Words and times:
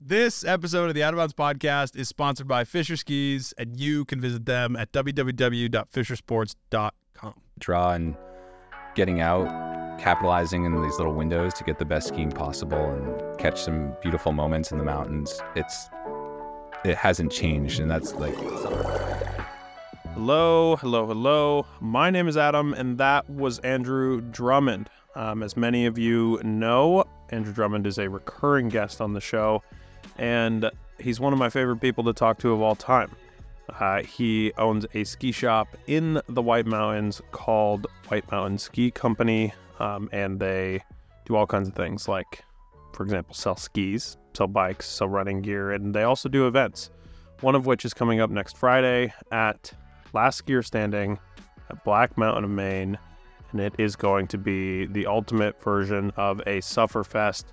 This 0.00 0.44
episode 0.44 0.88
of 0.88 0.94
the 0.94 1.02
Out 1.02 1.12
of 1.12 1.18
Bounds 1.18 1.34
podcast 1.34 1.96
is 1.96 2.08
sponsored 2.08 2.46
by 2.46 2.62
Fischer 2.62 2.96
Skis, 2.96 3.52
and 3.58 3.76
you 3.76 4.04
can 4.04 4.20
visit 4.20 4.46
them 4.46 4.76
at 4.76 4.92
www.fischersports.com. 4.92 7.34
Draw 7.58 7.90
and 7.90 8.16
getting 8.94 9.20
out, 9.20 9.48
capitalizing 9.98 10.64
in 10.64 10.80
these 10.80 10.98
little 10.98 11.14
windows 11.14 11.52
to 11.54 11.64
get 11.64 11.80
the 11.80 11.84
best 11.84 12.06
skiing 12.06 12.30
possible 12.30 12.78
and 12.78 13.38
catch 13.40 13.60
some 13.60 13.96
beautiful 14.00 14.30
moments 14.30 14.70
in 14.70 14.78
the 14.78 14.84
mountains. 14.84 15.42
It's 15.56 15.90
it 16.84 16.96
hasn't 16.96 17.32
changed, 17.32 17.80
and 17.80 17.90
that's 17.90 18.14
like. 18.14 18.36
Hello, 20.14 20.76
hello, 20.76 21.06
hello. 21.06 21.66
My 21.80 22.08
name 22.10 22.28
is 22.28 22.36
Adam, 22.36 22.72
and 22.72 22.98
that 22.98 23.28
was 23.28 23.58
Andrew 23.60 24.20
Drummond. 24.20 24.88
Um, 25.16 25.42
as 25.42 25.56
many 25.56 25.86
of 25.86 25.98
you 25.98 26.40
know, 26.44 27.02
Andrew 27.30 27.52
Drummond 27.52 27.84
is 27.84 27.98
a 27.98 28.08
recurring 28.08 28.68
guest 28.68 29.00
on 29.00 29.14
the 29.14 29.20
show, 29.20 29.64
and 30.16 30.70
he's 30.98 31.20
one 31.20 31.32
of 31.32 31.38
my 31.38 31.48
favorite 31.48 31.80
people 31.80 32.04
to 32.04 32.12
talk 32.12 32.38
to 32.38 32.52
of 32.52 32.60
all 32.60 32.74
time. 32.74 33.10
Uh, 33.80 34.02
he 34.02 34.52
owns 34.56 34.86
a 34.94 35.04
ski 35.04 35.30
shop 35.30 35.68
in 35.86 36.20
the 36.28 36.42
White 36.42 36.66
Mountains 36.66 37.20
called 37.32 37.86
White 38.08 38.30
Mountain 38.30 38.58
Ski 38.58 38.90
Company, 38.90 39.52
um, 39.78 40.08
and 40.12 40.40
they 40.40 40.82
do 41.26 41.36
all 41.36 41.46
kinds 41.46 41.68
of 41.68 41.74
things 41.74 42.08
like, 42.08 42.42
for 42.94 43.02
example, 43.02 43.34
sell 43.34 43.56
skis, 43.56 44.16
sell 44.34 44.46
bikes, 44.46 44.88
sell 44.88 45.08
running 45.08 45.42
gear, 45.42 45.72
and 45.72 45.94
they 45.94 46.02
also 46.02 46.28
do 46.28 46.46
events. 46.46 46.90
One 47.40 47.54
of 47.54 47.66
which 47.66 47.84
is 47.84 47.94
coming 47.94 48.20
up 48.20 48.30
next 48.30 48.56
Friday 48.56 49.12
at 49.30 49.72
Last 50.12 50.44
Skier 50.44 50.64
Standing 50.64 51.18
at 51.70 51.84
Black 51.84 52.16
Mountain 52.16 52.44
of 52.44 52.50
Maine, 52.50 52.98
and 53.52 53.60
it 53.60 53.74
is 53.78 53.94
going 53.94 54.26
to 54.28 54.38
be 54.38 54.86
the 54.86 55.06
ultimate 55.06 55.62
version 55.62 56.10
of 56.16 56.40
a 56.40 56.58
Sufferfest. 56.60 57.44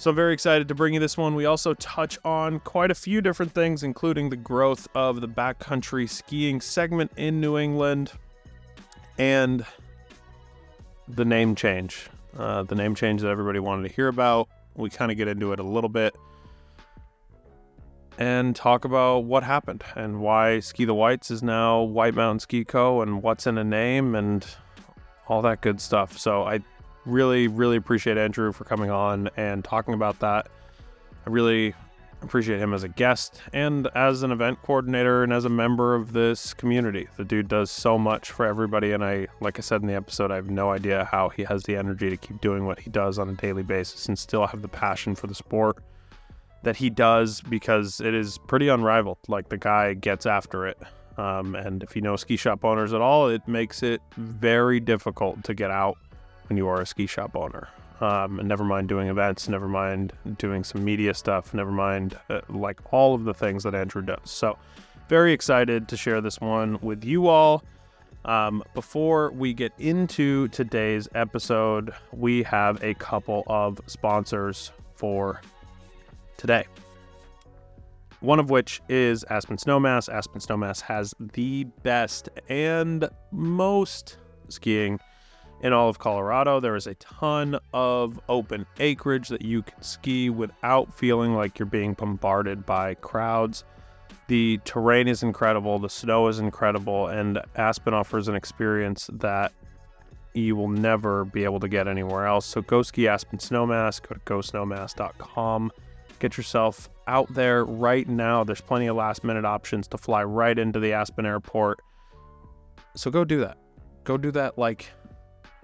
So 0.00 0.10
I'm 0.10 0.16
very 0.16 0.32
excited 0.32 0.68
to 0.68 0.76
bring 0.76 0.94
you 0.94 1.00
this 1.00 1.16
one. 1.18 1.34
We 1.34 1.46
also 1.46 1.74
touch 1.74 2.20
on 2.24 2.60
quite 2.60 2.92
a 2.92 2.94
few 2.94 3.20
different 3.20 3.52
things, 3.52 3.82
including 3.82 4.30
the 4.30 4.36
growth 4.36 4.86
of 4.94 5.20
the 5.20 5.26
backcountry 5.26 6.08
skiing 6.08 6.60
segment 6.60 7.10
in 7.16 7.40
New 7.40 7.58
England 7.58 8.12
and 9.18 9.66
the 11.08 11.24
name 11.24 11.56
change. 11.56 12.08
Uh, 12.38 12.62
the 12.62 12.76
name 12.76 12.94
change 12.94 13.22
that 13.22 13.28
everybody 13.28 13.58
wanted 13.58 13.88
to 13.88 13.94
hear 13.94 14.06
about. 14.06 14.48
We 14.76 14.88
kind 14.88 15.10
of 15.10 15.16
get 15.16 15.26
into 15.26 15.52
it 15.52 15.58
a 15.58 15.64
little 15.64 15.90
bit 15.90 16.14
and 18.18 18.54
talk 18.54 18.84
about 18.84 19.24
what 19.24 19.42
happened 19.42 19.82
and 19.96 20.20
why 20.20 20.60
Ski 20.60 20.84
the 20.84 20.94
Whites 20.94 21.32
is 21.32 21.42
now 21.42 21.82
White 21.82 22.14
Mountain 22.14 22.38
Ski 22.38 22.64
Co. 22.64 23.00
and 23.02 23.20
what's 23.20 23.48
in 23.48 23.58
a 23.58 23.64
name 23.64 24.14
and 24.14 24.46
all 25.26 25.42
that 25.42 25.60
good 25.60 25.80
stuff. 25.80 26.16
So 26.16 26.44
I 26.44 26.60
really, 27.08 27.48
really 27.48 27.76
appreciate 27.76 28.18
Andrew 28.18 28.52
for 28.52 28.64
coming 28.64 28.90
on 28.90 29.30
and 29.36 29.64
talking 29.64 29.94
about 29.94 30.18
that. 30.20 30.48
I 31.26 31.30
really 31.30 31.74
appreciate 32.22 32.58
him 32.58 32.74
as 32.74 32.82
a 32.82 32.88
guest 32.88 33.40
and 33.52 33.86
as 33.94 34.22
an 34.22 34.32
event 34.32 34.60
coordinator 34.62 35.22
and 35.22 35.32
as 35.32 35.44
a 35.44 35.48
member 35.48 35.94
of 35.94 36.12
this 36.12 36.52
community. 36.52 37.06
The 37.16 37.24
dude 37.24 37.48
does 37.48 37.70
so 37.70 37.96
much 37.96 38.30
for 38.30 38.44
everybody. 38.44 38.92
And 38.92 39.04
I, 39.04 39.28
like 39.40 39.58
I 39.58 39.62
said 39.62 39.82
in 39.82 39.86
the 39.86 39.94
episode, 39.94 40.30
I 40.30 40.36
have 40.36 40.50
no 40.50 40.70
idea 40.70 41.04
how 41.04 41.28
he 41.28 41.44
has 41.44 41.62
the 41.62 41.76
energy 41.76 42.10
to 42.10 42.16
keep 42.16 42.40
doing 42.40 42.66
what 42.66 42.80
he 42.80 42.90
does 42.90 43.18
on 43.18 43.28
a 43.28 43.34
daily 43.34 43.62
basis 43.62 44.06
and 44.06 44.18
still 44.18 44.46
have 44.46 44.62
the 44.62 44.68
passion 44.68 45.14
for 45.14 45.28
the 45.28 45.34
sport 45.34 45.78
that 46.64 46.76
he 46.76 46.90
does 46.90 47.40
because 47.42 48.00
it 48.00 48.14
is 48.14 48.38
pretty 48.48 48.68
unrivaled. 48.68 49.18
Like 49.28 49.48
the 49.48 49.58
guy 49.58 49.94
gets 49.94 50.26
after 50.26 50.66
it. 50.66 50.78
Um, 51.16 51.54
and 51.54 51.82
if 51.82 51.96
you 51.96 52.02
know 52.02 52.16
ski 52.16 52.36
shop 52.36 52.64
owners 52.64 52.92
at 52.92 53.00
all, 53.00 53.28
it 53.28 53.46
makes 53.46 53.82
it 53.82 54.00
very 54.16 54.80
difficult 54.80 55.42
to 55.44 55.54
get 55.54 55.70
out 55.70 55.98
when 56.48 56.56
you 56.56 56.68
are 56.68 56.80
a 56.80 56.86
ski 56.86 57.06
shop 57.06 57.36
owner. 57.36 57.68
Um, 58.00 58.38
and 58.38 58.48
never 58.48 58.64
mind 58.64 58.88
doing 58.88 59.08
events, 59.08 59.48
never 59.48 59.66
mind 59.66 60.12
doing 60.38 60.62
some 60.62 60.84
media 60.84 61.14
stuff, 61.14 61.52
never 61.52 61.72
mind 61.72 62.16
uh, 62.30 62.42
like 62.48 62.80
all 62.92 63.14
of 63.14 63.24
the 63.24 63.34
things 63.34 63.64
that 63.64 63.74
Andrew 63.74 64.02
does. 64.02 64.20
So, 64.24 64.56
very 65.08 65.32
excited 65.32 65.88
to 65.88 65.96
share 65.96 66.20
this 66.20 66.40
one 66.40 66.78
with 66.80 67.02
you 67.02 67.26
all. 67.26 67.64
Um, 68.24 68.62
before 68.74 69.30
we 69.32 69.54
get 69.54 69.72
into 69.78 70.48
today's 70.48 71.08
episode, 71.14 71.92
we 72.12 72.42
have 72.44 72.82
a 72.84 72.94
couple 72.94 73.42
of 73.46 73.80
sponsors 73.86 74.70
for 74.94 75.40
today. 76.36 76.66
One 78.20 78.38
of 78.38 78.50
which 78.50 78.82
is 78.88 79.24
Aspen 79.30 79.56
Snowmass. 79.56 80.12
Aspen 80.12 80.40
Snowmass 80.40 80.80
has 80.82 81.14
the 81.18 81.64
best 81.82 82.28
and 82.48 83.08
most 83.30 84.18
skiing 84.48 84.98
in 85.62 85.72
all 85.72 85.88
of 85.88 85.98
Colorado. 85.98 86.60
There 86.60 86.76
is 86.76 86.86
a 86.86 86.94
ton 86.94 87.58
of 87.72 88.20
open 88.28 88.66
acreage 88.78 89.28
that 89.28 89.42
you 89.42 89.62
can 89.62 89.82
ski 89.82 90.30
without 90.30 90.92
feeling 90.94 91.34
like 91.34 91.58
you're 91.58 91.66
being 91.66 91.94
bombarded 91.94 92.64
by 92.64 92.94
crowds. 92.94 93.64
The 94.28 94.60
terrain 94.64 95.08
is 95.08 95.22
incredible, 95.22 95.78
the 95.78 95.88
snow 95.88 96.28
is 96.28 96.38
incredible, 96.38 97.08
and 97.08 97.40
Aspen 97.56 97.94
offers 97.94 98.28
an 98.28 98.34
experience 98.34 99.08
that 99.14 99.52
you 100.34 100.54
will 100.54 100.68
never 100.68 101.24
be 101.24 101.44
able 101.44 101.60
to 101.60 101.68
get 101.68 101.88
anywhere 101.88 102.26
else. 102.26 102.44
So 102.46 102.60
go 102.60 102.82
ski 102.82 103.08
Aspen 103.08 103.38
Snowmass, 103.38 104.02
go 104.02 104.14
to 104.14 104.20
gosnowmass.com. 104.20 105.72
Get 106.18 106.36
yourself 106.36 106.90
out 107.06 107.32
there 107.32 107.64
right 107.64 108.08
now. 108.08 108.42
There's 108.44 108.60
plenty 108.60 108.86
of 108.88 108.96
last 108.96 109.22
minute 109.22 109.44
options 109.44 109.86
to 109.88 109.98
fly 109.98 110.24
right 110.24 110.58
into 110.58 110.80
the 110.80 110.92
Aspen 110.92 111.24
airport. 111.24 111.80
So 112.96 113.10
go 113.10 113.24
do 113.24 113.40
that. 113.40 113.56
Go 114.04 114.16
do 114.16 114.30
that 114.32 114.58
like 114.58 114.90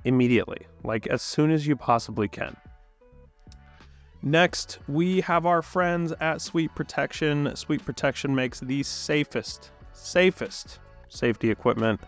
immediately, 0.04 0.66
like 0.82 1.06
as 1.06 1.22
soon 1.22 1.50
as 1.50 1.66
you 1.66 1.76
possibly 1.76 2.28
can. 2.28 2.56
Next, 4.22 4.78
we 4.88 5.20
have 5.20 5.44
our 5.44 5.60
friends 5.60 6.12
at 6.20 6.40
Sweet 6.40 6.74
Protection. 6.74 7.54
Sweet 7.54 7.84
Protection 7.84 8.34
makes 8.34 8.60
the 8.60 8.82
safest, 8.82 9.70
safest 9.92 10.78
safety 11.10 11.50
equipment, 11.50 12.00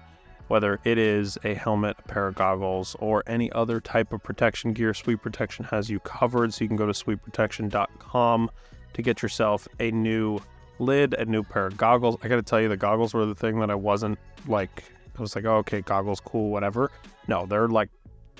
whether 0.48 0.80
it 0.84 0.96
is 0.96 1.36
a 1.44 1.52
helmet, 1.52 1.96
a 1.98 2.08
pair 2.08 2.26
of 2.26 2.34
goggles, 2.34 2.96
or 3.00 3.22
any 3.26 3.52
other 3.52 3.80
type 3.80 4.14
of 4.14 4.22
protection 4.22 4.72
gear. 4.72 4.94
Sweet 4.94 5.20
Protection 5.20 5.66
has 5.66 5.90
you 5.90 6.00
covered, 6.00 6.54
so 6.54 6.64
you 6.64 6.68
can 6.68 6.76
go 6.78 6.86
to 6.86 6.92
sweetprotection.com 6.92 8.50
to 8.94 9.02
get 9.02 9.20
yourself 9.20 9.68
a 9.78 9.90
new 9.90 10.38
lid, 10.78 11.12
a 11.14 11.24
new 11.26 11.42
pair 11.42 11.66
of 11.66 11.76
goggles. 11.76 12.16
I 12.22 12.28
got 12.28 12.36
to 12.36 12.42
tell 12.42 12.60
you, 12.60 12.68
the 12.68 12.78
goggles 12.78 13.12
were 13.12 13.26
the 13.26 13.34
thing 13.34 13.58
that 13.60 13.70
I 13.70 13.74
wasn't 13.74 14.18
like 14.46 14.84
I 15.18 15.22
was 15.22 15.34
like, 15.34 15.44
oh, 15.44 15.56
okay, 15.56 15.80
goggles, 15.82 16.20
cool, 16.20 16.50
whatever. 16.50 16.90
No, 17.28 17.46
they're 17.46 17.68
like, 17.68 17.90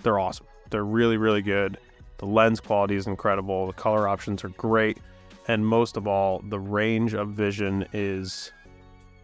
they're 0.03 0.19
awesome. 0.19 0.47
They're 0.71 0.85
really, 0.85 1.17
really 1.17 1.43
good. 1.43 1.79
The 2.19 2.27
lens 2.27 2.61
quality 2.61 2.97
is 2.97 3.07
incredible. 3.07 3.67
The 3.67 3.73
color 3.73 4.09
options 4.09 4.45
are 4.45 4.49
great. 4.51 4.99
And 5.49 5.67
most 5.67 5.97
of 5.97 6.07
all, 6.07 6.43
the 6.49 6.59
range 6.59 7.15
of 7.15 7.31
vision 7.31 7.87
is 7.93 8.53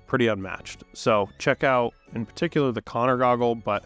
pretty 0.06 0.28
unmatched. 0.28 0.84
So 0.92 1.28
check 1.38 1.64
out, 1.64 1.94
in 2.14 2.26
particular, 2.26 2.70
the 2.70 2.82
Connor 2.82 3.16
goggle, 3.16 3.54
but 3.54 3.84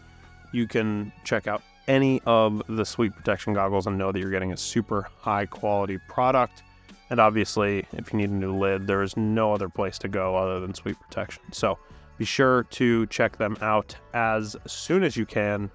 you 0.53 0.67
can 0.67 1.11
check 1.23 1.47
out 1.47 1.63
any 1.87 2.21
of 2.25 2.61
the 2.67 2.85
Sweet 2.85 3.15
Protection 3.15 3.53
goggles 3.53 3.87
and 3.87 3.97
know 3.97 4.11
that 4.11 4.19
you're 4.19 4.29
getting 4.29 4.51
a 4.51 4.57
super 4.57 5.07
high 5.19 5.45
quality 5.45 5.97
product. 6.09 6.63
And 7.09 7.19
obviously, 7.19 7.85
if 7.93 8.11
you 8.11 8.19
need 8.19 8.29
a 8.29 8.33
new 8.33 8.53
lid, 8.53 8.87
there 8.87 9.01
is 9.01 9.15
no 9.15 9.53
other 9.53 9.69
place 9.69 9.97
to 9.99 10.09
go 10.09 10.35
other 10.35 10.59
than 10.59 10.73
Sweet 10.73 10.99
Protection. 10.99 11.41
So 11.53 11.79
be 12.17 12.25
sure 12.25 12.63
to 12.63 13.05
check 13.07 13.37
them 13.37 13.57
out 13.61 13.95
as 14.13 14.55
soon 14.65 15.03
as 15.03 15.15
you 15.15 15.25
can 15.25 15.69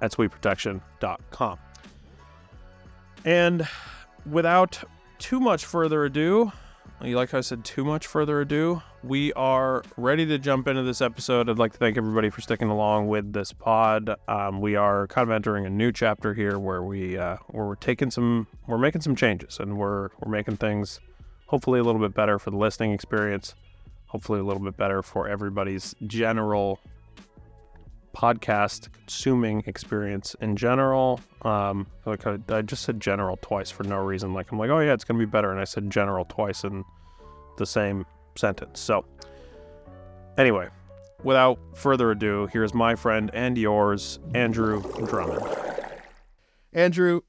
at 0.00 0.12
sweetprotection.com. 0.12 1.58
And 3.24 3.68
without 4.30 4.82
too 5.18 5.38
much 5.38 5.64
further 5.64 6.04
ado, 6.04 6.52
like 7.00 7.34
I 7.34 7.40
said, 7.40 7.64
too 7.64 7.84
much 7.84 8.06
further 8.06 8.40
ado, 8.40 8.80
we 9.02 9.32
are 9.32 9.82
ready 9.96 10.24
to 10.26 10.38
jump 10.38 10.68
into 10.68 10.82
this 10.82 11.00
episode. 11.00 11.48
I'd 11.48 11.58
like 11.58 11.72
to 11.72 11.78
thank 11.78 11.96
everybody 11.96 12.30
for 12.30 12.40
sticking 12.40 12.68
along 12.68 13.08
with 13.08 13.32
this 13.32 13.52
pod. 13.52 14.14
Um, 14.28 14.60
we 14.60 14.76
are 14.76 15.08
kind 15.08 15.28
of 15.28 15.34
entering 15.34 15.66
a 15.66 15.70
new 15.70 15.90
chapter 15.90 16.32
here 16.32 16.58
where 16.58 16.82
we 16.82 17.18
uh, 17.18 17.38
where 17.48 17.66
we're 17.66 17.74
taking 17.74 18.10
some, 18.10 18.46
we're 18.68 18.78
making 18.78 19.00
some 19.00 19.16
changes, 19.16 19.58
and 19.58 19.78
we're 19.78 20.10
we're 20.20 20.30
making 20.30 20.58
things 20.58 21.00
hopefully 21.46 21.80
a 21.80 21.82
little 21.82 22.00
bit 22.00 22.14
better 22.14 22.38
for 22.38 22.50
the 22.50 22.56
listening 22.56 22.92
experience 22.92 23.54
hopefully 24.12 24.40
a 24.40 24.44
little 24.44 24.62
bit 24.62 24.76
better 24.76 25.02
for 25.02 25.26
everybody's 25.26 25.94
general 26.06 26.78
podcast 28.14 28.92
consuming 28.92 29.62
experience 29.66 30.36
in 30.42 30.54
general. 30.54 31.18
Um, 31.40 31.86
like 32.04 32.26
I, 32.26 32.38
I, 32.50 32.60
just 32.60 32.82
said 32.82 33.00
general 33.00 33.38
twice 33.40 33.70
for 33.70 33.84
no 33.84 33.96
reason. 33.96 34.34
Like 34.34 34.52
I'm 34.52 34.58
like, 34.58 34.68
oh 34.68 34.80
yeah, 34.80 34.92
it's 34.92 35.04
gonna 35.04 35.18
be 35.18 35.24
better, 35.24 35.50
and 35.50 35.58
I 35.58 35.64
said 35.64 35.88
general 35.90 36.26
twice 36.26 36.62
in 36.64 36.84
the 37.56 37.64
same 37.64 38.04
sentence. 38.36 38.80
So 38.80 39.06
anyway, 40.36 40.68
without 41.24 41.58
further 41.74 42.10
ado, 42.10 42.50
here's 42.52 42.74
my 42.74 42.94
friend 42.94 43.30
and 43.32 43.56
yours, 43.56 44.18
Andrew 44.34 44.82
Drummond. 45.06 45.42
Andrew, 46.74 47.22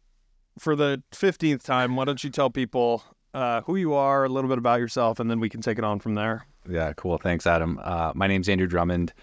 for 0.59 0.75
the 0.75 1.01
fifteenth 1.13 1.63
time, 1.63 1.95
why 1.95 2.03
don't 2.03 2.21
you 2.25 2.29
tell 2.29 2.49
people 2.49 3.05
uh, 3.33 3.61
who 3.61 3.75
you 3.75 3.93
are, 3.93 4.25
a 4.25 4.29
little 4.29 4.49
bit 4.49 4.57
about 4.57 4.79
yourself, 4.79 5.19
and 5.19 5.29
then 5.29 5.39
we 5.39 5.49
can 5.49 5.61
take 5.61 5.77
it 5.77 5.83
on 5.83 5.99
from 5.99 6.15
there. 6.15 6.45
Yeah, 6.69 6.93
cool. 6.93 7.17
Thanks, 7.17 7.45
Adam. 7.45 7.79
Uh, 7.83 8.11
my 8.15 8.27
name's 8.27 8.47
Andrew 8.47 8.67
Drummond. 8.67 9.13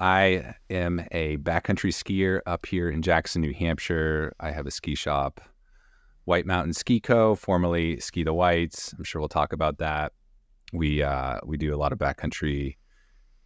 I 0.00 0.54
am 0.68 1.04
a 1.12 1.36
backcountry 1.38 1.92
skier 1.92 2.40
up 2.46 2.66
here 2.66 2.90
in 2.90 3.02
Jackson, 3.02 3.40
New 3.40 3.52
Hampshire. 3.52 4.34
I 4.40 4.50
have 4.50 4.66
a 4.66 4.70
ski 4.70 4.94
shop. 4.94 5.40
White 6.24 6.46
Mountain 6.46 6.72
Ski 6.74 7.00
Co., 7.00 7.34
formerly 7.34 7.98
Ski 8.00 8.22
the 8.22 8.32
Whites. 8.32 8.94
I'm 8.96 9.04
sure 9.04 9.20
we'll 9.20 9.28
talk 9.28 9.52
about 9.52 9.78
that. 9.78 10.12
We 10.72 11.02
uh, 11.02 11.38
we 11.44 11.56
do 11.56 11.74
a 11.74 11.76
lot 11.76 11.92
of 11.92 11.98
backcountry 11.98 12.76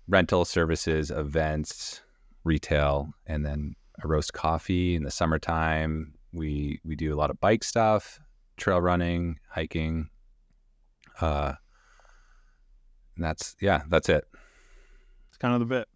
rental 0.08 0.44
services, 0.44 1.10
events, 1.10 2.02
retail, 2.44 3.08
and 3.26 3.44
then 3.44 3.74
I 4.02 4.06
roast 4.06 4.32
coffee 4.32 4.94
in 4.94 5.02
the 5.04 5.10
summertime. 5.10 6.14
We 6.32 6.80
we 6.84 6.96
do 6.96 7.14
a 7.14 7.16
lot 7.16 7.30
of 7.30 7.40
bike 7.40 7.64
stuff, 7.64 8.20
trail 8.56 8.80
running, 8.80 9.38
hiking. 9.48 10.08
Uh, 11.20 11.54
and 13.14 13.24
that's 13.24 13.56
yeah, 13.60 13.82
that's 13.88 14.08
it. 14.08 14.24
It's 15.28 15.38
kind 15.38 15.54
of 15.54 15.60
the 15.60 15.66
bit. 15.66 15.88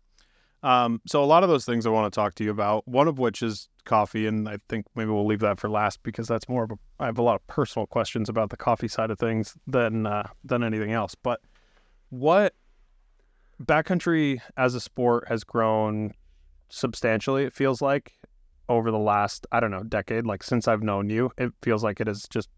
Um, 0.62 1.00
so 1.06 1.22
a 1.22 1.26
lot 1.26 1.42
of 1.42 1.48
those 1.48 1.64
things 1.64 1.86
I 1.86 1.90
want 1.90 2.12
to 2.12 2.14
talk 2.14 2.34
to 2.36 2.44
you 2.44 2.50
about. 2.50 2.86
One 2.86 3.08
of 3.08 3.18
which 3.18 3.42
is 3.42 3.68
coffee, 3.84 4.26
and 4.26 4.48
I 4.48 4.58
think 4.68 4.86
maybe 4.94 5.10
we'll 5.10 5.26
leave 5.26 5.40
that 5.40 5.58
for 5.58 5.70
last 5.70 6.02
because 6.02 6.28
that's 6.28 6.48
more 6.48 6.64
of 6.64 6.72
a. 6.72 6.76
I 6.98 7.06
have 7.06 7.18
a 7.18 7.22
lot 7.22 7.36
of 7.36 7.46
personal 7.46 7.86
questions 7.86 8.28
about 8.28 8.50
the 8.50 8.56
coffee 8.56 8.88
side 8.88 9.10
of 9.10 9.18
things 9.18 9.54
than 9.66 10.06
uh, 10.06 10.28
than 10.44 10.62
anything 10.62 10.92
else. 10.92 11.14
But 11.14 11.40
what 12.10 12.54
backcountry 13.62 14.40
as 14.56 14.74
a 14.74 14.80
sport 14.80 15.28
has 15.28 15.44
grown 15.44 16.12
substantially. 16.70 17.44
It 17.44 17.52
feels 17.52 17.82
like 17.82 18.12
over 18.70 18.90
the 18.92 18.98
last 18.98 19.46
I 19.52 19.60
don't 19.60 19.72
know 19.72 19.82
decade, 19.82 20.24
like 20.24 20.42
since 20.42 20.66
I've 20.68 20.82
known 20.82 21.10
you, 21.10 21.32
it 21.36 21.52
feels 21.60 21.84
like 21.84 22.00
it 22.00 22.06
has 22.06 22.26
just 22.28 22.48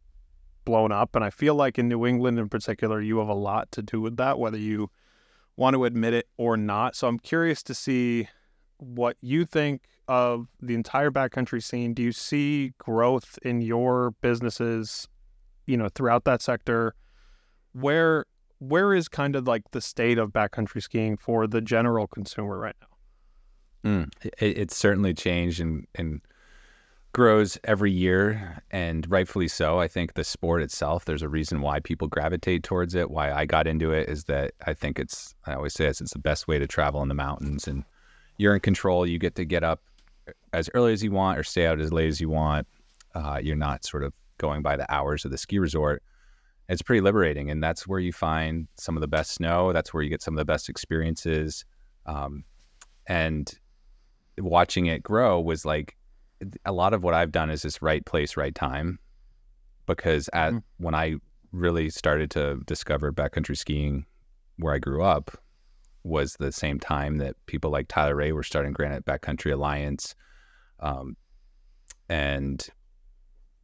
blown 0.64 0.93
up. 0.93 1.17
And 1.17 1.25
I 1.25 1.31
feel 1.31 1.55
like 1.56 1.79
in 1.79 1.88
New 1.88 2.06
England 2.06 2.38
in 2.38 2.49
particular, 2.49 3.00
you 3.00 3.19
have 3.19 3.29
a 3.29 3.35
lot 3.35 3.73
to 3.73 3.82
do 3.82 4.00
with 4.00 4.19
that, 4.19 4.38
whether 4.38 4.59
you 4.59 4.91
want 5.56 5.75
to 5.75 5.87
admit 5.87 6.12
it 6.12 6.29
or 6.37 6.56
not. 6.56 6.94
So 6.94 7.09
I'm 7.09 7.19
curious 7.19 7.62
to 7.64 7.75
see 7.75 8.29
what 8.76 9.17
you 9.23 9.47
think 9.47 9.82
of 10.06 10.49
the 10.61 10.75
entire 10.75 11.11
backcountry 11.11 11.62
scene. 11.62 11.94
Do 11.94 12.03
you 12.03 12.12
see 12.12 12.75
growth 12.76 13.38
in 13.43 13.62
your 13.62 14.11
businesses, 14.20 15.09
you 15.67 15.79
know, 15.79 15.88
throughout 15.88 16.25
that 16.25 16.43
sector? 16.43 16.94
Where 17.73 18.26
where 18.59 18.94
is 18.94 19.09
kind 19.09 19.35
of 19.35 19.49
like 19.49 19.62
the 19.73 19.81
state 19.81 20.19
of 20.19 20.31
backcountry 20.31 20.82
skiing 20.82 21.17
for 21.17 21.47
the 21.47 21.62
general 21.62 22.06
consumer 22.06 22.59
right 22.59 22.76
now? 22.81 22.91
Mm, 23.84 24.11
it, 24.25 24.34
it's 24.40 24.76
certainly 24.76 25.14
changed 25.14 25.61
and 25.61 25.87
and 25.94 26.20
grows 27.12 27.58
every 27.64 27.93
year, 27.93 28.62
and 28.70 29.08
rightfully 29.11 29.49
so. 29.49 29.79
I 29.79 29.87
think 29.87 30.14
the 30.14 30.25
sport 30.25 30.62
itself, 30.62 31.05
there's 31.05 31.23
a 31.23 31.29
reason 31.29 31.61
why 31.61 31.79
people 31.81 32.08
gravitate 32.08 32.62
towards 32.62 32.94
it. 32.94 33.11
Why 33.11 33.31
I 33.31 33.44
got 33.44 33.67
into 33.67 33.93
it 33.93 34.08
is 34.08 34.25
that 34.25 34.52
I 34.67 34.73
think 34.73 34.99
it's, 34.99 35.34
I 35.46 35.52
always 35.55 35.75
say 35.75 35.87
this, 35.87 36.00
it's 36.00 36.14
the 36.14 36.19
best 36.19 36.49
way 36.49 36.58
to 36.58 36.67
travel 36.67 37.02
in 37.02 37.08
the 37.08 37.14
mountains. 37.14 37.69
And 37.69 37.84
you're 38.38 38.55
in 38.55 38.61
control. 38.61 39.06
You 39.06 39.19
get 39.19 39.34
to 39.34 39.44
get 39.44 39.62
up 39.62 39.82
as 40.55 40.70
early 40.73 40.94
as 40.94 41.05
you 41.05 41.11
want 41.11 41.38
or 41.38 41.43
stay 41.43 41.67
out 41.67 41.81
as 41.81 41.93
late 41.93 42.08
as 42.08 42.19
you 42.19 42.31
want. 42.31 42.67
Uh, 43.14 43.38
you're 43.43 43.56
not 43.56 43.85
sort 43.85 44.05
of 44.05 44.14
going 44.38 44.62
by 44.62 44.76
the 44.76 44.90
hours 44.90 45.26
of 45.26 45.31
the 45.31 45.38
ski 45.38 45.58
resort. 45.58 46.02
It's 46.70 46.81
pretty 46.81 47.02
liberating. 47.02 47.50
And 47.50 47.62
that's 47.62 47.87
where 47.87 48.00
you 48.00 48.12
find 48.12 48.69
some 48.78 48.96
of 48.96 49.02
the 49.02 49.08
best 49.08 49.32
snow. 49.32 49.75
That's 49.75 49.93
where 49.93 50.02
you 50.02 50.08
get 50.08 50.23
some 50.23 50.32
of 50.32 50.38
the 50.38 50.46
best 50.46 50.70
experiences. 50.70 51.67
Um, 52.06 52.44
and 53.06 53.52
watching 54.42 54.86
it 54.86 55.02
grow 55.02 55.40
was 55.40 55.64
like, 55.64 55.96
a 56.64 56.72
lot 56.72 56.92
of 56.92 57.02
what 57.02 57.14
I've 57.14 57.32
done 57.32 57.50
is 57.50 57.62
this 57.62 57.82
right 57.82 58.04
place, 58.04 58.36
right 58.36 58.54
time. 58.54 58.98
Because 59.86 60.28
at 60.32 60.52
mm. 60.52 60.62
when 60.78 60.94
I 60.94 61.16
really 61.52 61.90
started 61.90 62.30
to 62.32 62.60
discover 62.66 63.12
backcountry 63.12 63.56
skiing 63.56 64.06
where 64.58 64.74
I 64.74 64.78
grew 64.78 65.02
up 65.02 65.30
was 66.04 66.34
the 66.34 66.50
same 66.50 66.80
time 66.80 67.18
that 67.18 67.36
people 67.46 67.70
like 67.70 67.88
Tyler 67.88 68.16
Ray 68.16 68.32
were 68.32 68.42
starting 68.42 68.72
Granite 68.72 69.04
Backcountry 69.04 69.52
Alliance. 69.52 70.14
Um, 70.80 71.16
and 72.08 72.66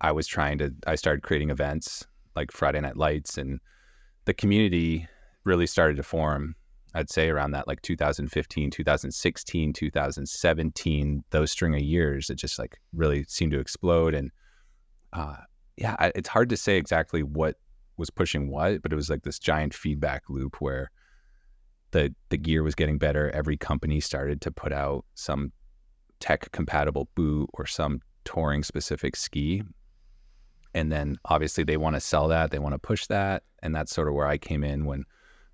I 0.00 0.12
was 0.12 0.26
trying 0.26 0.58
to, 0.58 0.72
I 0.86 0.94
started 0.94 1.22
creating 1.22 1.50
events 1.50 2.06
like 2.36 2.52
Friday 2.52 2.80
Night 2.80 2.96
Lights, 2.96 3.36
and 3.36 3.58
the 4.25 4.34
community 4.34 5.08
really 5.44 5.66
started 5.66 5.96
to 5.96 6.04
form 6.04 6.54
I'd 6.99 7.09
say 7.09 7.29
around 7.29 7.53
that 7.53 7.69
like 7.69 7.81
2015, 7.83 8.71
2016, 8.73 9.73
2017, 9.73 11.25
those 11.31 11.53
string 11.53 11.75
of 11.77 11.81
years, 11.81 12.29
it 12.29 12.35
just 12.35 12.59
like 12.59 12.81
really 12.93 13.25
seemed 13.29 13.53
to 13.53 13.61
explode. 13.61 14.15
And 14.15 14.33
uh, 15.12 15.37
yeah, 15.77 15.95
I, 16.00 16.11
it's 16.17 16.29
hard 16.29 16.49
to 16.49 16.56
say 16.56 16.77
exactly 16.77 17.23
what 17.23 17.55
was 17.99 18.11
pushing 18.11 18.50
what, 18.50 18.83
but 18.83 18.93
it 18.93 18.97
was 18.97 19.09
like 19.09 19.23
this 19.23 19.39
giant 19.39 19.75
feedback 19.75 20.25
loop 20.29 20.61
where 20.61 20.91
the 21.93 22.12
the 22.31 22.37
gear 22.37 22.65
was 22.65 22.75
getting 22.75 22.99
better. 22.99 23.31
Every 23.31 23.56
company 23.56 24.00
started 24.00 24.41
to 24.41 24.50
put 24.50 24.73
out 24.73 25.05
some 25.15 25.53
tech 26.19 26.50
compatible 26.50 27.09
boot 27.15 27.49
or 27.53 27.65
some 27.65 28.00
touring 28.25 28.65
specific 28.65 29.15
ski. 29.15 29.62
And 30.75 30.91
then 30.91 31.17
obviously 31.27 31.62
they 31.62 31.77
want 31.77 31.95
to 31.95 32.00
sell 32.00 32.27
that, 32.27 32.50
they 32.50 32.59
want 32.59 32.75
to 32.75 32.79
push 32.81 33.06
that. 33.06 33.45
And 33.62 33.73
that's 33.73 33.95
sort 33.95 34.09
of 34.09 34.15
where 34.15 34.27
I 34.27 34.37
came 34.37 34.65
in 34.65 34.85
when 34.85 35.05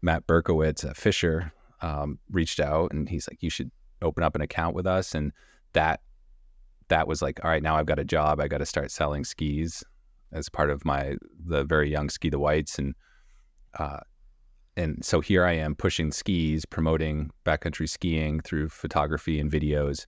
Matt 0.04 0.26
Berkowitz 0.26 0.84
at 0.84 0.96
Fischer 0.96 1.52
um, 1.80 2.18
reached 2.30 2.60
out 2.60 2.92
and 2.92 3.08
he's 3.08 3.26
like, 3.28 3.42
you 3.42 3.50
should 3.50 3.70
open 4.02 4.22
up 4.22 4.34
an 4.34 4.42
account 4.42 4.76
with 4.76 4.86
us. 4.86 5.14
And 5.14 5.32
that 5.72 6.00
that 6.88 7.08
was 7.08 7.22
like, 7.22 7.42
all 7.42 7.50
right, 7.50 7.62
now 7.62 7.76
I've 7.76 7.86
got 7.86 7.98
a 7.98 8.04
job. 8.04 8.38
I 8.38 8.46
got 8.46 8.58
to 8.58 8.66
start 8.66 8.90
selling 8.90 9.24
skis 9.24 9.82
as 10.32 10.50
part 10.50 10.68
of 10.68 10.84
my 10.84 11.16
the 11.46 11.64
very 11.64 11.90
young 11.90 12.10
ski 12.10 12.28
the 12.28 12.38
whites 12.38 12.78
and 12.78 12.94
uh, 13.78 14.00
and 14.76 15.04
so 15.04 15.20
here 15.20 15.44
I 15.44 15.52
am 15.52 15.74
pushing 15.74 16.12
skis, 16.12 16.66
promoting 16.66 17.30
backcountry 17.44 17.88
skiing 17.88 18.40
through 18.40 18.68
photography 18.68 19.40
and 19.40 19.50
videos, 19.50 20.06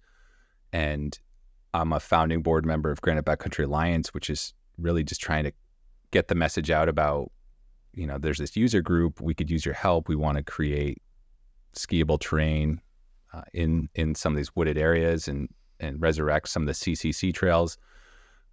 and 0.72 1.18
I'm 1.72 1.92
a 1.92 2.00
founding 2.00 2.42
board 2.42 2.66
member 2.66 2.90
of 2.90 3.00
Granite 3.00 3.24
Backcountry 3.24 3.64
Alliance, 3.64 4.12
which 4.12 4.28
is 4.28 4.54
really 4.76 5.04
just 5.04 5.20
trying 5.20 5.44
to 5.44 5.52
get 6.10 6.28
the 6.28 6.34
message 6.34 6.70
out 6.70 6.88
about 6.88 7.30
you 7.96 8.06
know, 8.06 8.18
there's 8.18 8.38
this 8.38 8.56
user 8.56 8.82
group. 8.82 9.20
We 9.20 9.34
could 9.34 9.50
use 9.50 9.64
your 9.64 9.74
help. 9.74 10.08
We 10.08 10.16
want 10.16 10.36
to 10.36 10.44
create 10.44 11.02
skiable 11.74 12.20
terrain 12.20 12.80
uh, 13.32 13.42
in 13.52 13.88
in 13.94 14.14
some 14.14 14.34
of 14.34 14.36
these 14.36 14.54
wooded 14.54 14.78
areas 14.78 15.26
and 15.26 15.48
and 15.80 16.00
resurrect 16.00 16.48
some 16.48 16.62
of 16.62 16.66
the 16.66 16.72
CCC 16.72 17.34
trails, 17.34 17.78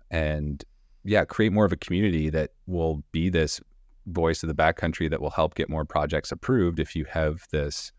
and 0.09 0.63
yeah, 1.03 1.25
create 1.25 1.51
more 1.51 1.65
of 1.65 1.73
a 1.73 1.77
community 1.77 2.29
that 2.29 2.51
will 2.67 3.03
be 3.11 3.29
this 3.29 3.59
voice 4.07 4.43
of 4.43 4.47
the 4.47 4.55
backcountry 4.55 5.09
that 5.09 5.21
will 5.21 5.29
help 5.29 5.55
get 5.55 5.69
more 5.69 5.85
projects 5.85 6.31
approved. 6.31 6.79
If 6.79 6.95
you 6.95 7.05
have 7.05 7.45
this, 7.51 7.91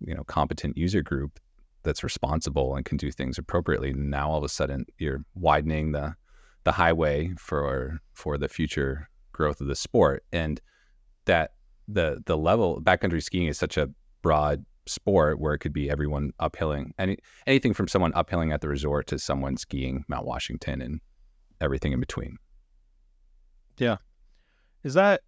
you 0.00 0.14
know, 0.14 0.24
competent 0.24 0.76
user 0.76 1.02
group 1.02 1.40
that's 1.82 2.04
responsible 2.04 2.76
and 2.76 2.84
can 2.84 2.98
do 2.98 3.10
things 3.10 3.38
appropriately, 3.38 3.94
now 3.94 4.30
all 4.30 4.38
of 4.38 4.44
a 4.44 4.48
sudden 4.50 4.84
you're 4.98 5.24
widening 5.34 5.92
the 5.92 6.14
the 6.64 6.72
highway 6.72 7.32
for 7.38 8.00
for 8.12 8.36
the 8.36 8.48
future 8.48 9.08
growth 9.32 9.62
of 9.62 9.66
the 9.66 9.74
sport 9.74 10.22
and 10.30 10.60
that 11.26 11.52
the 11.88 12.22
the 12.26 12.36
level 12.36 12.80
backcountry 12.80 13.22
skiing 13.22 13.46
is 13.46 13.58
such 13.58 13.76
a 13.76 13.90
broad 14.22 14.64
sport 14.86 15.40
where 15.40 15.54
it 15.54 15.58
could 15.58 15.72
be 15.72 15.90
everyone 15.90 16.30
uphilling 16.40 16.90
any 16.98 17.16
anything 17.46 17.72
from 17.72 17.88
someone 17.88 18.12
uphilling 18.12 18.52
at 18.52 18.60
the 18.60 18.68
resort 18.68 19.06
to 19.06 19.18
someone 19.18 19.56
skiing 19.56 20.04
Mount 20.08 20.26
Washington 20.26 20.80
and 20.82 21.00
everything 21.60 21.92
in 21.92 22.00
between. 22.00 22.36
Yeah. 23.78 23.96
Is 24.82 24.94
that 24.94 25.22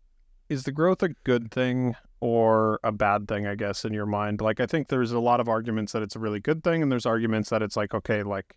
is 0.49 0.65
the 0.65 0.73
growth 0.73 1.03
a 1.03 1.09
good 1.25 1.51
thing 1.51 1.97
or 2.21 2.81
a 2.85 2.93
bad 2.93 3.29
thing, 3.29 3.47
I 3.47 3.55
guess, 3.55 3.85
in 3.85 3.93
your 3.93 4.07
mind? 4.07 4.41
Like 4.41 4.61
I 4.61 4.67
think 4.67 4.89
there's 4.89 5.13
a 5.13 5.19
lot 5.19 5.41
of 5.41 5.49
arguments 5.49 5.93
that 5.93 6.03
it's 6.03 6.17
a 6.17 6.19
really 6.19 6.41
good 6.41 6.63
thing 6.63 6.83
and 6.83 6.93
there's 6.93 7.07
arguments 7.07 7.51
that 7.51 7.63
it's 7.63 7.77
like, 7.77 7.95
okay, 7.95 8.23
like 8.23 8.57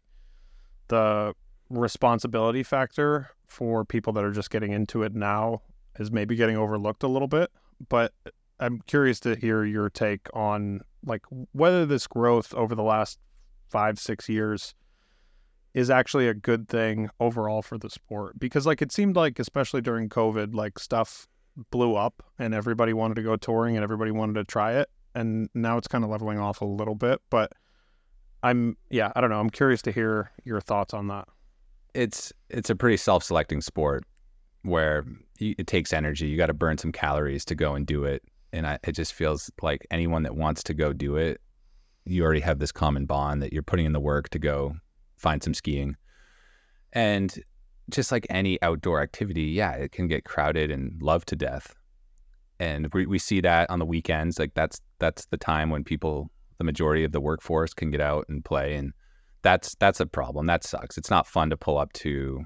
the 0.88 1.34
responsibility 1.69 2.63
factor 2.63 3.29
for 3.48 3.86
people 3.86 4.13
that 4.13 4.24
are 4.24 4.31
just 4.31 4.50
getting 4.50 4.72
into 4.72 5.03
it 5.03 5.15
now 5.15 5.62
is 5.98 6.12
maybe 6.12 6.36
getting 6.36 6.58
overlooked 6.58 7.03
a 7.03 7.08
little 7.08 7.27
bit. 7.27 7.50
But 7.88 8.13
I'm 8.60 8.81
curious 8.88 9.19
to 9.22 9.36
hear 9.36 9.63
your 9.63 9.89
take 9.89 10.27
on 10.34 10.81
like 11.05 11.24
whether 11.53 11.86
this 11.86 12.08
growth 12.08 12.53
over 12.53 12.75
the 12.75 12.84
last 12.84 13.19
five, 13.69 14.00
six 14.00 14.27
years 14.27 14.74
is 15.74 15.89
actually 15.89 16.27
a 16.27 16.34
good 16.34 16.67
thing 16.67 17.10
overall 17.19 17.62
for 17.62 17.77
the 17.77 17.89
sport. 17.89 18.38
Because 18.39 18.65
like 18.65 18.81
it 18.81 18.91
seemed 18.91 19.15
like, 19.15 19.39
especially 19.39 19.81
during 19.81 20.10
COVID, 20.10 20.53
like 20.53 20.79
stuff 20.79 21.27
blew 21.72 21.96
up 21.96 22.24
and 22.38 22.53
everybody 22.53 22.93
wanted 22.93 23.15
to 23.15 23.24
go 23.24 23.36
touring 23.36 23.75
and 23.75 23.84
everybody 23.84 24.12
wanted 24.12 24.34
to 24.34 24.43
try 24.43 24.74
it. 24.74 24.89
And 25.15 25.50
now 25.53 25.77
it's 25.77 25.88
kind 25.88 26.03
of 26.03 26.10
leveling 26.10 26.39
off 26.39 26.62
a 26.62 26.65
little 26.65 26.96
bit. 26.96 27.22
But 27.29 27.53
I'm 28.43 28.77
yeah, 28.89 29.12
I 29.15 29.22
don't 29.22 29.29
know. 29.29 29.39
I'm 29.39 29.50
curious 29.50 29.81
to 29.84 29.91
hear 29.91 30.31
your 30.43 30.62
thoughts 30.62 30.93
on 30.93 31.08
that. 31.08 31.27
It's 31.93 32.31
it's 32.50 32.69
a 32.69 32.75
pretty 32.75 32.98
self-selecting 32.98 33.62
sport 33.62 34.05
where 34.63 35.05
it 35.39 35.67
takes 35.67 35.93
energy. 35.93 36.27
You 36.27 36.37
got 36.37 36.47
to 36.47 36.53
burn 36.53 36.77
some 36.77 36.91
calories 36.91 37.45
to 37.45 37.55
go 37.55 37.75
and 37.75 37.85
do 37.85 38.03
it. 38.03 38.23
And 38.51 38.67
I, 38.67 38.79
it 38.83 38.93
just 38.93 39.13
feels 39.13 39.49
like 39.61 39.85
anyone 39.91 40.23
that 40.23 40.35
wants 40.35 40.63
to 40.63 40.73
go 40.73 40.91
do 40.91 41.15
it, 41.15 41.39
you 42.05 42.23
already 42.23 42.39
have 42.39 42.59
this 42.59 42.71
common 42.71 43.05
bond 43.05 43.41
that 43.41 43.53
you're 43.53 43.63
putting 43.63 43.85
in 43.85 43.93
the 43.93 43.99
work 43.99 44.29
to 44.29 44.39
go 44.39 44.75
find 45.17 45.43
some 45.43 45.53
skiing. 45.53 45.95
And 46.93 47.33
just 47.89 48.11
like 48.11 48.25
any 48.29 48.61
outdoor 48.61 49.01
activity, 49.01 49.43
yeah, 49.43 49.73
it 49.73 49.91
can 49.91 50.07
get 50.07 50.25
crowded 50.25 50.71
and 50.71 50.99
loved 51.01 51.27
to 51.29 51.35
death. 51.35 51.75
And 52.59 52.91
we, 52.93 53.05
we 53.05 53.19
see 53.19 53.41
that 53.41 53.69
on 53.69 53.79
the 53.79 53.85
weekends. 53.85 54.39
Like 54.39 54.53
that's 54.53 54.81
that's 54.99 55.25
the 55.27 55.37
time 55.37 55.69
when 55.69 55.83
people, 55.83 56.29
the 56.57 56.63
majority 56.63 57.03
of 57.03 57.11
the 57.11 57.21
workforce, 57.21 57.73
can 57.73 57.89
get 57.91 58.01
out 58.01 58.25
and 58.27 58.43
play. 58.43 58.75
And 58.75 58.91
that's 59.43 59.75
that's 59.75 59.99
a 59.99 60.05
problem. 60.05 60.47
That 60.47 60.63
sucks. 60.63 60.97
It's 60.97 61.09
not 61.09 61.27
fun 61.27 61.49
to 61.51 61.57
pull 61.57 61.77
up 61.77 61.93
to 61.93 62.43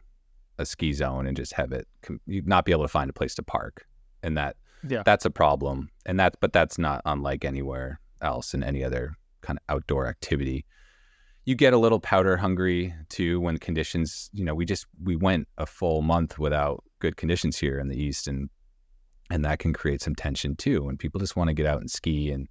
a 0.59 0.65
ski 0.65 0.93
zone 0.93 1.25
and 1.27 1.35
just 1.35 1.53
have 1.53 1.71
it 1.71 1.87
not 2.27 2.65
be 2.65 2.71
able 2.71 2.83
to 2.83 2.87
find 2.87 3.09
a 3.09 3.13
place 3.13 3.35
to 3.35 3.43
park, 3.43 3.85
and 4.21 4.37
that 4.37 4.55
Yeah. 4.87 5.03
that's 5.05 5.25
a 5.25 5.29
problem. 5.31 5.89
And 6.05 6.19
that 6.19 6.35
but 6.39 6.53
that's 6.53 6.77
not 6.77 7.01
unlike 7.05 7.45
anywhere 7.45 7.99
else 8.21 8.53
in 8.53 8.63
any 8.63 8.83
other 8.83 9.15
kind 9.41 9.57
of 9.59 9.75
outdoor 9.75 10.07
activity. 10.07 10.65
You 11.45 11.55
get 11.55 11.73
a 11.73 11.77
little 11.77 11.99
powder 11.99 12.37
hungry 12.37 12.93
too 13.09 13.41
when 13.41 13.57
conditions, 13.57 14.29
you 14.33 14.45
know, 14.45 14.55
we 14.55 14.65
just 14.65 14.85
we 15.03 15.15
went 15.15 15.47
a 15.57 15.65
full 15.65 16.01
month 16.01 16.39
without 16.39 16.83
good 16.99 17.17
conditions 17.17 17.57
here 17.57 17.79
in 17.79 17.89
the 17.89 18.01
east 18.01 18.27
and 18.27 18.49
and 19.29 19.43
that 19.43 19.59
can 19.59 19.73
create 19.73 20.01
some 20.01 20.15
tension 20.15 20.55
too 20.55 20.83
when 20.83 20.97
people 20.97 21.19
just 21.19 21.35
want 21.35 21.47
to 21.49 21.53
get 21.53 21.65
out 21.65 21.81
and 21.81 21.89
ski 21.91 22.29
and 22.31 22.47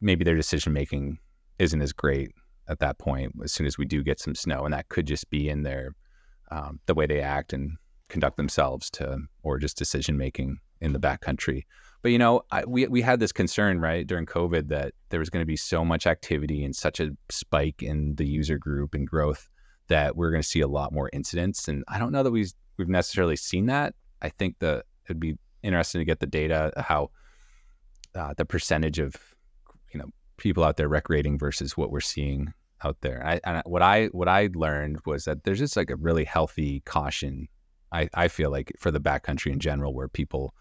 maybe 0.00 0.24
their 0.24 0.34
decision 0.36 0.72
making 0.72 1.18
isn't 1.58 1.82
as 1.82 1.92
great 1.92 2.30
at 2.68 2.78
that 2.78 2.98
point 2.98 3.32
as 3.42 3.52
soon 3.52 3.66
as 3.66 3.76
we 3.78 3.84
do 3.84 4.02
get 4.02 4.20
some 4.20 4.34
snow 4.34 4.64
and 4.64 4.72
that 4.74 4.88
could 4.88 5.06
just 5.06 5.28
be 5.30 5.48
in 5.48 5.62
their 5.62 5.94
um, 6.50 6.80
the 6.86 6.94
way 6.94 7.06
they 7.06 7.20
act 7.20 7.52
and 7.52 7.76
conduct 8.08 8.36
themselves 8.36 8.90
to 8.90 9.18
or 9.42 9.58
just 9.58 9.76
decision 9.76 10.16
making 10.16 10.58
in 10.80 10.92
the 10.92 11.00
backcountry. 11.00 11.64
But 12.02 12.12
you 12.12 12.18
know 12.18 12.42
I, 12.50 12.64
we, 12.64 12.86
we 12.86 13.00
had 13.00 13.20
this 13.20 13.32
concern 13.32 13.80
right 13.80 14.06
during 14.06 14.26
covid 14.26 14.68
that 14.68 14.92
there 15.08 15.20
was 15.20 15.30
going 15.30 15.40
to 15.42 15.46
be 15.46 15.56
so 15.56 15.84
much 15.84 16.06
activity 16.06 16.62
and 16.62 16.76
such 16.76 17.00
a 17.00 17.10
spike 17.30 17.82
in 17.82 18.14
the 18.16 18.26
user 18.26 18.58
group 18.58 18.94
and 18.94 19.08
growth 19.08 19.48
that 19.88 20.16
we're 20.16 20.30
going 20.30 20.42
to 20.42 20.48
see 20.48 20.60
a 20.60 20.68
lot 20.68 20.92
more 20.92 21.10
incidents. 21.12 21.66
And 21.68 21.82
i 21.88 21.98
don't 21.98 22.12
know 22.12 22.22
that 22.22 22.30
we've, 22.30 22.52
we've 22.76 22.88
necessarily 22.88 23.36
seen 23.36 23.66
that. 23.66 23.94
I 24.20 24.28
think 24.28 24.58
the 24.58 24.84
it'd 25.06 25.20
be 25.20 25.36
interesting 25.62 26.00
to 26.00 26.04
get 26.04 26.20
the 26.20 26.26
data 26.26 26.72
how 26.76 27.10
uh, 28.14 28.34
the 28.36 28.44
percentage 28.44 28.98
of 28.98 29.16
you 29.92 29.98
know 29.98 30.06
people 30.36 30.62
out 30.62 30.76
there 30.76 30.88
recreating 30.88 31.38
versus 31.38 31.76
what 31.76 31.90
we're 31.90 32.00
seeing 32.00 32.52
out 32.84 33.00
there. 33.00 33.24
I, 33.24 33.40
and 33.44 33.62
what 33.64 33.82
I 33.82 34.06
what 34.06 34.28
I 34.28 34.50
learned 34.54 35.00
was 35.06 35.24
that 35.24 35.44
there's 35.44 35.58
just 35.58 35.76
like 35.76 35.90
a 35.90 35.96
really 35.96 36.24
healthy 36.24 36.80
caution. 36.80 37.48
I, 37.92 38.08
I 38.14 38.28
feel 38.28 38.50
like 38.50 38.72
for 38.78 38.90
the 38.90 39.00
backcountry 39.00 39.52
in 39.52 39.60
general, 39.60 39.94
where 39.94 40.08
people 40.08 40.54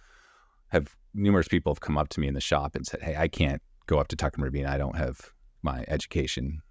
have 0.70 0.96
numerous 1.14 1.48
people 1.48 1.74
have 1.74 1.82
come 1.82 1.98
up 1.98 2.10
to 2.10 2.20
me 2.20 2.28
in 2.28 2.34
the 2.34 2.42
shop 2.42 2.76
and 2.76 2.86
said, 2.86 3.02
"Hey, 3.02 3.16
I 3.18 3.28
can't 3.28 3.62
go 3.88 4.00
up 4.00 4.08
to 4.10 4.16
Tuckerman 4.16 4.44
Ravine. 4.44 4.66
I 4.66 4.78
don't 4.78 4.96
have 4.96 5.32
my 5.62 5.84
education 5.88 6.62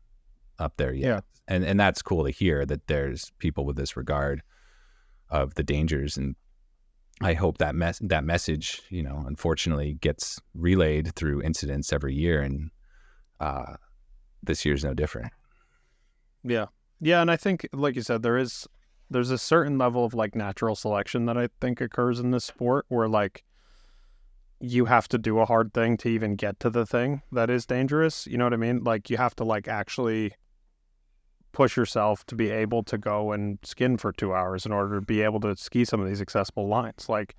up 0.58 0.76
there 0.76 0.92
yet." 0.92 1.06
Yeah. 1.06 1.20
And 1.48 1.64
and 1.64 1.78
that's 1.78 2.02
cool 2.02 2.24
to 2.24 2.30
hear 2.30 2.64
that 2.66 2.86
there's 2.86 3.32
people 3.38 3.64
with 3.66 3.76
this 3.76 3.96
regard 3.96 4.42
of 5.30 5.54
the 5.54 5.62
dangers 5.62 6.16
and 6.16 6.36
I 7.20 7.34
hope 7.34 7.58
that 7.58 7.74
mess 7.74 8.00
that 8.02 8.24
message, 8.24 8.82
you 8.88 9.02
know, 9.02 9.22
unfortunately 9.26 9.94
gets 10.00 10.40
relayed 10.54 11.14
through 11.14 11.42
incidents 11.42 11.92
every 11.92 12.14
year, 12.14 12.40
and 12.40 12.70
uh, 13.38 13.76
this 14.42 14.64
year's 14.64 14.84
no 14.84 14.94
different. 14.94 15.32
Yeah. 16.44 16.66
Yeah, 17.00 17.20
and 17.20 17.30
I 17.30 17.36
think 17.36 17.68
like 17.72 17.96
you 17.96 18.02
said 18.02 18.22
there 18.22 18.38
is 18.38 18.68
there's 19.10 19.30
a 19.30 19.38
certain 19.38 19.76
level 19.76 20.04
of 20.04 20.14
like 20.14 20.34
natural 20.34 20.74
selection 20.74 21.26
that 21.26 21.36
I 21.36 21.48
think 21.60 21.80
occurs 21.80 22.18
in 22.18 22.30
this 22.30 22.44
sport 22.44 22.86
where 22.88 23.08
like 23.08 23.44
you 24.60 24.84
have 24.86 25.08
to 25.08 25.18
do 25.18 25.40
a 25.40 25.44
hard 25.44 25.74
thing 25.74 25.96
to 25.98 26.08
even 26.08 26.36
get 26.36 26.60
to 26.60 26.70
the 26.70 26.86
thing 26.86 27.22
that 27.32 27.50
is 27.50 27.66
dangerous, 27.66 28.26
you 28.26 28.38
know 28.38 28.44
what 28.44 28.54
I 28.54 28.56
mean? 28.56 28.84
Like 28.84 29.10
you 29.10 29.16
have 29.16 29.34
to 29.36 29.44
like 29.44 29.66
actually 29.66 30.34
push 31.50 31.76
yourself 31.76 32.24
to 32.26 32.34
be 32.34 32.48
able 32.48 32.82
to 32.84 32.96
go 32.96 33.32
and 33.32 33.58
skin 33.62 33.98
for 33.98 34.12
2 34.12 34.32
hours 34.32 34.64
in 34.64 34.72
order 34.72 34.94
to 34.94 35.04
be 35.04 35.20
able 35.20 35.40
to 35.40 35.56
ski 35.56 35.84
some 35.84 36.00
of 36.00 36.08
these 36.08 36.20
accessible 36.20 36.68
lines. 36.68 37.08
Like 37.08 37.36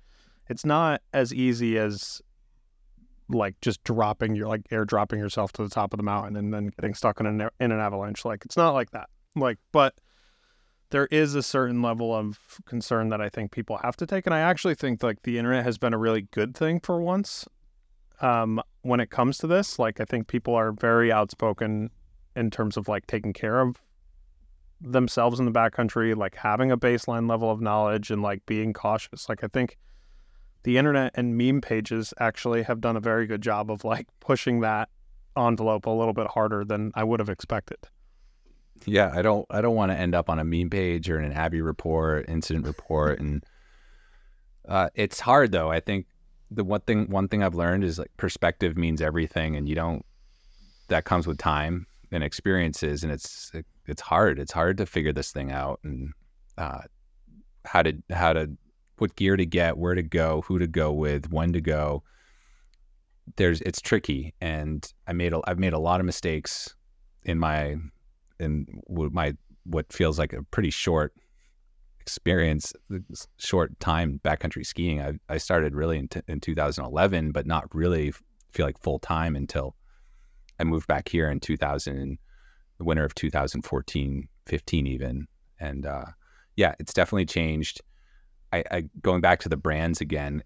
it's 0.48 0.64
not 0.64 1.00
as 1.12 1.32
easy 1.32 1.78
as 1.78 2.20
like 3.28 3.60
just 3.60 3.82
dropping 3.84 4.34
your 4.34 4.48
like 4.48 4.64
airdropping 4.68 5.18
yourself 5.18 5.52
to 5.52 5.62
the 5.62 5.70
top 5.70 5.92
of 5.92 5.96
the 5.96 6.02
mountain 6.02 6.36
and 6.36 6.52
then 6.52 6.70
getting 6.76 6.94
stuck 6.94 7.20
in 7.20 7.26
an 7.26 7.48
in 7.60 7.72
an 7.72 7.80
avalanche. 7.80 8.24
Like 8.24 8.44
it's 8.44 8.56
not 8.56 8.72
like 8.72 8.90
that. 8.90 9.08
Like, 9.36 9.58
but 9.72 9.94
there 10.90 11.06
is 11.10 11.34
a 11.34 11.42
certain 11.42 11.82
level 11.82 12.14
of 12.14 12.38
concern 12.66 13.08
that 13.08 13.20
I 13.20 13.28
think 13.28 13.50
people 13.50 13.78
have 13.78 13.96
to 13.96 14.06
take, 14.06 14.26
and 14.26 14.34
I 14.34 14.40
actually 14.40 14.74
think 14.74 15.02
like 15.02 15.22
the 15.22 15.38
internet 15.38 15.64
has 15.64 15.78
been 15.78 15.94
a 15.94 15.98
really 15.98 16.22
good 16.30 16.56
thing 16.56 16.80
for 16.80 17.00
once. 17.00 17.46
Um, 18.20 18.62
when 18.82 19.00
it 19.00 19.10
comes 19.10 19.38
to 19.38 19.46
this, 19.46 19.78
like 19.78 20.00
I 20.00 20.04
think 20.04 20.28
people 20.28 20.54
are 20.54 20.72
very 20.72 21.10
outspoken 21.10 21.90
in 22.36 22.50
terms 22.50 22.76
of 22.76 22.88
like 22.88 23.06
taking 23.06 23.32
care 23.32 23.60
of 23.60 23.76
themselves 24.80 25.40
in 25.40 25.46
the 25.46 25.52
backcountry, 25.52 26.14
like 26.14 26.36
having 26.36 26.70
a 26.70 26.76
baseline 26.76 27.28
level 27.28 27.50
of 27.50 27.60
knowledge 27.60 28.10
and 28.10 28.22
like 28.22 28.44
being 28.46 28.72
cautious. 28.72 29.28
Like 29.28 29.42
I 29.42 29.48
think 29.48 29.78
the 30.64 30.78
internet 30.78 31.12
and 31.14 31.36
meme 31.36 31.60
pages 31.60 32.12
actually 32.18 32.62
have 32.64 32.80
done 32.80 32.96
a 32.96 33.00
very 33.00 33.26
good 33.26 33.42
job 33.42 33.70
of 33.70 33.84
like 33.84 34.08
pushing 34.20 34.60
that 34.60 34.88
envelope 35.36 35.86
a 35.86 35.90
little 35.90 36.14
bit 36.14 36.26
harder 36.26 36.64
than 36.64 36.90
I 36.94 37.04
would 37.04 37.20
have 37.20 37.28
expected. 37.28 37.78
Yeah, 38.86 39.12
I 39.14 39.22
don't 39.22 39.46
I 39.50 39.60
don't 39.60 39.74
want 39.74 39.92
to 39.92 39.96
end 39.96 40.14
up 40.14 40.28
on 40.28 40.38
a 40.38 40.44
meme 40.44 40.70
page 40.70 41.08
or 41.08 41.18
in 41.18 41.24
an 41.24 41.32
avy 41.32 41.60
report, 41.60 42.28
incident 42.28 42.66
report, 42.66 43.20
and 43.20 43.44
uh, 44.68 44.88
it's 44.94 45.20
hard 45.20 45.52
though. 45.52 45.70
I 45.70 45.80
think 45.80 46.06
the 46.50 46.64
one 46.64 46.80
thing 46.80 47.08
one 47.10 47.28
thing 47.28 47.42
I've 47.42 47.54
learned 47.54 47.84
is 47.84 47.98
like 47.98 48.10
perspective 48.16 48.76
means 48.76 49.00
everything, 49.00 49.56
and 49.56 49.68
you 49.68 49.74
don't. 49.74 50.04
That 50.88 51.04
comes 51.04 51.26
with 51.26 51.38
time 51.38 51.86
and 52.10 52.22
experiences, 52.22 53.02
and 53.02 53.12
it's 53.12 53.52
it's 53.86 54.02
hard. 54.02 54.38
It's 54.38 54.52
hard 54.52 54.76
to 54.78 54.86
figure 54.86 55.12
this 55.12 55.30
thing 55.30 55.52
out 55.52 55.80
and 55.82 56.12
uh, 56.58 56.80
how 57.64 57.82
to 57.82 57.94
how 58.10 58.32
to 58.32 58.50
what 59.04 59.16
gear 59.16 59.36
to 59.36 59.44
get, 59.44 59.76
where 59.76 59.94
to 59.94 60.02
go, 60.02 60.40
who 60.46 60.58
to 60.58 60.66
go 60.66 60.90
with, 60.90 61.30
when 61.30 61.52
to 61.52 61.60
go. 61.60 62.02
There's 63.36 63.60
it's 63.60 63.82
tricky, 63.82 64.32
and 64.40 64.90
I 65.06 65.12
made 65.12 65.34
a, 65.34 65.42
I've 65.44 65.58
made 65.58 65.74
a 65.74 65.78
lot 65.78 66.00
of 66.00 66.06
mistakes 66.06 66.74
in 67.24 67.38
my 67.38 67.76
in 68.40 68.66
my 68.88 69.34
what 69.64 69.92
feels 69.92 70.18
like 70.18 70.32
a 70.32 70.42
pretty 70.44 70.70
short 70.70 71.12
experience, 72.00 72.72
short 73.36 73.78
time 73.78 74.20
backcountry 74.24 74.64
skiing. 74.64 75.02
I 75.02 75.12
I 75.28 75.36
started 75.36 75.74
really 75.74 75.98
in, 75.98 76.08
t- 76.08 76.22
in 76.26 76.40
2011, 76.40 77.32
but 77.32 77.46
not 77.46 77.74
really 77.74 78.14
feel 78.52 78.64
like 78.64 78.78
full 78.78 79.00
time 79.00 79.36
until 79.36 79.76
I 80.58 80.64
moved 80.64 80.86
back 80.86 81.10
here 81.10 81.30
in 81.30 81.40
2000, 81.40 82.16
the 82.78 82.84
winter 82.84 83.04
of 83.04 83.14
2014, 83.14 84.28
15 84.46 84.86
even, 84.86 85.26
and 85.60 85.84
uh, 85.84 86.06
yeah, 86.56 86.74
it's 86.78 86.94
definitely 86.94 87.26
changed. 87.26 87.82
I, 88.54 88.64
I 88.70 88.84
going 89.02 89.20
back 89.20 89.40
to 89.40 89.48
the 89.48 89.56
brands 89.56 90.00
again, 90.00 90.42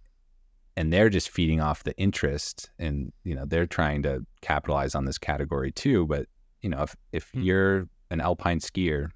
and 0.77 0.93
they're 0.93 1.11
just 1.11 1.31
feeding 1.31 1.61
off 1.61 1.85
the 1.85 1.97
interest, 1.99 2.71
and 2.79 3.13
you 3.25 3.35
know 3.35 3.45
they're 3.45 3.67
trying 3.67 4.03
to 4.05 4.25
capitalize 4.43 4.95
on 4.95 5.05
this 5.05 5.19
category 5.19 5.73
too. 5.73 6.07
But 6.07 6.27
you 6.63 6.71
know, 6.71 6.83
if 6.83 6.97
if 7.13 7.33
Hmm. 7.35 7.43
you're 7.43 7.89
an 8.11 8.21
alpine 8.21 8.61
skier, 8.61 9.11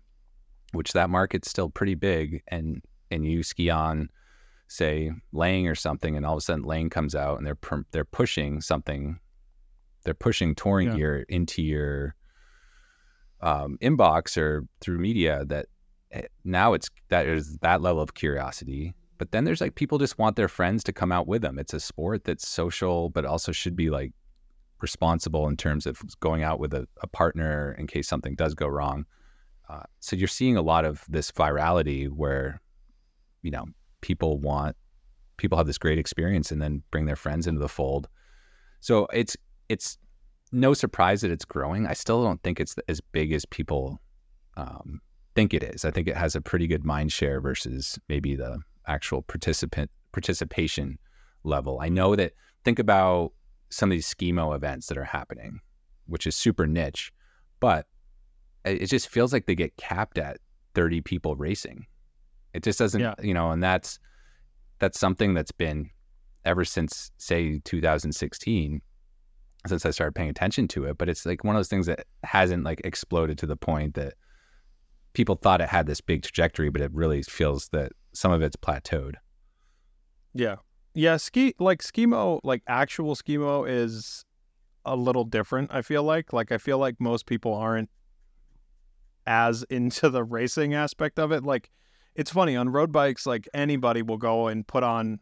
which 0.72 0.92
that 0.92 1.10
market's 1.10 1.50
still 1.50 1.70
pretty 1.70 1.94
big, 1.94 2.42
and 2.48 2.82
and 3.10 3.24
you 3.24 3.42
ski 3.42 3.70
on, 3.70 4.08
say 4.68 5.12
Lange 5.32 5.66
or 5.68 5.74
something, 5.74 6.16
and 6.16 6.26
all 6.26 6.34
of 6.34 6.38
a 6.38 6.42
sudden 6.42 6.64
Lange 6.64 6.90
comes 6.90 7.14
out 7.14 7.38
and 7.38 7.46
they're 7.46 7.58
they're 7.92 8.04
pushing 8.04 8.60
something, 8.60 9.18
they're 10.04 10.14
pushing 10.14 10.54
touring 10.54 10.88
Yeah. 10.88 10.96
gear 10.96 11.24
into 11.28 11.62
your 11.62 12.14
um, 13.40 13.76
inbox 13.82 14.36
or 14.36 14.64
through 14.80 14.98
media 14.98 15.44
that 15.46 15.66
now 16.44 16.72
it's 16.72 16.88
that 17.08 17.26
is 17.26 17.58
that 17.58 17.80
level 17.80 18.02
of 18.02 18.14
curiosity. 18.14 18.94
But 19.18 19.30
then 19.30 19.44
there's 19.44 19.60
like 19.60 19.76
people 19.76 19.98
just 19.98 20.18
want 20.18 20.36
their 20.36 20.48
friends 20.48 20.82
to 20.84 20.92
come 20.92 21.12
out 21.12 21.28
with 21.28 21.42
them. 21.42 21.58
It's 21.58 21.74
a 21.74 21.80
sport 21.80 22.24
that's 22.24 22.48
social, 22.48 23.08
but 23.10 23.24
also 23.24 23.52
should 23.52 23.76
be 23.76 23.88
like 23.88 24.12
responsible 24.80 25.46
in 25.48 25.56
terms 25.56 25.86
of 25.86 26.00
going 26.20 26.42
out 26.42 26.58
with 26.58 26.74
a, 26.74 26.88
a 27.02 27.06
partner 27.06 27.76
in 27.78 27.86
case 27.86 28.08
something 28.08 28.34
does 28.34 28.54
go 28.54 28.66
wrong. 28.66 29.06
Uh, 29.68 29.84
so 30.00 30.16
you're 30.16 30.26
seeing 30.26 30.56
a 30.56 30.62
lot 30.62 30.84
of 30.84 31.04
this 31.08 31.30
virality 31.30 32.08
where, 32.08 32.60
you 33.42 33.50
know, 33.50 33.64
people 34.00 34.38
want 34.38 34.76
people 35.36 35.56
have 35.56 35.66
this 35.66 35.78
great 35.78 35.98
experience 35.98 36.50
and 36.50 36.60
then 36.60 36.82
bring 36.90 37.06
their 37.06 37.16
friends 37.16 37.46
into 37.46 37.60
the 37.60 37.68
fold. 37.68 38.08
So 38.80 39.06
it's 39.12 39.36
it's 39.68 39.98
no 40.50 40.74
surprise 40.74 41.22
that 41.22 41.30
it's 41.30 41.44
growing. 41.44 41.86
I 41.86 41.94
still 41.94 42.22
don't 42.22 42.42
think 42.42 42.60
it's 42.60 42.74
as 42.88 43.00
big 43.00 43.32
as 43.32 43.46
people 43.46 44.02
um, 44.56 45.00
think 45.34 45.54
it 45.54 45.62
is. 45.62 45.84
I 45.84 45.90
think 45.90 46.08
it 46.08 46.16
has 46.16 46.34
a 46.36 46.40
pretty 46.40 46.66
good 46.66 46.84
mind 46.84 47.12
share 47.12 47.40
versus 47.40 47.98
maybe 48.08 48.36
the 48.36 48.58
actual 48.86 49.22
participant 49.22 49.90
participation 50.12 50.98
level. 51.44 51.78
I 51.80 51.88
know 51.88 52.14
that 52.16 52.32
think 52.64 52.78
about 52.78 53.32
some 53.70 53.90
of 53.90 53.94
these 53.96 54.12
skimo 54.12 54.54
events 54.54 54.86
that 54.88 54.98
are 54.98 55.04
happening, 55.04 55.60
which 56.06 56.26
is 56.26 56.36
super 56.36 56.66
niche, 56.66 57.12
but 57.60 57.86
it 58.64 58.86
just 58.86 59.08
feels 59.08 59.32
like 59.32 59.46
they 59.46 59.54
get 59.54 59.76
capped 59.76 60.18
at 60.18 60.38
30 60.74 61.00
people 61.00 61.34
racing. 61.36 61.86
It 62.52 62.62
just 62.62 62.78
doesn't, 62.78 63.00
Yeah. 63.00 63.14
you 63.22 63.34
know, 63.34 63.50
and 63.50 63.62
that's 63.62 63.98
that's 64.78 64.98
something 64.98 65.32
that's 65.32 65.52
been 65.52 65.90
ever 66.44 66.64
since 66.64 67.12
say 67.18 67.60
2016 67.64 68.82
since 69.66 69.86
I 69.86 69.90
started 69.92 70.14
paying 70.16 70.28
attention 70.28 70.66
to 70.68 70.86
it, 70.86 70.98
but 70.98 71.08
it's 71.08 71.24
like 71.24 71.44
one 71.44 71.54
of 71.54 71.60
those 71.60 71.68
things 71.68 71.86
that 71.86 72.04
hasn't 72.24 72.64
like 72.64 72.80
exploded 72.84 73.38
to 73.38 73.46
the 73.46 73.56
point 73.56 73.94
that 73.94 74.14
people 75.12 75.34
thought 75.34 75.60
it 75.60 75.68
had 75.68 75.86
this 75.86 76.00
big 76.00 76.22
trajectory, 76.22 76.70
but 76.70 76.80
it 76.80 76.92
really 76.92 77.22
feels 77.22 77.68
that 77.68 77.92
some 78.12 78.32
of 78.32 78.42
it's 78.42 78.56
plateaued. 78.56 79.14
Yeah. 80.34 80.56
Yeah, 80.94 81.16
ski 81.16 81.54
like 81.58 81.82
skimo, 81.82 82.40
like 82.44 82.62
actual 82.66 83.14
skimo 83.14 83.68
is 83.68 84.24
a 84.84 84.94
little 84.96 85.24
different, 85.24 85.72
I 85.72 85.82
feel 85.82 86.02
like. 86.02 86.32
Like 86.32 86.52
I 86.52 86.58
feel 86.58 86.78
like 86.78 86.96
most 87.00 87.26
people 87.26 87.54
aren't 87.54 87.88
as 89.26 89.62
into 89.70 90.10
the 90.10 90.24
racing 90.24 90.74
aspect 90.74 91.18
of 91.18 91.32
it. 91.32 91.44
Like 91.44 91.70
it's 92.14 92.30
funny 92.30 92.56
on 92.56 92.68
road 92.68 92.92
bikes. 92.92 93.26
Like 93.26 93.48
anybody 93.54 94.02
will 94.02 94.18
go 94.18 94.48
and 94.48 94.66
put 94.66 94.82
on 94.82 95.18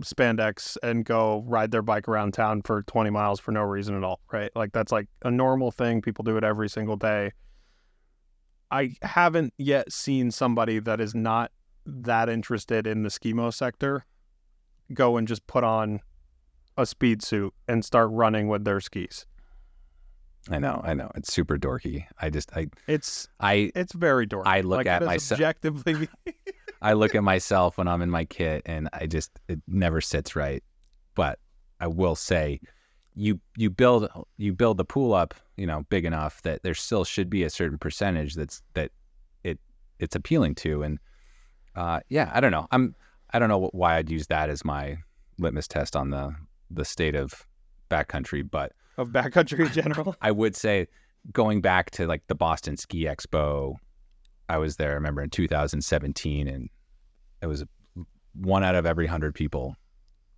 spandex 0.00 0.76
and 0.82 1.04
go 1.04 1.44
ride 1.46 1.70
their 1.70 1.82
bike 1.82 2.08
around 2.08 2.34
town 2.34 2.62
for 2.62 2.82
20 2.82 3.10
miles 3.10 3.40
for 3.40 3.52
no 3.52 3.62
reason 3.62 3.96
at 3.96 4.04
all, 4.04 4.20
right? 4.32 4.50
Like 4.54 4.72
that's 4.72 4.92
like 4.92 5.06
a 5.22 5.30
normal 5.30 5.70
thing. 5.70 6.02
People 6.02 6.22
do 6.22 6.36
it 6.36 6.44
every 6.44 6.68
single 6.68 6.96
day. 6.96 7.30
I 8.70 8.94
haven't 9.02 9.54
yet 9.58 9.92
seen 9.92 10.30
somebody 10.30 10.78
that 10.80 11.00
is 11.00 11.14
not 11.14 11.52
that 11.86 12.28
interested 12.28 12.86
in 12.86 13.02
the 13.04 13.08
skimo 13.08 13.52
sector 13.54 14.04
go 14.92 15.16
and 15.16 15.26
just 15.28 15.46
put 15.46 15.62
on 15.64 16.00
a 16.76 16.84
speed 16.86 17.22
suit 17.22 17.54
and 17.68 17.84
start 17.84 18.10
running 18.12 18.48
with 18.48 18.64
their 18.64 18.80
skis. 18.80 19.26
I 20.50 20.58
know, 20.58 20.80
I 20.84 20.94
know. 20.94 21.10
It's 21.16 21.32
super 21.32 21.58
dorky. 21.58 22.04
I 22.20 22.30
just 22.30 22.50
I 22.56 22.68
It's 22.86 23.26
I 23.40 23.70
it's 23.74 23.92
very 23.92 24.26
dorky. 24.26 24.46
I 24.46 24.60
look 24.60 24.78
Like, 24.78 24.86
at 24.86 25.02
myself- 25.04 25.40
objectively. 25.40 26.08
I 26.82 26.92
look 26.92 27.14
at 27.14 27.24
myself 27.24 27.78
when 27.78 27.88
I'm 27.88 28.02
in 28.02 28.10
my 28.10 28.24
kit 28.26 28.62
and 28.66 28.88
I 28.92 29.06
just 29.06 29.30
it 29.48 29.60
never 29.66 30.00
sits 30.00 30.36
right. 30.36 30.62
But 31.14 31.38
I 31.80 31.86
will 31.88 32.14
say 32.14 32.60
you 33.14 33.40
you 33.56 33.70
build 33.70 34.08
you 34.36 34.52
build 34.52 34.76
the 34.76 34.84
pool 34.84 35.14
up, 35.14 35.34
you 35.56 35.66
know, 35.66 35.84
big 35.88 36.04
enough 36.04 36.42
that 36.42 36.62
there 36.62 36.74
still 36.74 37.04
should 37.04 37.30
be 37.30 37.42
a 37.42 37.50
certain 37.50 37.78
percentage 37.78 38.34
that's 38.34 38.62
that 38.74 38.90
it 39.44 39.58
it's 39.98 40.16
appealing 40.16 40.54
to 40.56 40.82
and 40.82 40.98
uh 41.74 42.00
yeah, 42.08 42.30
I 42.32 42.40
don't 42.40 42.52
know. 42.52 42.66
I'm 42.70 42.94
I 43.30 43.38
don't 43.38 43.48
know 43.48 43.70
why 43.72 43.96
I'd 43.96 44.10
use 44.10 44.26
that 44.28 44.48
as 44.48 44.64
my 44.64 44.98
litmus 45.38 45.68
test 45.68 45.96
on 45.96 46.10
the 46.10 46.34
the 46.70 46.84
state 46.84 47.14
of 47.14 47.46
backcountry, 47.90 48.48
but 48.48 48.72
of 48.98 49.10
backcountry 49.10 49.66
in 49.66 49.72
general. 49.72 50.16
I 50.22 50.30
would 50.30 50.56
say 50.56 50.88
going 51.32 51.60
back 51.60 51.90
to 51.92 52.06
like 52.06 52.26
the 52.28 52.34
Boston 52.34 52.76
Ski 52.76 53.04
Expo, 53.04 53.76
I 54.48 54.58
was 54.58 54.76
there, 54.76 54.92
I 54.92 54.94
remember 54.94 55.22
in 55.22 55.30
2017, 55.30 56.48
and 56.48 56.68
it 57.42 57.46
was 57.46 57.64
one 58.34 58.64
out 58.64 58.74
of 58.74 58.86
every 58.86 59.06
hundred 59.06 59.34
people 59.34 59.76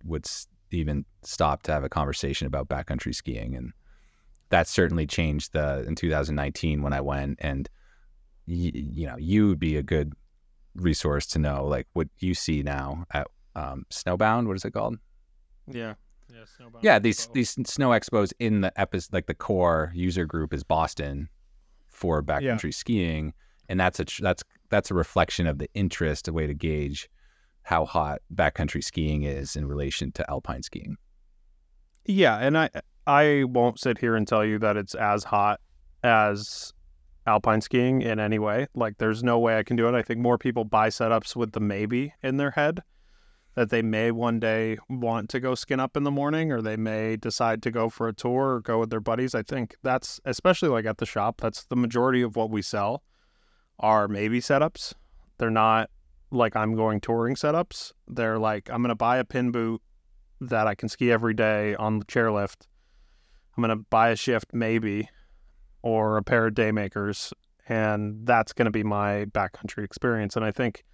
would 0.03 0.25
even 0.71 1.05
stop 1.23 1.63
to 1.63 1.71
have 1.71 1.83
a 1.83 1.89
conversation 1.89 2.47
about 2.47 2.69
backcountry 2.69 3.13
skiing. 3.13 3.55
And 3.55 3.73
that 4.49 4.67
certainly 4.67 5.05
changed 5.07 5.53
the 5.53 5.83
in 5.87 5.95
2019 5.95 6.81
when 6.81 6.93
I 6.93 7.01
went. 7.01 7.37
And, 7.41 7.69
y- 8.47 8.71
you 8.73 9.05
know, 9.07 9.15
you 9.17 9.47
would 9.49 9.59
be 9.59 9.77
a 9.77 9.83
good 9.83 10.13
resource 10.75 11.25
to 11.27 11.39
know 11.39 11.65
like 11.65 11.87
what 11.93 12.07
you 12.19 12.33
see 12.33 12.63
now 12.63 13.05
at 13.13 13.27
um, 13.55 13.85
Snowbound. 13.91 14.47
What 14.47 14.55
is 14.55 14.65
it 14.65 14.71
called? 14.71 14.97
Yeah. 15.67 15.93
Yeah, 16.31 16.41
snowbound. 16.43 16.83
yeah 16.83 16.99
these 16.99 17.27
these 17.33 17.49
snow 17.65 17.89
expos 17.89 18.31
in 18.37 18.61
the 18.61 18.71
epi- 18.79 18.99
like 19.11 19.25
the 19.25 19.33
core 19.33 19.91
user 19.95 20.25
group 20.27 20.53
is 20.53 20.63
boston 20.63 21.27
for 21.87 22.21
backcountry 22.21 22.71
skiing 22.71 23.33
and 23.67 23.79
that's 23.79 23.99
a 23.99 24.05
tr- 24.05 24.21
that's 24.21 24.43
that's 24.69 24.91
a 24.91 24.93
reflection 24.93 25.47
of 25.47 25.57
the 25.57 25.67
interest 25.73 26.27
a 26.27 26.31
way 26.31 26.45
to 26.45 26.53
gauge 26.53 27.09
how 27.63 27.83
hot 27.83 28.21
backcountry 28.31 28.83
skiing 28.83 29.23
is 29.23 29.55
in 29.55 29.65
relation 29.65 30.11
to 30.11 30.29
alpine 30.29 30.61
skiing 30.61 30.97
Yeah, 32.05 32.37
and 32.37 32.55
I 32.55 32.69
I 33.09 33.43
won't 33.45 33.79
sit 33.79 33.97
here 33.97 34.15
and 34.15 34.27
tell 34.27 34.45
you 34.45 34.59
that 34.59 34.77
it's 34.77 34.93
as 34.93 35.23
hot 35.23 35.59
as 36.03 36.71
alpine 37.25 37.59
skiing 37.59 38.03
in 38.03 38.19
any 38.19 38.37
way. 38.37 38.67
Like 38.75 38.99
there's 38.99 39.23
no 39.23 39.39
way 39.39 39.57
I 39.57 39.63
can 39.63 39.75
do 39.75 39.87
it. 39.87 39.95
I 39.95 40.03
think 40.03 40.19
more 40.19 40.37
people 40.37 40.63
buy 40.63 40.89
setups 40.89 41.35
with 41.35 41.53
the 41.53 41.59
maybe 41.59 42.13
in 42.21 42.37
their 42.37 42.51
head 42.51 42.83
that 43.55 43.71
they 43.71 43.81
may 43.81 44.11
one 44.11 44.39
day 44.39 44.77
want 44.89 45.27
to 45.31 45.39
go 45.39 45.55
skin 45.55 45.79
up 45.79 45.97
in 45.97 46.03
the 46.03 46.11
morning 46.11 46.51
or 46.51 46.61
they 46.61 46.77
may 46.77 47.15
decide 47.15 47.63
to 47.63 47.71
go 47.71 47.89
for 47.89 48.07
a 48.07 48.13
tour 48.13 48.53
or 48.53 48.61
go 48.61 48.77
with 48.77 48.91
their 48.91 48.99
buddies. 48.99 49.33
I 49.33 49.41
think 49.41 49.75
that's 49.81 50.19
especially 50.25 50.69
like 50.69 50.85
at 50.85 50.99
the 50.99 51.07
shop, 51.07 51.41
that's 51.41 51.63
the 51.63 51.75
majority 51.75 52.21
of 52.21 52.35
what 52.35 52.51
we 52.51 52.61
sell 52.61 53.01
are 53.79 54.07
maybe 54.07 54.39
setups. 54.39 54.93
They're 55.39 55.49
not 55.49 55.89
like 56.29 56.55
I'm 56.55 56.75
going 56.75 57.01
touring 57.01 57.33
setups. 57.33 57.91
They're 58.07 58.37
like 58.37 58.69
I'm 58.69 58.83
going 58.83 58.89
to 58.89 58.95
buy 58.95 59.17
a 59.17 59.25
pin 59.25 59.49
boot 59.49 59.81
that 60.41 60.67
I 60.67 60.75
can 60.75 60.89
ski 60.89 61.11
every 61.11 61.33
day 61.33 61.73
on 61.73 61.97
the 61.97 62.05
chairlift. 62.05 62.67
I'm 63.59 63.67
going 63.67 63.77
to 63.77 63.85
buy 63.89 64.09
a 64.09 64.15
shift 64.15 64.53
maybe 64.53 65.09
or 65.81 66.15
a 66.15 66.23
pair 66.23 66.47
of 66.47 66.53
day 66.53 66.71
makers 66.71 67.33
and 67.67 68.25
that's 68.25 68.53
going 68.53 68.65
to 68.67 68.71
be 68.71 68.83
my 68.83 69.25
backcountry 69.25 69.83
experience 69.83 70.37
and 70.37 70.45
I 70.45 70.51
think 70.51 70.85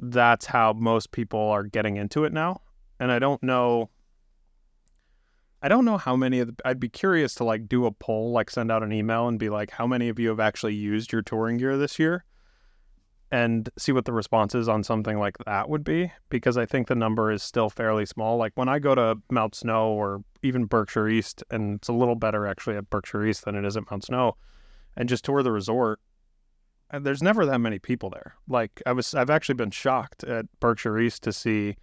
that's 0.00 0.46
how 0.46 0.72
most 0.72 1.12
people 1.12 1.38
are 1.38 1.62
getting 1.62 1.96
into 1.96 2.24
it 2.24 2.32
now. 2.32 2.60
And 2.98 3.12
I 3.12 3.20
don't 3.20 3.40
know 3.42 3.90
I 5.62 5.68
don't 5.68 5.84
know 5.84 5.96
how 5.96 6.16
many 6.16 6.40
of 6.40 6.48
the, 6.48 6.56
I'd 6.64 6.80
be 6.80 6.88
curious 6.88 7.36
to 7.36 7.44
like 7.44 7.68
do 7.68 7.86
a 7.86 7.92
poll, 7.92 8.32
like 8.32 8.50
send 8.50 8.72
out 8.72 8.82
an 8.82 8.92
email 8.92 9.28
and 9.28 9.38
be 9.38 9.48
like 9.48 9.70
how 9.70 9.86
many 9.86 10.08
of 10.08 10.18
you 10.18 10.28
have 10.30 10.40
actually 10.40 10.74
used 10.74 11.12
your 11.12 11.22
touring 11.22 11.58
gear 11.58 11.76
this 11.76 12.00
year? 12.00 12.24
And 13.34 13.68
see 13.76 13.90
what 13.90 14.04
the 14.04 14.12
responses 14.12 14.68
on 14.68 14.84
something 14.84 15.18
like 15.18 15.36
that 15.38 15.68
would 15.68 15.82
be 15.82 16.12
because 16.28 16.56
I 16.56 16.66
think 16.66 16.86
the 16.86 16.94
number 16.94 17.32
is 17.32 17.42
still 17.42 17.68
fairly 17.68 18.06
small. 18.06 18.36
Like 18.36 18.52
when 18.54 18.68
I 18.68 18.78
go 18.78 18.94
to 18.94 19.16
Mount 19.28 19.56
Snow 19.56 19.88
or 19.88 20.22
even 20.44 20.66
Berkshire 20.66 21.08
East, 21.08 21.42
and 21.50 21.74
it's 21.74 21.88
a 21.88 21.92
little 21.92 22.14
better 22.14 22.46
actually 22.46 22.76
at 22.76 22.88
Berkshire 22.90 23.26
East 23.26 23.44
than 23.44 23.56
it 23.56 23.64
is 23.64 23.76
at 23.76 23.90
Mount 23.90 24.04
Snow, 24.04 24.36
and 24.96 25.08
just 25.08 25.24
tour 25.24 25.42
the 25.42 25.50
resort, 25.50 25.98
and 26.90 27.04
there's 27.04 27.24
never 27.24 27.44
that 27.44 27.58
many 27.58 27.80
people 27.80 28.08
there. 28.08 28.36
Like 28.46 28.80
I 28.86 28.92
was, 28.92 29.16
I've 29.16 29.30
actually 29.30 29.56
been 29.56 29.72
shocked 29.72 30.22
at 30.22 30.46
Berkshire 30.60 31.00
East 31.00 31.24
to 31.24 31.32
see 31.32 31.74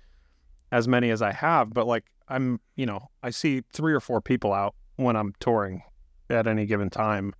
as 0.71 0.87
many 0.87 1.09
as 1.09 1.21
I 1.21 1.33
have, 1.33 1.73
but 1.73 1.85
like 1.85 2.05
I'm, 2.29 2.61
you 2.77 2.85
know, 2.85 3.09
I 3.23 3.29
see 3.29 3.61
three 3.73 3.91
or 3.91 3.99
four 3.99 4.21
people 4.21 4.53
out 4.53 4.73
when 4.95 5.17
I'm 5.17 5.33
touring 5.41 5.83
at 6.29 6.47
any 6.47 6.65
given 6.65 6.89
time, 6.89 7.33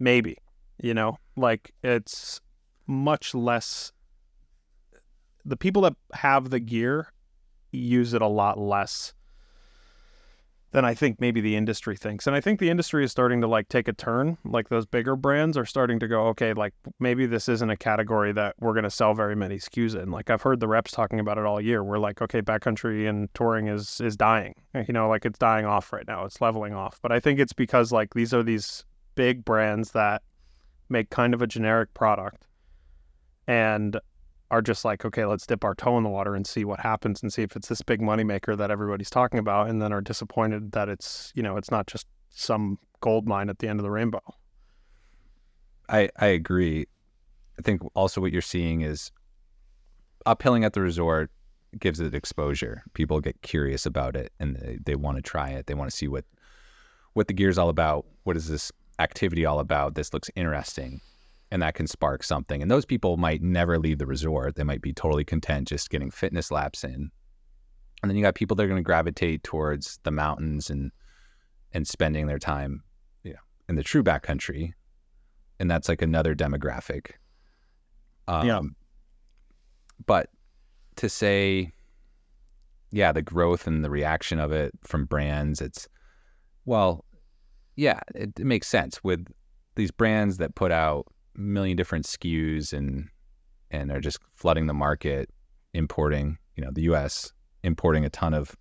maybe, 0.00 0.36
you 0.82 0.94
know, 0.94 1.18
like 1.36 1.70
it's 1.84 2.40
much 2.86 3.34
less 3.34 3.92
the 5.44 5.56
people 5.56 5.82
that 5.82 5.94
have 6.14 6.50
the 6.50 6.60
gear 6.60 7.12
use 7.72 8.14
it 8.14 8.22
a 8.22 8.28
lot 8.28 8.58
less 8.58 9.12
than 10.72 10.84
I 10.86 10.94
think 10.94 11.20
maybe 11.20 11.42
the 11.42 11.54
industry 11.54 11.96
thinks. 11.96 12.26
And 12.26 12.34
I 12.34 12.40
think 12.40 12.58
the 12.58 12.70
industry 12.70 13.04
is 13.04 13.10
starting 13.10 13.42
to 13.42 13.46
like 13.46 13.68
take 13.68 13.88
a 13.88 13.92
turn. 13.92 14.38
Like 14.42 14.70
those 14.70 14.86
bigger 14.86 15.16
brands 15.16 15.58
are 15.58 15.66
starting 15.66 15.98
to 15.98 16.08
go, 16.08 16.28
okay, 16.28 16.54
like 16.54 16.72
maybe 16.98 17.26
this 17.26 17.46
isn't 17.48 17.68
a 17.68 17.76
category 17.76 18.32
that 18.32 18.54
we're 18.58 18.72
going 18.72 18.84
to 18.84 18.90
sell 18.90 19.12
very 19.12 19.36
many 19.36 19.56
SKUs 19.56 20.00
in. 20.00 20.10
Like 20.10 20.30
I've 20.30 20.40
heard 20.40 20.60
the 20.60 20.68
reps 20.68 20.90
talking 20.90 21.20
about 21.20 21.36
it 21.36 21.44
all 21.44 21.60
year. 21.60 21.84
We're 21.84 21.98
like, 21.98 22.22
okay, 22.22 22.40
backcountry 22.40 23.08
and 23.08 23.32
touring 23.34 23.68
is 23.68 24.00
is 24.00 24.16
dying. 24.16 24.54
You 24.74 24.94
know, 24.94 25.08
like 25.08 25.26
it's 25.26 25.38
dying 25.38 25.66
off 25.66 25.92
right 25.92 26.06
now. 26.06 26.24
It's 26.24 26.40
leveling 26.40 26.72
off. 26.72 26.98
But 27.02 27.12
I 27.12 27.20
think 27.20 27.38
it's 27.38 27.52
because 27.52 27.92
like 27.92 28.14
these 28.14 28.32
are 28.32 28.42
these 28.42 28.84
big 29.14 29.44
brands 29.44 29.90
that 29.90 30.22
make 30.88 31.10
kind 31.10 31.34
of 31.34 31.42
a 31.42 31.46
generic 31.46 31.92
product 31.92 32.46
and 33.46 33.98
are 34.50 34.62
just 34.62 34.84
like, 34.84 35.04
okay, 35.04 35.24
let's 35.24 35.46
dip 35.46 35.64
our 35.64 35.74
toe 35.74 35.96
in 35.96 36.04
the 36.04 36.10
water 36.10 36.34
and 36.34 36.46
see 36.46 36.64
what 36.64 36.78
happens 36.80 37.22
and 37.22 37.32
see 37.32 37.42
if 37.42 37.56
it's 37.56 37.68
this 37.68 37.80
big 37.82 38.00
moneymaker 38.00 38.56
that 38.56 38.70
everybody's 38.70 39.10
talking 39.10 39.38
about, 39.38 39.68
and 39.68 39.80
then 39.80 39.92
are 39.92 40.02
disappointed 40.02 40.72
that 40.72 40.88
it's, 40.88 41.32
you 41.34 41.42
know, 41.42 41.56
it's 41.56 41.70
not 41.70 41.86
just 41.86 42.06
some 42.28 42.78
gold 43.00 43.26
mine 43.26 43.48
at 43.48 43.58
the 43.58 43.68
end 43.68 43.80
of 43.80 43.84
the 43.84 43.90
rainbow. 43.90 44.22
I, 45.88 46.08
I 46.18 46.26
agree. 46.26 46.86
I 47.58 47.62
think 47.62 47.82
also 47.94 48.20
what 48.20 48.32
you're 48.32 48.42
seeing 48.42 48.82
is 48.82 49.10
uphilling 50.26 50.64
at 50.64 50.72
the 50.72 50.80
resort 50.80 51.30
gives 51.78 52.00
it 52.00 52.14
exposure. 52.14 52.82
People 52.94 53.20
get 53.20 53.40
curious 53.42 53.86
about 53.86 54.16
it 54.16 54.32
and 54.38 54.56
they, 54.56 54.78
they 54.84 54.94
want 54.94 55.16
to 55.16 55.22
try 55.22 55.50
it. 55.50 55.66
They 55.66 55.74
want 55.74 55.90
to 55.90 55.96
see 55.96 56.08
what 56.08 56.24
what 57.14 57.28
the 57.28 57.34
gear's 57.34 57.58
all 57.58 57.68
about. 57.68 58.06
What 58.24 58.36
is 58.36 58.48
this 58.48 58.72
activity 58.98 59.44
all 59.44 59.58
about? 59.58 59.94
This 59.94 60.12
looks 60.14 60.30
interesting. 60.34 61.00
And 61.52 61.60
that 61.62 61.74
can 61.74 61.86
spark 61.86 62.24
something. 62.24 62.62
And 62.62 62.70
those 62.70 62.86
people 62.86 63.16
might 63.16 63.42
never 63.42 63.78
leave 63.78 63.98
the 63.98 64.06
resort. 64.06 64.56
They 64.56 64.64
might 64.64 64.82
be 64.82 64.92
totally 64.92 65.24
content 65.24 65.68
just 65.68 65.90
getting 65.90 66.10
fitness 66.10 66.50
laps 66.50 66.82
in. 66.82 67.10
And 68.02 68.10
then 68.10 68.16
you 68.16 68.22
got 68.22 68.34
people 68.34 68.56
that 68.56 68.64
are 68.64 68.68
going 68.68 68.82
to 68.82 68.82
gravitate 68.82 69.44
towards 69.44 70.00
the 70.02 70.10
mountains 70.10 70.70
and 70.70 70.90
and 71.74 71.86
spending 71.86 72.26
their 72.26 72.38
time, 72.38 72.82
you 73.22 73.32
know, 73.34 73.38
in 73.68 73.76
the 73.76 73.82
true 73.82 74.02
backcountry 74.02 74.72
and 75.62 75.70
that's 75.70 75.88
like 75.88 76.02
another 76.02 76.34
demographic. 76.34 77.12
Um, 78.26 78.46
Yeah. 78.46 78.60
But 80.06 80.28
to 80.96 81.08
say, 81.08 81.70
yeah, 82.90 83.12
the 83.12 83.22
growth 83.22 83.68
and 83.68 83.84
the 83.84 83.90
reaction 83.90 84.40
of 84.40 84.50
it 84.50 84.72
from 84.82 85.04
brands, 85.04 85.60
it's, 85.60 85.88
well, 86.64 87.04
yeah, 87.76 88.00
it, 88.16 88.30
it 88.40 88.44
makes 88.44 88.66
sense 88.66 89.04
with 89.04 89.24
these 89.76 89.92
brands 89.92 90.38
that 90.38 90.56
put 90.56 90.72
out 90.72 91.06
million 91.36 91.76
different 91.76 92.06
SKUs 92.06 92.72
and 92.72 93.08
and 93.70 93.90
are 93.90 94.00
just 94.00 94.18
flooding 94.34 94.66
the 94.66 94.74
market, 94.74 95.30
importing, 95.72 96.36
you 96.56 96.64
know, 96.64 96.70
the 96.70 96.82
U.S. 96.82 97.32
importing 97.62 98.04
a 98.04 98.10
ton 98.10 98.34
of 98.34 98.54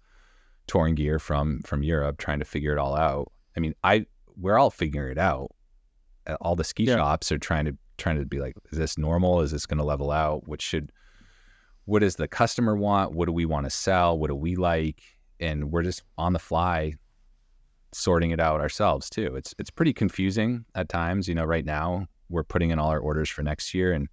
touring 0.68 0.96
gear 0.96 1.20
from 1.20 1.62
from 1.64 1.84
Europe, 1.84 2.18
trying 2.18 2.40
to 2.40 2.46
figure 2.46 2.72
it 2.72 2.78
all 2.80 2.96
out. 2.96 3.32
I 3.58 3.60
mean, 3.60 3.74
I 3.84 4.06
we're 4.38 4.58
all 4.58 4.70
figuring 4.72 5.12
it 5.12 5.18
out 5.18 5.52
all 6.40 6.56
the 6.56 6.64
ski 6.64 6.84
Yeah. 6.84 6.96
shops 6.96 7.32
are 7.32 7.38
trying 7.38 7.66
to 7.66 7.78
trying 7.98 8.18
to 8.18 8.26
be 8.26 8.40
like 8.40 8.56
is 8.72 8.78
this 8.78 8.98
normal 8.98 9.42
is 9.42 9.52
this 9.52 9.66
going 9.66 9.78
to 9.78 9.84
level 9.84 10.12
out 10.12 10.48
what 10.48 10.62
should 10.62 10.92
what 11.86 12.00
does 12.00 12.16
the 12.16 12.28
customer 12.28 12.76
want 12.76 13.14
what 13.14 13.26
do 13.26 13.32
we 13.32 13.46
want 13.46 13.66
to 13.66 13.70
sell 13.70 14.18
what 14.18 14.30
do 14.30 14.36
we 14.36 14.56
like 14.56 15.02
and 15.40 15.72
we're 15.72 15.84
just 15.84 16.04
on 16.18 16.34
the 16.34 16.40
fly 16.40 16.94
sorting 17.92 18.32
it 18.32 18.40
out 18.40 18.62
ourselves 18.62 19.10
too 19.10 19.36
it's 19.36 19.54
it's 19.60 19.70
pretty 19.70 19.94
confusing 19.94 20.64
at 20.76 20.90
times 20.90 21.28
you 21.28 21.36
know 21.36 21.44
right 21.44 21.66
now 21.66 22.06
we're 22.32 22.44
putting 22.44 22.72
in 22.72 22.80
all 22.80 22.90
our 22.90 23.00
orders 23.00 23.30
for 23.30 23.44
next 23.44 23.74
year 23.74 23.92
and 23.94 24.08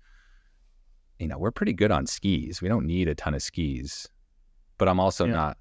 you 1.18 1.26
know, 1.26 1.37
we're 1.38 1.50
pretty 1.50 1.72
good 1.72 1.90
on 1.90 2.07
skis. 2.07 2.62
We 2.62 2.68
don't 2.68 2.87
need 2.87 3.09
a 3.09 3.14
ton 3.14 3.35
of 3.35 3.42
skis, 3.42 4.09
but 4.78 4.88
I'm 4.88 5.00
also 5.00 5.24
Yeah. 5.26 5.33
not, 5.33 5.59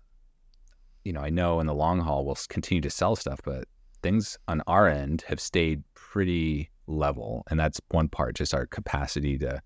you 1.04 1.12
know, 1.14 1.22
I 1.22 1.32
know 1.32 1.60
in 1.60 1.66
the 1.66 1.74
long 1.74 2.00
haul 2.00 2.26
we'll 2.26 2.38
continue 2.48 2.82
to 2.82 2.92
sell 2.92 3.16
stuff, 3.16 3.40
but 3.44 3.66
things 4.04 4.38
on 4.48 4.62
our 4.68 4.88
end 4.88 5.24
have 5.28 5.40
stayed 5.40 5.84
pretty 5.96 6.70
level. 6.86 7.44
And 7.50 7.60
that's 7.60 7.82
one 7.90 8.08
part, 8.08 8.36
just 8.36 8.54
our 8.54 8.68
capacity 8.68 9.36
to 9.40 9.60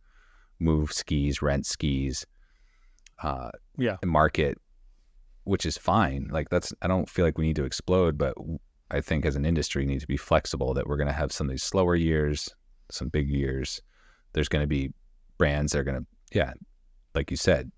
move 0.59 0.93
skis, 0.93 1.41
rent 1.41 1.65
skis, 1.65 2.25
uh, 3.21 3.51
Yeah. 3.77 3.97
market, 4.05 4.57
which 5.43 5.65
is 5.65 5.77
fine. 5.77 6.29
Like 6.31 6.47
that's, 6.49 6.71
I 6.81 6.87
don't 6.87 7.09
feel 7.09 7.25
like 7.25 7.37
we 7.37 7.47
need 7.47 7.57
to 7.57 7.65
explode, 7.65 8.17
but 8.17 8.33
I 8.91 9.01
think 9.01 9.25
as 9.25 9.35
an 9.35 9.45
industry 9.45 9.85
need 9.85 9.99
to 9.99 10.07
be 10.07 10.15
flexible 10.17 10.73
that 10.75 10.87
we're 10.87 10.97
going 10.97 11.07
to 11.07 11.13
have 11.13 11.33
some 11.33 11.47
of 11.47 11.51
these 11.51 11.63
slower 11.63 11.95
years, 11.97 12.47
some 12.93 13.09
big 13.09 13.29
years. 13.29 13.81
There's 14.33 14.49
going 14.49 14.63
to 14.63 14.67
be 14.67 14.93
brands 15.37 15.71
that 15.71 15.79
are 15.79 15.83
going 15.83 15.99
to, 15.99 16.05
yeah, 16.31 16.53
like 17.15 17.31
you 17.31 17.37
said, 17.37 17.71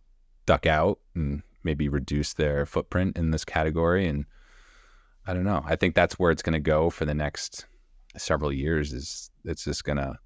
duck 0.45 0.65
out 0.65 0.99
and 1.15 1.41
maybe 1.63 1.89
reduce 1.89 2.33
their 2.33 2.65
footprint 2.65 3.17
in 3.17 3.31
this 3.31 3.45
category. 3.45 4.07
And 4.07 4.25
I 5.25 5.33
don't 5.33 5.45
know. 5.45 5.63
I 5.65 5.75
think 5.75 5.95
that's 5.95 6.19
where 6.19 6.31
it's 6.31 6.43
going 6.43 6.53
to 6.53 6.59
go 6.59 6.89
for 6.89 7.05
the 7.05 7.13
next 7.13 7.65
several 8.17 8.51
years. 8.51 8.93
Is 8.93 9.31
it's 9.45 9.63
just 9.63 9.83
going 9.83 9.97
to, 9.97 10.17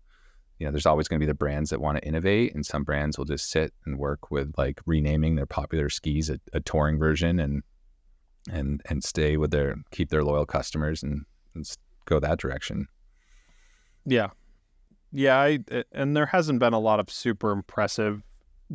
you 0.60 0.66
know, 0.66 0.72
there's 0.72 0.86
always 0.86 1.08
going 1.08 1.20
to 1.20 1.26
be 1.26 1.30
the 1.30 1.36
brands 1.36 1.70
that 1.70 1.82
want 1.82 1.98
to 1.98 2.08
innovate, 2.08 2.56
and 2.56 2.66
some 2.66 2.84
brands 2.84 3.18
will 3.18 3.26
just 3.26 3.50
sit 3.50 3.74
and 3.86 4.00
work 4.00 4.32
with 4.32 4.54
like 4.58 4.82
renaming 4.86 5.36
their 5.36 5.46
popular 5.46 5.90
skis 5.90 6.30
a, 6.30 6.40
a 6.54 6.60
touring 6.60 6.98
version 6.98 7.40
and 7.40 7.64
and 8.52 8.82
and 8.86 9.04
stay 9.04 9.38
with 9.38 9.52
their 9.52 9.76
keep 9.92 10.10
their 10.10 10.24
loyal 10.24 10.46
customers 10.46 11.04
and, 11.04 11.26
and 11.54 11.70
go 12.06 12.20
that 12.20 12.40
direction. 12.40 12.88
Yeah. 14.06 14.30
Yeah, 15.12 15.40
I 15.40 15.60
and 15.92 16.16
there 16.16 16.26
hasn't 16.28 16.60
been 16.60 16.74
a 16.74 16.80
lot 16.80 17.00
of 17.00 17.10
super 17.10 17.52
impressive 17.52 18.24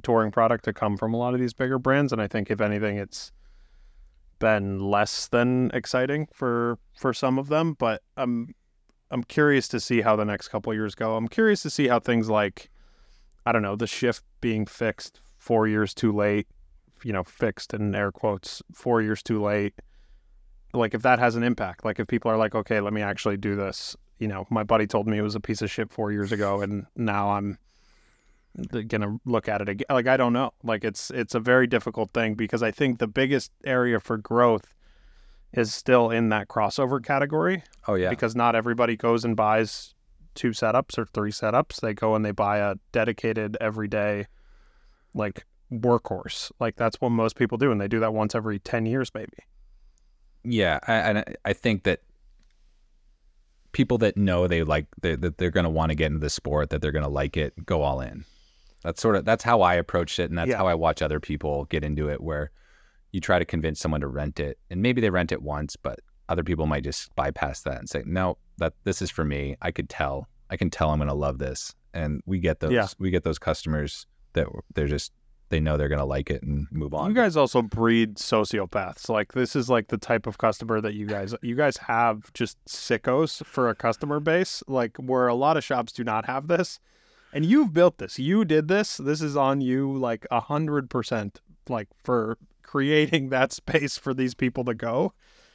touring 0.02 0.30
product 0.30 0.64
to 0.64 0.72
come 0.72 0.96
from 0.96 1.12
a 1.12 1.18
lot 1.18 1.34
of 1.34 1.40
these 1.40 1.52
bigger 1.52 1.78
brands 1.78 2.12
and 2.12 2.22
I 2.22 2.26
think 2.26 2.50
if 2.50 2.60
anything 2.62 2.96
it's 2.96 3.30
been 4.38 4.80
less 4.80 5.28
than 5.28 5.70
exciting 5.74 6.26
for 6.32 6.78
for 6.98 7.12
some 7.12 7.38
of 7.38 7.48
them, 7.48 7.74
but 7.78 8.02
I'm 8.16 8.54
I'm 9.10 9.24
curious 9.24 9.68
to 9.68 9.80
see 9.80 10.00
how 10.00 10.16
the 10.16 10.24
next 10.24 10.48
couple 10.48 10.72
years 10.74 10.94
go. 10.94 11.16
I'm 11.16 11.28
curious 11.28 11.62
to 11.62 11.70
see 11.70 11.88
how 11.88 12.00
things 12.00 12.28
like 12.30 12.70
I 13.46 13.52
don't 13.52 13.62
know, 13.62 13.76
the 13.76 13.86
shift 13.86 14.24
being 14.40 14.66
fixed 14.66 15.20
4 15.38 15.66
years 15.68 15.94
too 15.94 16.12
late, 16.12 16.46
you 17.04 17.12
know, 17.12 17.24
fixed 17.24 17.74
in 17.74 17.94
air 17.94 18.12
quotes, 18.12 18.62
4 18.74 19.02
years 19.02 19.22
too 19.22 19.42
late. 19.42 19.74
Like 20.74 20.94
if 20.94 21.02
that 21.02 21.18
has 21.18 21.36
an 21.36 21.42
impact, 21.42 21.84
like 21.84 22.00
if 22.00 22.06
people 22.08 22.30
are 22.30 22.36
like, 22.38 22.54
"Okay, 22.54 22.80
let 22.80 22.92
me 22.94 23.02
actually 23.02 23.36
do 23.36 23.56
this." 23.56 23.96
You 24.18 24.28
know, 24.28 24.46
my 24.50 24.62
buddy 24.62 24.86
told 24.86 25.06
me 25.06 25.18
it 25.18 25.22
was 25.22 25.34
a 25.34 25.40
piece 25.40 25.62
of 25.62 25.70
shit 25.70 25.90
four 25.92 26.12
years 26.12 26.32
ago, 26.32 26.60
and 26.60 26.86
now 26.96 27.30
I'm 27.30 27.58
gonna 28.88 29.18
look 29.24 29.48
at 29.48 29.60
it 29.60 29.68
again. 29.68 29.86
Like 29.90 30.06
I 30.06 30.16
don't 30.16 30.32
know. 30.32 30.52
Like 30.62 30.84
it's 30.84 31.10
it's 31.10 31.34
a 31.34 31.40
very 31.40 31.66
difficult 31.66 32.10
thing 32.10 32.34
because 32.34 32.62
I 32.62 32.70
think 32.70 32.98
the 32.98 33.06
biggest 33.06 33.50
area 33.64 33.98
for 33.98 34.16
growth 34.18 34.74
is 35.52 35.72
still 35.74 36.10
in 36.10 36.28
that 36.30 36.48
crossover 36.48 37.02
category 37.04 37.62
Oh 37.86 37.94
yeah, 37.94 38.10
because 38.10 38.34
not 38.36 38.54
everybody 38.54 38.96
goes 38.96 39.24
and 39.24 39.36
buys 39.36 39.94
two 40.34 40.50
setups 40.50 40.96
or 40.98 41.04
three 41.06 41.30
setups. 41.32 41.80
They 41.80 41.92
go 41.94 42.14
and 42.14 42.24
they 42.24 42.30
buy 42.30 42.58
a 42.58 42.76
dedicated 42.92 43.56
everyday 43.60 44.26
like 45.14 45.44
workhorse. 45.72 46.52
Like 46.60 46.76
that's 46.76 47.00
what 47.00 47.10
most 47.10 47.36
people 47.36 47.58
do, 47.58 47.72
and 47.72 47.80
they 47.80 47.88
do 47.88 48.00
that 48.00 48.12
once 48.14 48.34
every 48.34 48.58
ten 48.58 48.86
years, 48.86 49.10
maybe. 49.14 49.36
yeah. 50.44 50.78
I, 50.86 50.94
and 50.94 51.18
I- 51.18 51.34
I 51.46 51.52
think 51.54 51.84
that 51.84 52.00
people 53.72 53.98
that 53.98 54.16
know 54.16 54.46
they 54.46 54.62
like 54.62 54.86
they, 55.00 55.16
that 55.16 55.38
they're 55.38 55.50
going 55.50 55.64
to 55.64 55.70
want 55.70 55.90
to 55.90 55.94
get 55.94 56.06
into 56.06 56.18
the 56.18 56.30
sport, 56.30 56.70
that 56.70 56.80
they're 56.82 56.92
going 56.92 57.04
to 57.04 57.08
like 57.10 57.36
it, 57.36 57.54
go 57.66 57.82
all 57.82 58.00
in. 58.00 58.24
That's 58.82 59.00
sort 59.00 59.16
of 59.16 59.24
that's 59.24 59.44
how 59.44 59.62
I 59.62 59.74
approached 59.74 60.18
it, 60.18 60.28
and 60.30 60.38
that's 60.38 60.50
Yeah. 60.50 60.56
how 60.58 60.66
I 60.66 60.74
watch 60.74 61.02
other 61.02 61.20
people 61.20 61.64
get 61.66 61.84
into 61.84 62.08
it. 62.08 62.20
Where 62.20 62.50
you 63.12 63.20
try 63.20 63.38
to 63.38 63.44
convince 63.44 63.78
someone 63.80 64.00
to 64.00 64.08
rent 64.08 64.40
it, 64.40 64.58
and 64.70 64.82
maybe 64.82 65.00
they 65.00 65.10
rent 65.10 65.32
it 65.32 65.42
once, 65.42 65.76
but 65.76 66.00
other 66.28 66.42
people 66.42 66.66
might 66.66 66.84
just 66.84 67.14
bypass 67.14 67.62
that 67.62 67.78
and 67.78 67.88
say, 67.88 68.02
"No, 68.06 68.38
that 68.58 68.74
this 68.84 69.02
is 69.02 69.10
for 69.10 69.24
me. 69.24 69.56
I 69.62 69.70
could 69.70 69.88
tell. 69.88 70.28
I 70.50 70.56
can 70.56 70.70
tell 70.70 70.90
I'm 70.90 70.98
going 70.98 71.08
to 71.08 71.14
love 71.14 71.38
this." 71.38 71.74
And 71.94 72.22
we 72.26 72.38
get 72.40 72.60
those. 72.60 72.72
Yeah. 72.72 72.88
We 72.98 73.10
get 73.10 73.22
those 73.24 73.38
customers 73.38 74.06
that 74.32 74.46
they're 74.74 74.86
just 74.88 75.12
they 75.52 75.60
know 75.60 75.76
they're 75.76 75.88
going 75.88 75.98
to 75.98 76.04
like 76.04 76.30
it 76.30 76.42
and 76.42 76.66
move 76.72 76.94
on. 76.94 77.10
You 77.10 77.14
guys 77.14 77.36
also 77.36 77.60
breed 77.62 78.16
sociopaths. 78.16 79.08
Like 79.08 79.32
this 79.32 79.54
is 79.54 79.68
like 79.68 79.88
the 79.88 79.98
type 79.98 80.26
of 80.26 80.38
customer 80.38 80.80
that 80.80 80.94
you 80.94 81.06
guys 81.06 81.34
you 81.42 81.54
guys 81.54 81.76
have 81.76 82.32
just 82.32 82.56
sickos 82.64 83.44
for 83.44 83.68
a 83.68 83.74
customer 83.74 84.18
base. 84.18 84.64
Like 84.66 84.96
where 84.96 85.28
a 85.28 85.34
lot 85.34 85.56
of 85.56 85.62
shops 85.62 85.92
do 85.92 86.02
not 86.02 86.24
have 86.24 86.48
this. 86.48 86.80
And 87.34 87.44
you've 87.44 87.72
built 87.72 87.98
this. 87.98 88.18
You 88.18 88.44
did 88.44 88.68
this. 88.68 88.96
This 88.96 89.20
is 89.22 89.36
on 89.36 89.60
you 89.60 89.92
like 89.92 90.26
a 90.30 90.40
hundred 90.40 90.90
percent 90.90 91.40
like 91.68 91.88
for 92.02 92.38
creating 92.62 93.28
that 93.28 93.52
space 93.52 93.98
for 93.98 94.14
these 94.14 94.34
people 94.34 94.64
to 94.64 94.74
go. 94.74 95.12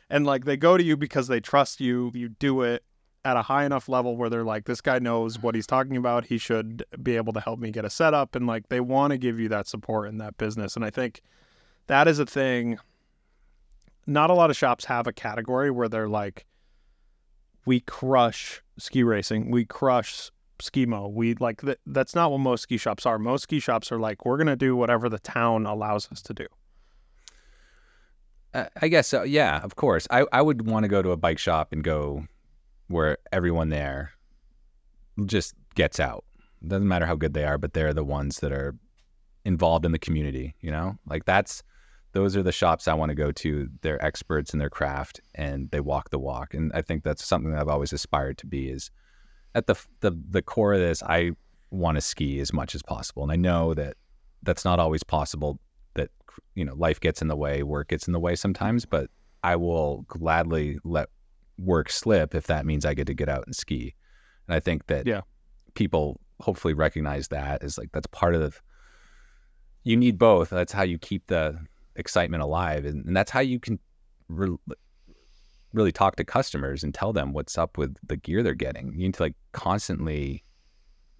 And 0.10 0.26
like 0.26 0.46
they 0.46 0.58
go 0.58 0.78
to 0.78 0.84
you 0.84 0.96
because 0.96 1.28
they 1.28 1.40
trust 1.40 1.82
you. 1.82 2.12
You 2.14 2.30
do 2.30 2.62
it 2.62 2.84
at 3.28 3.36
a 3.36 3.42
high 3.42 3.66
enough 3.66 3.90
level 3.90 4.16
where 4.16 4.30
they're 4.30 4.46
like, 4.46 4.64
this 4.64 4.80
guy 4.80 5.00
knows 5.00 5.38
what 5.38 5.54
he's 5.54 5.68
talking 5.68 5.98
about. 5.98 6.26
He 6.26 6.38
should 6.38 6.86
be 7.04 7.18
able 7.18 7.34
to 7.34 7.42
help 7.42 7.60
me 7.60 7.72
get 7.72 7.84
a 7.84 7.90
setup. 7.90 8.38
And 8.38 8.48
like 8.48 8.70
they 8.70 8.80
want 8.80 9.12
to 9.12 9.18
give 9.18 9.38
you 9.38 9.50
that 9.50 9.68
support 9.68 10.08
in 10.08 10.18
that 10.20 10.38
business. 10.38 10.78
And 10.78 10.86
I 10.86 10.90
think 10.90 11.22
that 11.88 12.08
is 12.08 12.20
a 12.20 12.26
thing. 12.26 12.80
Not 14.06 14.30
a 14.30 14.34
lot 14.34 14.50
of 14.50 14.56
shops 14.56 14.86
have 14.86 15.08
a 15.08 15.12
category 15.12 15.70
where 15.70 15.90
they're 15.90 16.08
like, 16.08 16.46
we 17.66 17.82
crush 17.82 18.64
ski 18.78 19.04
racing, 19.04 19.52
we 19.52 19.66
crush 19.66 20.32
skimo. 20.60 21.12
We 21.12 21.34
like 21.34 21.64
that. 21.64 21.80
That's 21.86 22.16
not 22.16 22.32
what 22.32 22.38
most 22.38 22.62
ski 22.62 22.78
shops 22.78 23.06
are. 23.06 23.20
Most 23.20 23.44
ski 23.44 23.60
shops 23.60 23.92
are 23.92 24.00
like, 24.00 24.26
we're 24.26 24.38
gonna 24.38 24.56
do 24.56 24.74
whatever 24.78 25.10
the 25.10 25.20
town 25.20 25.66
allows 25.66 26.10
us 26.14 26.22
to 26.22 26.34
do. 26.34 26.48
I 28.54 28.88
guess 28.88 29.10
so. 29.10 29.24
Yeah, 29.24 29.60
of 29.60 29.76
course. 29.76 30.08
I, 30.10 30.26
I 30.32 30.42
would 30.42 30.66
want 30.66 30.86
to 30.86 30.88
go 30.88 31.02
to 31.02 31.12
a 31.12 31.18
bike 31.18 31.38
shop 31.38 31.74
and 31.74 31.84
go 31.84 32.26
where 32.88 33.18
everyone 33.32 33.70
there 33.70 34.12
just 35.26 35.54
gets 35.76 36.00
out. 36.00 36.24
Doesn't 36.66 36.88
matter 36.88 37.06
how 37.06 37.16
good 37.16 37.34
they 37.34 37.46
are, 37.46 37.58
but 37.58 37.74
they're 37.74 37.94
the 37.94 38.04
ones 38.04 38.40
that 38.40 38.52
are 38.52 38.76
involved 39.46 39.86
in 39.86 39.92
the 39.92 40.00
community, 40.00 40.56
you 40.62 40.72
know? 40.72 40.98
Like 41.06 41.26
that's 41.26 41.64
those 42.14 42.36
are 42.36 42.44
the 42.44 42.52
shops 42.52 42.88
I 42.88 42.94
want 42.94 43.10
to 43.10 43.16
go 43.16 43.32
to. 43.32 43.70
They're 43.82 44.04
experts 44.04 44.54
in 44.54 44.60
their 44.60 44.70
craft 44.70 45.22
and 45.36 45.70
they 45.72 45.80
walk 45.80 46.10
the 46.10 46.20
walk. 46.20 46.54
And 46.54 46.72
I 46.74 46.82
think 46.82 47.04
that's 47.04 47.24
something 47.24 47.52
that 47.52 47.62
I've 47.62 47.68
always 47.68 47.94
aspired 47.94 48.38
to 48.40 48.48
be 48.48 48.70
is 48.70 48.90
at 49.54 49.68
the 49.68 49.76
the 50.00 50.12
the 50.30 50.42
core 50.42 50.74
of 50.74 50.80
this, 50.80 51.04
I 51.04 51.32
want 51.70 51.96
to 51.96 52.02
ski 52.02 52.40
as 52.40 52.54
much 52.54 52.74
as 52.74 52.82
possible. 52.82 53.24
And 53.24 53.32
I 53.32 53.36
know 53.36 53.74
that 53.74 53.98
that's 54.44 54.66
not 54.66 54.80
always 54.80 55.04
possible 55.04 55.60
that 55.96 56.10
you 56.56 56.64
know 56.64 56.76
life 56.76 57.00
gets 57.00 57.22
in 57.22 57.28
the 57.28 57.36
way 57.36 57.64
work 57.64 57.90
gets 57.90 58.08
in 58.08 58.14
the 58.14 58.20
way 58.20 58.36
sometimes 58.36 58.86
but 58.86 59.10
i 59.44 59.56
will 59.56 60.06
gladly 60.08 60.78
let 60.84 61.10
work 61.58 61.90
slip 61.90 62.36
if 62.36 62.48
that 62.48 62.66
means 62.66 62.86
i 62.86 62.94
get 62.94 63.08
to 63.08 63.14
get 63.14 63.30
out 63.30 63.44
and 63.46 63.56
ski 63.56 63.96
and 64.48 64.56
i 64.56 64.60
think 64.60 64.86
that 64.88 65.06
Yeah. 65.08 65.22
people 65.74 66.20
hopefully 66.40 66.74
recognize 66.74 67.30
that 67.30 67.64
as 67.64 67.78
like 67.78 67.90
that's 67.92 68.08
part 68.08 68.36
of 68.36 68.42
the 68.42 68.58
you 69.84 69.98
need 69.98 70.18
both 70.18 70.50
that's 70.50 70.74
how 70.74 70.84
you 70.84 70.98
keep 70.98 71.26
the 71.28 71.58
excitement 71.96 72.44
alive 72.44 72.86
and, 72.86 73.06
and 73.06 73.18
that's 73.18 73.32
how 73.32 73.40
you 73.40 73.60
can 73.60 73.80
re- 74.28 74.58
really 75.74 75.92
talk 75.92 76.16
to 76.18 76.24
customers 76.24 76.84
and 76.84 76.94
tell 76.94 77.12
them 77.12 77.34
what's 77.34 77.58
up 77.58 77.78
with 77.78 77.96
the 78.06 78.18
gear 78.18 78.44
they're 78.44 78.54
getting 78.54 78.92
you 78.94 79.00
need 79.08 79.14
to 79.16 79.24
like 79.24 79.36
constantly 79.52 80.44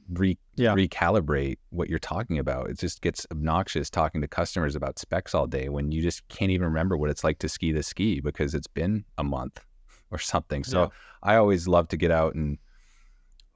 re- 0.10 0.38
Yeah. 0.56 0.74
recalibrate 0.76 1.58
what 1.70 1.90
you're 1.90 2.00
talking 2.00 2.40
about. 2.40 2.70
It 2.70 2.80
just 2.80 3.02
gets 3.02 3.28
obnoxious 3.32 3.90
talking 3.90 4.22
to 4.22 4.28
customers 4.28 4.74
about 4.76 5.00
specs 5.00 5.36
all 5.36 5.48
day 5.48 5.68
when 5.68 5.92
you 5.92 6.02
just 6.02 6.26
can't 6.30 6.52
even 6.52 6.66
remember 6.68 6.96
what 6.96 7.10
it's 7.10 7.24
like 7.26 7.40
to 7.40 7.50
ski 7.50 7.72
the 7.74 7.84
ski 7.84 8.22
because 8.22 8.54
it's 8.56 8.68
been 8.68 9.04
a 9.18 9.24
month 9.24 9.66
or 10.12 10.18
something. 10.18 10.64
So 10.64 10.84
Yeah. 10.84 10.88
I 11.24 11.36
always 11.36 11.68
love 11.68 11.88
to 11.90 11.98
get 11.98 12.12
out 12.12 12.36
and 12.36 12.58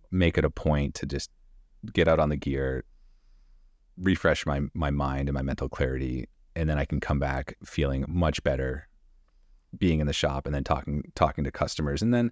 make 0.10 0.38
it 0.38 0.46
a 0.46 0.50
point 0.50 0.96
to 0.96 1.06
just 1.06 1.30
get 1.94 2.08
out 2.08 2.20
on 2.20 2.30
the 2.30 2.36
gear, 2.36 2.84
refresh 3.98 4.46
my 4.46 4.62
my 4.74 4.90
mind 4.90 5.30
and 5.30 5.34
my 5.34 5.42
mental 5.42 5.70
clarity, 5.70 6.28
and 6.56 6.70
then 6.70 6.78
I 6.78 6.86
can 6.86 7.00
come 7.00 7.20
back 7.20 7.56
feeling 7.64 8.06
much 8.08 8.44
better 8.44 8.88
being 9.78 10.02
in 10.02 10.08
the 10.08 10.14
shop 10.14 10.46
and 10.46 10.54
then 10.54 10.64
talking 10.64 11.04
talking 11.16 11.44
to 11.44 11.52
customers. 11.52 12.02
And 12.02 12.14
then 12.14 12.32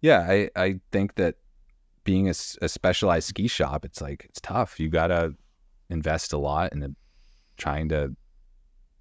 yeah, 0.00 0.26
I, 0.28 0.50
I 0.56 0.80
think 0.92 1.14
that 1.16 1.36
being 2.04 2.28
a 2.28 2.34
specialized 2.34 3.28
ski 3.28 3.48
shop, 3.48 3.84
it's 3.84 4.00
like 4.00 4.26
it's 4.28 4.40
tough. 4.40 4.78
You 4.78 4.88
gotta 4.88 5.34
invest 5.88 6.32
a 6.32 6.38
lot 6.38 6.72
in 6.72 6.80
the, 6.80 6.94
trying 7.56 7.88
to 7.88 8.14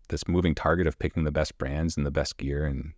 this 0.09 0.27
moving 0.27 0.55
target 0.55 0.87
of 0.87 0.97
picking 0.99 1.23
the 1.23 1.31
best 1.31 1.57
brands 1.57 1.97
and 1.97 2.05
the 2.05 2.11
best 2.11 2.37
gear 2.37 2.65
and 2.65 2.93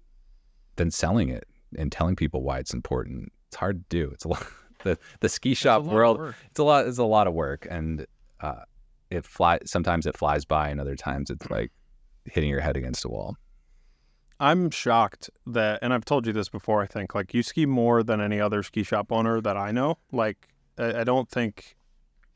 then 0.76 0.92
selling 0.92 1.30
it 1.30 1.48
and 1.78 1.92
telling 1.92 2.16
people 2.16 2.44
why 2.44 2.60
it's 2.60 2.74
important. 2.74 3.32
It's 3.48 3.58
hard 3.58 3.90
to 3.90 3.98
do. 3.98 4.10
It's 4.12 4.26
a 4.26 4.28
lot. 4.30 4.46
The 4.84 4.98
the 5.20 5.30
ski 5.30 5.54
shop 5.54 5.82
It's 5.82 5.92
a 5.92 5.96
lot 5.96 6.04
of 6.04 6.18
world. 6.18 6.36
It's 6.50 6.60
a 6.60 6.64
lot. 6.64 6.88
It's 6.88 6.98
a 6.98 7.04
lot 7.04 7.28
of 7.28 7.34
work, 7.34 7.68
and 7.70 8.06
uh, 8.42 8.62
it 9.10 9.26
fly. 9.26 9.60
Sometimes 9.66 10.06
it 10.06 10.18
flies 10.18 10.46
by, 10.46 10.70
and 10.70 10.80
other 10.80 10.96
times 10.96 11.30
it's 11.30 11.50
like 11.50 11.72
hitting 12.26 12.50
your 12.50 12.62
head 12.62 12.78
against 12.78 13.06
a 13.06 13.10
wall. 13.10 13.36
I'm 14.40 14.70
shocked 14.70 15.30
that, 15.48 15.80
and 15.82 15.94
I've 15.94 16.06
told 16.06 16.28
you 16.28 16.34
this 16.34 16.50
before. 16.50 16.82
I 16.82 16.88
think 16.88 17.16
like 17.16 17.34
you 17.34 17.42
ski 17.42 17.66
more 17.66 18.04
than 18.04 18.20
any 18.20 18.40
other 18.40 18.64
ski 18.64 18.84
shop 18.84 19.12
owner 19.12 19.42
that 19.42 19.58
I 19.58 19.72
know. 19.72 19.98
Like 20.12 20.50
I, 20.78 21.02
I 21.02 21.04
don't 21.04 21.30
think 21.30 21.76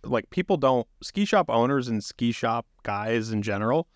like 0.04 0.30
people 0.30 0.58
don't 0.58 0.88
ski 1.04 1.26
shop 1.26 1.50
owners 1.50 1.88
and 1.88 2.04
ski 2.04 2.32
shop 2.32 2.66
guys 2.84 3.32
in 3.32 3.42
general. 3.42 3.88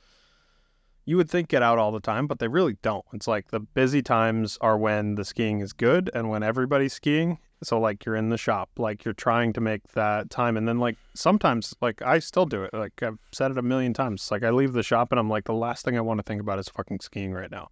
You 1.06 1.18
would 1.18 1.30
think 1.30 1.50
get 1.50 1.62
out 1.62 1.78
all 1.78 1.92
the 1.92 2.00
time, 2.00 2.28
but 2.28 2.40
they 2.40 2.48
really 2.48 2.78
don't. 2.82 3.06
It's 3.14 3.28
like 3.28 3.50
the 3.50 3.60
busy 3.60 4.02
times 4.02 4.58
are 4.62 4.78
when 4.78 5.16
the 5.16 5.26
skiing 5.26 5.60
is 5.60 5.74
good 5.74 6.10
and 6.14 6.30
when 6.30 6.44
everybody's 6.44 6.94
skiing. 6.94 7.40
So 7.62 7.80
like 7.80 8.06
you're 8.06 8.16
in 8.16 8.30
the 8.30 8.38
shop, 8.38 8.70
like 8.78 9.04
you're 9.04 9.14
trying 9.14 9.54
to 9.54 9.62
make 9.62 9.88
that 9.94 10.30
time, 10.30 10.58
and 10.58 10.68
then 10.68 10.80
like 10.80 10.98
sometimes 11.14 11.74
like 11.82 12.02
I 12.02 12.20
still 12.20 12.46
do 12.46 12.64
it. 12.64 12.74
Like 12.74 13.02
I've 13.02 13.20
said 13.32 13.52
it 13.52 13.58
a 13.58 13.62
million 13.62 13.94
times. 13.94 14.30
Like 14.32 14.44
I 14.44 14.50
leave 14.52 14.74
the 14.74 14.84
shop 14.84 15.12
and 15.12 15.20
I'm 15.20 15.30
like 15.30 15.46
the 15.46 15.54
last 15.54 15.86
thing 15.86 15.98
I 15.98 16.02
want 16.02 16.20
to 16.20 16.24
think 16.24 16.42
about 16.42 16.60
is 16.60 16.70
fucking 16.70 17.00
skiing 17.00 17.34
right 17.34 17.52
now. 17.52 17.70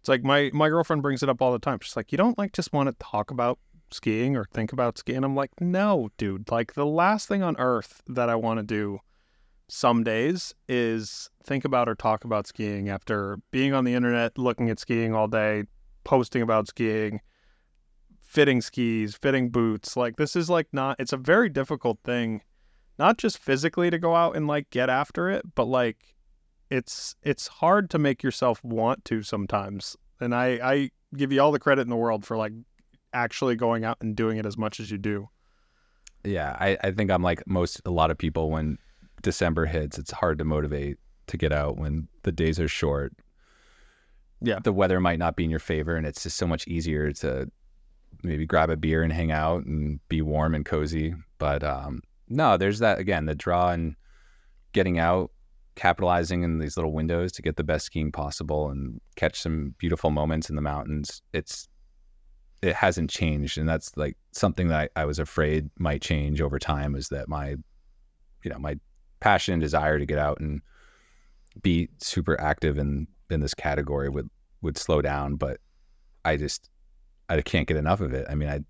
It's 0.00 0.08
like 0.08 0.24
my 0.24 0.50
my 0.52 0.68
girlfriend 0.68 1.02
brings 1.02 1.22
it 1.22 1.28
up 1.28 1.42
all 1.42 1.52
the 1.52 1.58
time. 1.58 1.78
She's 1.82 1.96
like, 1.96 2.12
you 2.12 2.18
don't 2.18 2.38
like 2.38 2.52
just 2.52 2.72
want 2.72 2.88
to 2.88 2.96
talk 2.98 3.30
about 3.30 3.58
skiing 3.90 4.36
or 4.36 4.44
think 4.44 4.72
about 4.72 4.98
skiing. 4.98 5.24
I'm 5.24 5.36
like, 5.36 5.60
no, 5.60 6.10
dude. 6.16 6.50
Like 6.50 6.74
the 6.74 6.86
last 6.86 7.28
thing 7.28 7.42
on 7.42 7.56
earth 7.58 8.02
that 8.06 8.28
I 8.30 8.36
want 8.36 8.58
to 8.58 8.62
do 8.62 9.00
some 9.70 10.02
days 10.02 10.54
is 10.68 11.30
think 11.44 11.64
about 11.64 11.88
or 11.88 11.94
talk 11.94 12.24
about 12.24 12.46
skiing 12.46 12.88
after 12.88 13.38
being 13.50 13.72
on 13.72 13.84
the 13.84 13.94
internet, 13.94 14.36
looking 14.36 14.70
at 14.70 14.78
skiing 14.78 15.14
all 15.14 15.28
day, 15.28 15.64
posting 16.04 16.42
about 16.42 16.68
skiing, 16.68 17.20
fitting 18.20 18.60
skis, 18.60 19.14
fitting 19.14 19.50
boots. 19.50 19.96
Like 19.96 20.16
this 20.16 20.36
is 20.36 20.50
like 20.50 20.68
not 20.72 20.96
it's 20.98 21.12
a 21.12 21.16
very 21.16 21.48
difficult 21.48 21.98
thing, 22.04 22.42
not 22.98 23.18
just 23.18 23.38
physically 23.38 23.90
to 23.90 23.98
go 23.98 24.14
out 24.14 24.36
and 24.36 24.46
like 24.46 24.70
get 24.70 24.90
after 24.90 25.30
it, 25.30 25.42
but 25.54 25.66
like 25.66 26.16
it's 26.70 27.14
it's 27.22 27.48
hard 27.48 27.90
to 27.90 27.98
make 27.98 28.22
yourself 28.22 28.62
want 28.64 29.04
to 29.06 29.22
sometimes. 29.22 29.96
And 30.20 30.34
I 30.34 30.46
I 30.62 30.90
give 31.16 31.32
you 31.32 31.40
all 31.40 31.52
the 31.52 31.58
credit 31.58 31.82
in 31.82 31.90
the 31.90 31.96
world 31.96 32.24
for 32.24 32.36
like 32.36 32.52
actually 33.12 33.56
going 33.56 33.84
out 33.84 33.98
and 34.00 34.14
doing 34.14 34.38
it 34.38 34.46
as 34.46 34.56
much 34.56 34.80
as 34.80 34.90
you 34.90 34.98
do. 34.98 35.28
Yeah, 36.22 36.56
I, 36.60 36.76
I 36.82 36.90
think 36.90 37.10
I'm 37.10 37.22
like 37.22 37.46
most 37.46 37.80
a 37.84 37.90
lot 37.90 38.10
of 38.10 38.18
people 38.18 38.50
when 38.50 38.78
December 39.20 39.66
hits, 39.66 39.98
it's 39.98 40.10
hard 40.10 40.38
to 40.38 40.44
motivate 40.44 40.98
to 41.26 41.36
get 41.36 41.52
out 41.52 41.76
when 41.76 42.08
the 42.22 42.32
days 42.32 42.58
are 42.58 42.68
short. 42.68 43.12
Yeah. 44.40 44.58
The 44.62 44.72
weather 44.72 45.00
might 45.00 45.18
not 45.18 45.36
be 45.36 45.44
in 45.44 45.50
your 45.50 45.58
favor 45.58 45.96
and 45.96 46.06
it's 46.06 46.22
just 46.22 46.36
so 46.36 46.46
much 46.46 46.66
easier 46.66 47.12
to 47.12 47.50
maybe 48.22 48.46
grab 48.46 48.70
a 48.70 48.76
beer 48.76 49.02
and 49.02 49.12
hang 49.12 49.30
out 49.30 49.64
and 49.64 50.00
be 50.08 50.22
warm 50.22 50.54
and 50.54 50.64
cozy. 50.64 51.14
But 51.38 51.62
um, 51.62 52.02
no, 52.28 52.56
there's 52.56 52.78
that 52.80 52.98
again, 52.98 53.26
the 53.26 53.34
draw 53.34 53.70
and 53.70 53.96
getting 54.72 54.98
out, 54.98 55.30
capitalizing 55.74 56.42
in 56.42 56.58
these 56.58 56.76
little 56.76 56.92
windows 56.92 57.32
to 57.32 57.42
get 57.42 57.56
the 57.56 57.64
best 57.64 57.86
skiing 57.86 58.12
possible 58.12 58.70
and 58.70 59.00
catch 59.16 59.40
some 59.40 59.74
beautiful 59.78 60.10
moments 60.10 60.50
in 60.50 60.56
the 60.56 60.62
mountains. 60.62 61.22
It's 61.32 61.68
it 62.62 62.74
hasn't 62.74 63.08
changed 63.08 63.56
and 63.56 63.68
that's 63.68 63.96
like 63.96 64.16
something 64.32 64.68
that 64.68 64.90
I, 64.94 65.02
I 65.02 65.04
was 65.06 65.18
afraid 65.18 65.70
might 65.78 66.02
change 66.02 66.42
over 66.42 66.58
time 66.58 66.94
is 66.94 67.08
that 67.08 67.26
my 67.26 67.56
you 68.44 68.50
know 68.50 68.58
my 68.58 68.78
passion 69.20 69.54
and 69.54 69.62
desire 69.62 69.98
to 69.98 70.06
get 70.06 70.18
out 70.18 70.40
and 70.40 70.60
be 71.62 71.88
super 71.98 72.40
active 72.40 72.78
in 72.78 73.06
in 73.30 73.40
this 73.40 73.54
category 73.54 74.08
would 74.08 74.28
would 74.62 74.76
slow 74.76 75.00
down 75.00 75.36
but 75.36 75.58
i 76.24 76.36
just 76.36 76.70
i 77.28 77.40
can't 77.40 77.68
get 77.68 77.76
enough 77.76 78.00
of 78.00 78.12
it. 78.12 78.26
I 78.28 78.34
mean 78.34 78.48
i 78.48 78.60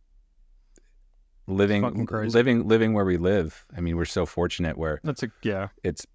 living 1.46 2.06
living 2.06 2.68
living 2.68 2.92
where 2.94 3.04
we 3.04 3.16
live 3.16 3.66
i 3.76 3.80
mean 3.80 3.96
we're 3.96 4.04
so 4.04 4.24
fortunate 4.24 4.78
where 4.78 5.00
that's 5.02 5.24
a 5.24 5.32
yeah. 5.42 5.68
it's 5.82 6.06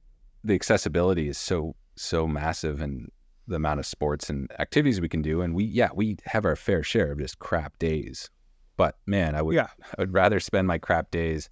the 0.46 0.54
accessibility 0.54 1.28
is 1.28 1.38
so 1.38 1.76
so 1.98 2.28
massive 2.28 2.82
and 2.82 3.12
the 3.48 3.56
amount 3.56 3.80
of 3.80 3.86
sports 3.86 4.30
and 4.30 4.52
activities 4.60 5.00
we 5.02 5.10
can 5.10 5.22
do. 5.22 5.42
And 5.42 5.54
we 5.54 5.66
yeah 5.66 5.90
we 5.94 6.18
have 6.26 6.46
our 6.46 6.56
fair 6.56 6.84
share 6.84 7.12
of 7.12 7.20
just 7.20 7.40
crap 7.40 7.78
days. 7.80 8.30
But 8.78 8.98
man 9.06 9.36
i 9.36 9.42
would 9.42 9.56
yeah. 9.56 9.70
i 9.84 9.96
would 10.00 10.14
rather 10.14 10.40
spend 10.40 10.68
my 10.68 10.78
crap 10.78 11.10
days 11.10 11.50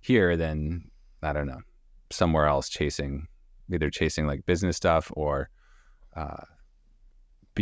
here 0.00 0.36
than 0.36 0.90
i 1.22 1.32
don't 1.32 1.46
know 1.46 1.60
somewhere 2.10 2.46
else 2.46 2.68
chasing 2.68 3.26
either 3.72 3.90
chasing 3.90 4.26
like 4.26 4.46
business 4.46 4.76
stuff 4.76 5.10
or 5.16 5.50
uh, 6.14 6.44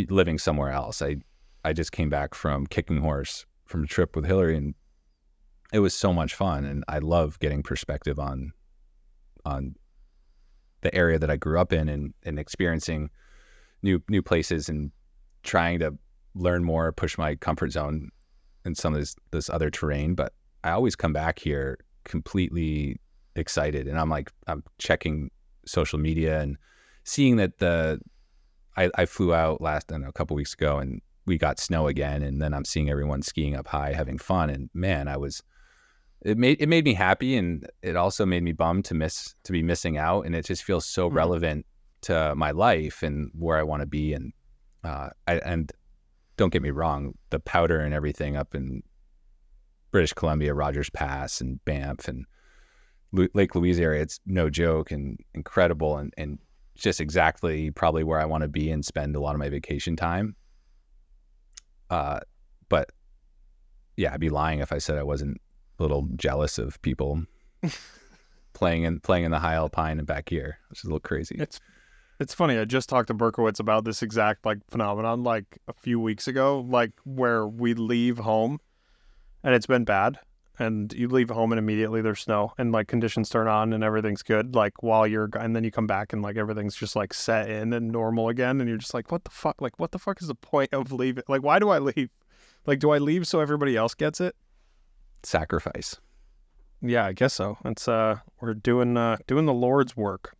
living 0.09 0.37
somewhere 0.37 0.71
else. 0.71 1.01
I 1.01 1.17
I 1.63 1.73
just 1.73 1.91
came 1.91 2.09
back 2.09 2.35
from 2.35 2.67
kicking 2.67 3.01
horse 3.01 3.45
from 3.65 3.83
a 3.83 3.87
trip 3.87 4.15
with 4.15 4.25
Hillary 4.25 4.55
and 4.55 4.75
it 5.73 5.79
was 5.79 5.95
so 5.95 6.13
much 6.13 6.35
fun 6.35 6.63
and 6.63 6.83
I 6.87 6.99
love 6.99 7.39
getting 7.39 7.63
perspective 7.63 8.19
on 8.19 8.51
on 9.45 9.75
the 10.81 10.93
area 10.93 11.17
that 11.17 11.31
I 11.31 11.35
grew 11.35 11.59
up 11.59 11.73
in 11.73 11.89
and, 11.89 12.13
and 12.23 12.37
experiencing 12.37 13.09
new 13.81 14.01
new 14.07 14.21
places 14.21 14.69
and 14.69 14.91
trying 15.43 15.79
to 15.79 15.97
learn 16.35 16.63
more, 16.63 16.91
push 16.91 17.17
my 17.17 17.35
comfort 17.35 17.71
zone 17.71 18.09
in 18.65 18.75
some 18.75 18.93
of 18.93 18.99
this 18.99 19.15
this 19.31 19.49
other 19.49 19.69
terrain. 19.71 20.13
But 20.13 20.33
I 20.63 20.71
always 20.71 20.95
come 20.95 21.13
back 21.13 21.39
here 21.39 21.77
completely 22.03 22.99
excited 23.35 23.87
and 23.87 23.99
I'm 23.99 24.09
like 24.09 24.31
I'm 24.47 24.63
checking 24.77 25.29
social 25.65 25.99
media 25.99 26.39
and 26.41 26.57
seeing 27.03 27.37
that 27.37 27.57
the 27.57 27.99
I, 28.77 28.89
I 28.95 29.05
flew 29.05 29.33
out 29.33 29.61
last 29.61 29.89
know, 29.89 30.07
a 30.07 30.13
couple 30.13 30.35
weeks 30.35 30.53
ago 30.53 30.79
and 30.79 31.01
we 31.25 31.37
got 31.37 31.59
snow 31.59 31.87
again 31.87 32.21
and 32.21 32.41
then 32.41 32.53
I'm 32.53 32.65
seeing 32.65 32.89
everyone 32.89 33.21
skiing 33.21 33.55
up 33.55 33.67
high 33.67 33.93
having 33.93 34.17
fun 34.17 34.49
and 34.49 34.69
man 34.73 35.07
I 35.07 35.17
was 35.17 35.41
it 36.21 36.37
made 36.37 36.61
it 36.61 36.69
made 36.69 36.85
me 36.85 36.93
happy 36.93 37.35
and 37.35 37.67
it 37.81 37.95
also 37.95 38.25
made 38.25 38.43
me 38.43 38.51
bummed 38.51 38.85
to 38.85 38.93
miss 38.93 39.35
to 39.43 39.51
be 39.51 39.61
missing 39.61 39.97
out 39.97 40.25
and 40.25 40.35
it 40.35 40.45
just 40.45 40.63
feels 40.63 40.85
so 40.85 41.07
mm-hmm. 41.07 41.17
relevant 41.17 41.65
to 42.01 42.33
my 42.35 42.51
life 42.51 43.03
and 43.03 43.31
where 43.33 43.57
I 43.57 43.63
want 43.63 43.81
to 43.81 43.87
be 43.87 44.13
and 44.13 44.31
uh, 44.83 45.09
I, 45.27 45.37
and 45.39 45.71
don't 46.37 46.53
get 46.53 46.61
me 46.61 46.69
wrong 46.69 47.13
the 47.31 47.39
powder 47.39 47.79
and 47.79 47.93
everything 47.93 48.35
up 48.35 48.53
in 48.53 48.83
British 49.91 50.13
Columbia 50.13 50.53
Rogers 50.53 50.89
Pass 50.89 51.41
and 51.41 51.63
Banff 51.65 52.07
and 52.07 52.25
Lake 53.33 53.55
Louise 53.55 53.79
area, 53.79 54.01
it's 54.01 54.19
no 54.25 54.49
joke 54.49 54.91
and 54.91 55.19
incredible 55.33 55.97
and, 55.97 56.13
and 56.17 56.39
just 56.75 56.99
exactly 56.99 57.71
probably 57.71 58.03
where 58.03 58.19
I 58.19 58.25
want 58.25 58.41
to 58.41 58.47
be 58.47 58.69
and 58.69 58.85
spend 58.85 59.15
a 59.15 59.19
lot 59.19 59.35
of 59.35 59.39
my 59.39 59.49
vacation 59.49 59.95
time. 59.95 60.35
Uh, 61.89 62.19
but 62.69 62.91
yeah, 63.95 64.13
I'd 64.13 64.19
be 64.19 64.29
lying 64.29 64.59
if 64.59 64.71
I 64.71 64.77
said 64.77 64.97
I 64.97 65.03
wasn't 65.03 65.39
a 65.79 65.83
little 65.83 66.07
jealous 66.15 66.57
of 66.57 66.81
people 66.81 67.23
playing 68.53 68.83
in 68.83 68.99
playing 68.99 69.25
in 69.25 69.31
the 69.31 69.39
high 69.39 69.55
alpine 69.55 69.99
and 69.99 70.07
back 70.07 70.29
here, 70.29 70.59
which 70.69 70.79
is 70.79 70.83
a 70.83 70.87
little 70.87 70.99
crazy. 70.99 71.35
It's 71.39 71.59
it's 72.19 72.33
funny. 72.33 72.57
I 72.57 72.65
just 72.65 72.89
talked 72.89 73.07
to 73.07 73.13
Berkowitz 73.13 73.59
about 73.59 73.85
this 73.85 74.01
exact 74.01 74.45
like 74.45 74.59
phenomenon 74.69 75.23
like 75.23 75.59
a 75.67 75.73
few 75.73 75.99
weeks 75.99 76.27
ago, 76.27 76.65
like 76.67 76.91
where 77.03 77.47
we 77.47 77.73
leave 77.73 78.17
home 78.17 78.59
and 79.43 79.53
it's 79.53 79.67
been 79.67 79.85
bad 79.85 80.17
and 80.59 80.93
you 80.93 81.07
leave 81.07 81.29
home 81.29 81.51
and 81.51 81.59
immediately 81.59 82.01
there's 82.01 82.21
snow 82.21 82.53
and 82.57 82.71
like 82.71 82.87
conditions 82.87 83.29
turn 83.29 83.47
on 83.47 83.73
and 83.73 83.83
everything's 83.83 84.23
good 84.23 84.55
like 84.55 84.81
while 84.81 85.05
you're 85.05 85.29
and 85.39 85.55
then 85.55 85.63
you 85.63 85.71
come 85.71 85.87
back 85.87 86.13
and 86.13 86.21
like 86.21 86.37
everything's 86.37 86.75
just 86.75 86.95
like 86.95 87.13
set 87.13 87.49
in 87.49 87.73
and 87.73 87.91
normal 87.91 88.29
again 88.29 88.59
and 88.61 88.69
you're 88.69 88.77
just 88.77 88.93
like 88.93 89.11
what 89.11 89.23
the 89.23 89.31
fuck? 89.31 89.61
Like 89.61 89.79
what 89.79 89.91
the 89.91 89.99
fuck 89.99 90.21
is 90.21 90.27
the 90.27 90.35
point 90.35 90.73
of 90.73 90.91
leaving? 90.91 91.23
Like 91.27 91.43
why 91.43 91.59
do 91.59 91.69
i 91.69 91.79
leave? 91.79 92.09
Like 92.65 92.79
do 92.79 92.91
i 92.91 92.97
leave 92.97 93.27
so 93.27 93.39
everybody 93.39 93.75
else 93.75 93.93
gets 93.93 94.21
it? 94.21 94.35
Sacrifice. 95.23 95.97
Yeah 96.81 97.05
i 97.05 97.13
guess 97.13 97.33
so. 97.33 97.57
It's 97.65 97.87
uh 97.87 98.17
we're 98.39 98.53
doing 98.53 98.97
uh 98.97 99.17
doing 99.27 99.45
the 99.45 99.53
lord's 99.53 99.95
work. 99.97 100.35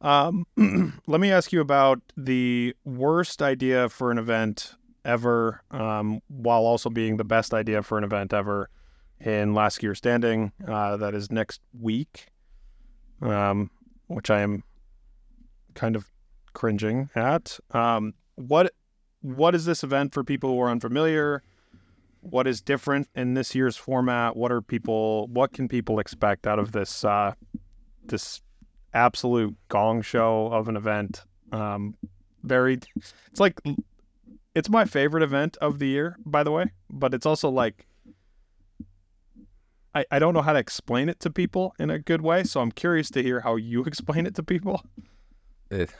Um 0.00 0.46
let 1.06 1.20
me 1.20 1.30
ask 1.30 1.52
you 1.52 1.60
about 1.60 2.00
the 2.16 2.74
worst 2.84 3.42
idea 3.42 3.88
for 3.88 4.10
an 4.10 4.18
event 4.18 4.74
ever 5.04 5.62
um 5.70 6.20
while 6.28 6.62
also 6.62 6.90
being 6.90 7.16
the 7.16 7.24
best 7.24 7.54
idea 7.54 7.82
for 7.82 7.98
an 7.98 8.04
event 8.04 8.32
ever 8.34 8.68
in 9.20 9.54
Last 9.54 9.80
Skier 9.80 9.96
Standing. 9.96 10.52
Uh, 10.66 10.96
that 10.96 11.14
is 11.14 11.30
next 11.30 11.60
week, 11.78 12.26
um, 13.22 13.70
which 14.06 14.30
I 14.30 14.40
am 14.40 14.62
kind 15.74 15.96
of 15.96 16.10
cringing 16.54 17.10
at. 17.14 17.58
Um, 17.72 18.14
what 18.36 18.72
what 19.20 19.54
is 19.54 19.64
this 19.64 19.82
event 19.82 20.14
for 20.14 20.24
people 20.24 20.50
who 20.50 20.60
are 20.60 20.70
unfamiliar? 20.70 21.42
What 22.20 22.46
is 22.46 22.60
different 22.60 23.08
in 23.14 23.34
this 23.34 23.54
year's 23.54 23.76
format? 23.76 24.36
What 24.36 24.52
are 24.52 24.60
people? 24.60 25.28
What 25.28 25.52
can 25.52 25.68
people 25.68 25.98
expect 25.98 26.46
out 26.46 26.58
of 26.58 26.72
this 26.72 27.04
uh, 27.04 27.34
this 28.04 28.42
absolute 28.94 29.56
gong 29.68 30.02
show 30.02 30.46
of 30.46 30.68
an 30.68 30.76
event? 30.76 31.24
Um, 31.52 31.96
very, 32.42 32.78
it's 32.94 33.40
like 33.40 33.60
it's 34.54 34.68
my 34.68 34.84
favorite 34.84 35.22
event 35.22 35.56
of 35.60 35.78
the 35.78 35.88
year, 35.88 36.16
by 36.24 36.42
the 36.42 36.50
way. 36.50 36.72
But 36.90 37.14
it's 37.14 37.26
also 37.26 37.48
like 37.48 37.86
I, 39.98 40.04
I 40.12 40.18
don't 40.20 40.32
know 40.32 40.42
how 40.42 40.52
to 40.52 40.58
explain 40.58 41.08
it 41.08 41.18
to 41.20 41.30
people 41.30 41.74
in 41.78 41.90
a 41.90 41.98
good 41.98 42.22
way, 42.22 42.44
so 42.44 42.60
I'm 42.60 42.70
curious 42.70 43.10
to 43.10 43.22
hear 43.22 43.40
how 43.40 43.56
you 43.56 43.84
explain 43.86 44.26
it 44.26 44.34
to 44.36 44.42
people. 44.42 44.82
It, 45.70 45.90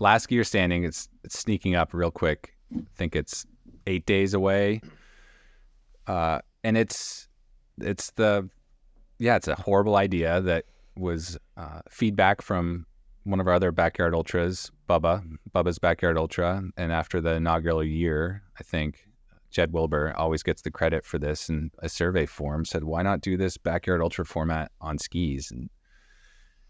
Last 0.00 0.28
Skier 0.28 0.44
Standing, 0.44 0.84
it's 0.84 1.08
it's 1.22 1.38
sneaking 1.38 1.74
up 1.74 1.94
real 1.94 2.10
quick. 2.10 2.54
I 2.74 2.82
think 2.96 3.14
it's 3.14 3.46
eight 3.86 4.06
days 4.06 4.34
away, 4.34 4.80
uh, 6.06 6.40
and 6.64 6.76
it's 6.76 7.28
it's 7.78 8.10
the 8.12 8.48
yeah, 9.18 9.36
it's 9.36 9.48
a 9.48 9.54
horrible 9.54 9.96
idea 9.96 10.40
that 10.42 10.64
was 10.96 11.38
uh, 11.56 11.80
feedback 11.88 12.42
from 12.42 12.86
one 13.24 13.40
of 13.40 13.46
our 13.46 13.54
other 13.54 13.70
backyard 13.70 14.14
ultras, 14.14 14.70
Bubba, 14.88 15.22
Bubba's 15.54 15.78
backyard 15.78 16.16
ultra, 16.16 16.62
and 16.76 16.92
after 16.92 17.20
the 17.20 17.34
inaugural 17.34 17.84
year, 17.84 18.42
I 18.58 18.62
think 18.62 19.06
Jed 19.50 19.72
Wilbur 19.72 20.14
always 20.16 20.42
gets 20.42 20.62
the 20.62 20.70
credit 20.70 21.04
for 21.04 21.18
this. 21.18 21.48
And 21.48 21.70
a 21.78 21.88
survey 21.88 22.26
form 22.26 22.64
said, 22.64 22.84
why 22.84 23.02
not 23.02 23.20
do 23.20 23.36
this 23.36 23.56
backyard 23.56 24.02
ultra 24.02 24.24
format 24.24 24.70
on 24.80 24.98
skis? 24.98 25.50
And 25.50 25.70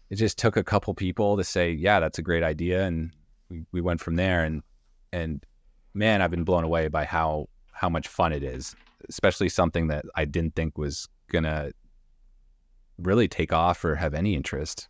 it 0.09 0.15
just 0.15 0.37
took 0.37 0.55
a 0.55 0.63
couple 0.63 0.93
people 0.93 1.37
to 1.37 1.43
say, 1.43 1.71
yeah, 1.71 1.99
that's 1.99 2.19
a 2.19 2.21
great 2.23 2.43
idea. 2.43 2.85
And 2.85 3.11
we, 3.49 3.63
we 3.71 3.81
went 3.81 3.99
from 3.99 4.15
there. 4.15 4.43
And, 4.43 4.63
and 5.11 5.43
man, 5.93 6.21
I've 6.21 6.31
been 6.31 6.43
blown 6.43 6.63
away 6.63 6.87
by 6.87 7.05
how, 7.05 7.49
how 7.71 7.89
much 7.89 8.07
fun 8.07 8.31
it 8.31 8.43
is, 8.43 8.75
especially 9.09 9.49
something 9.49 9.87
that 9.87 10.05
I 10.15 10.25
didn't 10.25 10.55
think 10.55 10.77
was 10.77 11.09
to 11.33 11.71
really 12.97 13.27
take 13.27 13.53
off 13.53 13.83
or 13.83 13.95
have 13.95 14.13
any 14.13 14.33
interest 14.33 14.87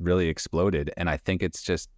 really 0.00 0.28
exploded. 0.28 0.92
And 0.96 1.08
I 1.08 1.16
think 1.16 1.42
it's 1.42 1.62
just, 1.62 1.88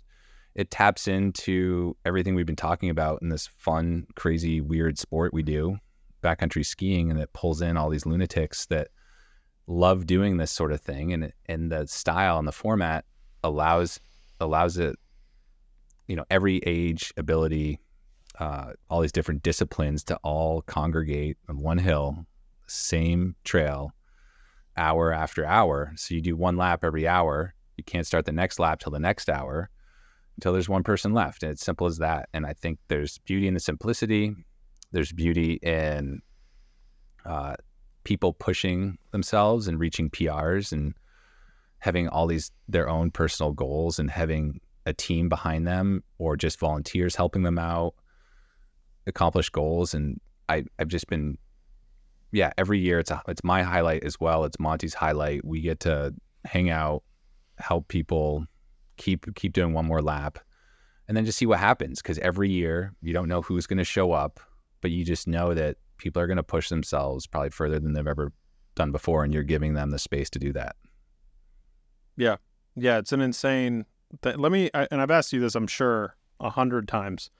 it 0.54 0.70
taps 0.70 1.06
into 1.06 1.96
everything 2.04 2.34
we've 2.34 2.46
been 2.46 2.56
talking 2.56 2.90
about 2.90 3.22
in 3.22 3.28
this 3.28 3.46
fun, 3.46 4.06
crazy, 4.16 4.60
weird 4.60 4.98
sport 4.98 5.32
we 5.32 5.42
do, 5.42 5.78
backcountry 6.22 6.66
skiing, 6.66 7.10
and 7.10 7.20
it 7.20 7.32
pulls 7.32 7.62
in 7.62 7.76
all 7.76 7.90
these 7.90 8.06
lunatics 8.06 8.66
that 8.66 8.88
love 9.66 10.06
doing 10.06 10.36
this 10.36 10.50
sort 10.50 10.72
of 10.72 10.80
thing. 10.80 11.12
And 11.12 11.32
and 11.46 11.70
the 11.70 11.86
style 11.86 12.38
and 12.38 12.48
the 12.48 12.52
format 12.52 13.04
allows 13.44 14.00
allows 14.40 14.76
it, 14.76 14.96
you 16.08 16.16
know, 16.16 16.24
every 16.30 16.58
age, 16.66 17.12
ability, 17.16 17.78
uh, 18.40 18.72
all 18.88 19.00
these 19.00 19.12
different 19.12 19.42
disciplines 19.42 20.02
to 20.04 20.16
all 20.16 20.62
congregate 20.62 21.38
on 21.48 21.60
one 21.60 21.78
hill, 21.78 22.26
same 22.66 23.36
trail, 23.44 23.92
hour 24.76 25.12
after 25.12 25.46
hour. 25.46 25.92
So 25.94 26.14
you 26.14 26.20
do 26.20 26.34
one 26.36 26.56
lap 26.56 26.82
every 26.82 27.06
hour. 27.06 27.54
You 27.76 27.84
can't 27.84 28.06
start 28.06 28.24
the 28.24 28.32
next 28.32 28.58
lap 28.58 28.80
till 28.80 28.92
the 28.92 28.98
next 28.98 29.30
hour 29.30 29.70
until 30.36 30.52
there's 30.52 30.68
one 30.68 30.82
person 30.82 31.12
left. 31.12 31.42
And 31.42 31.52
it's 31.52 31.64
simple 31.64 31.86
as 31.86 31.98
that. 31.98 32.28
And 32.32 32.46
I 32.46 32.52
think 32.54 32.78
there's 32.88 33.18
beauty 33.18 33.46
in 33.48 33.54
the 33.54 33.60
simplicity. 33.60 34.34
There's 34.92 35.12
beauty 35.12 35.54
in 35.62 36.20
uh, 37.24 37.54
people 38.04 38.32
pushing 38.32 38.98
themselves 39.12 39.68
and 39.68 39.78
reaching 39.78 40.10
PRs 40.10 40.72
and 40.72 40.94
having 41.78 42.08
all 42.08 42.26
these 42.26 42.50
their 42.68 42.88
own 42.88 43.10
personal 43.10 43.52
goals 43.52 43.98
and 43.98 44.10
having 44.10 44.60
a 44.86 44.92
team 44.92 45.28
behind 45.28 45.66
them 45.66 46.02
or 46.18 46.36
just 46.36 46.58
volunteers 46.58 47.14
helping 47.14 47.42
them 47.42 47.58
out 47.58 47.94
accomplish 49.06 49.50
goals. 49.50 49.94
And 49.94 50.20
I, 50.48 50.64
I've 50.78 50.88
just 50.88 51.06
been, 51.08 51.38
yeah, 52.32 52.52
every 52.56 52.78
year 52.78 52.98
it's 52.98 53.10
a, 53.10 53.22
it's 53.28 53.44
my 53.44 53.62
highlight 53.62 54.04
as 54.04 54.18
well. 54.18 54.44
It's 54.44 54.58
Monty's 54.58 54.94
highlight. 54.94 55.44
We 55.44 55.60
get 55.60 55.80
to 55.80 56.14
hang 56.44 56.70
out, 56.70 57.02
help 57.58 57.88
people 57.88 58.46
keep 59.00 59.34
keep 59.34 59.52
doing 59.52 59.72
one 59.72 59.86
more 59.86 60.02
lap 60.02 60.38
and 61.08 61.16
then 61.16 61.24
just 61.24 61.38
see 61.38 61.46
what 61.46 61.58
happens. 61.58 62.00
Because 62.00 62.18
every 62.18 62.50
year 62.50 62.94
you 63.02 63.12
don't 63.12 63.28
know 63.28 63.42
who's 63.42 63.66
going 63.66 63.78
to 63.78 63.84
show 63.84 64.12
up 64.12 64.40
but 64.82 64.90
you 64.90 65.04
just 65.04 65.28
know 65.28 65.52
that 65.52 65.76
people 65.98 66.22
are 66.22 66.26
going 66.26 66.38
to 66.38 66.42
push 66.42 66.70
themselves 66.70 67.26
probably 67.26 67.50
further 67.50 67.78
than 67.78 67.92
they've 67.92 68.06
ever 68.06 68.32
done 68.74 68.92
before 68.92 69.24
and 69.24 69.34
you're 69.34 69.42
giving 69.42 69.74
them 69.74 69.90
the 69.90 69.98
space 69.98 70.30
to 70.30 70.38
do 70.38 70.52
that. 70.52 70.76
Yeah. 72.16 72.36
Yeah 72.76 72.98
it's 72.98 73.12
an 73.12 73.20
insane 73.20 73.84
th- 74.22 74.36
let 74.36 74.52
me 74.52 74.70
I, 74.72 74.86
and 74.90 75.00
i've 75.00 75.10
asked 75.10 75.32
you 75.32 75.40
this 75.40 75.54
i'm 75.54 75.66
sure 75.66 76.16
a 76.40 76.50
hundred 76.50 76.88
times. 76.88 77.30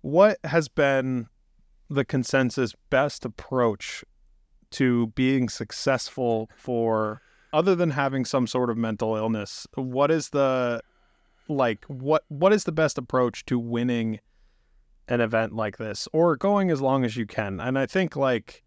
What 0.00 0.38
has 0.44 0.68
been 0.68 1.28
the 1.90 2.04
consensus 2.04 2.74
best 2.90 3.24
approach 3.24 4.04
to 4.70 5.08
being 5.08 5.48
successful 5.48 6.48
for 6.56 7.20
other 7.52 7.74
than 7.74 7.90
having 7.90 8.24
some 8.24 8.46
sort 8.46 8.70
of 8.70 8.76
mental 8.76 9.16
illness, 9.16 9.66
what 9.74 10.10
is 10.10 10.30
the 10.30 10.82
like 11.48 11.84
what 11.86 12.24
what 12.28 12.52
is 12.52 12.64
the 12.64 12.72
best 12.72 12.98
approach 12.98 13.44
to 13.46 13.58
winning 13.58 14.20
an 15.08 15.20
event 15.20 15.52
like 15.54 15.76
this 15.76 16.08
or 16.12 16.36
going 16.36 16.70
as 16.70 16.80
long 16.80 17.04
as 17.04 17.16
you 17.16 17.26
can? 17.26 17.60
And 17.60 17.78
I 17.78 17.86
think 17.86 18.16
like 18.16 18.62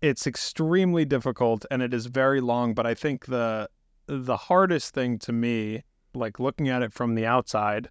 it's 0.00 0.26
extremely 0.26 1.04
difficult 1.04 1.66
and 1.70 1.82
it 1.82 1.92
is 1.92 2.06
very 2.06 2.40
long, 2.40 2.74
but 2.74 2.86
I 2.86 2.94
think 2.94 3.26
the 3.26 3.68
the 4.06 4.36
hardest 4.36 4.94
thing 4.94 5.18
to 5.20 5.32
me, 5.32 5.84
like 6.14 6.40
looking 6.40 6.68
at 6.68 6.82
it 6.82 6.92
from 6.92 7.14
the 7.14 7.26
outside, 7.26 7.88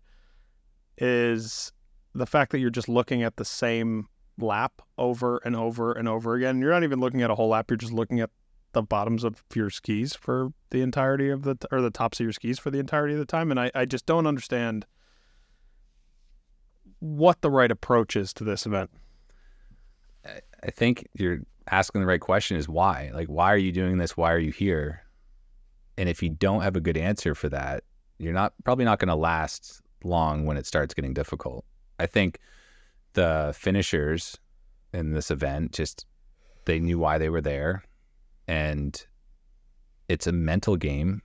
is 0.97 1.71
the 2.13 2.25
fact 2.25 2.51
that 2.51 2.59
you're 2.59 2.69
just 2.69 2.89
looking 2.89 3.23
at 3.23 3.37
the 3.37 3.45
same 3.45 4.07
lap 4.41 4.81
over 4.97 5.37
and 5.45 5.55
over 5.55 5.91
and 5.91 6.07
over 6.07 6.35
again. 6.35 6.59
You're 6.59 6.71
not 6.71 6.83
even 6.83 6.99
looking 6.99 7.21
at 7.21 7.29
a 7.29 7.35
whole 7.35 7.49
lap. 7.49 7.69
You're 7.69 7.77
just 7.77 7.93
looking 7.93 8.19
at 8.19 8.29
the 8.73 8.81
bottoms 8.81 9.23
of 9.23 9.43
your 9.53 9.69
skis 9.69 10.15
for 10.15 10.53
the 10.69 10.81
entirety 10.81 11.29
of 11.29 11.43
the 11.43 11.57
or 11.71 11.81
the 11.81 11.89
tops 11.89 12.19
of 12.19 12.25
your 12.25 12.33
skis 12.33 12.59
for 12.59 12.69
the 12.69 12.79
entirety 12.79 13.13
of 13.13 13.19
the 13.19 13.25
time. 13.25 13.51
And 13.51 13.59
I, 13.59 13.71
I 13.73 13.85
just 13.85 14.05
don't 14.05 14.27
understand 14.27 14.85
what 16.99 17.41
the 17.41 17.49
right 17.49 17.71
approach 17.71 18.15
is 18.15 18.33
to 18.33 18.43
this 18.43 18.65
event. 18.65 18.91
I 20.25 20.71
think 20.71 21.07
you're 21.13 21.39
asking 21.71 22.01
the 22.01 22.07
right 22.07 22.19
question 22.19 22.57
is 22.57 22.67
why? 22.67 23.11
Like 23.13 23.27
why 23.27 23.51
are 23.51 23.57
you 23.57 23.71
doing 23.71 23.97
this? 23.97 24.17
Why 24.17 24.31
are 24.33 24.39
you 24.39 24.51
here? 24.51 25.03
And 25.97 26.07
if 26.07 26.21
you 26.21 26.29
don't 26.29 26.61
have 26.61 26.75
a 26.75 26.81
good 26.81 26.97
answer 26.97 27.35
for 27.35 27.49
that, 27.49 27.83
you're 28.19 28.33
not 28.33 28.53
probably 28.63 28.85
not 28.85 28.99
going 28.99 29.09
to 29.09 29.15
last 29.15 29.81
long 30.03 30.45
when 30.45 30.57
it 30.57 30.65
starts 30.65 30.93
getting 30.93 31.13
difficult. 31.13 31.65
I 31.99 32.05
think 32.05 32.39
the 33.19 33.53
finishers 33.53 34.37
in 34.93 35.11
this 35.11 35.29
event 35.29 35.73
just 35.73 36.05
they 36.63 36.79
knew 36.79 36.97
why 36.97 37.17
they 37.17 37.27
were 37.27 37.41
there. 37.41 37.83
And 38.47 39.05
it's 40.07 40.25
a 40.25 40.31
mental 40.31 40.77
game 40.77 41.21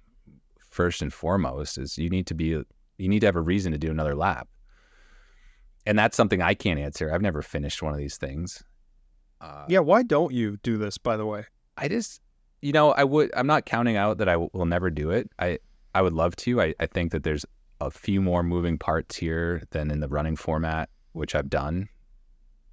first 0.59 1.03
and 1.03 1.13
foremost 1.13 1.79
is 1.79 1.97
you 1.97 2.11
need 2.11 2.27
to 2.27 2.35
be 2.35 2.47
you 2.47 3.09
need 3.09 3.21
to 3.21 3.27
have 3.27 3.37
a 3.37 3.41
reason 3.41 3.71
to 3.71 3.79
do 3.79 3.93
another 3.93 4.17
lap. 4.17 4.49
And 5.87 5.97
that's 5.97 6.17
something 6.17 6.43
i 6.43 6.53
can't 6.53 6.81
answer. 6.81 7.15
I've 7.15 7.23
never 7.23 7.43
finished 7.43 7.81
one 7.81 7.93
of 7.93 7.99
these 7.99 8.17
things. 8.17 8.65
Uh, 9.41 9.65
yeah 9.69 9.79
why 9.79 10.03
don't 10.03 10.33
you 10.33 10.57
do 10.65 10.77
this 10.77 10.99
by 10.99 11.17
the 11.17 11.27
way? 11.27 11.45
I 11.77 11.87
just 11.87 12.21
you 12.61 12.73
know 12.73 12.93
i 12.93 13.05
would 13.05 13.31
i'm 13.37 13.47
not 13.47 13.67
counting 13.67 13.97
out 13.97 14.19
that 14.19 14.29
I 14.29 14.33
w- 14.33 14.51
will 14.53 14.67
never 14.67 14.91
do 14.91 15.13
it. 15.13 15.31
I 15.39 15.61
i 15.95 16.03
would 16.03 16.13
love 16.13 16.35
to. 16.37 16.61
I, 16.61 16.75
I 16.81 16.87
think 16.87 17.13
that 17.13 17.23
there's 17.23 17.47
a 17.81 17.93
few 17.93 18.21
more 18.21 18.43
moving 18.43 18.79
parts 18.79 19.15
here 19.15 19.63
than 19.71 19.93
in 19.93 20.01
the 20.01 20.09
running 20.09 20.35
format 20.35 20.89
which 21.15 21.35
I've 21.35 21.49
done 21.49 21.89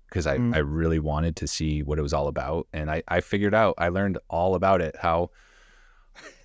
because 0.10 0.28
I, 0.28 0.38
mm. 0.38 0.54
I 0.54 0.60
really 0.60 1.00
wanted 1.00 1.38
to 1.38 1.48
see 1.48 1.84
what 1.84 1.98
it 1.98 2.02
was 2.02 2.14
all 2.14 2.28
about. 2.28 2.68
And 2.74 2.92
I, 2.92 3.02
I 3.08 3.22
figured 3.22 3.56
out, 3.56 3.76
I 3.78 3.88
learned 3.88 4.18
all 4.30 4.56
about 4.56 4.82
it, 4.82 4.96
how 5.00 5.30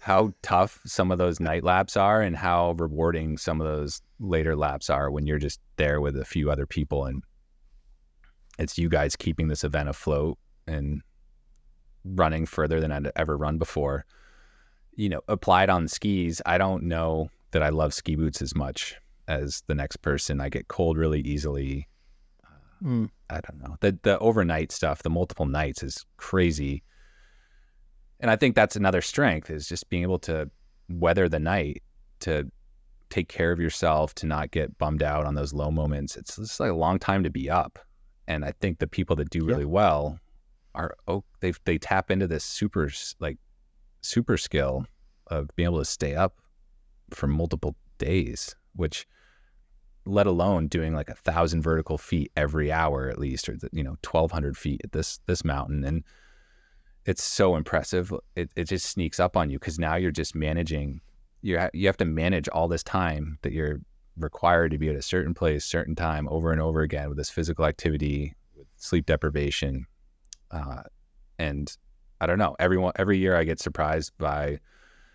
how 0.01 0.33
tough 0.43 0.79
some 0.87 1.11
of 1.11 1.19
those 1.19 1.41
night 1.41 1.65
laps 1.65 1.97
are 1.97 2.23
and 2.23 2.37
how 2.37 2.77
rewarding 2.79 3.37
some 3.37 3.61
of 3.61 3.67
those 3.67 4.01
later 4.21 4.55
laps 4.55 4.89
are 4.89 5.11
when 5.11 5.27
you're 5.27 5.41
just 5.41 5.61
there 5.79 6.01
with 6.01 6.17
a 6.17 6.25
few 6.25 6.49
other 6.49 6.65
people 6.65 7.07
and 7.07 7.25
it's 8.57 8.79
you 8.79 8.89
guys 8.89 9.17
keeping 9.17 9.49
this 9.49 9.65
event 9.65 9.89
afloat 9.89 10.39
and 10.69 11.03
running 12.05 12.47
further 12.47 12.81
than 12.81 12.93
I'd 12.93 13.11
ever 13.17 13.37
run 13.37 13.59
before. 13.59 14.07
You 14.95 15.09
know, 15.09 15.21
applied 15.27 15.69
on 15.69 15.89
skis, 15.89 16.41
I 16.47 16.57
don't 16.57 16.85
know 16.85 17.29
that 17.51 17.65
I 17.65 17.71
love 17.71 17.93
ski 17.93 18.15
boots 18.15 18.41
as 18.41 18.55
much 18.55 18.97
as 19.29 19.63
the 19.67 19.75
next 19.75 19.99
person. 19.99 20.41
I 20.41 20.49
get 20.49 20.69
cold 20.69 20.97
really 20.97 21.21
easily. 21.21 21.89
Mm. 22.83 23.11
I 23.31 23.41
don't 23.41 23.61
know. 23.61 23.77
The 23.81 23.99
the 24.03 24.19
overnight 24.19 24.73
stuff, 24.73 25.03
the 25.03 25.11
multiple 25.11 25.47
nights 25.47 25.83
is 25.83 26.05
crazy. 26.17 26.83
And 28.21 28.31
I 28.31 28.37
think 28.37 28.55
that's 28.55 28.77
another 28.77 29.03
strength 29.03 29.51
is 29.51 29.69
just 29.69 29.89
being 29.91 30.03
able 30.03 30.19
to 30.21 30.51
weather 30.89 31.29
the 31.29 31.39
night, 31.39 31.83
to 32.21 32.51
take 33.11 33.29
care 33.29 33.53
of 33.53 33.61
yourself, 33.61 34.15
to 34.15 34.27
not 34.27 34.51
get 34.51 34.79
bummed 34.79 35.03
out 35.03 35.27
on 35.27 35.35
those 35.35 35.53
low 35.53 35.71
moments. 35.71 36.17
It's 36.17 36.37
just 36.37 36.61
like 36.61 36.71
a 36.71 36.75
long 36.75 36.99
time 36.99 37.23
to 37.25 37.31
be 37.31 37.51
up. 37.51 37.79
And 38.27 38.45
I 38.45 38.53
think 38.53 38.79
the 38.79 38.87
people 38.87 39.17
that 39.17 39.31
do 39.31 39.45
really 39.45 39.61
yeah. 39.61 39.67
well 39.67 40.19
are 40.75 40.95
oh 41.09 41.25
they 41.41 41.53
they 41.65 41.79
tap 41.79 42.11
into 42.11 42.27
this 42.27 42.45
super 42.45 42.91
like 43.19 43.39
super 44.03 44.37
skill 44.37 44.85
of 45.29 45.49
being 45.57 45.67
able 45.67 45.79
to 45.79 45.85
stay 45.85 46.15
up 46.15 46.37
for 47.11 47.27
multiple 47.27 47.75
days, 47.99 48.55
which 48.75 49.07
let 50.07 50.27
alone 50.27 50.69
doing 50.69 50.95
like 50.95 51.11
a 51.11 51.15
thousand 51.15 51.63
vertical 51.63 51.99
feet 51.99 52.31
every 52.37 52.73
hour 52.73 53.09
at 53.09 53.19
least, 53.19 53.49
or 53.49 53.59
you 53.73 53.83
know, 53.83 53.97
twelve 54.03 54.31
hundred 54.31 54.57
feet 54.57 54.81
at 54.85 54.93
this 54.93 55.19
this 55.27 55.45
mountain, 55.45 55.85
and 55.85 56.05
it's 57.05 57.23
so 57.23 57.57
impressive. 57.57 58.13
It 58.35 58.51
it 58.57 58.65
just 58.65 58.87
sneaks 58.87 59.21
up 59.21 59.37
on 59.37 59.51
you 59.51 59.59
because 59.59 59.79
now 59.79 59.97
you're 59.97 60.11
just 60.11 60.35
managing. 60.35 61.01
You 61.43 61.59
ha- 61.59 61.71
you 61.75 61.87
have 61.87 61.97
to 61.99 62.05
manage 62.05 62.49
all 62.49 62.69
this 62.69 62.83
time 62.83 63.39
that 63.43 63.53
you're 63.53 63.81
required 64.17 64.71
to 64.71 64.79
be 64.79 64.89
at 64.89 64.97
a 64.97 65.03
certain 65.03 65.35
place, 65.35 65.65
certain 65.65 65.95
time, 65.95 66.29
over 66.31 66.53
and 66.53 66.61
over 66.61 66.81
again 66.81 67.09
with 67.09 67.19
this 67.19 67.31
physical 67.31 67.67
activity, 67.67 68.35
with 68.57 68.67
sleep 68.77 69.07
deprivation, 69.07 69.87
uh, 70.51 70.83
and 71.39 71.77
I 72.21 72.27
don't 72.27 72.39
know. 72.39 72.57
Everyone 72.59 72.93
every 72.97 73.19
year 73.19 73.37
I 73.37 73.45
get 73.45 73.61
surprised 73.61 74.13
by 74.19 74.61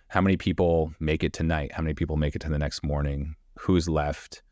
how 0.10 0.22
many 0.22 0.38
people 0.38 0.94
make 1.00 1.24
it 1.24 1.34
tonight, 1.34 1.72
how 1.72 1.82
many 1.82 1.94
people 1.94 2.18
make 2.18 2.36
it 2.36 2.40
to 2.40 2.50
the 2.50 2.60
next 2.60 2.84
morning, 2.84 3.36
who's 3.58 3.88
left 3.88 4.44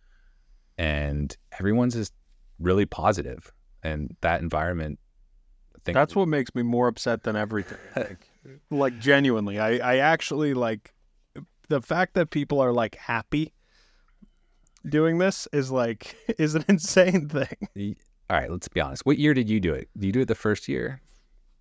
and 0.80 1.38
everyone's 1.60 1.94
just 1.94 2.14
really 2.58 2.86
positive 2.86 3.54
and 3.84 4.16
that 4.22 4.42
environment 4.42 4.98
I 5.76 5.80
think 5.86 5.96
that's 5.96 6.16
what 6.16 6.28
makes 6.28 6.56
me 6.56 6.64
more 6.64 6.88
upset 6.88 7.24
than 7.24 7.36
everything 7.36 7.78
like 8.72 8.98
genuinely 9.00 9.60
I, 9.60 9.78
I 9.78 9.98
actually 9.98 10.54
like 10.54 10.94
the 11.68 11.82
fact 11.82 12.16
that 12.16 12.32
people 12.32 12.60
are 12.60 12.74
like 12.74 12.96
happy 12.96 13.54
doing 14.88 15.18
this 15.18 15.48
is 15.52 15.72
like 15.72 16.16
is 16.38 16.56
an 16.56 16.66
insane 16.70 17.30
thing. 17.30 17.96
All 18.30 18.38
right, 18.38 18.52
let's 18.52 18.68
be 18.68 18.80
honest. 18.80 19.06
What 19.06 19.18
year 19.18 19.34
did 19.34 19.50
you 19.50 19.60
do 19.60 19.74
it? 19.74 19.90
Did 19.98 20.08
you 20.08 20.12
do 20.12 20.22
it 20.22 20.28
the 20.28 20.36
first 20.36 20.68
year? 20.68 21.02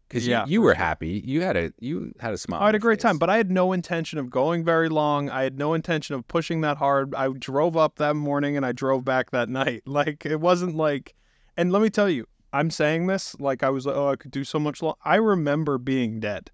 Because 0.08 0.26
Yeah, 0.26 0.44
you, 0.46 0.52
you 0.52 0.62
were 0.62 0.70
sure. 0.70 0.76
happy. 0.76 1.22
You 1.24 1.42
had 1.42 1.56
a 1.56 1.72
you 1.80 2.12
had 2.20 2.32
a 2.32 2.38
smile. 2.38 2.62
I 2.62 2.66
had 2.66 2.74
a 2.74 2.78
great 2.78 3.00
time, 3.00 3.18
but 3.18 3.28
I 3.28 3.36
had 3.36 3.50
no 3.50 3.72
intention 3.72 4.18
of 4.18 4.30
going 4.30 4.64
very 4.64 4.88
long. 4.88 5.28
I 5.28 5.42
had 5.42 5.58
no 5.58 5.74
intention 5.74 6.14
of 6.14 6.26
pushing 6.28 6.62
that 6.62 6.78
hard. 6.78 7.14
I 7.14 7.28
drove 7.28 7.76
up 7.76 7.96
that 7.96 8.14
morning 8.14 8.56
and 8.56 8.64
I 8.64 8.72
drove 8.72 9.04
back 9.04 9.30
that 9.30 9.48
night. 9.60 9.82
Like 9.86 10.24
it 10.24 10.40
wasn't 10.40 10.76
like 10.76 11.14
and 11.56 11.72
let 11.72 11.82
me 11.82 11.90
tell 11.90 12.08
you, 12.08 12.26
I'm 12.52 12.70
saying 12.70 13.06
this 13.06 13.38
like 13.38 13.62
I 13.62 13.70
was 13.70 13.86
like, 13.86 13.96
oh, 13.96 14.08
I 14.08 14.16
could 14.16 14.30
do 14.30 14.44
so 14.44 14.58
much 14.58 14.82
long. 14.82 14.94
I 15.04 15.16
remember 15.16 15.76
being 15.76 16.20
dead 16.20 16.50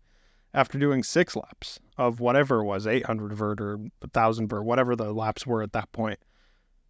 after 0.52 0.78
doing 0.78 1.02
six 1.02 1.36
laps 1.36 1.80
of 1.98 2.20
whatever 2.20 2.60
it 2.60 2.64
was, 2.64 2.86
800 2.86 3.32
vert 3.32 3.60
or 3.60 3.76
1000 3.76 4.48
vert, 4.48 4.64
whatever 4.64 4.96
the 4.96 5.12
laps 5.12 5.46
were 5.46 5.62
at 5.62 5.72
that 5.72 5.90
point. 5.92 6.18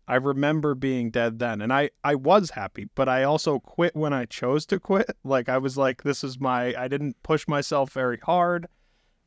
I 0.07 0.17
remember 0.17 0.75
being 0.75 1.11
dead 1.11 1.39
then 1.39 1.61
and 1.61 1.73
I 1.73 1.91
I 2.03 2.15
was 2.15 2.51
happy, 2.51 2.89
but 2.95 3.09
I 3.09 3.23
also 3.23 3.59
quit 3.59 3.97
when 3.97 4.13
I 4.13 4.27
chose 4.27 4.67
to 4.67 4.79
quit. 4.79 5.17
Like 5.25 5.49
I 5.49 5.59
was 5.59 5.77
like 5.77 6.03
this 6.03 6.23
is 6.23 6.39
my 6.39 6.75
I 6.75 6.89
didn't 6.89 7.23
push 7.23 7.49
myself 7.49 7.93
very 7.93 8.19
hard 8.19 8.69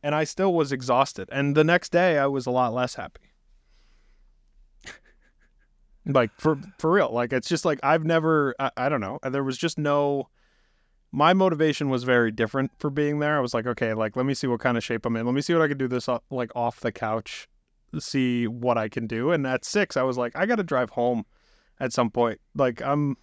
and 0.04 0.14
I 0.14 0.24
still 0.24 0.54
was 0.54 0.72
exhausted. 0.72 1.30
And 1.32 1.56
the 1.56 1.64
next 1.64 1.92
day 1.92 2.18
I 2.18 2.28
was 2.28 2.46
a 2.46 2.52
lot 2.52 2.74
less 2.74 2.96
happy. 2.96 3.34
like 6.06 6.32
for 6.38 6.60
for 6.78 6.92
real. 6.92 7.12
Like 7.12 7.34
it's 7.34 7.50
just 7.50 7.66
like 7.66 7.80
I've 7.84 8.06
never 8.06 8.56
I, 8.60 8.72
I 8.78 8.90
don't 8.90 9.02
know. 9.02 9.20
There 9.24 9.44
was 9.44 9.58
just 9.58 9.78
no 9.78 10.30
my 11.12 11.34
motivation 11.34 11.90
was 11.90 12.04
very 12.04 12.32
different 12.32 12.72
for 12.80 12.90
being 12.90 13.20
there. 13.20 13.38
I 13.38 13.40
was 13.40 13.54
like, 13.54 13.66
okay, 13.66 13.94
like 13.94 14.16
let 14.16 14.26
me 14.26 14.34
see 14.34 14.48
what 14.48 14.60
kind 14.60 14.78
of 14.78 14.84
shape 14.84 15.06
I'm 15.06 15.16
in. 15.16 15.26
Let 15.26 15.36
me 15.36 15.42
see 15.42 15.54
what 15.54 15.64
I 15.64 15.68
can 15.68 15.78
do 15.78 15.88
this 15.88 16.08
like 16.30 16.52
off 16.56 16.80
the 16.80 16.92
couch, 16.92 17.48
see 18.00 18.48
what 18.48 18.78
I 18.78 18.90
can 18.90 19.08
do. 19.08 19.32
And 19.32 19.46
at 19.48 19.66
six, 19.66 19.98
I 19.98 20.04
was 20.04 20.18
like, 20.18 20.36
I 20.36 20.46
got 20.46 20.56
to 20.56 20.64
drive 20.64 20.90
home 20.90 21.26
at 21.80 21.94
some 21.94 22.10
point. 22.10 22.40
Like 22.56 22.82
I'm 22.82 23.18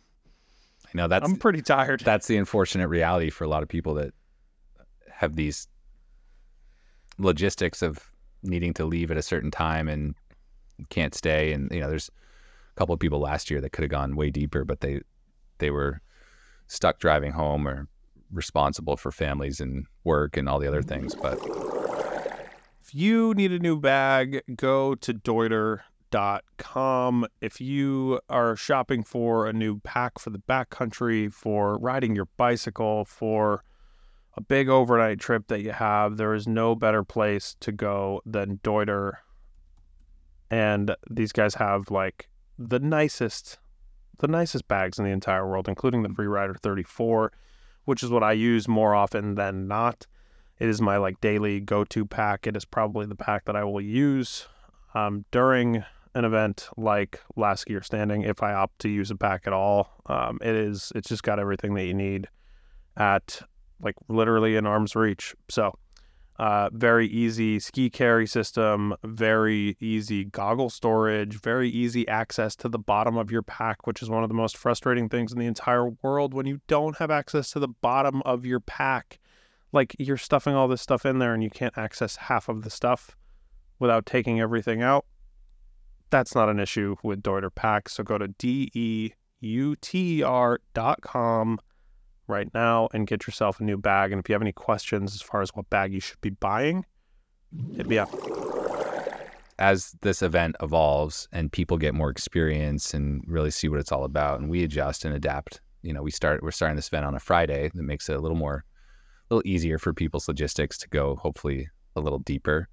I 0.87 0.91
know 0.95 1.09
that's 1.09 1.29
I'm 1.29 1.37
pretty 1.37 1.63
tired. 1.63 2.01
that's 2.05 2.27
the 2.27 2.37
unfortunate 2.37 2.89
reality 2.89 3.31
for 3.31 3.45
a 3.45 3.49
lot 3.49 3.63
of 3.63 3.69
people 3.69 3.95
that 3.95 4.13
have 5.11 5.37
these 5.37 5.69
logistics 7.19 7.83
of 7.83 8.11
needing 8.43 8.75
to 8.75 8.85
leave 8.85 9.11
at 9.11 9.17
a 9.17 9.23
certain 9.23 9.51
time 9.51 9.89
and 9.89 10.15
can't 10.91 11.15
stay 11.15 11.53
and 11.53 11.71
you 11.71 11.81
know 11.81 11.89
there's 11.89 12.09
a 12.09 12.79
couple 12.79 12.93
of 12.93 12.99
people 12.99 13.21
last 13.21 13.51
year 13.51 13.61
that 13.61 13.71
could 13.71 13.83
have 13.83 13.91
gone 13.91 14.17
way 14.17 14.29
deeper 14.29 14.65
but 14.65 14.81
they 14.81 15.01
they 15.59 15.71
were 15.71 16.01
stuck 16.67 16.99
driving 16.99 17.31
home 17.31 17.67
or 17.69 17.87
responsible 18.33 18.97
for 18.97 19.13
families 19.13 19.61
and 19.61 19.87
work 20.03 20.37
and 20.37 20.49
all 20.49 20.59
the 20.59 20.67
other 20.67 20.83
things 20.83 21.15
but 21.15 21.39
If 22.87 22.95
you 22.95 23.33
need 23.33 23.51
a 23.51 23.59
new 23.59 23.81
bag, 23.81 24.43
go 24.57 24.95
to 24.95 25.15
Deuter.com. 25.15 25.81
If 27.41 27.59
you 27.59 28.21
are 28.29 28.57
shopping 28.57 29.03
for 29.03 29.47
a 29.47 29.55
new 29.55 29.81
pack 29.81 30.19
for 30.19 30.29
the 30.29 30.41
backcountry, 30.41 31.33
for 31.33 31.79
riding 31.79 32.15
your 32.15 32.29
bicycle, 32.37 33.07
for 33.07 33.65
a 34.37 34.43
big 34.43 34.69
overnight 34.69 35.19
trip 35.19 35.47
that 35.47 35.63
you 35.63 35.73
have, 35.73 36.19
there 36.19 36.35
is 36.35 36.47
no 36.47 36.75
better 36.75 37.03
place 37.03 37.57
to 37.61 37.73
go 37.73 38.21
than 38.27 38.59
Deuter. 38.59 39.13
And 40.51 40.95
these 41.11 41.33
guys 41.33 41.55
have 41.55 41.91
like 41.91 42.29
the 42.59 42.81
nicest, 42.81 43.59
the 44.19 44.29
nicest 44.29 44.69
bags 44.69 44.99
in 44.99 45.07
the 45.07 45.11
entire 45.11 45.49
world, 45.49 45.71
including 45.71 46.03
the 46.03 46.11
Freerider 46.11 46.61
34, 46.61 47.33
which 47.87 48.03
is 48.03 48.11
what 48.11 48.23
I 48.23 48.33
use 48.33 48.69
more 48.69 48.95
often 48.95 49.37
than 49.37 49.67
not. 49.67 50.07
It 50.59 50.69
is 50.69 50.81
my 50.81 50.97
like 50.97 51.21
daily 51.21 51.61
go-to 51.61 52.07
pack. 52.07 52.47
It 52.47 52.57
is 52.57 52.65
probably 52.65 53.07
the 53.07 53.17
pack 53.17 53.45
that 53.47 53.57
I 53.57 53.65
will 53.65 53.81
use 53.81 54.47
um, 54.95 55.25
during 55.31 55.85
an 56.15 56.25
event 56.25 56.69
like 56.77 57.21
Last 57.37 57.67
Skier 57.67 57.85
Standing 57.85 58.23
if 58.23 58.43
I 58.43 58.53
opt 58.53 58.79
to 58.81 58.89
use 58.89 59.11
a 59.11 59.17
pack 59.17 59.47
at 59.47 59.53
all. 59.53 59.91
Um, 60.07 60.39
it 60.41 60.55
is 60.55 60.93
it's 60.95 61.09
just 61.09 61.23
got 61.23 61.39
everything 61.39 61.75
that 61.75 61.85
you 61.85 61.95
need 61.95 62.29
at 62.97 63.43
like 63.81 63.97
literally 64.09 64.57
in 64.57 64.67
arm's 64.67 64.95
reach. 64.95 65.35
So 65.49 65.77
uh, 66.39 66.69
very 66.73 67.07
easy 67.07 67.61
ski 67.61 67.91
carry 67.91 68.27
system, 68.27 68.95
very 69.05 69.77
easy 69.81 70.25
goggle 70.25 70.71
storage, 70.71 71.41
very 71.41 71.69
easy 71.69 72.07
access 72.09 72.57
to 72.57 72.69
the 72.69 72.79
bottom 72.79 73.17
of 73.17 73.31
your 73.31 73.43
pack, 73.43 73.87
which 73.87 74.03
is 74.03 74.11
one 74.11 74.23
of 74.23 74.29
the 74.29 74.35
most 74.35 74.57
frustrating 74.57 75.09
things 75.09 75.33
in 75.33 75.39
the 75.39 75.47
entire 75.47 75.91
world 76.03 76.35
when 76.35 76.47
you 76.47 76.61
don't 76.67 76.97
have 76.99 77.11
access 77.11 77.51
to 77.53 77.61
the 77.61 77.69
bottom 77.69 78.21
of 78.23 78.45
your 78.45 78.61
pack 78.61 79.19
like 79.75 79.95
you're 79.99 80.17
stuffing 80.17 80.55
all 80.55 80.69
this 80.69 80.81
stuff 80.81 81.05
in 81.05 81.19
there 81.19 81.35
and 81.35 81.43
you 81.43 81.51
can't 81.51 81.77
access 81.77 82.17
half 82.17 82.49
of 82.49 82.63
the 82.63 82.71
stuff 82.71 83.17
without 83.81 84.07
taking 84.07 84.41
everything 84.41 84.83
out. 84.83 85.05
That's 86.11 86.35
not 86.35 86.49
an 86.49 86.61
issue 86.61 86.95
with 87.03 87.23
Deuter 87.23 87.53
Packs. 87.53 87.95
So 87.95 88.05
go 88.05 88.17
to 88.17 88.29
D 88.29 88.71
E 88.73 89.11
U 89.41 89.75
T 89.77 90.21
E 90.21 90.23
R 90.23 90.61
dot 90.73 91.03
com 91.03 91.59
right 92.29 92.49
now 92.55 92.89
and 92.95 93.07
get 93.07 93.27
yourself 93.27 93.61
a 93.61 93.65
new 93.65 93.77
bag. 93.77 94.13
And 94.13 94.21
if 94.21 94.29
you 94.29 94.35
have 94.35 94.43
any 94.43 94.53
questions 94.53 95.15
as 95.15 95.21
far 95.21 95.43
as 95.43 95.51
what 95.55 95.69
bag 95.71 95.93
you 95.93 96.01
should 96.01 96.21
be 96.21 96.31
buying, 96.31 96.87
hit 97.77 97.89
me 97.89 97.99
up. 97.99 98.11
as 99.59 99.97
this 100.03 100.23
event 100.23 100.57
evolves 100.63 101.29
and 101.33 101.51
people 101.51 101.79
get 101.79 101.95
more 101.95 102.11
experience 102.11 102.95
and 102.95 103.23
really 103.27 103.51
see 103.51 103.69
what 103.69 103.81
it's 103.81 103.93
all 103.93 104.05
about 104.05 104.41
and 104.41 104.51
we 104.51 104.65
adjust 104.65 105.05
and 105.05 105.15
adapt 105.15 105.61
you 105.83 105.93
know 105.93 106.03
we 106.03 106.11
start 106.11 106.43
we're 106.43 106.51
starting 106.51 106.75
this 106.75 106.89
event 106.89 107.05
on 107.05 107.15
a 107.15 107.21
friday 107.21 107.71
that 107.73 107.83
makes 107.85 108.09
it 108.09 108.17
a 108.17 108.21
little 108.21 108.37
more 108.37 108.65
a 109.31 109.35
little 109.35 109.49
easier 109.49 109.79
for 109.79 109.93
people's 109.93 110.29
logistics 110.29 110.79
to 110.79 110.89
go 110.89 111.17
hopefully 111.17 111.69
a 111.97 112.01
little 112.01 112.19
deeper. 112.21 112.69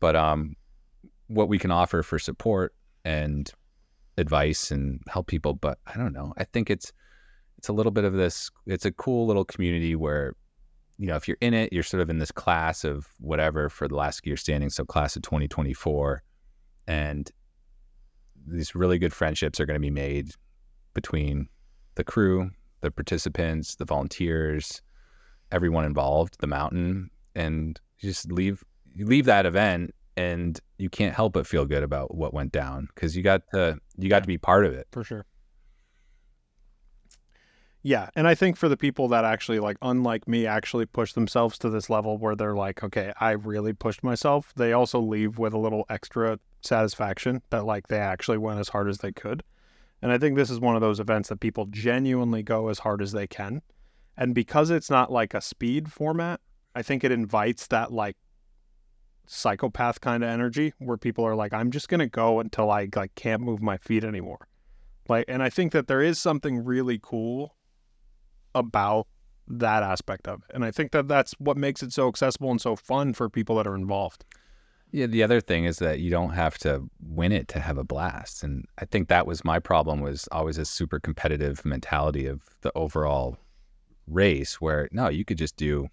But 0.00 0.16
um 0.16 0.56
what 1.28 1.48
we 1.48 1.58
can 1.58 1.70
offer 1.70 2.02
for 2.02 2.18
support 2.18 2.74
and 3.04 3.50
advice 4.18 4.70
and 4.70 5.00
help 5.08 5.26
people 5.26 5.54
but 5.54 5.78
i 5.86 5.96
don't 5.96 6.12
know. 6.12 6.32
I 6.36 6.44
think 6.44 6.70
it's 6.70 6.92
it's 7.58 7.68
a 7.68 7.72
little 7.72 7.92
bit 7.92 8.04
of 8.04 8.12
this 8.12 8.50
it's 8.66 8.84
a 8.84 8.92
cool 8.92 9.26
little 9.26 9.44
community 9.44 9.96
where 9.96 10.34
you 10.98 11.06
know 11.06 11.16
if 11.16 11.26
you're 11.26 11.38
in 11.40 11.54
it 11.54 11.72
you're 11.72 11.82
sort 11.82 12.02
of 12.02 12.10
in 12.10 12.18
this 12.18 12.30
class 12.30 12.84
of 12.84 13.08
whatever 13.18 13.68
for 13.68 13.88
the 13.88 13.96
Last 13.96 14.22
Skier 14.22 14.38
Standing 14.38 14.70
so 14.70 14.84
class 14.84 15.16
of 15.16 15.22
2024 15.22 16.22
and 16.86 17.30
these 18.46 18.74
really 18.74 18.98
good 18.98 19.14
friendships 19.14 19.58
are 19.58 19.66
going 19.66 19.76
to 19.76 19.80
be 19.80 19.90
made 19.90 20.30
between 20.92 21.48
the 21.94 22.04
crew 22.04 22.50
the 22.82 22.90
participants 22.90 23.76
the 23.76 23.84
volunteers 23.84 24.82
everyone 25.54 25.84
involved 25.84 26.36
the 26.40 26.46
mountain 26.46 27.10
and 27.34 27.80
you 27.98 28.08
just 28.10 28.30
leave 28.32 28.64
you 28.94 29.06
leave 29.06 29.24
that 29.24 29.46
event 29.46 29.94
and 30.16 30.60
you 30.78 30.90
can't 30.90 31.14
help 31.14 31.32
but 31.32 31.46
feel 31.46 31.64
good 31.64 31.82
about 31.82 32.14
what 32.14 32.34
went 32.34 32.52
down 32.52 32.88
because 32.94 33.16
you 33.16 33.22
got 33.22 33.42
to 33.52 33.78
you 33.96 34.08
got 34.08 34.22
to 34.22 34.26
be 34.26 34.38
part 34.38 34.66
of 34.66 34.74
it 34.74 34.86
For 34.90 35.04
sure. 35.04 35.24
Yeah, 37.86 38.08
and 38.16 38.26
I 38.26 38.34
think 38.34 38.56
for 38.56 38.70
the 38.70 38.78
people 38.78 39.08
that 39.08 39.26
actually 39.26 39.58
like 39.60 39.76
unlike 39.82 40.26
me 40.26 40.46
actually 40.46 40.86
push 40.86 41.12
themselves 41.12 41.58
to 41.58 41.68
this 41.68 41.90
level 41.90 42.16
where 42.16 42.34
they're 42.34 42.54
like, 42.56 42.82
okay, 42.82 43.12
I 43.20 43.32
really 43.32 43.74
pushed 43.74 44.02
myself, 44.02 44.54
they 44.56 44.72
also 44.72 44.98
leave 44.98 45.38
with 45.38 45.52
a 45.52 45.58
little 45.58 45.84
extra 45.90 46.38
satisfaction 46.62 47.42
that 47.50 47.66
like 47.66 47.88
they 47.88 47.98
actually 47.98 48.38
went 48.38 48.58
as 48.58 48.70
hard 48.70 48.88
as 48.88 48.98
they 48.98 49.12
could. 49.12 49.42
And 50.00 50.10
I 50.10 50.16
think 50.16 50.34
this 50.34 50.48
is 50.50 50.60
one 50.60 50.74
of 50.74 50.80
those 50.80 50.98
events 50.98 51.28
that 51.28 51.40
people 51.40 51.66
genuinely 51.66 52.42
go 52.42 52.68
as 52.68 52.78
hard 52.78 53.02
as 53.02 53.12
they 53.12 53.26
can. 53.26 53.60
And 54.16 54.34
because 54.34 54.70
it's 54.70 54.90
not 54.90 55.10
like 55.10 55.34
a 55.34 55.40
speed 55.40 55.90
format, 55.90 56.40
I 56.74 56.82
think 56.82 57.04
it 57.04 57.12
invites 57.12 57.66
that 57.68 57.92
like 57.92 58.16
psychopath 59.26 60.00
kind 60.00 60.22
of 60.22 60.30
energy 60.30 60.74
where 60.78 60.96
people 60.96 61.24
are 61.24 61.34
like, 61.34 61.52
I'm 61.52 61.70
just 61.70 61.88
gonna 61.88 62.08
go 62.08 62.40
until 62.40 62.70
I 62.70 62.88
like 62.94 63.14
can't 63.14 63.42
move 63.42 63.62
my 63.62 63.76
feet 63.76 64.04
anymore. 64.04 64.48
Like, 65.08 65.26
and 65.28 65.42
I 65.42 65.50
think 65.50 65.72
that 65.72 65.86
there 65.86 66.00
is 66.00 66.18
something 66.18 66.64
really 66.64 66.98
cool 67.02 67.54
about 68.54 69.06
that 69.46 69.82
aspect 69.82 70.26
of 70.28 70.42
it. 70.48 70.54
And 70.54 70.64
I 70.64 70.70
think 70.70 70.92
that 70.92 71.08
that's 71.08 71.32
what 71.38 71.56
makes 71.56 71.82
it 71.82 71.92
so 71.92 72.08
accessible 72.08 72.50
and 72.50 72.60
so 72.60 72.76
fun 72.76 73.12
for 73.12 73.28
people 73.28 73.56
that 73.56 73.66
are 73.66 73.74
involved. 73.74 74.24
Yeah, 74.90 75.06
the 75.06 75.22
other 75.24 75.40
thing 75.40 75.64
is 75.64 75.80
that 75.80 75.98
you 75.98 76.10
don't 76.10 76.30
have 76.30 76.56
to 76.58 76.88
win 77.00 77.32
it 77.32 77.48
to 77.48 77.60
have 77.60 77.78
a 77.78 77.84
blast. 77.84 78.44
And 78.44 78.64
I 78.78 78.84
think 78.84 79.08
that 79.08 79.26
was 79.26 79.44
my 79.44 79.58
problem 79.58 80.00
was 80.00 80.28
always 80.30 80.56
a 80.56 80.64
super 80.64 81.00
competitive 81.00 81.64
mentality 81.64 82.26
of 82.26 82.42
the 82.60 82.70
overall 82.76 83.36
race 84.06 84.60
where 84.60 84.88
no, 84.92 85.08
you 85.08 85.24
could 85.24 85.38
just 85.38 85.56
do, 85.56 85.88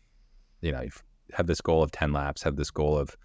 you 0.61 0.71
know, 0.71 0.85
have 1.33 1.47
this 1.47 1.61
goal 1.61 1.83
of 1.83 1.91
10 1.91 2.13
laps, 2.13 2.43
have 2.43 2.55
this 2.55 2.71
goal 2.71 2.97
of 2.97 3.15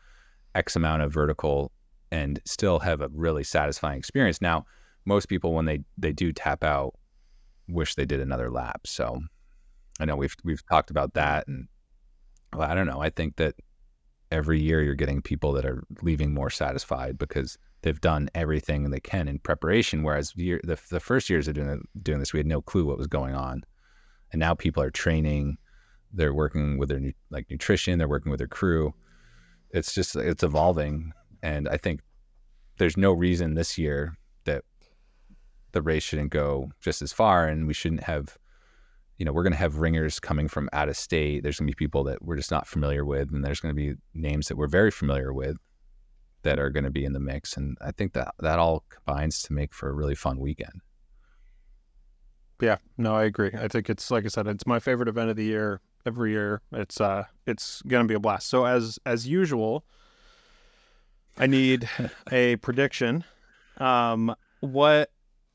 X 0.55 0.76
amount 0.76 1.03
of 1.03 1.12
vertical 1.12 1.72
and 2.11 2.41
still 2.45 2.78
have 2.78 3.01
a 3.01 3.09
really 3.12 3.45
satisfying 3.45 3.99
experience. 3.99 4.41
Now, 4.41 4.64
most 5.05 5.26
people 5.26 5.55
when 5.55 5.66
they 5.66 5.80
they 5.97 6.12
do 6.12 6.32
tap 6.32 6.64
out 6.64 6.95
wish 7.68 7.95
they 7.95 8.07
did 8.07 8.20
another 8.20 8.51
lap. 8.51 8.87
So 8.87 9.20
I 10.01 10.05
know 10.05 10.16
we've 10.16 10.37
we've 10.45 10.64
talked 10.66 10.91
about 10.91 11.14
that 11.14 11.47
and 11.49 11.68
well, 12.53 12.70
I 12.70 12.74
don't 12.74 12.87
know. 12.87 13.01
I 13.01 13.11
think 13.11 13.37
that 13.37 13.55
every 14.30 14.61
year 14.61 14.82
you're 14.82 14.95
getting 14.95 15.22
people 15.22 15.53
that 15.53 15.64
are 15.64 15.84
leaving 16.03 16.32
more 16.32 16.51
satisfied 16.51 17.18
because 17.18 17.59
they've 17.82 18.01
done 18.01 18.28
everything 18.34 18.91
they 18.91 19.01
can 19.01 19.28
in 19.28 19.39
preparation. 19.39 20.03
Whereas 20.03 20.34
year, 20.37 20.61
the, 20.64 20.78
the 20.91 21.01
first 21.01 21.30
years 21.30 21.49
of 21.49 21.55
doing, 21.55 21.87
doing 22.03 22.18
this, 22.18 22.32
we 22.32 22.41
had 22.41 22.47
no 22.47 22.61
clue 22.61 22.84
what 22.84 22.99
was 22.99 23.07
going 23.07 23.34
on. 23.34 23.62
And 24.37 24.41
now 24.41 24.53
people 24.53 24.82
are 24.82 24.91
training, 24.91 25.57
they're 26.12 26.34
working 26.34 26.76
with 26.76 26.91
their 26.91 27.01
like 27.30 27.51
nutrition, 27.51 27.99
they're 27.99 28.07
working 28.07 28.28
with 28.30 28.37
their 28.37 28.47
crew. 28.47 28.93
It's 29.70 29.95
just, 29.95 30.14
it's 30.14 30.43
evolving. 30.43 31.12
And 31.43 31.66
I 31.70 31.78
think 31.78 32.03
there's 32.76 32.99
no 32.99 33.12
reason 33.12 33.55
this 33.55 33.78
year 33.78 34.18
that 34.45 34.62
the 35.72 35.80
race 35.80 36.03
shouldn't 36.03 36.32
go 36.32 36.70
just 36.82 37.01
as 37.01 37.14
far, 37.14 37.49
and 37.49 37.66
we 37.66 37.72
shouldn't 37.72 38.03
have, 38.03 38.37
you 39.16 39.24
know, 39.24 39.32
we're 39.32 39.43
going 39.43 39.55
to 39.55 39.59
have 39.59 39.78
ringers 39.78 40.20
coming 40.20 40.49
from 40.49 40.68
out 40.74 40.91
of 40.91 40.99
state. 40.99 41.43
There's 41.43 41.59
going 41.59 41.68
to 41.68 41.74
be 41.74 41.82
people 41.82 42.05
that 42.05 42.20
we're 42.20 42.37
just 42.37 42.51
not 42.51 42.68
familiar 42.68 43.07
with, 43.07 43.32
and 43.32 43.43
there's 43.43 43.61
going 43.61 43.74
to 43.74 43.80
be 43.80 43.95
names 44.12 44.49
that 44.49 44.59
we're 44.59 44.66
very 44.66 44.91
familiar 44.91 45.32
with 45.32 45.57
that 46.43 46.59
are 46.59 46.68
going 46.68 46.84
to 46.84 46.91
be 46.91 47.07
in 47.07 47.14
the 47.14 47.20
mix. 47.20 47.57
And 47.57 47.78
I 47.80 47.91
think 47.91 48.12
that 48.12 48.34
that 48.41 48.59
all 48.59 48.84
combines 48.91 49.41
to 49.45 49.55
make 49.55 49.72
for 49.72 49.89
a 49.89 49.95
really 49.95 50.14
fun 50.14 50.39
weekend. 50.39 50.82
Yeah, 52.61 52.77
no, 52.97 53.15
I 53.15 53.25
agree. 53.25 53.51
I 53.59 53.69
think 53.69 53.91
it's 53.91 54.11
like 54.11 54.25
I 54.25 54.29
said, 54.29 54.47
it's 54.47 54.67
my 54.67 54.79
favorite 54.79 55.09
event 55.09 55.31
of 55.31 55.37
the 55.37 55.45
year. 55.45 55.81
Every 56.07 56.31
year, 56.31 56.63
it's 56.73 57.01
uh, 57.01 57.25
it's 57.47 57.83
gonna 57.83 58.05
be 58.05 58.15
a 58.15 58.21
blast. 58.21 58.49
So 58.49 58.65
as 58.65 58.99
as 59.05 59.27
usual, 59.27 59.85
I 61.37 61.47
need 61.47 61.89
a 62.33 62.57
prediction. 62.57 63.25
Um, 63.79 64.35
what? 64.61 65.11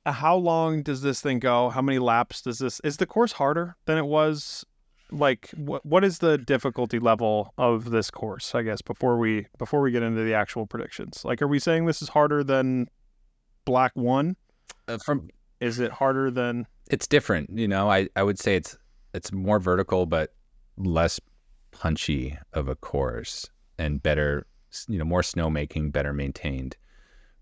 How 0.05 0.35
long 0.35 0.81
does 0.81 1.01
this 1.01 1.21
thing 1.21 1.39
go? 1.39 1.69
How 1.69 1.81
many 1.81 1.99
laps 1.99 2.41
does 2.41 2.59
this? 2.59 2.79
Is 2.83 2.97
the 2.97 3.05
course 3.05 3.33
harder 3.33 3.75
than 3.85 3.97
it 3.97 4.05
was? 4.05 4.65
Like, 5.11 5.49
what 5.55 5.85
what 5.85 6.03
is 6.03 6.19
the 6.19 6.37
difficulty 6.37 6.99
level 6.99 7.53
of 7.57 7.91
this 7.91 8.09
course? 8.09 8.55
I 8.55 8.61
guess 8.63 8.81
before 8.81 9.17
we 9.17 9.47
before 9.57 9.81
we 9.81 9.91
get 9.91 10.03
into 10.03 10.23
the 10.23 10.33
actual 10.33 10.65
predictions, 10.65 11.23
like, 11.23 11.41
are 11.41 11.47
we 11.47 11.59
saying 11.59 11.85
this 11.85 12.01
is 12.01 12.09
harder 12.09 12.43
than 12.43 12.87
Black 13.65 13.91
One? 13.95 14.35
Uh, 14.87 14.97
from 15.05 15.29
is 15.59 15.79
it 15.79 15.91
harder 15.91 16.31
than? 16.31 16.67
It's 16.91 17.07
different. 17.07 17.49
You 17.57 17.69
know, 17.69 17.89
I 17.89 18.09
I 18.17 18.21
would 18.23 18.37
say 18.37 18.55
it's 18.57 18.77
it's 19.13 19.31
more 19.31 19.59
vertical, 19.59 20.05
but 20.05 20.33
less 20.77 21.19
punchy 21.71 22.37
of 22.53 22.67
a 22.67 22.75
course 22.75 23.49
and 23.77 24.03
better 24.03 24.45
you 24.89 24.99
know 24.99 25.05
more 25.05 25.21
snowmaking, 25.21 25.93
better 25.93 26.13
maintained. 26.13 26.75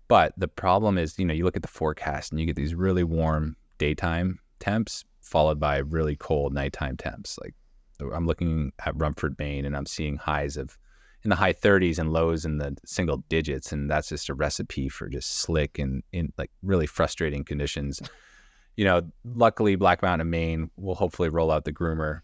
But 0.06 0.32
the 0.36 0.48
problem 0.48 0.98
is, 0.98 1.18
you 1.18 1.24
know, 1.24 1.34
you 1.34 1.44
look 1.44 1.56
at 1.56 1.62
the 1.62 1.68
forecast 1.68 2.30
and 2.30 2.40
you 2.40 2.46
get 2.46 2.56
these 2.56 2.74
really 2.74 3.04
warm 3.04 3.56
daytime 3.78 4.38
temps 4.60 5.04
followed 5.20 5.58
by 5.58 5.78
really 5.78 6.16
cold 6.16 6.54
nighttime 6.54 6.96
temps. 6.96 7.38
Like 7.42 7.54
I'm 8.14 8.26
looking 8.26 8.72
at 8.86 8.96
Rumford, 8.96 9.36
Maine, 9.38 9.64
and 9.64 9.76
I'm 9.76 9.86
seeing 9.86 10.16
highs 10.16 10.56
of 10.56 10.78
in 11.22 11.30
the 11.30 11.36
high 11.36 11.52
30s 11.52 11.98
and 11.98 12.12
lows 12.12 12.44
in 12.44 12.58
the 12.58 12.76
single 12.86 13.18
digits, 13.28 13.72
and 13.72 13.90
that's 13.90 14.08
just 14.08 14.28
a 14.28 14.34
recipe 14.34 14.88
for 14.88 15.08
just 15.08 15.38
slick 15.40 15.78
and 15.78 16.04
in 16.12 16.32
like 16.38 16.50
really 16.62 16.86
frustrating 16.86 17.42
conditions. 17.44 18.00
You 18.76 18.84
know, 18.84 19.02
luckily 19.24 19.76
Black 19.76 20.02
Mountain, 20.02 20.30
Maine 20.30 20.70
will 20.76 20.94
hopefully 20.94 21.28
roll 21.28 21.50
out 21.50 21.64
the 21.64 21.72
groomer 21.72 22.20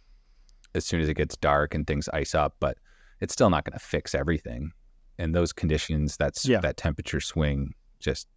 as 0.75 0.87
soon 0.87 1.01
as 1.01 1.09
it 1.09 1.15
gets 1.15 1.37
dark 1.37 1.75
and 1.75 1.87
things 1.87 2.09
ice 2.11 2.35
up, 2.35 2.57
but 2.61 2.79
it's 3.21 3.33
still 3.33 3.51
not 3.51 3.65
going 3.65 3.79
to 3.79 3.85
fix 3.85 4.15
everything 4.15 4.73
and 5.19 5.35
those 5.35 5.53
conditions, 5.53 6.17
that's 6.17 6.47
yeah. 6.47 6.61
that 6.61 6.77
temperature 6.77 7.21
swing 7.21 7.75
just 8.01 8.29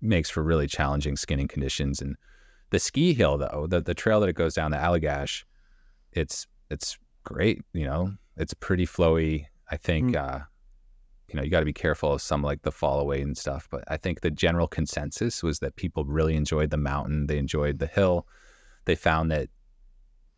makes 0.00 0.30
for 0.30 0.42
really 0.42 0.66
challenging 0.66 1.16
skinning 1.16 1.48
conditions. 1.48 2.00
And 2.00 2.16
the 2.70 2.78
ski 2.78 3.12
hill, 3.12 3.38
though, 3.38 3.66
the 3.68 3.80
the 3.80 3.94
trail 3.94 4.20
that 4.20 4.28
it 4.28 4.34
goes 4.34 4.54
down 4.54 4.70
the 4.70 4.78
Allagash, 4.78 5.44
it's 6.12 6.46
it's 6.70 6.98
great. 7.24 7.62
You 7.72 7.84
know, 7.84 8.12
it's 8.36 8.54
pretty 8.54 8.86
flowy. 8.86 9.46
I 9.70 9.76
think. 9.76 10.14
Mm. 10.14 10.16
Uh, 10.16 10.38
you 11.28 11.36
know, 11.36 11.42
you 11.42 11.50
got 11.50 11.60
to 11.60 11.66
be 11.66 11.72
careful 11.72 12.12
of 12.12 12.22
some 12.22 12.42
like 12.42 12.62
the 12.62 12.72
fall 12.72 13.00
away 13.00 13.20
and 13.20 13.36
stuff. 13.36 13.68
But 13.70 13.84
I 13.88 13.96
think 13.96 14.20
the 14.20 14.30
general 14.30 14.68
consensus 14.68 15.42
was 15.42 15.58
that 15.58 15.76
people 15.76 16.04
really 16.04 16.36
enjoyed 16.36 16.70
the 16.70 16.76
mountain. 16.76 17.26
They 17.26 17.38
enjoyed 17.38 17.78
the 17.78 17.86
hill. 17.86 18.26
They 18.84 18.94
found 18.94 19.30
that 19.32 19.48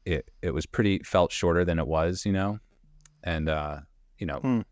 it 0.04 0.30
it 0.40 0.54
was 0.54 0.64
pretty 0.64 1.00
felt 1.00 1.32
shorter 1.32 1.64
than 1.64 1.78
it 1.78 1.86
was, 1.86 2.24
you 2.24 2.32
know, 2.32 2.58
and 3.22 3.48
uh, 3.48 3.80
you 4.18 4.26
know, 4.26 4.40
mm. 4.40 4.64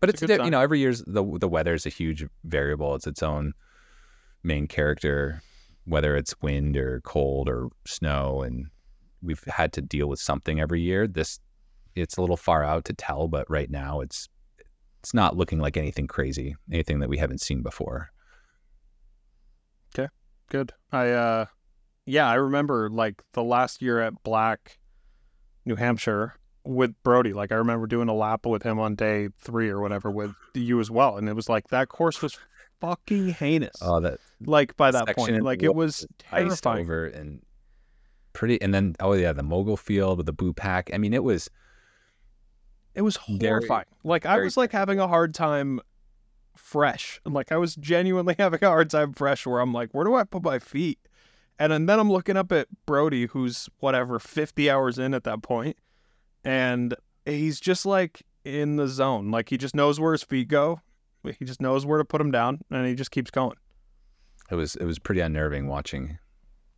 But 0.00 0.08
it's, 0.08 0.22
it's 0.22 0.42
you 0.42 0.50
know 0.50 0.60
every 0.60 0.80
year's 0.80 1.04
the 1.06 1.22
the 1.38 1.48
weather 1.48 1.74
is 1.74 1.86
a 1.86 1.90
huge 1.90 2.26
variable. 2.44 2.94
It's 2.94 3.06
its 3.06 3.22
own 3.22 3.52
main 4.42 4.66
character, 4.66 5.42
whether 5.84 6.16
it's 6.16 6.34
wind 6.40 6.76
or 6.76 7.02
cold 7.04 7.48
or 7.50 7.68
snow, 7.86 8.42
and 8.42 8.66
we've 9.22 9.44
had 9.44 9.74
to 9.74 9.82
deal 9.82 10.08
with 10.08 10.18
something 10.18 10.58
every 10.58 10.80
year. 10.80 11.06
This 11.06 11.38
it's 11.94 12.16
a 12.16 12.22
little 12.22 12.38
far 12.38 12.64
out 12.64 12.86
to 12.86 12.94
tell, 12.94 13.28
but 13.28 13.48
right 13.50 13.70
now 13.70 14.00
it's 14.00 14.28
it's 15.00 15.14
not 15.14 15.36
looking 15.36 15.58
like 15.58 15.76
anything 15.76 16.06
crazy, 16.06 16.56
anything 16.70 17.00
that 17.00 17.08
we 17.08 17.18
haven't 17.18 17.40
seen 17.40 17.62
before. 17.62 18.10
Okay, 19.94 20.08
good. 20.50 20.72
I 20.92 21.10
uh, 21.10 21.46
yeah, 22.06 22.28
I 22.28 22.34
remember 22.34 22.90
like 22.90 23.22
the 23.32 23.42
last 23.42 23.80
year 23.80 24.00
at 24.00 24.22
Black, 24.22 24.78
New 25.64 25.76
Hampshire 25.76 26.34
with 26.64 26.94
Brody. 27.02 27.32
Like 27.32 27.50
I 27.50 27.56
remember 27.56 27.86
doing 27.86 28.08
a 28.08 28.14
lap 28.14 28.44
with 28.44 28.62
him 28.62 28.78
on 28.78 28.94
day 28.94 29.28
three 29.38 29.70
or 29.70 29.80
whatever 29.80 30.10
with 30.10 30.34
you 30.54 30.80
as 30.80 30.90
well, 30.90 31.16
and 31.16 31.28
it 31.28 31.34
was 31.34 31.48
like 31.48 31.68
that 31.68 31.88
course 31.88 32.20
was 32.20 32.38
fucking 32.80 33.28
heinous. 33.28 33.76
Oh, 33.80 34.00
that 34.00 34.18
like 34.44 34.76
by 34.76 34.90
that 34.90 35.16
point, 35.16 35.42
like 35.42 35.62
it 35.62 35.74
was 35.74 36.06
terrifying. 36.18 36.82
over 36.82 37.06
and 37.06 37.40
pretty. 38.34 38.60
And 38.60 38.74
then 38.74 38.96
oh 39.00 39.14
yeah, 39.14 39.32
the 39.32 39.42
mogul 39.42 39.78
field 39.78 40.18
with 40.18 40.26
the 40.26 40.34
boo 40.34 40.52
pack. 40.52 40.90
I 40.92 40.98
mean, 40.98 41.14
it 41.14 41.24
was 41.24 41.48
it 42.94 43.02
was 43.02 43.16
horrifying. 43.16 43.60
Very, 43.68 43.86
like 44.04 44.26
I 44.26 44.38
was 44.38 44.56
like 44.56 44.72
having 44.72 44.98
a 44.98 45.08
hard 45.08 45.34
time 45.34 45.80
fresh. 46.56 47.20
Like 47.24 47.52
I 47.52 47.56
was 47.56 47.76
genuinely 47.76 48.34
having 48.38 48.62
a 48.62 48.68
hard 48.68 48.90
time 48.90 49.12
fresh 49.12 49.46
where 49.46 49.60
I'm 49.60 49.72
like, 49.72 49.90
where 49.92 50.04
do 50.04 50.14
I 50.14 50.24
put 50.24 50.42
my 50.42 50.58
feet? 50.58 50.98
And, 51.58 51.72
and 51.74 51.88
then 51.88 52.00
I'm 52.00 52.10
looking 52.10 52.38
up 52.38 52.52
at 52.52 52.68
Brody, 52.86 53.26
who's 53.26 53.68
whatever, 53.80 54.18
50 54.18 54.70
hours 54.70 54.98
in 54.98 55.12
at 55.12 55.24
that 55.24 55.42
point 55.42 55.76
and 56.44 56.94
he's 57.24 57.60
just 57.60 57.86
like 57.86 58.22
in 58.44 58.76
the 58.76 58.88
zone. 58.88 59.30
Like 59.30 59.48
he 59.48 59.58
just 59.58 59.74
knows 59.74 60.00
where 60.00 60.12
his 60.12 60.22
feet 60.22 60.48
go. 60.48 60.80
He 61.38 61.44
just 61.44 61.60
knows 61.60 61.84
where 61.84 61.98
to 61.98 62.04
put 62.04 62.18
them 62.18 62.30
down, 62.30 62.60
and 62.70 62.86
he 62.86 62.94
just 62.94 63.10
keeps 63.10 63.30
going. 63.30 63.56
It 64.50 64.54
was 64.54 64.76
it 64.76 64.84
was 64.84 64.98
pretty 64.98 65.20
unnerving 65.20 65.66
watching 65.66 66.18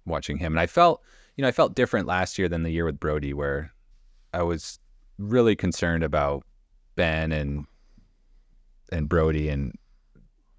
watching 0.04 0.38
him, 0.38 0.52
and 0.52 0.60
I 0.60 0.66
felt 0.66 1.02
you 1.36 1.42
know 1.42 1.48
I 1.48 1.52
felt 1.52 1.74
different 1.74 2.06
last 2.06 2.38
year 2.38 2.48
than 2.48 2.64
the 2.64 2.70
year 2.70 2.84
with 2.84 2.98
Brody 2.98 3.32
where 3.32 3.72
I 4.34 4.42
was 4.42 4.80
really 5.22 5.56
concerned 5.56 6.02
about 6.04 6.44
Ben 6.96 7.32
and 7.32 7.64
and 8.90 9.08
Brody 9.08 9.48
and 9.48 9.72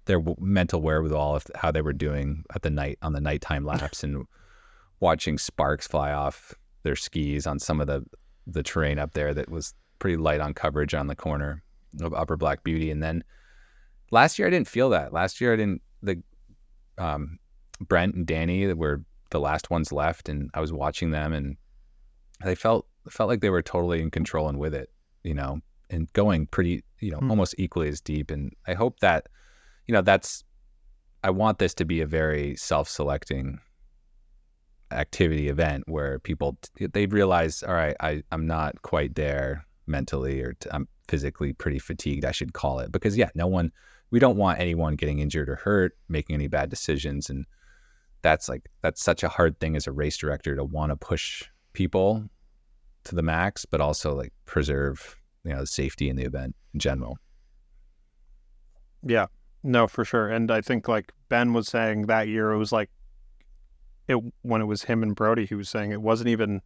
their 0.06 0.22
mental 0.38 0.82
wherewithal 0.82 1.36
of 1.36 1.46
how 1.54 1.70
they 1.70 1.82
were 1.82 1.92
doing 1.92 2.44
at 2.54 2.62
the 2.62 2.70
night 2.70 2.98
on 3.02 3.12
the 3.12 3.20
nighttime 3.20 3.64
laps 3.64 4.02
and 4.02 4.24
watching 5.00 5.38
sparks 5.38 5.86
fly 5.86 6.12
off 6.12 6.54
their 6.82 6.96
skis 6.96 7.46
on 7.46 7.58
some 7.58 7.80
of 7.80 7.86
the 7.86 8.04
the 8.46 8.62
terrain 8.62 8.98
up 8.98 9.12
there 9.12 9.32
that 9.32 9.48
was 9.48 9.74
pretty 9.98 10.16
light 10.16 10.40
on 10.40 10.52
coverage 10.52 10.94
on 10.94 11.06
the 11.06 11.16
corner 11.16 11.62
of 12.02 12.12
Upper 12.12 12.36
Black 12.36 12.62
Beauty. 12.62 12.90
And 12.90 13.02
then 13.02 13.24
last 14.10 14.38
year 14.38 14.48
I 14.48 14.50
didn't 14.50 14.68
feel 14.68 14.90
that. 14.90 15.12
Last 15.12 15.40
year 15.40 15.52
I 15.52 15.56
didn't 15.56 15.82
the 16.02 16.22
um, 16.98 17.38
Brent 17.80 18.14
and 18.14 18.26
Danny 18.26 18.72
were 18.72 19.02
the 19.30 19.40
last 19.40 19.70
ones 19.70 19.92
left, 19.92 20.28
and 20.28 20.50
I 20.54 20.60
was 20.60 20.72
watching 20.72 21.10
them, 21.10 21.32
and 21.32 21.56
they 22.44 22.54
felt 22.54 22.86
felt 23.10 23.28
like 23.28 23.40
they 23.40 23.50
were 23.50 23.62
totally 23.62 24.00
in 24.00 24.10
control 24.10 24.48
and 24.48 24.58
with 24.58 24.74
it, 24.74 24.90
you 25.22 25.34
know, 25.34 25.60
and 25.90 26.12
going 26.12 26.46
pretty, 26.46 26.82
you 27.00 27.10
know, 27.10 27.18
mm. 27.18 27.30
almost 27.30 27.54
equally 27.58 27.88
as 27.88 28.00
deep. 28.00 28.30
And 28.30 28.52
I 28.66 28.74
hope 28.74 29.00
that, 29.00 29.28
you 29.86 29.92
know, 29.92 30.02
that's 30.02 30.44
I 31.22 31.30
want 31.30 31.58
this 31.58 31.74
to 31.74 31.84
be 31.84 32.00
a 32.00 32.06
very 32.06 32.54
self-selecting 32.56 33.58
activity 34.90 35.48
event 35.48 35.84
where 35.86 36.18
people 36.18 36.58
they 36.78 37.06
realize 37.06 37.62
all 37.62 37.74
right 37.74 37.96
I, 38.00 38.22
i'm 38.32 38.46
not 38.46 38.82
quite 38.82 39.14
there 39.14 39.66
mentally 39.86 40.40
or 40.40 40.54
i 40.70 40.76
i'm 40.76 40.88
physically 41.08 41.52
pretty 41.52 41.78
fatigued 41.78 42.24
i 42.24 42.30
should 42.30 42.52
call 42.52 42.78
it 42.78 42.92
because 42.92 43.16
yeah 43.16 43.30
no 43.34 43.46
one 43.46 43.72
we 44.10 44.18
don't 44.18 44.36
want 44.36 44.60
anyone 44.60 44.94
getting 44.94 45.18
injured 45.18 45.48
or 45.48 45.56
hurt 45.56 45.96
making 46.08 46.34
any 46.34 46.46
bad 46.46 46.70
decisions 46.70 47.28
and 47.28 47.44
that's 48.22 48.48
like 48.48 48.70
that's 48.82 49.02
such 49.02 49.22
a 49.22 49.28
hard 49.28 49.58
thing 49.60 49.76
as 49.76 49.86
a 49.86 49.92
race 49.92 50.16
director 50.16 50.56
to 50.56 50.64
want 50.64 50.90
to 50.90 50.96
push 50.96 51.44
people 51.72 52.24
to 53.04 53.14
the 53.14 53.22
max 53.22 53.64
but 53.64 53.80
also 53.80 54.14
like 54.14 54.32
preserve 54.46 55.16
you 55.44 55.52
know 55.52 55.60
the 55.60 55.66
safety 55.66 56.08
in 56.08 56.16
the 56.16 56.24
event 56.24 56.54
in 56.72 56.80
general 56.80 57.18
yeah 59.02 59.26
no 59.62 59.86
for 59.86 60.04
sure 60.04 60.28
and 60.28 60.50
i 60.50 60.60
think 60.60 60.88
like 60.88 61.12
ben 61.28 61.52
was 61.52 61.68
saying 61.68 62.06
that 62.06 62.28
year 62.28 62.50
it 62.52 62.58
was 62.58 62.72
like 62.72 62.90
it 64.08 64.18
when 64.42 64.60
it 64.60 64.66
was 64.66 64.84
him 64.84 65.02
and 65.02 65.14
Brody, 65.14 65.46
he 65.46 65.54
was 65.54 65.68
saying 65.68 65.92
it 65.92 66.02
wasn't 66.02 66.28
even 66.28 66.62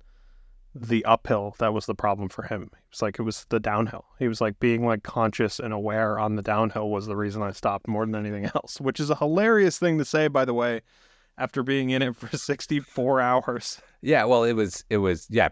the 0.75 1.05
uphill 1.05 1.57
that 1.59 1.73
was 1.73 1.87
the 1.87 1.95
problem 1.95 2.29
for 2.29 2.43
him. 2.43 2.63
It 2.73 2.91
was 2.91 3.03
like 3.03 3.19
it 3.19 3.23
was 3.23 3.47
the 3.49 3.61
downhill. 3.61 4.05
He 4.19 4.29
was 4.29 4.41
like 4.41 4.59
being 4.61 4.85
like 4.85 5.03
conscious 5.03 5.59
and 5.59 5.73
aware 5.73 6.19
on 6.19 6.37
the 6.37 6.43
downhill 6.43 6.91
was 6.91 7.07
the 7.07 7.17
reason 7.17 7.43
I 7.43 7.53
stopped 7.53 7.89
more 7.89 8.05
than 8.05 8.15
anything 8.15 8.45
else, 8.55 8.81
which 8.81 9.01
is 9.01 9.11
a 9.11 9.17
hilarious 9.17 9.79
thing 9.79 9.99
to 9.99 10.05
say, 10.05 10.29
by 10.29 10.45
the 10.45 10.55
way, 10.55 10.83
after 11.37 11.63
being 11.63 11.91
in 11.91 12.03
it 12.03 12.17
for 12.17 12.29
64 12.37 13.21
hours. 13.21 13.81
Yeah, 14.03 14.25
well, 14.25 14.45
it 14.45 14.55
was 14.55 14.85
it 14.91 14.99
was 14.99 15.27
yeah, 15.31 15.49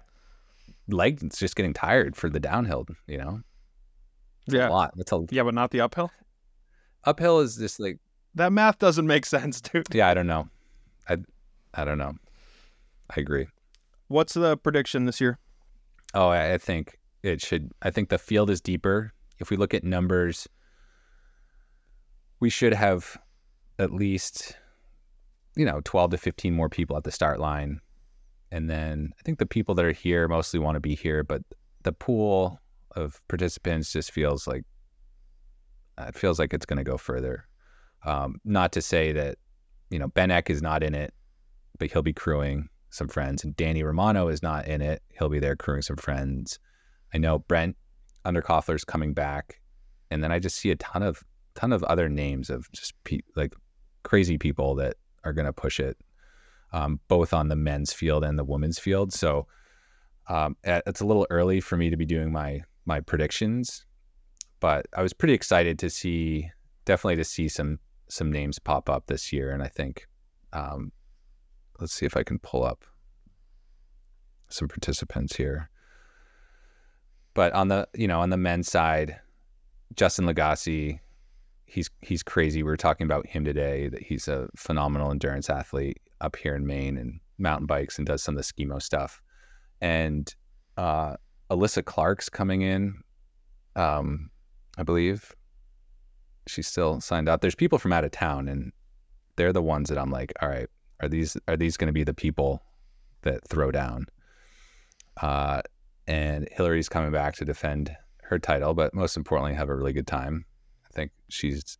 legs 0.88 1.38
just 1.38 1.56
getting 1.56 1.72
tired 1.72 2.16
for 2.16 2.28
the 2.28 2.40
downhill, 2.40 2.86
you 3.06 3.18
know. 3.18 3.40
It's 4.46 4.54
yeah, 4.54 4.68
a 4.68 4.70
lot. 4.70 4.94
That's 4.96 5.12
a 5.12 5.24
yeah, 5.30 5.42
but 5.42 5.54
not 5.54 5.70
the 5.70 5.80
uphill. 5.80 6.10
Uphill 7.04 7.40
is 7.40 7.56
just 7.56 7.80
like 7.80 7.98
that 8.34 8.52
math 8.52 8.78
doesn't 8.78 9.06
make 9.06 9.26
sense, 9.36 9.60
dude. 9.60 9.86
Yeah, 9.92 10.08
I 10.08 10.14
don't 10.14 10.26
know. 10.26 10.48
I 11.08 11.18
I 11.74 11.84
don't 11.84 11.98
know. 11.98 12.14
I 13.10 13.20
agree. 13.20 13.46
What's 14.08 14.34
the 14.34 14.56
prediction 14.56 15.04
this 15.04 15.20
year? 15.20 15.38
Oh, 16.14 16.28
I 16.28 16.58
think 16.58 16.98
it 17.22 17.40
should. 17.40 17.72
I 17.82 17.90
think 17.90 18.08
the 18.08 18.18
field 18.18 18.50
is 18.50 18.60
deeper. 18.60 19.12
If 19.38 19.50
we 19.50 19.56
look 19.56 19.74
at 19.74 19.84
numbers, 19.84 20.48
we 22.40 22.48
should 22.48 22.72
have 22.72 23.18
at 23.78 23.92
least 23.92 24.56
you 25.56 25.64
know, 25.64 25.80
12 25.84 26.12
to 26.12 26.18
15 26.18 26.54
more 26.54 26.68
people 26.68 26.96
at 26.96 27.04
the 27.04 27.10
start 27.10 27.40
line. 27.40 27.80
And 28.56 28.70
then 28.70 29.12
I 29.18 29.22
think 29.22 29.38
the 29.38 29.44
people 29.44 29.74
that 29.74 29.84
are 29.84 29.92
here 29.92 30.26
mostly 30.28 30.58
want 30.58 30.76
to 30.76 30.80
be 30.80 30.94
here, 30.94 31.22
but 31.22 31.42
the 31.82 31.92
pool 31.92 32.58
of 32.92 33.20
participants 33.28 33.92
just 33.92 34.10
feels 34.10 34.46
like 34.46 34.64
it 35.98 36.14
feels 36.14 36.38
like 36.38 36.54
it's 36.54 36.64
going 36.64 36.78
to 36.78 36.82
go 36.82 36.96
further. 36.96 37.46
Um, 38.06 38.36
not 38.46 38.72
to 38.72 38.80
say 38.80 39.12
that 39.12 39.36
you 39.90 39.98
know 39.98 40.08
Ben 40.08 40.30
Eck 40.30 40.48
is 40.48 40.62
not 40.62 40.82
in 40.82 40.94
it, 40.94 41.12
but 41.78 41.92
he'll 41.92 42.00
be 42.00 42.14
crewing 42.14 42.70
some 42.88 43.08
friends, 43.08 43.44
and 43.44 43.54
Danny 43.56 43.82
Romano 43.82 44.28
is 44.28 44.42
not 44.42 44.66
in 44.66 44.80
it. 44.80 45.02
He'll 45.18 45.28
be 45.28 45.38
there 45.38 45.54
crewing 45.54 45.82
some 45.82 45.96
friends. 45.96 46.58
I 47.12 47.18
know 47.18 47.40
Brent 47.40 47.76
Underkoffler's 48.24 48.86
coming 48.86 49.12
back, 49.12 49.60
and 50.10 50.24
then 50.24 50.32
I 50.32 50.38
just 50.38 50.56
see 50.56 50.70
a 50.70 50.76
ton 50.76 51.02
of 51.02 51.22
ton 51.56 51.74
of 51.74 51.84
other 51.84 52.08
names 52.08 52.48
of 52.48 52.72
just 52.72 52.94
pe- 53.04 53.20
like 53.36 53.54
crazy 54.02 54.38
people 54.38 54.74
that 54.76 54.94
are 55.24 55.34
going 55.34 55.44
to 55.44 55.52
push 55.52 55.78
it, 55.78 55.98
um, 56.72 57.00
both 57.08 57.32
on 57.32 57.48
the 57.48 57.56
men's 57.56 57.92
field 57.92 58.24
and 58.24 58.38
the 58.38 58.44
women's 58.44 58.78
field. 58.78 59.12
So 59.12 59.46
um, 60.28 60.56
it's 60.64 61.00
a 61.00 61.06
little 61.06 61.26
early 61.30 61.60
for 61.60 61.76
me 61.76 61.90
to 61.90 61.96
be 61.96 62.06
doing 62.06 62.32
my 62.32 62.62
my 62.84 63.00
predictions, 63.00 63.84
but 64.60 64.86
I 64.96 65.02
was 65.02 65.12
pretty 65.12 65.34
excited 65.34 65.78
to 65.80 65.90
see 65.90 66.50
definitely 66.84 67.16
to 67.16 67.24
see 67.24 67.48
some 67.48 67.78
some 68.08 68.30
names 68.30 68.58
pop 68.58 68.88
up 68.88 69.06
this 69.06 69.32
year, 69.32 69.50
and 69.50 69.62
I 69.62 69.68
think 69.68 70.06
um, 70.52 70.92
let's 71.80 71.92
see 71.92 72.06
if 72.06 72.16
I 72.16 72.22
can 72.22 72.38
pull 72.38 72.64
up 72.64 72.84
some 74.48 74.68
participants 74.68 75.36
here. 75.36 75.70
But 77.34 77.52
on 77.52 77.68
the 77.68 77.88
you 77.94 78.08
know 78.08 78.20
on 78.20 78.30
the 78.30 78.36
men's 78.36 78.68
side, 78.68 79.20
Justin 79.94 80.26
Lagasse, 80.26 80.98
he's 81.66 81.90
he's 82.00 82.22
crazy. 82.22 82.62
We 82.62 82.70
were 82.70 82.76
talking 82.76 83.04
about 83.04 83.26
him 83.26 83.44
today. 83.44 83.88
That 83.88 84.02
he's 84.02 84.28
a 84.28 84.48
phenomenal 84.56 85.10
endurance 85.10 85.50
athlete 85.50 86.00
up 86.20 86.36
here 86.36 86.56
in 86.56 86.66
Maine 86.66 86.96
and 86.96 87.20
mountain 87.38 87.66
bikes 87.66 87.98
and 87.98 88.06
does 88.06 88.22
some 88.22 88.36
of 88.36 88.44
the 88.44 88.52
skimo 88.52 88.80
stuff. 88.80 89.20
And 89.80 90.34
uh, 90.78 91.16
Alyssa 91.50 91.84
Clark's 91.84 92.28
coming 92.28 92.62
in, 92.62 93.02
um, 93.74 94.30
I 94.78 94.82
believe. 94.82 95.34
She's 96.46 96.68
still 96.68 97.00
signed 97.00 97.28
up. 97.28 97.40
There's 97.40 97.56
people 97.56 97.78
from 97.78 97.92
out 97.92 98.04
of 98.04 98.12
town, 98.12 98.48
and 98.48 98.72
they're 99.34 99.52
the 99.52 99.62
ones 99.62 99.88
that 99.88 99.98
I'm 99.98 100.12
like, 100.12 100.32
all 100.40 100.48
right, 100.48 100.68
are 101.00 101.08
these 101.08 101.36
are 101.48 101.56
these 101.56 101.76
going 101.76 101.88
to 101.88 101.92
be 101.92 102.04
the 102.04 102.14
people 102.14 102.62
that 103.22 103.46
throw 103.48 103.70
down? 103.70 104.06
Uh, 105.20 105.62
and 106.06 106.48
Hillary's 106.52 106.88
coming 106.88 107.10
back 107.10 107.34
to 107.36 107.44
defend 107.44 107.94
her 108.22 108.38
title, 108.38 108.74
but 108.74 108.94
most 108.94 109.16
importantly, 109.16 109.54
have 109.54 109.68
a 109.68 109.74
really 109.74 109.92
good 109.92 110.06
time. 110.06 110.44
I 110.96 111.00
think 111.00 111.12
she's 111.28 111.76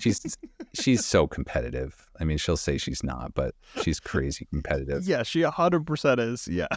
she's 0.00 0.38
she's 0.72 1.04
so 1.04 1.26
competitive. 1.26 2.08
I 2.18 2.24
mean, 2.24 2.38
she'll 2.38 2.56
say 2.56 2.78
she's 2.78 3.04
not, 3.04 3.34
but 3.34 3.54
she's 3.82 4.00
crazy 4.00 4.46
competitive. 4.46 5.06
Yeah, 5.06 5.22
she 5.24 5.42
hundred 5.42 5.86
percent 5.86 6.20
is. 6.20 6.48
Yeah. 6.48 6.68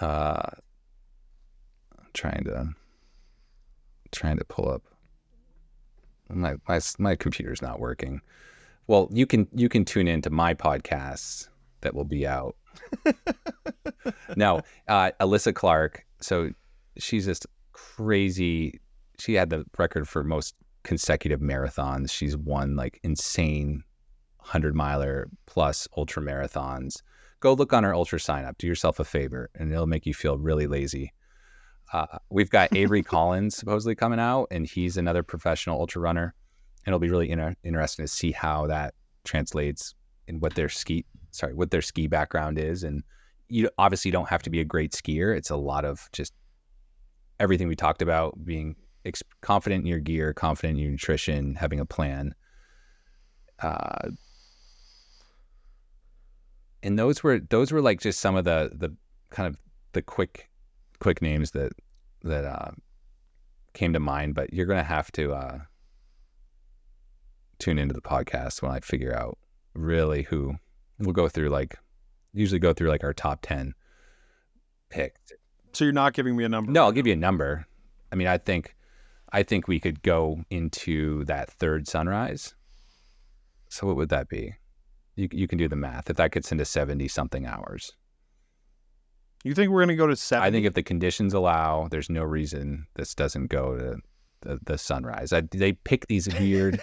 uh, 0.00 0.50
I'm 1.96 2.06
trying 2.12 2.42
to 2.44 2.70
trying 4.10 4.38
to 4.38 4.44
pull 4.44 4.68
up 4.68 4.82
my 6.28 6.56
my 6.66 6.80
my 6.98 7.14
computer's 7.14 7.62
not 7.62 7.78
working. 7.78 8.20
Well, 8.88 9.08
you 9.12 9.26
can 9.26 9.46
you 9.54 9.68
can 9.68 9.84
tune 9.84 10.08
into 10.08 10.28
my 10.28 10.54
podcasts 10.54 11.48
that 11.82 11.94
will 11.94 12.04
be 12.04 12.26
out. 12.26 12.56
no, 14.36 14.62
uh, 14.88 15.12
Alyssa 15.20 15.54
Clark. 15.54 16.04
So 16.20 16.50
she's 16.96 17.26
just 17.26 17.46
crazy. 17.72 18.80
She 19.18 19.34
had 19.34 19.50
the 19.50 19.64
record 19.76 20.08
for 20.08 20.22
most 20.22 20.54
consecutive 20.84 21.40
marathons. 21.40 22.10
She's 22.10 22.36
won 22.36 22.76
like 22.76 23.00
insane 23.02 23.82
hundred 24.38 24.74
miler 24.74 25.28
plus 25.46 25.86
ultra 25.96 26.22
marathons. 26.22 27.02
Go 27.40 27.52
look 27.52 27.72
on 27.72 27.84
her 27.84 27.94
ultra 27.94 28.18
sign 28.18 28.44
up. 28.44 28.58
Do 28.58 28.66
yourself 28.66 28.98
a 28.98 29.04
favor, 29.04 29.50
and 29.54 29.70
it'll 29.70 29.86
make 29.86 30.06
you 30.06 30.14
feel 30.14 30.38
really 30.38 30.66
lazy. 30.66 31.12
Uh, 31.92 32.18
we've 32.30 32.50
got 32.50 32.74
Avery 32.76 33.02
Collins 33.02 33.56
supposedly 33.56 33.94
coming 33.94 34.18
out, 34.18 34.48
and 34.50 34.66
he's 34.66 34.96
another 34.96 35.22
professional 35.22 35.78
ultra 35.78 36.00
runner. 36.00 36.34
And 36.84 36.92
it'll 36.92 37.00
be 37.00 37.10
really 37.10 37.30
inter- 37.30 37.54
interesting 37.64 38.04
to 38.04 38.08
see 38.10 38.32
how 38.32 38.66
that 38.68 38.94
translates 39.24 39.94
and 40.26 40.40
what 40.40 40.54
their 40.54 40.68
ski 40.68 41.04
sorry 41.30 41.52
what 41.54 41.70
their 41.70 41.82
ski 41.82 42.06
background 42.06 42.58
is. 42.58 42.84
And 42.84 43.02
you 43.48 43.68
obviously 43.78 44.10
don't 44.10 44.28
have 44.28 44.42
to 44.42 44.50
be 44.50 44.60
a 44.60 44.64
great 44.64 44.92
skier. 44.92 45.36
It's 45.36 45.50
a 45.50 45.56
lot 45.56 45.84
of 45.84 46.08
just 46.12 46.32
everything 47.40 47.68
we 47.68 47.76
talked 47.76 48.02
about 48.02 48.44
being 48.44 48.74
ex- 49.08 49.22
confident 49.40 49.82
in 49.82 49.86
your 49.86 49.98
gear, 49.98 50.32
confident 50.32 50.78
in 50.78 50.82
your 50.82 50.92
nutrition, 50.92 51.54
having 51.54 51.80
a 51.80 51.86
plan. 51.86 52.34
Uh, 53.60 54.10
and 56.82 56.98
those 56.98 57.22
were 57.22 57.40
those 57.40 57.72
were 57.72 57.80
like 57.80 58.00
just 58.00 58.20
some 58.20 58.36
of 58.36 58.44
the 58.44 58.70
the 58.72 58.94
kind 59.30 59.48
of 59.48 59.58
the 59.92 60.02
quick 60.02 60.48
quick 61.00 61.20
names 61.20 61.50
that 61.52 61.72
that 62.22 62.44
uh, 62.44 62.70
came 63.74 63.92
to 63.92 64.00
mind. 64.00 64.34
But 64.34 64.52
you're 64.52 64.66
gonna 64.66 64.84
have 64.84 65.10
to 65.12 65.32
uh, 65.32 65.58
tune 67.58 67.78
into 67.78 67.94
the 67.94 68.00
podcast 68.00 68.62
when 68.62 68.70
I 68.70 68.80
figure 68.80 69.14
out 69.14 69.38
really 69.74 70.22
who 70.22 70.54
we'll 71.00 71.12
go 71.12 71.28
through. 71.28 71.48
Like 71.48 71.76
usually 72.32 72.60
go 72.60 72.72
through 72.72 72.90
like 72.90 73.02
our 73.02 73.14
top 73.14 73.40
ten 73.42 73.74
picked. 74.90 75.32
So 75.72 75.84
you're 75.84 75.92
not 75.92 76.14
giving 76.14 76.36
me 76.36 76.44
a 76.44 76.48
number? 76.48 76.70
No, 76.70 76.84
I'll 76.84 76.92
give 76.92 77.06
you 77.06 77.12
a 77.12 77.16
number. 77.16 77.66
I 78.10 78.16
mean, 78.16 78.26
I 78.26 78.38
think 78.38 78.74
I 79.32 79.42
think 79.42 79.68
we 79.68 79.80
could 79.80 80.02
go 80.02 80.42
into 80.50 81.24
that 81.24 81.50
third 81.50 81.86
sunrise. 81.86 82.54
So 83.68 83.86
what 83.86 83.96
would 83.96 84.08
that 84.08 84.28
be? 84.28 84.54
You 85.16 85.28
you 85.32 85.46
can 85.46 85.58
do 85.58 85.68
the 85.68 85.76
math. 85.76 86.08
If 86.10 86.16
that 86.16 86.32
gets 86.32 86.52
into 86.52 86.64
seventy 86.64 87.08
something 87.08 87.46
hours. 87.46 87.92
You 89.44 89.54
think 89.54 89.70
we're 89.70 89.80
going 89.80 89.88
to 89.88 89.96
go 89.96 90.06
to 90.06 90.16
seven? 90.16 90.44
I 90.44 90.50
think 90.50 90.66
if 90.66 90.74
the 90.74 90.82
conditions 90.82 91.32
allow, 91.32 91.86
there's 91.88 92.10
no 92.10 92.24
reason 92.24 92.86
this 92.96 93.14
doesn't 93.14 93.46
go 93.46 93.76
to 93.76 93.96
the, 94.40 94.58
the 94.64 94.78
sunrise. 94.78 95.32
I, 95.32 95.42
they 95.42 95.72
pick 95.72 96.06
these 96.08 96.28
weird 96.38 96.80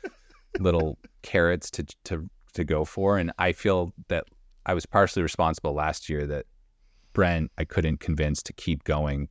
little 0.58 0.98
carrots 1.22 1.70
to 1.72 1.84
to 2.04 2.28
to 2.54 2.64
go 2.64 2.84
for, 2.84 3.18
and 3.18 3.32
I 3.38 3.52
feel 3.52 3.92
that 4.08 4.24
I 4.66 4.74
was 4.74 4.86
partially 4.86 5.22
responsible 5.22 5.72
last 5.72 6.08
year 6.08 6.26
that 6.26 6.46
Brent 7.12 7.50
I 7.58 7.64
couldn't 7.64 8.00
convince 8.00 8.42
to 8.44 8.52
keep 8.52 8.84
going 8.84 9.28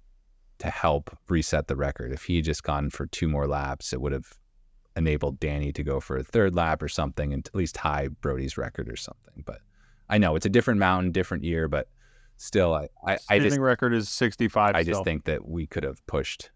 to 0.60 0.70
help 0.70 1.18
reset 1.30 1.68
the 1.68 1.76
record. 1.76 2.12
If 2.12 2.24
he 2.26 2.38
had 2.38 2.46
just 2.46 2.64
gone 2.64 2.90
for 2.90 3.08
two 3.08 3.28
more 3.28 3.48
laps, 3.48 3.94
it 3.94 4.02
would 4.02 4.12
have 4.12 4.38
enabled 4.96 5.40
Danny 5.40 5.72
to 5.72 5.84
go 5.84 6.00
for 6.00 6.18
a 6.18 6.24
third 6.24 6.56
lap 6.56 6.82
or 6.82 6.90
something 6.90 7.34
and 7.34 7.48
at 7.48 7.56
least 7.56 7.76
tie 7.76 8.10
Brody's 8.22 8.58
record 8.58 8.90
or 8.90 8.96
something. 8.96 9.44
But 9.46 9.62
I 10.10 10.18
know 10.18 10.36
it's 10.36 10.46
a 10.46 10.50
different 10.50 10.80
mountain, 10.80 11.12
different 11.12 11.44
year, 11.44 11.68
but 11.68 11.88
still, 12.38 12.74
I 12.74 12.90
I, 13.06 13.18
I 13.30 13.40
just 13.40 13.58
record 13.58 13.94
is 13.94 14.10
sixty 14.10 14.48
five. 14.48 14.76
I 14.76 14.84
just 14.84 15.04
think 15.04 15.26
that 15.26 15.48
we 15.48 15.68
could 15.68 15.84
have 15.84 16.06
pushed, 16.08 16.52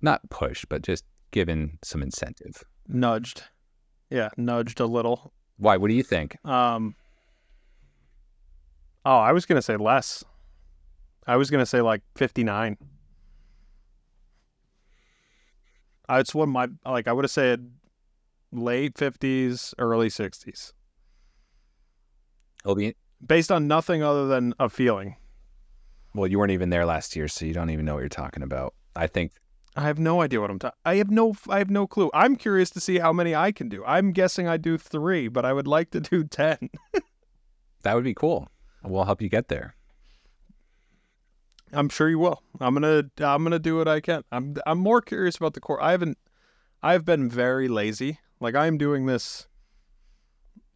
not 0.00 0.28
pushed, 0.30 0.68
but 0.68 0.82
just 0.82 1.04
given 1.30 1.78
some 1.82 2.02
incentive, 2.02 2.62
nudged, 2.86 3.42
yeah, 4.10 4.28
nudged 4.36 4.80
a 4.80 4.86
little. 4.86 5.32
Why? 5.56 5.76
What 5.76 5.88
do 5.88 5.94
you 5.94 6.02
think? 6.02 6.36
Um. 6.44 6.94
Oh, 9.04 9.16
I 9.16 9.32
was 9.32 9.46
gonna 9.46 9.62
say 9.62 9.76
less. 9.76 10.22
I 11.28 11.36
was 11.36 11.50
gonna 11.50 11.66
say 11.66 11.82
like 11.82 12.02
fifty 12.16 12.42
nine. 12.42 12.78
Uh, 16.08 16.16
it's 16.20 16.34
what 16.34 16.48
my 16.48 16.68
like. 16.86 17.06
I 17.06 17.12
would 17.12 17.24
have 17.24 17.30
said 17.30 17.70
late 18.50 18.96
fifties, 18.96 19.74
early 19.78 20.08
sixties. 20.08 20.72
It'll 22.64 22.74
be 22.74 22.96
based 23.24 23.52
on 23.52 23.68
nothing 23.68 24.02
other 24.02 24.26
than 24.26 24.54
a 24.58 24.68
feeling. 24.68 25.16
Well, 26.14 26.26
you 26.26 26.38
weren't 26.38 26.52
even 26.52 26.70
there 26.70 26.86
last 26.86 27.14
year, 27.14 27.28
so 27.28 27.44
you 27.44 27.52
don't 27.52 27.70
even 27.70 27.84
know 27.84 27.94
what 27.94 28.00
you're 28.00 28.08
talking 28.08 28.42
about. 28.42 28.74
I 28.96 29.06
think 29.06 29.32
I 29.76 29.82
have 29.82 29.98
no 29.98 30.22
idea 30.22 30.40
what 30.40 30.50
I'm 30.50 30.58
talking. 30.58 30.78
I 30.84 30.96
have 30.96 31.10
no 31.10 31.34
I 31.48 31.58
have 31.58 31.70
no 31.70 31.86
clue. 31.86 32.10
I'm 32.12 32.36
curious 32.36 32.70
to 32.70 32.80
see 32.80 32.98
how 32.98 33.12
many 33.12 33.34
I 33.34 33.52
can 33.52 33.68
do. 33.68 33.84
I'm 33.84 34.10
guessing 34.12 34.48
I 34.48 34.56
do 34.56 34.76
3, 34.76 35.28
but 35.28 35.44
I 35.44 35.52
would 35.52 35.68
like 35.68 35.90
to 35.90 36.00
do 36.00 36.24
10. 36.24 36.70
that 37.82 37.94
would 37.94 38.02
be 38.02 38.14
cool. 38.14 38.48
We'll 38.82 39.04
help 39.04 39.22
you 39.22 39.28
get 39.28 39.48
there. 39.48 39.76
I'm 41.72 41.88
sure 41.88 42.08
you 42.08 42.18
will. 42.18 42.42
I'm 42.60 42.74
going 42.74 43.10
to 43.16 43.26
I'm 43.26 43.44
to 43.50 43.58
do 43.58 43.76
what 43.76 43.88
I 43.88 44.00
can. 44.00 44.22
I'm 44.32 44.56
I'm 44.66 44.78
more 44.78 45.00
curious 45.00 45.36
about 45.36 45.54
the 45.54 45.60
core. 45.60 45.82
I 45.82 45.92
haven't 45.92 46.18
I've 46.82 47.04
been 47.04 47.28
very 47.28 47.68
lazy. 47.68 48.20
Like 48.40 48.54
I'm 48.54 48.78
doing 48.78 49.06
this 49.06 49.48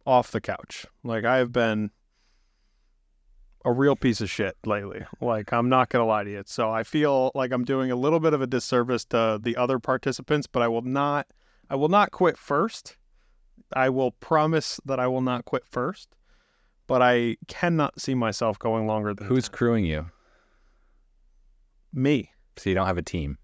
off 0.05 0.31
the 0.31 0.41
couch. 0.41 0.85
Like 1.03 1.25
I 1.25 1.37
have 1.37 1.51
been 1.51 1.91
a 3.65 3.71
real 3.71 3.95
piece 3.95 4.19
of 4.21 4.29
shit 4.29 4.57
lately. 4.65 5.05
Like 5.21 5.53
I'm 5.53 5.69
not 5.69 5.89
gonna 5.89 6.05
lie 6.05 6.23
to 6.23 6.29
you. 6.29 6.43
So 6.45 6.71
I 6.71 6.83
feel 6.83 7.31
like 7.33 7.51
I'm 7.51 7.63
doing 7.63 7.91
a 7.91 7.95
little 7.95 8.19
bit 8.19 8.33
of 8.33 8.41
a 8.41 8.47
disservice 8.47 9.05
to 9.05 9.39
the 9.41 9.55
other 9.55 9.79
participants, 9.79 10.47
but 10.47 10.61
I 10.61 10.67
will 10.67 10.81
not 10.81 11.27
I 11.69 11.75
will 11.75 11.89
not 11.89 12.11
quit 12.11 12.37
first. 12.37 12.97
I 13.73 13.89
will 13.89 14.11
promise 14.11 14.79
that 14.85 14.99
I 14.99 15.07
will 15.07 15.21
not 15.21 15.45
quit 15.45 15.63
first. 15.65 16.09
But 16.85 17.01
I 17.01 17.37
cannot 17.47 17.99
see 17.99 18.13
myself 18.13 18.59
going 18.59 18.85
longer 18.85 19.13
than 19.13 19.27
Who's 19.27 19.47
10. 19.47 19.57
crewing 19.57 19.85
you? 19.85 20.07
Me. 21.93 22.31
So 22.57 22.69
you 22.69 22.75
don't 22.75 22.87
have 22.87 22.97
a 22.97 23.01
team. 23.03 23.37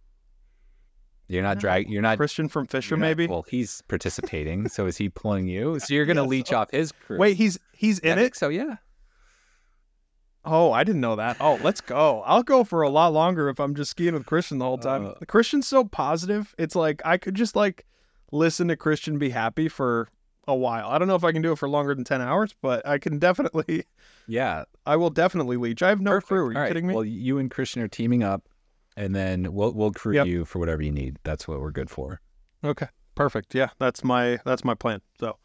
You're 1.27 1.43
not 1.43 1.57
No. 1.57 1.61
drag. 1.61 1.89
You're 1.89 2.01
not. 2.01 2.17
Christian 2.17 2.47
from 2.49 2.65
Fischer, 2.65 2.95
not- 2.97 3.01
maybe. 3.01 3.27
well, 3.27 3.45
he's 3.47 3.81
participating. 3.87 4.67
so 4.67 4.87
is 4.87 4.97
he 4.97 5.09
pulling 5.21 5.47
you? 5.47 5.79
So 5.79 5.93
you're 5.93 6.05
gonna 6.05 6.21
Yes. 6.23 6.29
leech 6.29 6.53
off 6.53 6.71
his 6.71 6.91
crew. 6.91 7.17
Wait, 7.19 7.37
he's 7.37 7.59
he's 7.73 7.99
I 8.03 8.07
in 8.09 8.15
think 8.17 8.33
it. 8.33 8.35
So 8.37 8.49
yeah. 8.49 8.77
Oh, 10.45 10.71
I 10.71 10.83
didn't 10.83 11.01
know 11.01 11.17
that. 11.17 11.37
Oh, 11.39 11.59
let's 11.63 11.81
go. 11.81 12.21
I'll 12.25 12.43
go 12.43 12.63
for 12.63 12.81
a 12.81 12.89
lot 12.89 13.11
longer 13.13 13.49
if 13.49 13.59
I'm 13.59 13.75
just 13.75 13.91
skiing 13.91 14.13
with 14.13 14.25
Christian 14.25 14.57
the 14.57 14.65
whole 14.65 14.77
time. 14.77 15.07
Uh. 15.07 15.13
Christian's 15.27 15.67
so 15.67 15.83
positive. 15.83 16.55
It's 16.57 16.75
like 16.75 17.01
I 17.05 17.17
could 17.17 17.35
just 17.35 17.55
like 17.55 17.85
listen 18.31 18.67
to 18.69 18.75
Christian 18.75 19.17
be 19.17 19.29
happy 19.29 19.67
for 19.67 20.07
a 20.49 20.55
while. 20.55 20.89
I 20.89 20.97
don't 20.97 21.07
know 21.07 21.15
if 21.15 21.23
I 21.23 21.31
can 21.31 21.41
do 21.41 21.51
it 21.51 21.57
for 21.57 21.69
longer 21.69 21.93
than 21.95 22.03
10 22.03 22.21
hours, 22.21 22.53
but 22.61 22.85
I 22.87 22.97
can 22.97 23.19
definitely 23.19 23.85
Yeah. 24.27 24.63
I 24.85 24.95
will 24.95 25.09
definitely 25.11 25.57
leech. 25.57 25.81
I 25.83 25.89
have 25.89 26.01
no 26.01 26.11
Perfect. 26.11 26.27
crew. 26.27 26.45
Are 26.47 26.51
you 26.51 26.57
right. 26.59 26.67
kidding 26.67 26.87
me? 26.87 26.93
Well, 26.95 27.05
you 27.05 27.37
and 27.37 27.49
Christian 27.51 27.81
are 27.81 27.87
teaming 27.87 28.23
up, 28.23 28.47
and 28.97 29.15
then 29.15 29.53
we'll 29.53 29.71
we'll 29.73 29.91
crew 29.91 30.15
Yep. 30.15 30.27
you 30.27 30.45
for 30.45 30.59
whatever 30.59 30.81
you 30.81 30.91
need. 30.91 31.17
That's 31.23 31.47
what 31.47 31.59
we're 31.61 31.71
good 31.71 31.89
for. 31.89 32.19
okay. 32.63 32.87
Perfect. 33.15 33.53
Yeah, 33.53 33.69
that's 33.79 34.03
my 34.03 34.39
that's 34.45 34.63
my 34.63 34.73
plan. 34.75 35.01
So 35.19 35.37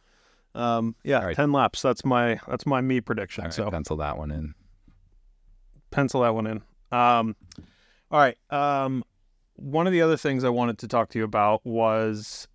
um 0.55 0.95
yeah, 1.03 1.25
right. 1.25 1.35
10 1.37 1.51
laps. 1.53 1.83
That's 1.83 2.05
my 2.05 2.39
that's 2.47 2.67
my 2.67 2.81
me 2.81 3.01
prediction. 3.01 3.45
Right, 3.45 3.53
so 3.53 3.69
pencil 3.71 3.97
that 3.97 4.17
one 4.17 4.31
in. 4.31 4.55
pencil 5.91 6.23
that 6.23 6.35
one 6.35 6.47
in. 6.47 6.63
Um, 6.93 7.35
all 8.11 8.21
right. 8.21 8.37
Um, 8.51 9.03
one 9.57 9.87
of 9.89 9.93
the 9.93 10.03
other 10.03 10.17
things 10.17 10.45
I 10.45 10.49
wanted 10.51 10.79
to 10.79 10.89
talk 10.89 11.09
to 11.11 11.19
you 11.19 11.25
about 11.25 11.65
was 11.67 12.47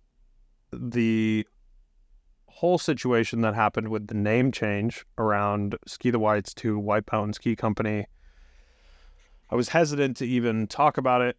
the 0.72 1.46
whole 2.60 2.76
situation 2.76 3.40
that 3.40 3.54
happened 3.54 3.88
with 3.88 4.06
the 4.08 4.14
name 4.14 4.52
change 4.52 5.06
around 5.16 5.74
Ski 5.86 6.10
the 6.10 6.18
Whites 6.18 6.52
to 6.52 6.78
White 6.78 7.10
Mountain 7.10 7.32
Ski 7.32 7.56
Company. 7.56 8.04
I 9.48 9.54
was 9.54 9.70
hesitant 9.70 10.18
to 10.18 10.26
even 10.26 10.66
talk 10.66 10.98
about 10.98 11.22
it, 11.22 11.38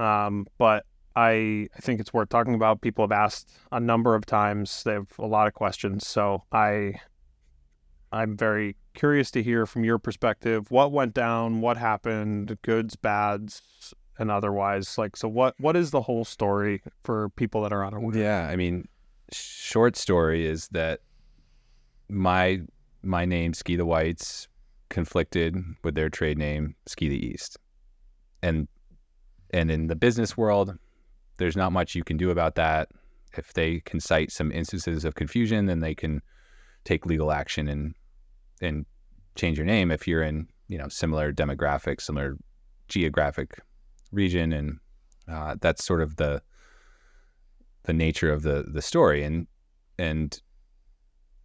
um, 0.00 0.44
but 0.58 0.84
I, 1.14 1.68
I 1.76 1.80
think 1.80 2.00
it's 2.00 2.12
worth 2.12 2.30
talking 2.30 2.56
about. 2.56 2.80
People 2.80 3.04
have 3.04 3.12
asked 3.12 3.56
a 3.70 3.78
number 3.78 4.16
of 4.16 4.26
times. 4.26 4.82
They 4.82 4.94
have 4.94 5.06
a 5.20 5.26
lot 5.26 5.46
of 5.46 5.54
questions, 5.54 6.04
so 6.04 6.42
I 6.50 6.94
I'm 8.10 8.36
very 8.36 8.74
curious 8.94 9.30
to 9.32 9.44
hear 9.44 9.66
from 9.66 9.84
your 9.84 10.00
perspective 10.00 10.68
what 10.72 10.90
went 10.90 11.14
down, 11.14 11.60
what 11.60 11.76
happened, 11.76 12.58
goods, 12.62 12.96
bads, 12.96 13.94
and 14.18 14.32
otherwise. 14.32 14.98
Like, 14.98 15.16
so 15.16 15.28
what 15.28 15.54
what 15.58 15.76
is 15.76 15.92
the 15.92 16.02
whole 16.02 16.24
story 16.24 16.82
for 17.04 17.28
people 17.36 17.62
that 17.62 17.72
are 17.72 17.86
unaware? 17.86 18.16
Yeah, 18.16 18.48
I 18.48 18.56
mean, 18.56 18.88
short 19.32 19.96
story 19.96 20.46
is 20.46 20.68
that 20.68 21.00
my 22.08 22.60
my 23.02 23.24
name 23.24 23.54
Ski 23.54 23.76
the 23.76 23.86
Whites 23.86 24.48
conflicted 24.88 25.56
with 25.82 25.94
their 25.94 26.08
trade 26.08 26.38
name 26.38 26.74
Ski 26.86 27.08
the 27.08 27.26
East, 27.26 27.58
and 28.42 28.68
and 29.52 29.70
in 29.70 29.86
the 29.86 29.96
business 29.96 30.36
world, 30.36 30.76
there's 31.38 31.56
not 31.56 31.72
much 31.72 31.94
you 31.94 32.04
can 32.04 32.16
do 32.16 32.30
about 32.30 32.54
that. 32.56 32.88
If 33.36 33.52
they 33.52 33.80
can 33.80 34.00
cite 34.00 34.32
some 34.32 34.50
instances 34.50 35.04
of 35.04 35.14
confusion, 35.14 35.66
then 35.66 35.80
they 35.80 35.94
can 35.94 36.22
take 36.84 37.06
legal 37.06 37.32
action 37.32 37.68
and 37.68 37.94
and 38.60 38.86
change 39.34 39.58
your 39.58 39.66
name 39.66 39.90
if 39.90 40.08
you're 40.08 40.22
in 40.22 40.48
you 40.68 40.78
know 40.78 40.88
similar 40.88 41.32
demographic, 41.32 42.00
similar 42.00 42.36
geographic 42.88 43.58
region, 44.12 44.52
and 44.52 44.78
uh, 45.28 45.56
that's 45.60 45.84
sort 45.84 46.00
of 46.00 46.16
the 46.16 46.40
the 47.86 47.92
nature 47.92 48.32
of 48.32 48.42
the 48.42 48.64
the 48.68 48.82
story. 48.82 49.24
And 49.24 49.46
and 49.98 50.40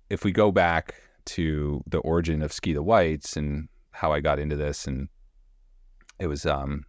if 0.10 0.26
we 0.26 0.32
go 0.32 0.52
back 0.52 0.96
to 1.24 1.84
the 1.88 2.00
origin 2.00 2.42
of 2.42 2.52
ski 2.52 2.74
the 2.74 2.84
whites 2.84 3.38
and 3.38 3.70
how 3.92 4.12
i 4.12 4.20
got 4.20 4.39
into 4.39 4.56
this 4.56 4.88
and 4.88 5.08
it 6.20 6.28
was 6.28 6.46
um 6.46 6.84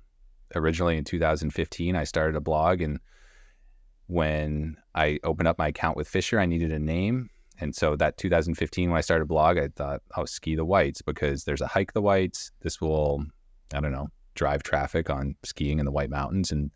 originally 0.57 0.96
in 0.96 1.05
2015 1.05 1.94
i 1.94 2.05
started 2.05 2.34
a 2.34 2.40
blog 2.40 2.80
and 2.80 2.98
when 4.07 4.74
i 4.94 5.18
opened 5.22 5.48
up 5.48 5.59
my 5.59 5.68
account 5.68 5.96
with 5.96 6.09
Fischer 6.09 6.40
i 6.40 6.46
needed 6.46 6.72
a 6.72 6.78
name. 6.78 7.28
And 7.59 7.76
so 7.76 7.94
that 7.96 8.16
2015 8.16 8.90
when 8.90 8.98
i 8.98 9.03
started 9.03 9.24
a 9.24 9.26
blog 9.26 9.59
i 9.59 9.68
thought 9.68 10.00
oh 10.16 10.24
ski 10.24 10.57
the 10.57 10.64
whites 10.64 11.03
because 11.03 11.44
there's 11.44 11.61
a 11.61 11.66
hike 11.66 11.92
the 11.92 12.03
whites. 12.03 12.50
This 12.62 12.80
will 12.80 13.24
i 13.74 13.80
don't 13.80 13.92
know 13.92 14.09
drive 14.34 14.62
traffic 14.62 15.11
on 15.11 15.34
skiing 15.44 15.78
in 15.78 15.84
the 15.84 15.92
white 15.92 16.11
mountains. 16.11 16.50
And 16.50 16.70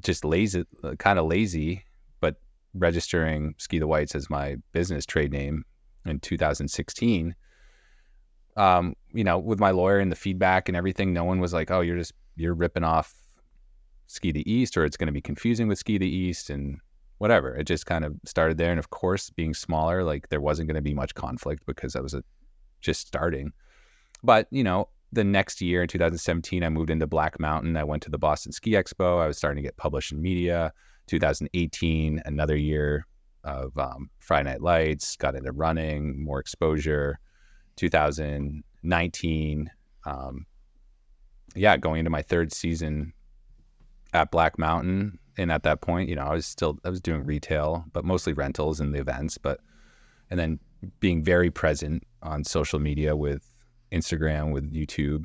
just 0.00 0.24
lazy, 0.24 0.64
kind 0.98 1.18
of 1.18 1.26
lazy, 1.26 1.84
but 2.20 2.36
registering 2.74 3.54
Ski 3.58 3.78
the 3.78 3.86
Whites 3.86 4.14
as 4.14 4.30
my 4.30 4.56
business 4.72 5.06
trade 5.06 5.32
name 5.32 5.64
in 6.04 6.20
2016. 6.20 7.34
Um, 8.56 8.94
you 9.12 9.24
know, 9.24 9.38
with 9.38 9.60
my 9.60 9.70
lawyer 9.70 9.98
and 9.98 10.10
the 10.10 10.16
feedback 10.16 10.68
and 10.68 10.76
everything, 10.76 11.12
no 11.12 11.24
one 11.24 11.40
was 11.40 11.52
like, 11.52 11.70
"Oh, 11.70 11.80
you're 11.80 11.96
just 11.96 12.12
you're 12.36 12.54
ripping 12.54 12.84
off 12.84 13.14
Ski 14.06 14.32
the 14.32 14.50
East," 14.50 14.76
or 14.76 14.84
it's 14.84 14.96
going 14.96 15.06
to 15.06 15.12
be 15.12 15.20
confusing 15.20 15.68
with 15.68 15.78
Ski 15.78 15.98
the 15.98 16.08
East 16.08 16.50
and 16.50 16.80
whatever. 17.18 17.54
It 17.54 17.64
just 17.64 17.86
kind 17.86 18.04
of 18.04 18.14
started 18.24 18.58
there, 18.58 18.70
and 18.70 18.78
of 18.78 18.90
course, 18.90 19.30
being 19.30 19.54
smaller, 19.54 20.02
like 20.02 20.28
there 20.28 20.40
wasn't 20.40 20.68
going 20.68 20.76
to 20.76 20.82
be 20.82 20.94
much 20.94 21.14
conflict 21.14 21.64
because 21.66 21.94
I 21.94 22.00
was 22.00 22.14
a, 22.14 22.24
just 22.80 23.06
starting. 23.06 23.52
But 24.24 24.48
you 24.50 24.64
know, 24.64 24.88
the 25.12 25.24
next 25.24 25.60
year 25.60 25.82
in 25.82 25.88
2017, 25.88 26.62
I 26.62 26.68
moved 26.68 26.90
into 26.90 27.06
Black 27.06 27.40
Mountain. 27.40 27.76
I 27.76 27.84
went 27.84 28.02
to 28.04 28.10
the 28.10 28.18
Boston 28.18 28.52
Ski 28.52 28.72
Expo. 28.72 29.22
I 29.22 29.26
was 29.26 29.38
starting 29.38 29.62
to 29.62 29.66
get 29.66 29.76
published 29.76 30.12
in 30.12 30.20
media. 30.20 30.72
2018, 31.06 32.22
another 32.26 32.56
year 32.56 33.06
of 33.44 33.76
um, 33.78 34.10
Friday 34.18 34.50
Night 34.50 34.60
Lights, 34.60 35.16
got 35.16 35.34
into 35.34 35.52
running, 35.52 36.22
more 36.22 36.38
exposure. 36.38 37.18
2019, 37.76 39.70
um, 40.04 40.46
yeah, 41.54 41.76
going 41.76 42.00
into 42.00 42.10
my 42.10 42.22
third 42.22 42.52
season 42.52 43.12
at 44.12 44.30
Black 44.30 44.58
Mountain. 44.58 45.18
And 45.38 45.50
at 45.50 45.62
that 45.62 45.80
point, 45.80 46.08
you 46.08 46.16
know, 46.16 46.24
I 46.24 46.34
was 46.34 46.44
still, 46.44 46.78
I 46.84 46.90
was 46.90 47.00
doing 47.00 47.24
retail, 47.24 47.84
but 47.92 48.04
mostly 48.04 48.32
rentals 48.32 48.80
and 48.80 48.94
the 48.94 48.98
events. 48.98 49.38
But, 49.38 49.60
and 50.30 50.38
then 50.38 50.58
being 51.00 51.22
very 51.22 51.50
present 51.50 52.02
on 52.22 52.44
social 52.44 52.78
media 52.78 53.16
with 53.16 53.48
Instagram, 53.92 54.52
with 54.52 54.72
YouTube. 54.72 55.24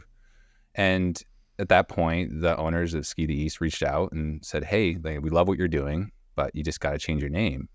And 0.76 1.22
at 1.60 1.70
that 1.70 1.88
point, 1.88 2.42
the 2.42 2.58
owners 2.58 2.94
of 2.94 3.06
Ski 3.06 3.26
the 3.26 3.36
East 3.36 3.62
reached 3.62 3.84
out 3.84 4.12
and 4.12 4.44
said, 4.44 4.64
Hey, 4.64 4.96
we 4.96 5.30
love 5.30 5.48
what 5.48 5.58
you're 5.58 5.68
doing, 5.68 6.12
but 6.36 6.52
you 6.56 6.64
just 6.64 6.80
got 6.80 6.92
to 6.92 6.98
change 6.98 7.22
your 7.22 7.30
name. 7.30 7.70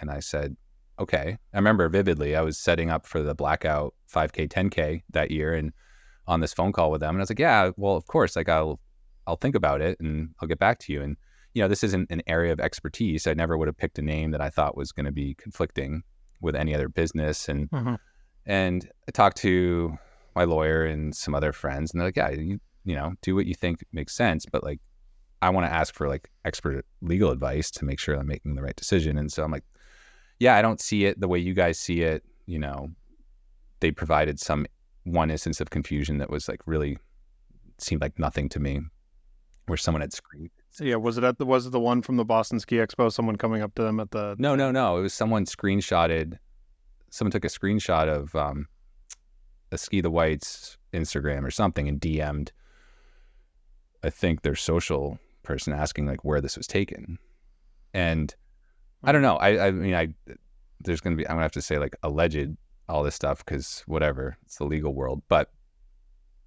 And 0.00 0.10
I 0.10 0.20
said, 0.20 0.56
Okay. 1.00 1.38
I 1.52 1.56
remember 1.56 1.88
vividly, 1.88 2.36
I 2.36 2.42
was 2.42 2.58
setting 2.58 2.90
up 2.90 3.06
for 3.06 3.22
the 3.22 3.34
blackout 3.34 3.94
5K, 4.12 4.48
10K 4.48 5.02
that 5.10 5.30
year 5.30 5.54
and 5.54 5.72
on 6.26 6.40
this 6.40 6.54
phone 6.54 6.72
call 6.72 6.90
with 6.90 7.00
them. 7.00 7.10
And 7.10 7.18
I 7.18 7.22
was 7.22 7.30
like, 7.30 7.38
Yeah, 7.38 7.70
well, 7.76 7.96
of 7.96 8.06
course, 8.06 8.36
like 8.36 8.48
I'll, 8.48 8.78
I'll 9.26 9.36
think 9.36 9.54
about 9.54 9.80
it 9.80 9.98
and 10.00 10.30
I'll 10.40 10.48
get 10.48 10.58
back 10.58 10.78
to 10.80 10.92
you. 10.92 11.02
And, 11.02 11.16
you 11.54 11.62
know, 11.62 11.68
this 11.68 11.82
isn't 11.82 12.10
an 12.10 12.22
area 12.26 12.52
of 12.52 12.60
expertise. 12.60 13.26
I 13.26 13.32
never 13.34 13.56
would 13.56 13.68
have 13.68 13.76
picked 13.76 13.98
a 13.98 14.02
name 14.02 14.32
that 14.32 14.40
I 14.40 14.50
thought 14.50 14.76
was 14.76 14.92
going 14.92 15.06
to 15.06 15.12
be 15.12 15.34
conflicting 15.34 16.02
with 16.42 16.54
any 16.54 16.74
other 16.74 16.88
business. 16.88 17.48
And, 17.48 17.70
Mhm. 17.70 17.98
and 18.44 18.90
I 19.08 19.12
talked 19.12 19.38
to 19.38 19.96
my 20.34 20.44
lawyer 20.44 20.84
and 20.84 21.14
some 21.14 21.34
other 21.34 21.52
friends, 21.52 21.92
and 21.92 22.00
they're 22.00 22.08
like, 22.08 22.16
"Yeah, 22.16 22.30
you, 22.30 22.60
you 22.84 22.94
know, 22.94 23.12
do 23.22 23.34
what 23.34 23.46
you 23.46 23.54
think 23.54 23.84
makes 23.92 24.14
sense, 24.14 24.46
but 24.46 24.62
like, 24.64 24.80
I 25.42 25.50
want 25.50 25.66
to 25.66 25.72
ask 25.72 25.94
for 25.94 26.08
like 26.08 26.30
expert 26.44 26.84
legal 27.02 27.30
advice 27.30 27.70
to 27.72 27.84
make 27.84 27.98
sure 27.98 28.14
I'm 28.14 28.26
making 28.26 28.54
the 28.54 28.62
right 28.62 28.76
decision." 28.76 29.18
And 29.18 29.32
so 29.32 29.44
I'm 29.44 29.52
like, 29.52 29.64
"Yeah, 30.38 30.56
I 30.56 30.62
don't 30.62 30.80
see 30.80 31.04
it 31.04 31.20
the 31.20 31.28
way 31.28 31.38
you 31.38 31.54
guys 31.54 31.78
see 31.78 32.02
it." 32.02 32.22
You 32.46 32.58
know, 32.58 32.90
they 33.80 33.90
provided 33.90 34.38
some 34.40 34.66
one 35.04 35.30
instance 35.30 35.60
of 35.60 35.70
confusion 35.70 36.18
that 36.18 36.30
was 36.30 36.48
like 36.48 36.60
really 36.66 36.98
seemed 37.78 38.00
like 38.00 38.18
nothing 38.18 38.48
to 38.50 38.60
me, 38.60 38.80
where 39.66 39.76
someone 39.76 40.00
had 40.00 40.12
screamed. 40.12 40.50
So 40.70 40.84
yeah, 40.84 40.96
was 40.96 41.18
it 41.18 41.24
at 41.24 41.38
the 41.38 41.46
was 41.46 41.66
it 41.66 41.70
the 41.70 41.80
one 41.80 42.02
from 42.02 42.16
the 42.16 42.24
Boston 42.24 42.58
Ski 42.58 42.76
Expo? 42.76 43.12
Someone 43.12 43.36
coming 43.36 43.62
up 43.62 43.74
to 43.76 43.82
them 43.82 44.00
at 44.00 44.10
the 44.10 44.34
No, 44.38 44.56
no, 44.56 44.70
no. 44.70 44.98
It 44.98 45.02
was 45.02 45.14
someone 45.14 45.44
screenshotted. 45.44 46.38
Someone 47.10 47.30
took 47.30 47.44
a 47.44 47.48
screenshot 47.48 48.08
of 48.08 48.34
um, 48.34 48.66
Ski 49.78 50.00
the 50.00 50.10
Whites 50.10 50.76
Instagram 50.92 51.44
or 51.44 51.50
something 51.50 51.88
and 51.88 52.00
DM'd. 52.00 52.52
I 54.02 54.10
think 54.10 54.42
their 54.42 54.54
social 54.54 55.18
person 55.42 55.72
asking 55.72 56.06
like 56.06 56.24
where 56.24 56.40
this 56.40 56.56
was 56.56 56.66
taken, 56.66 57.18
and 57.92 58.34
I 59.02 59.12
don't 59.12 59.22
know. 59.22 59.36
I, 59.36 59.68
I 59.68 59.70
mean, 59.70 59.94
I 59.94 60.08
there's 60.80 61.00
gonna 61.00 61.16
be 61.16 61.26
I'm 61.26 61.34
gonna 61.34 61.42
have 61.42 61.52
to 61.52 61.62
say 61.62 61.78
like 61.78 61.96
alleged 62.02 62.56
all 62.88 63.02
this 63.02 63.14
stuff 63.14 63.44
because 63.44 63.82
whatever 63.86 64.36
it's 64.44 64.56
the 64.56 64.64
legal 64.64 64.94
world. 64.94 65.22
But 65.28 65.50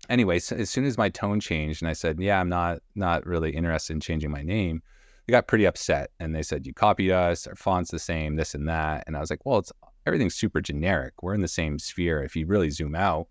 anyway, 0.10 0.40
so 0.40 0.56
as 0.56 0.70
soon 0.70 0.86
as 0.86 0.98
my 0.98 1.10
tone 1.10 1.40
changed 1.40 1.82
and 1.82 1.90
I 1.90 1.94
said, 1.94 2.20
yeah, 2.20 2.40
I'm 2.40 2.50
not 2.50 2.80
not 2.96 3.26
really 3.26 3.52
interested 3.52 3.94
in 3.94 4.02
changing 4.02 4.32
my 4.32 4.44
name 4.44 4.82
they 5.28 5.32
got 5.32 5.48
pretty 5.48 5.66
upset 5.66 6.12
and 6.20 6.34
they 6.34 6.42
said 6.42 6.66
you 6.66 6.74
copied 6.74 7.12
us 7.12 7.48
our 7.48 7.56
font's 7.56 7.92
the 7.92 8.00
same 8.00 8.36
this 8.36 8.56
and 8.56 8.68
that 8.68 9.04
and 9.06 9.16
i 9.16 9.20
was 9.20 9.30
like 9.30 9.46
well 9.46 9.60
it's 9.60 9.72
everything's 10.08 10.36
super 10.36 10.62
generic 10.62 11.14
we're 11.22 11.34
in 11.34 11.42
the 11.42 11.48
same 11.48 11.78
sphere 11.78 12.24
if 12.24 12.36
you 12.36 12.46
really 12.48 12.70
zoom 12.70 12.96
out 12.96 13.28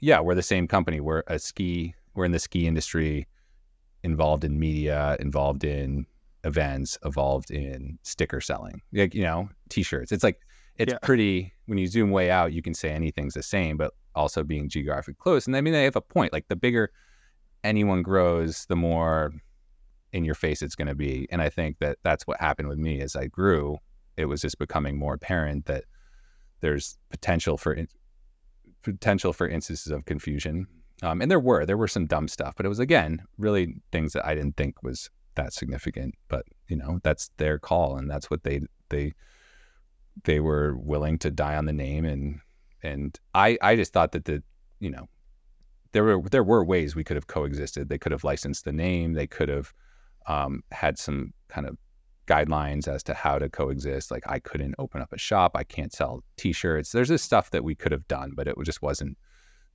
yeah 0.00 0.18
we're 0.20 0.34
the 0.34 0.42
same 0.42 0.66
company 0.66 1.00
we're 1.00 1.22
a 1.28 1.38
ski 1.38 1.94
we're 2.14 2.24
in 2.24 2.32
the 2.32 2.38
ski 2.38 2.66
industry 2.66 3.26
involved 4.02 4.44
in 4.44 4.58
media 4.58 5.16
involved 5.20 5.62
in 5.64 6.06
events 6.44 6.98
involved 7.04 7.50
in 7.50 7.98
sticker 8.02 8.40
selling 8.40 8.80
like 8.92 9.14
you 9.14 9.22
know 9.22 9.48
t-shirts 9.68 10.10
it's 10.10 10.24
like 10.24 10.40
it's 10.76 10.92
Yeah. 10.92 10.98
pretty 11.02 11.52
when 11.66 11.76
you 11.78 11.86
zoom 11.86 12.10
way 12.10 12.30
out 12.30 12.52
you 12.52 12.62
can 12.62 12.72
say 12.74 12.90
anything's 12.90 13.34
the 13.34 13.42
same 13.42 13.76
but 13.76 13.92
also 14.14 14.42
being 14.42 14.68
geographic 14.68 15.18
close 15.18 15.46
and 15.46 15.54
i 15.54 15.60
mean 15.60 15.72
they 15.74 15.84
have 15.84 15.96
a 15.96 16.00
point 16.00 16.32
like 16.32 16.48
the 16.48 16.56
bigger 16.56 16.90
anyone 17.62 18.02
grows 18.02 18.64
the 18.66 18.76
more 18.76 19.32
in 20.12 20.24
your 20.24 20.34
face 20.34 20.60
it's 20.62 20.74
going 20.74 20.88
to 20.88 20.94
be. 20.94 21.28
And 21.30 21.40
I 21.40 21.48
think 21.48 21.78
that 21.78 21.98
that's 22.02 22.26
what 22.26 22.40
happened 22.40 22.68
with 22.68 22.78
me 22.78 23.00
as 23.00 23.14
I 23.14 23.26
grew. 23.26 23.78
It 24.16 24.26
was 24.26 24.40
just 24.40 24.58
becoming 24.58 24.98
more 24.98 25.14
apparent 25.14 25.66
that 25.66 25.84
there's 26.60 26.98
potential 27.10 27.56
for 27.56 27.72
in, 27.72 27.88
potential 28.82 29.32
for 29.32 29.48
instances 29.48 29.92
of 29.92 30.04
confusion. 30.04 30.66
Um, 31.02 31.22
and 31.22 31.30
there 31.30 31.40
were 31.40 31.64
there 31.64 31.78
were 31.78 31.88
some 31.88 32.06
dumb 32.06 32.28
stuff, 32.28 32.54
but 32.56 32.66
it 32.66 32.68
was 32.68 32.78
again 32.78 33.22
really 33.38 33.74
things 33.92 34.12
that 34.12 34.26
I 34.26 34.34
didn't 34.34 34.56
think 34.56 34.82
was 34.82 35.10
that 35.34 35.52
significant. 35.52 36.14
But 36.28 36.44
you 36.68 36.76
know 36.76 37.00
that's 37.02 37.30
their 37.38 37.58
call, 37.58 37.96
and 37.96 38.10
that's 38.10 38.30
what 38.30 38.42
they 38.42 38.60
they 38.90 39.12
they 40.24 40.40
were 40.40 40.76
willing 40.76 41.18
to 41.18 41.30
die 41.30 41.56
on 41.56 41.64
the 41.64 41.72
name 41.72 42.04
and 42.04 42.40
and 42.82 43.18
I 43.34 43.58
I 43.62 43.76
just 43.76 43.92
thought 43.92 44.12
that 44.12 44.24
the 44.24 44.42
you 44.80 44.90
know 44.90 45.08
there 45.92 46.04
were 46.04 46.28
there 46.28 46.44
were 46.44 46.64
ways 46.64 46.94
we 46.94 47.04
could 47.04 47.16
have 47.16 47.26
coexisted. 47.26 47.88
They 47.88 47.98
could 47.98 48.12
have 48.12 48.24
licensed 48.24 48.64
the 48.64 48.72
name. 48.72 49.14
They 49.14 49.26
could 49.26 49.48
have 49.48 49.72
um, 50.26 50.62
had 50.70 50.98
some 50.98 51.32
kind 51.48 51.66
of 51.66 51.76
guidelines 52.30 52.86
as 52.86 53.02
to 53.02 53.14
how 53.14 53.38
to 53.38 53.48
coexist. 53.48 54.10
Like 54.10 54.22
I 54.26 54.38
couldn't 54.38 54.76
open 54.78 55.02
up 55.02 55.12
a 55.12 55.18
shop. 55.18 55.52
I 55.56 55.64
can't 55.64 55.92
sell 55.92 56.22
T-shirts. 56.36 56.92
There's 56.92 57.08
this 57.08 57.22
stuff 57.22 57.50
that 57.50 57.64
we 57.64 57.74
could 57.74 57.92
have 57.92 58.06
done, 58.06 58.32
but 58.34 58.46
it 58.46 58.54
just 58.64 58.82
wasn't. 58.82 59.18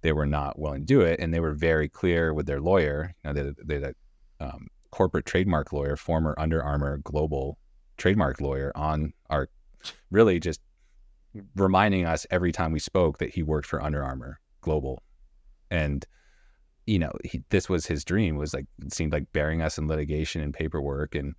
They 0.01 0.14
were 0.14 0.26
not 0.26 0.60
willing 0.60 0.82
to 0.82 0.86
do 0.86 1.01
it, 1.01 1.20
and 1.20 1.34
they 1.34 1.39
were 1.39 1.53
very 1.53 1.89
clear 1.89 2.34
with 2.34 2.45
their 2.45 2.62
lawyer. 2.62 3.16
You 3.24 3.34
know, 3.34 3.53
they 3.64 3.93
um, 4.39 4.68
corporate 4.91 5.26
trademark 5.26 5.74
lawyer, 5.74 5.95
former 5.95 6.36
Under 6.38 6.64
Armour 6.64 6.99
global 6.99 7.58
trademark 7.97 8.39
lawyer, 8.39 8.72
on 8.76 9.14
our 9.30 9.49
really 10.12 10.39
just 10.39 10.62
reminding 11.56 12.06
us 12.06 12.26
every 12.32 12.51
time 12.51 12.72
we 12.72 12.80
spoke 12.80 13.18
that 13.18 13.34
he 13.34 13.43
worked 13.43 13.68
for 13.68 13.82
Under 13.82 14.03
Armour 14.03 14.39
global, 14.62 15.01
and 15.72 16.06
you 16.86 16.99
know 16.99 17.12
he, 17.24 17.41
this 17.49 17.68
was 17.68 17.86
his 17.86 18.06
dream 18.06 18.36
was 18.36 18.53
like 18.53 18.68
it 18.84 18.93
seemed 18.93 19.12
like 19.12 19.26
burying 19.34 19.62
us 19.62 19.78
in 19.78 19.88
litigation 19.88 20.41
and 20.41 20.53
paperwork 20.53 21.16
and 21.16 21.34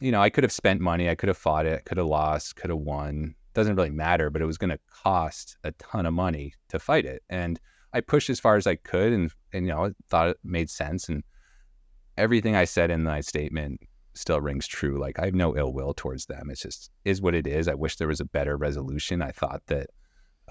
you 0.00 0.10
know 0.10 0.20
i 0.20 0.30
could 0.30 0.44
have 0.44 0.52
spent 0.52 0.80
money 0.80 1.08
i 1.08 1.14
could 1.14 1.28
have 1.28 1.36
fought 1.36 1.66
it 1.66 1.84
could 1.84 1.98
have 1.98 2.06
lost 2.06 2.56
could 2.56 2.70
have 2.70 2.78
won. 2.78 3.34
Doesn't 3.52 3.76
really 3.76 3.90
matter 3.90 4.30
but 4.30 4.42
it 4.42 4.46
was 4.46 4.58
going 4.58 4.70
to 4.70 4.78
cost 5.02 5.56
a 5.64 5.72
ton 5.72 6.06
of 6.06 6.14
money 6.14 6.54
to 6.68 6.78
fight 6.78 7.04
it. 7.04 7.22
And 7.28 7.60
i 7.92 8.00
pushed 8.00 8.30
as 8.30 8.40
far 8.40 8.56
as 8.56 8.66
i 8.66 8.76
could 8.76 9.12
and, 9.12 9.32
and 9.52 9.66
you 9.66 9.72
know 9.72 9.92
thought 10.08 10.28
it 10.28 10.38
made 10.44 10.70
sense. 10.70 11.08
And 11.08 11.24
everything 12.16 12.54
i 12.54 12.64
said 12.64 12.90
in 12.90 13.02
my 13.02 13.20
statement 13.20 13.80
still 14.14 14.40
rings 14.40 14.66
true. 14.66 15.00
Like 15.00 15.18
i 15.18 15.24
have 15.24 15.34
no 15.34 15.56
ill 15.56 15.72
will 15.72 15.94
towards 15.94 16.26
them. 16.26 16.50
It's 16.50 16.62
just 16.62 16.90
is 17.04 17.20
what 17.20 17.34
it 17.34 17.46
is. 17.46 17.68
I 17.68 17.74
wish 17.74 17.96
there 17.96 18.08
was 18.08 18.20
a 18.20 18.24
better 18.24 18.56
resolution. 18.56 19.22
I 19.22 19.30
thought 19.30 19.62
that 19.66 19.90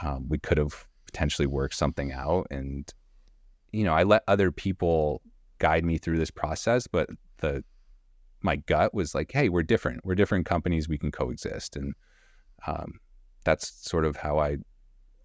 um, 0.02 0.28
we 0.30 0.40
could 0.40 0.58
have 0.58 0.88
potentially 1.06 1.48
worked 1.48 1.76
something 1.76 2.12
out. 2.12 2.48
And 2.52 2.92
you 3.72 3.84
know, 3.84 3.94
I 3.94 4.04
let 4.04 4.24
other 4.28 4.52
people 4.52 5.22
guide 5.60 5.84
me 5.84 5.98
through 5.98 6.18
this 6.18 6.32
process, 6.32 6.88
but 6.88 7.10
the 7.40 7.64
my 8.42 8.56
gut 8.56 8.94
was 8.94 9.14
like, 9.14 9.32
hey, 9.32 9.50
we're 9.50 9.64
different. 9.64 10.06
We're 10.06 10.16
different 10.16 10.46
companies. 10.46 10.88
We 10.88 10.98
can 10.98 11.12
coexist, 11.12 11.76
and 11.76 11.94
um, 12.68 13.00
that's 13.44 13.72
sort 13.90 14.06
of 14.06 14.16
how 14.16 14.40
I 14.40 14.58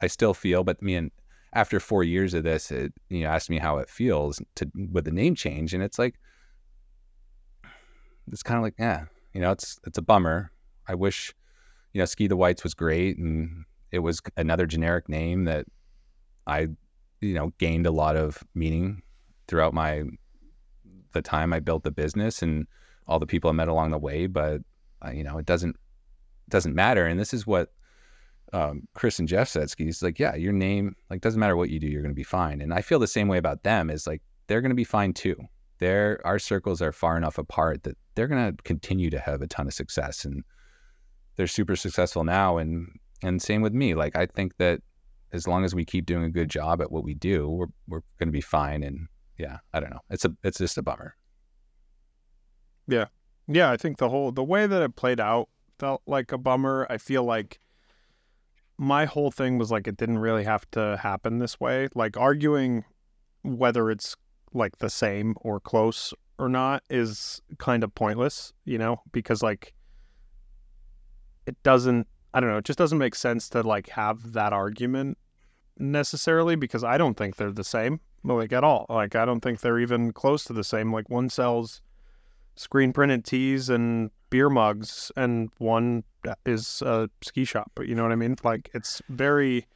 I 0.00 0.06
still 0.06 0.34
feel. 0.34 0.64
But 0.64 0.82
me 0.82 0.94
and 0.96 1.10
after 1.52 1.78
four 1.78 2.02
years 2.02 2.34
of 2.34 2.44
this, 2.44 2.70
it 2.70 2.92
you 3.08 3.22
know 3.22 3.28
asked 3.28 3.50
me 3.50 3.58
how 3.58 3.78
it 3.78 3.88
feels 3.88 4.42
to 4.56 4.70
with 4.92 5.04
the 5.04 5.12
name 5.12 5.34
change, 5.34 5.74
and 5.74 5.82
it's 5.82 5.98
like 5.98 6.16
it's 8.30 8.42
kind 8.42 8.58
of 8.58 8.64
like 8.64 8.74
yeah, 8.78 9.04
you 9.32 9.40
know, 9.40 9.52
it's 9.52 9.78
it's 9.86 9.98
a 9.98 10.02
bummer. 10.02 10.50
I 10.88 10.94
wish 10.94 11.34
you 11.92 12.00
know 12.00 12.04
Ski 12.04 12.26
the 12.26 12.36
Whites 12.36 12.64
was 12.64 12.74
great, 12.74 13.18
and 13.18 13.64
it 13.92 14.00
was 14.00 14.20
another 14.36 14.66
generic 14.66 15.08
name 15.08 15.44
that 15.44 15.66
I 16.46 16.68
you 17.20 17.34
know 17.34 17.52
gained 17.58 17.86
a 17.86 17.92
lot 17.92 18.16
of 18.16 18.42
meaning 18.54 19.02
throughout 19.46 19.74
my 19.74 20.02
the 21.12 21.22
time 21.22 21.52
I 21.52 21.60
built 21.60 21.84
the 21.84 21.92
business 21.92 22.42
and 22.42 22.66
all 23.07 23.18
the 23.18 23.26
people 23.26 23.50
I 23.50 23.52
met 23.52 23.68
along 23.68 23.90
the 23.90 23.98
way. 23.98 24.26
But 24.26 24.62
uh, 25.05 25.11
you 25.11 25.24
know, 25.24 25.38
it 25.38 25.46
doesn't 25.46 25.76
doesn't 26.48 26.74
matter. 26.74 27.07
And 27.07 27.18
this 27.18 27.34
is 27.34 27.46
what 27.46 27.72
um, 28.52 28.86
Chris 28.94 29.18
and 29.18 29.28
Jeff 29.28 29.48
said. 29.48 29.68
He's 29.76 30.02
like, 30.02 30.18
yeah, 30.18 30.34
your 30.34 30.52
name 30.52 30.94
like 31.11 31.20
doesn't 31.20 31.40
matter 31.40 31.57
what 31.57 31.70
you 31.70 31.80
do, 31.80 31.86
you're 31.86 32.02
going 32.02 32.14
to 32.14 32.16
be 32.16 32.22
fine. 32.22 32.61
And 32.61 32.72
I 32.72 32.80
feel 32.80 32.98
the 32.98 33.07
same 33.07 33.28
way 33.28 33.38
about 33.38 33.62
them. 33.62 33.90
Is 33.90 34.07
like 34.07 34.22
they're 34.46 34.61
going 34.61 34.70
to 34.70 34.76
be 34.76 34.84
fine 34.84 35.12
too. 35.12 35.36
Their 35.78 36.20
our 36.24 36.38
circles 36.38 36.80
are 36.80 36.92
far 36.92 37.16
enough 37.16 37.38
apart 37.38 37.82
that 37.82 37.96
they're 38.14 38.28
going 38.28 38.55
to 38.55 38.62
continue 38.62 39.11
to 39.11 39.18
have 39.18 39.42
a 39.42 39.46
ton 39.46 39.66
of 39.66 39.74
success, 39.74 40.24
and 40.24 40.44
they're 41.36 41.46
super 41.46 41.76
successful 41.76 42.24
now. 42.24 42.59
And 42.59 42.88
and 43.22 43.42
same 43.42 43.62
with 43.62 43.72
me. 43.72 43.94
Like 43.94 44.16
I 44.16 44.26
think 44.26 44.57
that 44.59 44.80
as 45.32 45.48
long 45.48 45.64
as 45.64 45.74
we 45.74 45.84
keep 45.84 46.07
doing 46.07 46.24
a 46.24 46.30
good 46.30 46.48
job 46.48 46.80
at 46.80 46.92
what 46.92 47.05
we 47.05 47.14
do, 47.14 47.48
we're 47.48 47.66
we're 47.88 48.02
going 48.18 48.28
to 48.28 48.32
be 48.32 48.40
fine. 48.40 48.82
And 48.82 49.09
yeah, 49.36 49.59
I 49.72 49.80
don't 49.80 49.90
know. 49.90 50.00
It's 50.11 50.24
a 50.24 50.32
it's 50.44 50.59
just 50.59 50.78
a 50.78 50.82
bummer. 50.82 51.16
Yeah, 52.87 53.07
yeah. 53.47 53.70
I 53.70 53.76
think 53.76 53.99
the 53.99 54.09
whole 54.09 54.32
the 54.32 54.45
way 54.45 54.66
that 54.66 54.82
it 54.82 54.97
played 54.97 55.20
out 55.20 55.49
felt 55.78 56.03
like 56.07 56.32
a 56.32 56.39
bummer. 56.39 56.87
I 56.91 56.99
feel 56.99 57.24
like 57.24 57.61
my 58.76 59.05
whole 59.05 59.30
thing 59.30 59.59
was 59.59 59.70
like 59.70 59.87
it 59.87 59.97
didn't 59.97 60.18
really 60.18 60.45
have 60.45 60.70
to 60.72 60.99
happen 61.03 61.39
this 61.39 61.61
way. 61.61 61.89
Like 61.95 62.16
arguing 62.16 62.85
whether 63.43 63.91
it's 63.91 64.16
like 64.53 64.78
the 64.78 64.91
same 64.91 65.35
or 65.41 65.61
close 65.61 66.14
or 66.39 66.49
not 66.49 66.82
is 66.91 67.41
kind 67.59 67.85
of 67.85 67.95
pointless, 67.95 68.53
you 68.64 68.78
know, 68.78 69.01
because 69.12 69.43
like 69.43 69.74
it 71.47 71.62
doesn't 71.62 72.07
I 72.32 72.41
don't 72.41 72.51
know, 72.51 72.59
it 72.59 72.64
just 72.64 72.78
doesn't 72.78 72.99
make 72.99 73.14
sense 73.14 73.49
to 73.51 73.62
like 73.62 73.91
have 73.91 74.32
that 74.32 74.53
argument 74.53 75.18
necessarily 75.78 76.57
because 76.57 76.82
I 76.82 76.99
don't 76.99 77.16
think 77.16 77.37
they're 77.37 77.53
the 77.53 77.64
same, 77.64 78.01
like 78.24 78.53
at 78.53 78.64
all. 78.64 78.87
Like 78.89 79.14
I 79.14 79.24
don't 79.24 79.41
think 79.41 79.61
they're 79.61 79.78
even 79.78 80.12
close 80.12 80.45
to 80.45 80.53
the 80.53 80.64
same. 80.64 80.93
Like 80.93 81.09
one 81.09 81.30
sells 81.30 81.80
screen 82.57 82.92
printed 82.92 83.24
tees 83.24 83.68
and 83.68 84.11
beer 84.30 84.50
mugs, 84.50 85.12
and 85.16 85.50
one 85.59 86.05
is 86.46 86.82
a 86.82 87.09
ski 87.22 87.44
shop. 87.44 87.70
But 87.74 87.86
you 87.86 87.94
know 87.94 88.02
what 88.02 88.12
I 88.12 88.16
mean? 88.16 88.36
Like 88.42 88.70
it's 88.74 89.02
very 89.09 89.66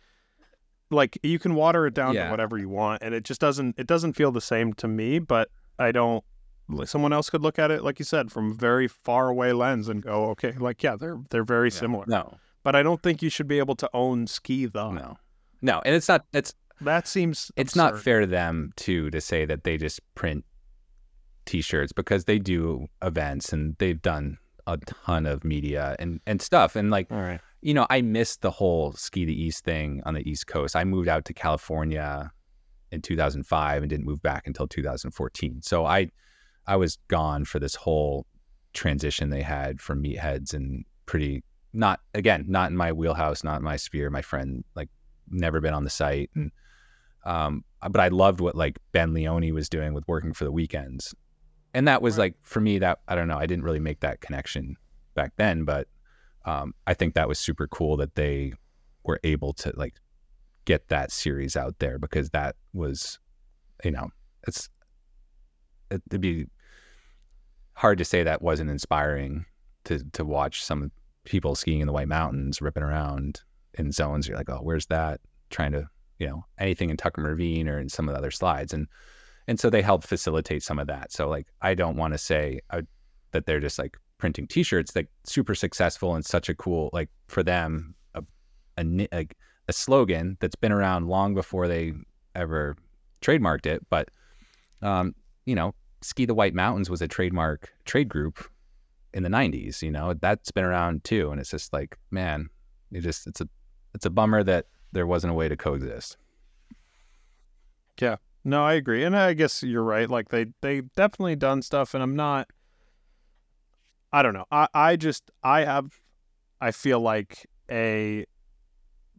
like 0.91 1.19
you 1.23 1.39
can 1.39 1.55
water 1.55 1.87
it 1.87 1.95
down 1.95 2.15
yeah. 2.15 2.25
to 2.25 2.31
whatever 2.31 2.59
you 2.59 2.69
want, 2.69 3.03
and 3.03 3.15
it 3.15 3.25
just 3.25 3.41
doesn't 3.41 3.79
it 3.79 3.87
doesn't 3.87 4.15
feel 4.15 4.33
the 4.33 4.41
same 4.41 4.73
to 4.75 4.89
me. 4.89 5.19
But 5.19 5.49
I 5.79 5.93
don't. 5.93 6.25
Like 6.71 6.87
Someone 6.87 7.15
else 7.15 7.31
could 7.31 7.41
look 7.41 7.59
at 7.59 7.71
it, 7.71 7.83
like 7.83 7.99
you 7.99 8.05
said, 8.05 8.31
from 8.31 8.51
a 8.51 8.55
very 8.55 8.89
far 8.89 9.31
away 9.31 9.55
lens 9.55 9.89
and 9.89 10.03
go, 10.03 10.27
okay, 10.27 10.53
like 10.53 10.83
yeah, 10.83 10.97
they're 10.97 11.19
they're 11.31 11.43
very 11.43 11.69
yeah. 11.69 11.75
similar. 11.75 12.05
No, 12.07 12.35
but 12.63 12.77
I 12.77 12.83
don't 12.83 13.03
think 13.03 13.23
you 13.23 13.31
should 13.31 13.49
be 13.49 13.59
able 13.59 13.75
to 13.77 13.89
own 13.95 14.27
ski 14.27 14.67
though. 14.67 14.93
No. 14.93 15.17
No, 15.63 15.81
and 15.85 15.95
it's 15.95 16.09
not. 16.09 16.27
It's 16.33 16.55
that 16.83 17.09
seems. 17.09 17.51
It's 17.57 17.73
absurd. 17.73 17.79
not 17.79 17.99
fair 18.01 18.21
to 18.21 18.27
them 18.27 18.73
too 18.77 19.11
to 19.11 19.21
say 19.21 19.45
that 19.45 19.65
they 19.65 19.77
just 19.77 20.01
print 20.15 20.45
T-shirts 21.49 21.93
because 21.93 22.27
they 22.27 22.39
do 22.39 22.87
events 23.03 23.53
and 23.53 23.75
they've 23.79 24.01
done 24.01 24.39
a 24.67 24.77
ton 24.77 25.27
of 25.27 25.45
media 25.45 25.97
and 25.99 26.21
and 26.27 26.41
stuff. 26.43 26.77
And 26.77 26.91
like, 26.91 27.09
you 27.63 27.75
know, 27.75 27.87
I 27.91 28.03
missed 28.03 28.43
the 28.43 28.51
whole 28.51 28.93
ski 28.93 29.25
the 29.25 29.43
east 29.43 29.65
thing 29.65 30.03
on 30.05 30.15
the 30.15 30.29
East 30.29 30.47
Coast. 30.47 30.77
I 30.77 30.85
moved 30.85 31.09
out 31.09 31.25
to 31.25 31.33
California 31.35 32.31
in 32.93 33.03
2005 33.03 33.83
and 33.83 33.91
didn't 33.91 34.07
move 34.07 34.23
back 34.23 34.47
until 34.47 34.69
2014. 34.69 35.63
So 35.63 35.87
I 35.87 36.11
I 36.67 36.77
was 36.77 36.99
gone 37.09 37.47
for 37.47 37.59
this 37.59 37.75
whole 37.75 38.27
transition 38.75 39.31
they 39.31 39.43
had 39.43 39.81
from 39.81 40.03
meatheads 40.03 40.53
and 40.53 40.85
pretty 41.07 41.43
not 41.73 42.01
again 42.15 42.45
not 42.47 42.71
in 42.71 42.77
my 42.77 42.93
wheelhouse, 42.93 43.43
not 43.43 43.57
in 43.57 43.65
my 43.65 43.77
sphere. 43.77 44.11
My 44.11 44.23
friend 44.23 44.65
like 44.77 44.91
never 45.31 45.61
been 45.61 45.75
on 45.75 45.85
the 45.85 45.91
site 45.91 46.31
and 46.35 46.53
um, 47.25 47.65
but 47.91 48.01
I 48.01 48.09
loved 48.09 48.41
what 48.41 48.55
like 48.55 48.79
Ben 48.93 49.13
Leone 49.15 49.53
was 49.55 49.69
doing 49.69 49.95
with 49.95 50.07
working 50.07 50.33
for 50.33 50.45
the 50.45 50.53
weekends. 50.53 51.15
And 51.75 51.87
that 51.87 52.03
was 52.03 52.17
right. 52.17 52.25
like 52.25 52.35
for 52.43 52.61
me 52.61 52.79
that 52.79 53.01
I 53.09 53.15
don't 53.15 53.29
know, 53.29 53.39
I 53.39 53.47
didn't 53.47 53.65
really 53.65 53.81
make 53.81 54.01
that 54.01 54.21
connection 54.21 54.77
back 55.15 55.33
then, 55.37 55.65
but 55.65 55.89
um, 56.45 56.75
I 56.87 56.95
think 56.95 57.15
that 57.15 57.29
was 57.29 57.39
super 57.39 57.67
cool 57.69 57.97
that 57.99 58.15
they 58.15 58.55
were 59.05 59.21
able 59.25 59.53
to 59.55 59.73
like 59.77 59.95
get 60.65 60.89
that 60.89 61.11
series 61.11 61.57
out 61.57 61.79
there 61.79 61.99
because 61.99 62.31
that 62.31 62.57
was 62.73 63.19
you 63.85 63.91
know, 63.91 64.09
it's 64.47 64.69
it'd 65.91 66.21
be 66.21 66.47
hard 67.75 67.99
to 67.99 68.05
say 68.05 68.23
that 68.23 68.43
wasn't 68.43 68.71
inspiring 68.71 69.45
to 69.85 70.03
to 70.13 70.25
watch 70.25 70.63
some 70.63 70.91
people 71.25 71.55
skiing 71.55 71.81
in 71.81 71.87
the 71.87 71.93
White 71.93 72.09
Mountains 72.09 72.61
ripping 72.61 72.83
around 72.83 73.41
in 73.75 73.93
zones. 73.93 74.27
You're 74.27 74.37
like, 74.37 74.51
oh, 74.51 74.61
where's 74.63 74.87
that? 74.87 75.21
Trying 75.51 75.73
to, 75.73 75.89
you 76.19 76.27
know, 76.27 76.45
anything 76.59 76.91
in 76.91 76.97
Tuckerman 76.97 77.27
Ravine 77.27 77.69
or 77.69 77.79
in 77.79 77.89
some 77.89 78.09
of 78.09 78.15
the 78.15 78.19
other 78.19 78.31
slides. 78.31 78.73
And, 78.73 78.89
and 79.49 79.59
so 79.59 79.69
they 79.69 79.83
help 79.83 80.05
facilitate 80.05 80.63
some 80.63 80.79
of 80.79 80.87
that. 80.87 81.11
So 81.11 81.29
like, 81.29 81.49
I 81.61 81.75
don't 81.75 81.97
want 81.97 82.15
to 82.15 82.19
say 82.19 82.61
uh, 82.71 82.83
that 83.33 83.47
they're 83.47 83.61
just 83.61 83.79
like 83.79 83.97
printing 84.19 84.47
t-shirts, 84.47 84.95
like 84.95 85.09
super 85.25 85.55
successful 85.55 86.15
and 86.15 86.25
such 86.25 86.49
a 86.49 86.55
cool, 86.55 86.91
like 86.93 87.09
for 87.27 87.43
them, 87.43 87.95
a, 88.15 88.23
a, 88.77 89.09
a, 89.13 89.29
a 89.67 89.73
slogan 89.73 90.37
that's 90.41 90.55
been 90.55 90.71
around 90.71 91.09
long 91.09 91.35
before 91.35 91.67
they 91.67 91.93
ever 92.37 92.77
trademarked 93.21 93.67
it. 93.67 93.85
But, 93.91 94.11
um, 94.83 95.15
you 95.45 95.57
know, 95.57 95.75
Ski 96.03 96.27
the 96.27 96.35
White 96.35 96.55
Mountains 96.55 96.89
was 96.89 97.03
a 97.03 97.09
trademark 97.09 97.73
trade 97.85 98.09
group 98.09 98.49
in 99.15 99.23
the 99.23 99.29
90s 99.31 99.81
you 99.81 99.91
know 99.91 100.13
that's 100.21 100.51
been 100.51 100.65
around 100.65 101.03
too 101.03 101.31
and 101.31 101.41
it's 101.41 101.51
just 101.51 101.73
like 101.73 101.97
man 102.11 102.47
it 102.93 103.01
just 103.01 103.27
it's 103.27 103.41
a 103.41 103.49
it's 103.95 104.07
a 104.07 104.11
bummer 104.11 104.43
that 104.45 104.67
there 104.93 105.07
wasn't 105.07 105.31
a 105.31 105.35
way 105.35 105.49
to 105.49 105.57
coexist. 105.57 106.17
Yeah. 108.01 108.17
No, 108.49 108.65
I 108.65 108.73
agree. 108.75 109.05
And 109.05 109.15
I 109.15 109.35
guess 109.35 109.63
you're 109.63 109.83
right. 109.83 110.09
Like 110.09 110.31
they 110.31 110.47
they 110.63 110.81
definitely 110.97 111.37
done 111.37 111.61
stuff 111.61 111.93
and 111.93 112.03
I'm 112.03 112.17
not 112.17 112.49
I 114.11 114.23
don't 114.23 114.33
know. 114.33 114.47
I, 114.51 114.69
I 114.73 114.97
just 114.97 115.31
I 115.43 115.65
have 115.65 116.01
I 116.59 116.71
feel 116.71 116.99
like 116.99 117.47
a 117.71 118.25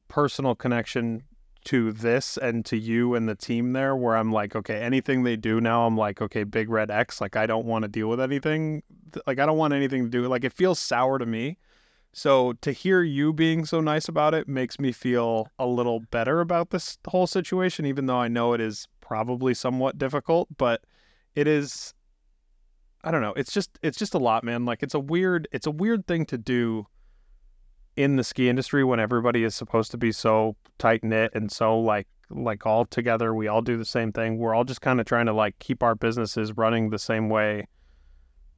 personal 0.08 0.56
connection 0.56 1.22
to 1.66 1.92
this 1.92 2.38
and 2.38 2.66
to 2.66 2.76
you 2.76 3.14
and 3.14 3.30
the 3.30 3.36
team 3.36 3.74
there 3.74 3.96
where 3.96 4.18
I'm 4.18 4.32
like, 4.32 4.56
okay, 4.56 4.80
anything 4.82 5.22
they 5.22 5.36
do 5.36 5.62
now, 5.62 5.86
I'm 5.86 5.96
like, 5.96 6.24
okay, 6.24 6.44
big 6.44 6.68
red 6.68 6.90
X. 6.90 7.22
Like 7.22 7.36
I 7.36 7.46
don't 7.46 7.68
want 7.68 7.84
to 7.84 7.88
deal 7.88 8.08
with 8.08 8.20
anything. 8.20 8.82
Like 9.28 9.38
I 9.38 9.46
don't 9.46 9.60
want 9.60 9.76
anything 9.76 10.06
to 10.06 10.10
do. 10.10 10.28
Like 10.28 10.44
it 10.44 10.54
feels 10.54 10.80
sour 10.80 11.20
to 11.20 11.28
me. 11.28 11.60
So 12.14 12.54
to 12.62 12.72
hear 12.72 13.04
you 13.04 13.32
being 13.32 13.64
so 13.66 13.80
nice 13.80 14.08
about 14.08 14.34
it 14.34 14.48
makes 14.48 14.80
me 14.80 14.92
feel 14.92 15.50
a 15.60 15.68
little 15.68 16.00
better 16.00 16.42
about 16.42 16.72
this 16.72 16.98
whole 17.08 17.28
situation, 17.28 17.86
even 17.86 18.08
though 18.08 18.18
I 18.18 18.28
know 18.28 18.54
it 18.54 18.62
is 18.62 18.88
probably 19.10 19.56
somewhat 19.56 19.98
difficult, 19.98 20.48
but 20.58 20.84
it 21.34 21.48
is 21.48 21.96
I 23.04 23.12
don't 23.12 23.22
know. 23.22 23.34
It's 23.34 23.52
just 23.52 23.80
it's 23.82 23.98
just 23.98 24.14
a 24.14 24.20
lot, 24.20 24.44
man. 24.44 24.66
Like 24.66 24.84
it's 24.84 24.94
a 24.94 25.00
weird 25.00 25.48
it's 25.52 25.66
a 25.66 25.72
weird 25.72 26.06
thing 26.06 26.26
to 26.28 26.38
do 26.38 26.86
in 27.96 28.18
the 28.18 28.24
ski 28.24 28.50
industry 28.50 28.84
when 28.84 29.00
everybody 29.00 29.44
is 29.44 29.56
supposed 29.56 29.90
to 29.92 29.98
be 29.98 30.12
so 30.12 30.56
tight 30.78 31.04
knit 31.04 31.32
and 31.34 31.52
so 31.52 31.78
like 31.80 32.08
like 32.30 32.66
all 32.68 32.86
together 32.86 33.34
we 33.34 33.48
all 33.48 33.62
do 33.62 33.76
the 33.76 33.84
same 33.84 34.14
thing 34.14 34.38
we're 34.38 34.54
all 34.54 34.64
just 34.64 34.82
kind 34.82 35.00
of 35.00 35.06
trying 35.06 35.26
to 35.26 35.34
like 35.34 35.58
keep 35.58 35.82
our 35.82 35.96
businesses 35.96 36.56
running 36.56 36.92
the 36.92 37.00
same 37.00 37.28
way 37.28 37.68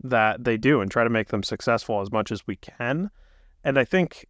that 0.04 0.44
they 0.44 0.58
do 0.58 0.82
and 0.82 0.92
try 0.92 1.04
to 1.06 1.10
make 1.10 1.30
them 1.30 1.42
successful 1.42 2.02
as 2.02 2.12
much 2.12 2.32
as 2.32 2.46
we 2.46 2.58
can 2.58 3.10
and 3.64 3.80
i 3.80 3.86
think 3.86 4.28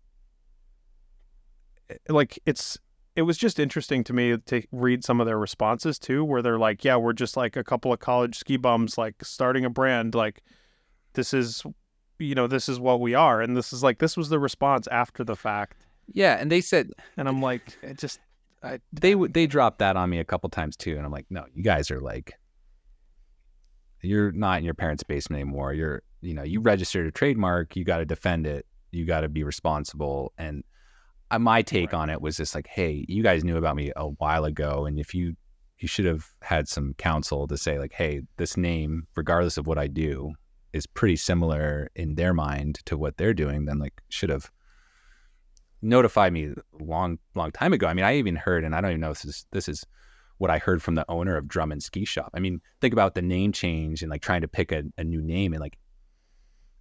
eh, 1.89 1.95
like 2.07 2.39
it's 2.45 2.77
it 3.15 3.23
was 3.23 3.37
just 3.37 3.59
interesting 3.59 4.03
to 4.05 4.13
me 4.13 4.37
to 4.37 4.63
read 4.71 5.03
some 5.03 5.19
of 5.19 5.27
their 5.27 5.37
responses 5.37 5.99
too 5.99 6.23
where 6.23 6.41
they're 6.41 6.59
like 6.59 6.83
yeah 6.83 6.95
we're 6.95 7.13
just 7.13 7.35
like 7.35 7.55
a 7.55 7.63
couple 7.63 7.91
of 7.91 7.99
college 7.99 8.37
ski 8.37 8.57
bums 8.57 8.97
like 8.97 9.15
starting 9.23 9.65
a 9.65 9.69
brand 9.69 10.15
like 10.15 10.41
this 11.13 11.33
is 11.33 11.63
you 12.21 12.35
know, 12.35 12.47
this 12.47 12.69
is 12.69 12.79
what 12.79 13.01
we 13.01 13.13
are. 13.13 13.41
And 13.41 13.57
this 13.57 13.73
is 13.73 13.83
like, 13.83 13.99
this 13.99 14.15
was 14.15 14.29
the 14.29 14.39
response 14.39 14.87
after 14.87 15.23
the 15.23 15.35
fact. 15.35 15.85
Yeah. 16.13 16.37
And 16.39 16.51
they 16.51 16.61
said, 16.61 16.91
and 17.17 17.27
I'm 17.27 17.41
like, 17.41 17.77
it 17.81 17.97
just, 17.97 18.19
I, 18.63 18.79
they 18.93 19.15
would 19.15 19.33
they 19.33 19.47
dropped 19.47 19.79
that 19.79 19.97
on 19.97 20.09
me 20.09 20.19
a 20.19 20.23
couple 20.23 20.49
times 20.49 20.77
too. 20.77 20.95
And 20.95 21.05
I'm 21.05 21.11
like, 21.11 21.25
no, 21.29 21.45
you 21.53 21.63
guys 21.63 21.89
are 21.89 21.99
like, 21.99 22.33
you're 24.01 24.31
not 24.31 24.59
in 24.59 24.63
your 24.63 24.73
parents' 24.73 25.03
basement 25.03 25.41
anymore. 25.41 25.73
You're, 25.73 26.03
you 26.21 26.33
know, 26.33 26.43
you 26.43 26.59
registered 26.59 27.07
a 27.07 27.11
trademark, 27.11 27.75
you 27.75 27.83
got 27.83 27.97
to 27.97 28.05
defend 28.05 28.45
it, 28.45 28.67
you 28.91 29.05
got 29.05 29.21
to 29.21 29.29
be 29.29 29.43
responsible. 29.43 30.31
And 30.37 30.63
my 31.39 31.61
take 31.61 31.93
right. 31.93 31.99
on 31.99 32.09
it 32.09 32.21
was 32.21 32.37
just 32.37 32.55
like, 32.55 32.67
hey, 32.67 33.05
you 33.07 33.23
guys 33.23 33.43
knew 33.43 33.57
about 33.57 33.75
me 33.75 33.91
a 33.95 34.07
while 34.07 34.45
ago, 34.45 34.85
and 34.85 34.99
if 34.99 35.13
you 35.13 35.35
you 35.79 35.87
should 35.87 36.05
have 36.05 36.27
had 36.43 36.67
some 36.67 36.93
counsel 36.95 37.47
to 37.47 37.57
say 37.57 37.79
like, 37.79 37.93
hey, 37.93 38.21
this 38.37 38.55
name, 38.55 39.07
regardless 39.15 39.57
of 39.57 39.65
what 39.65 39.79
I 39.79 39.87
do, 39.87 40.31
is 40.73 40.85
pretty 40.85 41.15
similar 41.15 41.89
in 41.95 42.15
their 42.15 42.33
mind 42.33 42.79
to 42.85 42.97
what 42.97 43.17
they're 43.17 43.33
doing, 43.33 43.65
then 43.65 43.79
like 43.79 44.01
should 44.09 44.29
have 44.29 44.51
notified 45.81 46.33
me 46.33 46.53
long 46.79 47.17
long 47.35 47.51
time 47.51 47.73
ago. 47.73 47.87
I 47.87 47.93
mean, 47.93 48.05
I 48.05 48.17
even 48.17 48.35
heard, 48.35 48.63
and 48.63 48.75
I 48.75 48.81
don't 48.81 48.91
even 48.91 49.01
know 49.01 49.11
if 49.11 49.21
this 49.21 49.35
is 49.35 49.45
this 49.51 49.69
is 49.69 49.85
what 50.37 50.49
I 50.49 50.57
heard 50.57 50.81
from 50.81 50.95
the 50.95 51.05
owner 51.09 51.37
of 51.37 51.47
Drummond 51.47 51.83
Ski 51.83 52.05
Shop. 52.05 52.31
I 52.33 52.39
mean, 52.39 52.61
think 52.79 52.93
about 52.93 53.13
the 53.15 53.21
name 53.21 53.51
change 53.51 54.01
and 54.01 54.09
like 54.09 54.21
trying 54.21 54.41
to 54.41 54.47
pick 54.47 54.71
a, 54.71 54.83
a 54.97 55.03
new 55.03 55.21
name 55.21 55.53
and 55.53 55.61
like 55.61 55.77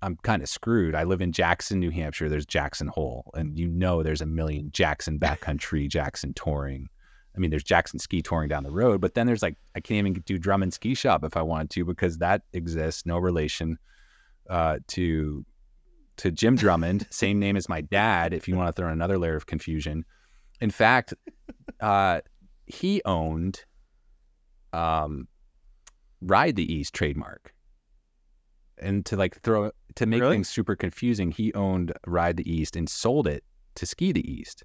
I'm 0.02 0.16
kind 0.22 0.42
of 0.42 0.48
screwed. 0.48 0.94
I 0.94 1.04
live 1.04 1.20
in 1.20 1.32
Jackson, 1.32 1.78
New 1.78 1.90
Hampshire. 1.90 2.28
There's 2.28 2.46
Jackson 2.46 2.88
Hole, 2.88 3.30
and 3.34 3.58
you 3.58 3.68
know 3.68 4.02
there's 4.02 4.22
a 4.22 4.26
million 4.26 4.70
Jackson 4.72 5.18
backcountry, 5.18 5.88
Jackson 5.88 6.32
touring. 6.34 6.88
I 7.36 7.38
mean, 7.38 7.50
there's 7.50 7.64
Jackson 7.64 7.98
Ski 7.98 8.22
touring 8.22 8.48
down 8.48 8.64
the 8.64 8.70
road, 8.70 9.00
but 9.00 9.14
then 9.14 9.26
there's 9.26 9.42
like 9.42 9.56
I 9.76 9.80
can't 9.80 10.06
even 10.06 10.22
do 10.22 10.38
Drummond 10.38 10.74
Ski 10.74 10.94
Shop 10.94 11.24
if 11.24 11.36
I 11.36 11.42
wanted 11.42 11.70
to 11.70 11.84
because 11.84 12.18
that 12.18 12.42
exists, 12.52 13.06
no 13.06 13.18
relation 13.18 13.78
uh, 14.48 14.78
to 14.88 15.44
to 16.18 16.30
Jim 16.30 16.56
Drummond, 16.56 17.06
same 17.10 17.38
name 17.38 17.56
as 17.56 17.68
my 17.68 17.80
dad. 17.80 18.32
If 18.32 18.48
you 18.48 18.56
want 18.56 18.74
to 18.74 18.80
throw 18.80 18.90
another 18.90 19.18
layer 19.18 19.36
of 19.36 19.46
confusion, 19.46 20.04
in 20.60 20.70
fact, 20.70 21.14
uh, 21.80 22.20
he 22.66 23.02
owned 23.04 23.64
um, 24.72 25.28
Ride 26.20 26.56
the 26.56 26.72
East 26.72 26.94
trademark, 26.94 27.54
and 28.80 29.04
to 29.06 29.16
like 29.16 29.40
throw 29.40 29.70
to 29.96 30.06
make 30.06 30.20
really? 30.20 30.36
things 30.36 30.48
super 30.48 30.76
confusing, 30.76 31.30
he 31.30 31.52
owned 31.54 31.92
Ride 32.06 32.36
the 32.36 32.50
East 32.50 32.76
and 32.76 32.88
sold 32.88 33.26
it 33.26 33.44
to 33.76 33.86
Ski 33.86 34.12
the 34.12 34.30
East. 34.30 34.64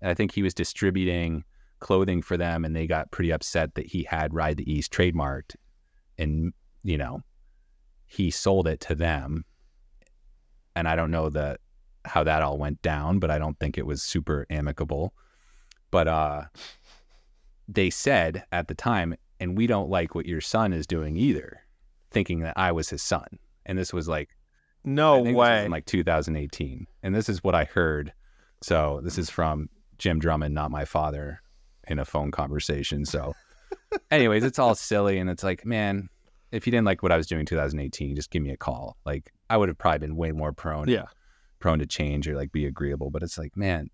And 0.00 0.10
I 0.10 0.14
think 0.14 0.32
he 0.32 0.42
was 0.42 0.54
distributing 0.54 1.44
clothing 1.82 2.22
for 2.22 2.36
them 2.36 2.64
and 2.64 2.74
they 2.74 2.86
got 2.86 3.10
pretty 3.10 3.32
upset 3.32 3.74
that 3.74 3.86
he 3.86 4.04
had 4.04 4.32
Ride 4.32 4.56
the 4.56 4.72
East 4.72 4.92
trademarked 4.92 5.56
and 6.16 6.52
you 6.84 6.96
know 6.96 7.20
he 8.06 8.30
sold 8.30 8.68
it 8.68 8.78
to 8.80 8.94
them 8.94 9.44
and 10.76 10.86
I 10.86 10.94
don't 10.94 11.10
know 11.10 11.28
that 11.30 11.60
how 12.04 12.22
that 12.22 12.40
all 12.40 12.56
went 12.56 12.80
down 12.82 13.18
but 13.18 13.32
I 13.32 13.38
don't 13.38 13.58
think 13.58 13.76
it 13.76 13.84
was 13.84 14.00
super 14.00 14.46
amicable 14.48 15.12
but 15.90 16.06
uh 16.06 16.42
they 17.66 17.90
said 17.90 18.44
at 18.52 18.68
the 18.68 18.74
time 18.74 19.14
and 19.40 19.56
we 19.56 19.66
don't 19.66 19.90
like 19.90 20.14
what 20.14 20.26
your 20.26 20.40
son 20.40 20.72
is 20.72 20.86
doing 20.86 21.16
either 21.16 21.62
thinking 22.12 22.40
that 22.40 22.54
I 22.56 22.72
was 22.72 22.90
his 22.90 23.02
son 23.02 23.38
and 23.66 23.78
this 23.78 23.92
was 23.92 24.08
like 24.08 24.30
no 24.84 25.20
way 25.20 25.68
like 25.68 25.86
2018 25.86 26.86
and 27.02 27.14
this 27.14 27.28
is 27.28 27.42
what 27.44 27.54
I 27.54 27.64
heard 27.64 28.12
so 28.60 29.00
this 29.02 29.18
is 29.18 29.30
from 29.30 29.68
Jim 29.98 30.18
Drummond 30.18 30.54
not 30.54 30.70
my 30.70 30.84
father 30.84 31.42
in 31.86 31.98
a 31.98 32.04
phone 32.04 32.30
conversation. 32.30 33.04
So, 33.04 33.34
anyways, 34.10 34.44
it's 34.44 34.58
all 34.58 34.74
silly, 34.74 35.18
and 35.18 35.30
it's 35.30 35.44
like, 35.44 35.64
man, 35.64 36.08
if 36.50 36.66
you 36.66 36.70
didn't 36.70 36.86
like 36.86 37.02
what 37.02 37.12
I 37.12 37.16
was 37.16 37.26
doing 37.26 37.40
in 37.40 37.46
2018, 37.46 38.16
just 38.16 38.30
give 38.30 38.42
me 38.42 38.50
a 38.50 38.56
call. 38.56 38.96
Like, 39.04 39.32
I 39.50 39.56
would 39.56 39.68
have 39.68 39.78
probably 39.78 40.00
been 40.00 40.16
way 40.16 40.32
more 40.32 40.52
prone, 40.52 40.88
yeah, 40.88 41.06
prone 41.58 41.78
to 41.78 41.86
change 41.86 42.28
or 42.28 42.36
like 42.36 42.52
be 42.52 42.66
agreeable. 42.66 43.10
But 43.10 43.22
it's 43.22 43.38
like, 43.38 43.56
man, 43.56 43.90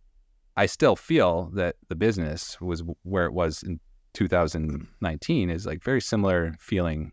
I 0.56 0.66
still 0.66 0.96
feel 0.96 1.50
that 1.54 1.76
the 1.88 1.96
business 1.96 2.60
was 2.60 2.82
where 3.02 3.26
it 3.26 3.32
was 3.32 3.62
in 3.62 3.80
2019 4.14 5.50
is 5.50 5.66
like 5.66 5.84
very 5.84 6.00
similar 6.00 6.54
feeling 6.58 7.12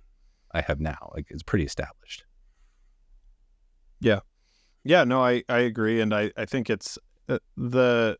I 0.55 0.61
have 0.61 0.79
now. 0.79 1.11
Like, 1.13 1.27
it's 1.29 1.43
pretty 1.43 1.65
established. 1.65 2.23
Yeah. 3.99 4.21
Yeah, 4.83 5.03
no, 5.03 5.23
I, 5.23 5.43
I 5.49 5.59
agree. 5.59 6.01
And 6.01 6.13
I, 6.13 6.31
I 6.37 6.45
think 6.45 6.69
it's 6.69 6.97
uh, 7.27 7.39
the 7.57 8.17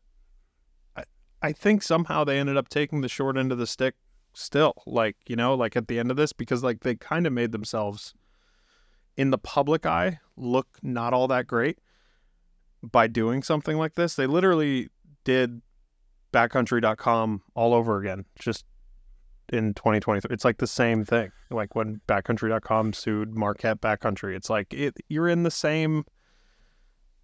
I 1.42 1.52
think 1.52 1.82
somehow 1.82 2.24
they 2.24 2.38
ended 2.38 2.56
up 2.56 2.68
taking 2.68 3.02
the 3.02 3.08
short 3.08 3.36
end 3.36 3.52
of 3.52 3.58
the 3.58 3.66
stick 3.66 3.94
still 4.34 4.74
like 4.84 5.16
you 5.28 5.36
know 5.36 5.54
like 5.54 5.76
at 5.76 5.88
the 5.88 5.98
end 5.98 6.10
of 6.10 6.16
this 6.16 6.32
because 6.32 6.62
like 6.62 6.80
they 6.80 6.94
kind 6.94 7.26
of 7.26 7.32
made 7.32 7.52
themselves 7.52 8.14
in 9.16 9.30
the 9.30 9.38
public 9.38 9.86
eye 9.86 10.18
look 10.36 10.66
not 10.82 11.14
all 11.14 11.26
that 11.26 11.46
great 11.46 11.78
by 12.82 13.06
doing 13.06 13.42
something 13.42 13.78
like 13.78 13.94
this 13.94 14.14
they 14.14 14.26
literally 14.26 14.88
did 15.24 15.62
backcountry.com 16.34 17.40
all 17.54 17.72
over 17.72 17.98
again 17.98 18.26
just 18.38 18.66
in 19.52 19.74
2023 19.74 20.32
it's 20.32 20.44
like 20.44 20.58
the 20.58 20.66
same 20.66 21.04
thing. 21.04 21.30
Like 21.50 21.74
when 21.74 22.00
backcountry.com 22.08 22.92
sued 22.92 23.34
marquette 23.34 23.80
backcountry 23.80 24.34
it's 24.34 24.50
like 24.50 24.72
it, 24.72 24.94
you're 25.08 25.28
in 25.28 25.42
the 25.42 25.50
same 25.50 26.04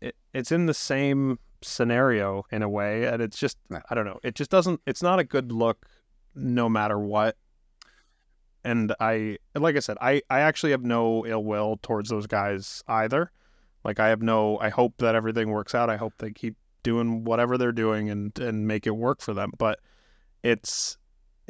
it, 0.01 0.17
it's 0.33 0.53
in 0.53 0.67
the 0.67 0.75
same 0.75 1.39
scenario 1.63 2.45
in 2.51 2.63
a 2.63 2.69
way 2.69 3.07
and 3.07 3.23
it's 3.23 3.39
just 3.39 3.59
i 3.89 3.95
don't 3.95 4.05
know. 4.05 4.21
It 4.23 4.35
just 4.35 4.51
doesn't 4.51 4.81
it's 4.87 5.03
not 5.03 5.19
a 5.19 5.25
good 5.25 5.53
look 5.53 5.87
no 6.35 6.69
matter 6.69 6.99
what. 6.99 7.37
And 8.65 8.95
i 9.01 9.39
like 9.55 9.77
i 9.77 9.81
said 9.81 9.99
i 10.01 10.23
i 10.31 10.41
actually 10.41 10.73
have 10.73 10.85
no 10.85 11.27
ill 11.27 11.45
will 11.45 11.79
towards 11.83 12.11
those 12.11 12.27
guys 12.27 12.83
either. 12.89 13.31
Like 13.85 13.99
i 13.99 14.09
have 14.09 14.23
no 14.23 14.59
i 14.59 14.69
hope 14.69 14.95
that 14.99 15.15
everything 15.15 15.51
works 15.51 15.75
out. 15.75 15.91
I 15.91 15.97
hope 15.97 16.15
they 16.19 16.31
keep 16.31 16.57
doing 16.83 17.25
whatever 17.25 17.57
they're 17.59 17.73
doing 17.73 18.11
and 18.11 18.37
and 18.39 18.67
make 18.67 18.87
it 18.87 18.97
work 18.97 19.21
for 19.21 19.35
them. 19.35 19.53
But 19.59 19.79
it's 20.43 20.99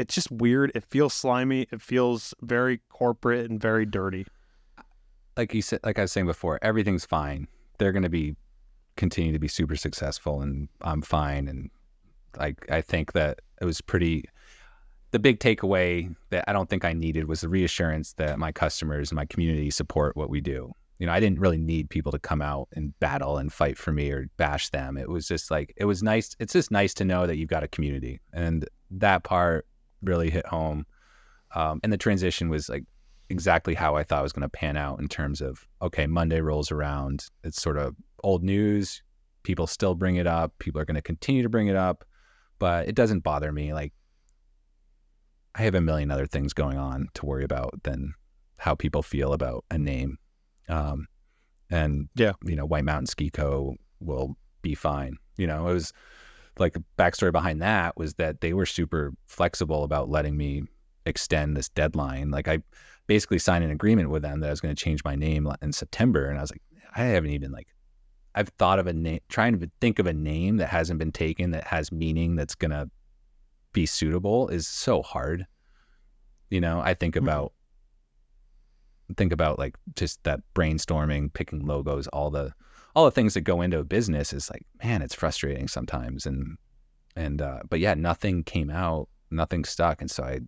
it's 0.02 0.14
just 0.14 0.30
weird 0.30 0.70
it 0.74 0.84
feels 0.84 1.14
slimy 1.14 1.66
it 1.70 1.80
feels 1.80 2.34
very 2.42 2.80
corporate 2.90 3.50
and 3.50 3.60
very 3.60 3.86
dirty 3.86 4.26
like 5.36 5.54
you 5.54 5.62
said 5.62 5.80
like 5.84 5.98
i 5.98 6.02
was 6.02 6.12
saying 6.12 6.26
before 6.26 6.58
everything's 6.62 7.06
fine 7.06 7.48
they're 7.78 7.92
going 7.92 8.02
to 8.02 8.10
be 8.10 8.36
continue 8.96 9.32
to 9.32 9.38
be 9.38 9.48
super 9.48 9.76
successful 9.76 10.42
and 10.42 10.68
I'm 10.82 11.02
fine. 11.02 11.48
And 11.48 11.70
like, 12.38 12.70
I 12.70 12.80
think 12.80 13.12
that 13.12 13.40
it 13.60 13.64
was 13.64 13.80
pretty, 13.80 14.24
the 15.10 15.18
big 15.18 15.40
takeaway 15.40 16.14
that 16.30 16.44
I 16.46 16.52
don't 16.52 16.68
think 16.68 16.84
I 16.84 16.92
needed 16.92 17.28
was 17.28 17.42
the 17.42 17.48
reassurance 17.48 18.14
that 18.14 18.38
my 18.38 18.52
customers 18.52 19.10
and 19.10 19.16
my 19.16 19.26
community 19.26 19.70
support 19.70 20.16
what 20.16 20.30
we 20.30 20.40
do. 20.40 20.72
You 20.98 21.06
know, 21.06 21.12
I 21.12 21.20
didn't 21.20 21.40
really 21.40 21.58
need 21.58 21.90
people 21.90 22.12
to 22.12 22.18
come 22.18 22.40
out 22.40 22.68
and 22.74 22.98
battle 23.00 23.38
and 23.38 23.52
fight 23.52 23.76
for 23.76 23.92
me 23.92 24.10
or 24.10 24.28
bash 24.36 24.68
them. 24.68 24.96
It 24.96 25.08
was 25.08 25.26
just 25.26 25.50
like, 25.50 25.72
it 25.76 25.84
was 25.84 26.02
nice. 26.02 26.36
It's 26.38 26.52
just 26.52 26.70
nice 26.70 26.94
to 26.94 27.04
know 27.04 27.26
that 27.26 27.36
you've 27.36 27.48
got 27.48 27.64
a 27.64 27.68
community. 27.68 28.20
And 28.32 28.68
that 28.90 29.24
part 29.24 29.66
really 30.02 30.30
hit 30.30 30.46
home. 30.46 30.86
Um, 31.54 31.80
and 31.82 31.92
the 31.92 31.98
transition 31.98 32.48
was 32.48 32.68
like 32.68 32.84
exactly 33.28 33.74
how 33.74 33.94
I 33.96 34.02
thought 34.02 34.20
it 34.20 34.22
was 34.22 34.32
going 34.32 34.42
to 34.42 34.48
pan 34.48 34.76
out 34.76 35.00
in 35.00 35.08
terms 35.08 35.40
of, 35.40 35.66
okay, 35.80 36.06
Monday 36.06 36.40
rolls 36.40 36.70
around. 36.70 37.26
It's 37.44 37.60
sort 37.60 37.76
of 37.78 37.94
old 38.22 38.42
news. 38.42 39.02
People 39.42 39.66
still 39.66 39.94
bring 39.94 40.16
it 40.16 40.26
up. 40.26 40.52
People 40.58 40.80
are 40.80 40.84
going 40.84 40.94
to 40.96 41.02
continue 41.02 41.42
to 41.42 41.48
bring 41.48 41.66
it 41.66 41.76
up, 41.76 42.04
but 42.58 42.88
it 42.88 42.94
doesn't 42.94 43.20
bother 43.20 43.52
me. 43.52 43.72
Like, 43.74 43.92
I 45.54 45.62
have 45.62 45.74
a 45.74 45.80
million 45.80 46.10
other 46.10 46.26
things 46.26 46.52
going 46.52 46.78
on 46.78 47.08
to 47.14 47.26
worry 47.26 47.44
about 47.44 47.82
than 47.82 48.14
how 48.56 48.74
people 48.74 49.02
feel 49.02 49.32
about 49.32 49.64
a 49.70 49.78
name. 49.78 50.18
Um, 50.68 51.08
and 51.70 52.08
Yeah. 52.14 52.32
you 52.44 52.56
know, 52.56 52.64
White 52.64 52.84
Mountain 52.84 53.06
Ski 53.06 53.30
Co. 53.30 53.74
will 54.00 54.36
be 54.62 54.74
fine. 54.74 55.16
You 55.36 55.46
know, 55.46 55.68
it 55.68 55.74
was 55.74 55.92
like 56.58 56.74
the 56.74 56.84
backstory 56.98 57.32
behind 57.32 57.62
that 57.62 57.96
was 57.96 58.14
that 58.14 58.40
they 58.40 58.52
were 58.52 58.66
super 58.66 59.12
flexible 59.26 59.84
about 59.84 60.08
letting 60.08 60.36
me 60.36 60.64
extend 61.06 61.56
this 61.56 61.68
deadline. 61.70 62.30
Like 62.30 62.48
I 62.48 62.58
basically 63.06 63.38
signed 63.38 63.64
an 63.64 63.70
agreement 63.70 64.10
with 64.10 64.22
them 64.22 64.40
that 64.40 64.48
I 64.48 64.50
was 64.50 64.60
going 64.60 64.74
to 64.74 64.84
change 64.84 65.02
my 65.04 65.16
name 65.16 65.50
in 65.60 65.72
September, 65.72 66.26
and 66.26 66.38
I 66.38 66.42
was 66.42 66.50
like, 66.50 66.62
I 66.94 67.04
haven't 67.04 67.30
even 67.30 67.52
like. 67.52 67.68
I've 68.34 68.48
thought 68.58 68.78
of 68.78 68.86
a 68.86 68.94
name, 68.94 69.20
trying 69.28 69.58
to 69.60 69.70
think 69.82 69.98
of 69.98 70.06
a 70.06 70.12
name 70.14 70.56
that 70.56 70.68
hasn't 70.68 70.98
been 70.98 71.12
taken 71.12 71.50
that 71.50 71.66
has 71.66 71.92
meaning 71.92 72.34
that's 72.34 72.54
gonna 72.54 72.90
be 73.72 73.84
suitable 73.84 74.48
is 74.48 74.66
so 74.66 75.02
hard. 75.02 75.46
You 76.48 76.60
know, 76.62 76.80
I 76.80 76.94
think 76.94 77.14
Mhm. 77.14 77.22
about 77.22 77.52
think 79.18 79.32
about 79.32 79.58
like 79.58 79.76
just 79.96 80.22
that 80.24 80.40
brainstorming, 80.54 81.32
picking 81.32 81.66
logos, 81.66 82.06
all 82.08 82.30
the 82.30 82.54
all 82.94 83.04
the 83.04 83.10
things 83.10 83.34
that 83.34 83.42
go 83.42 83.62
into 83.62 83.78
a 83.78 83.84
business 83.84 84.32
is 84.32 84.50
like, 84.50 84.64
man, 84.82 85.02
it's 85.02 85.14
frustrating 85.14 85.68
sometimes. 85.68 86.26
And 86.26 86.56
and 87.16 87.42
uh 87.42 87.60
but 87.68 87.80
yeah, 87.80 87.94
nothing 87.94 88.44
came 88.44 88.70
out, 88.70 89.08
nothing 89.30 89.64
stuck. 89.64 90.00
And 90.00 90.10
so 90.10 90.24
I 90.24 90.40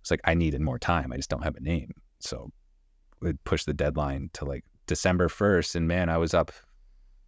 was 0.00 0.10
like, 0.10 0.20
I 0.24 0.34
needed 0.34 0.60
more 0.60 0.78
time. 0.78 1.12
I 1.12 1.16
just 1.16 1.30
don't 1.30 1.44
have 1.44 1.56
a 1.56 1.60
name. 1.60 1.92
So 2.20 2.50
it 3.22 3.42
pushed 3.44 3.66
the 3.66 3.74
deadline 3.74 4.30
to 4.34 4.44
like 4.44 4.64
December 4.86 5.28
first. 5.28 5.74
And 5.74 5.86
man, 5.88 6.08
I 6.08 6.16
was 6.18 6.34
up 6.34 6.52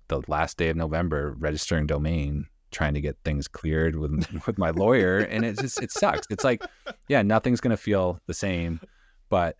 the 0.08 0.22
last 0.28 0.56
day 0.56 0.68
of 0.68 0.76
November 0.76 1.34
registering 1.38 1.86
domain, 1.86 2.46
trying 2.70 2.94
to 2.94 3.00
get 3.00 3.16
things 3.24 3.46
cleared 3.48 3.96
with 3.96 4.26
with 4.46 4.58
my 4.58 4.70
lawyer. 4.70 5.18
And 5.18 5.44
it 5.44 5.58
just 5.58 5.82
it 5.82 5.92
sucks. 5.92 6.26
It's 6.30 6.44
like, 6.44 6.62
yeah, 7.08 7.22
nothing's 7.22 7.60
gonna 7.60 7.76
feel 7.76 8.18
the 8.26 8.34
same, 8.34 8.80
but 9.28 9.56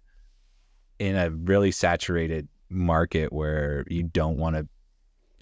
in 0.99 1.17
a 1.17 1.31
really 1.31 1.71
saturated 1.71 2.47
market 2.71 3.33
where 3.33 3.85
you 3.89 4.03
don't 4.03 4.37
want 4.37 4.57
to 4.57 4.67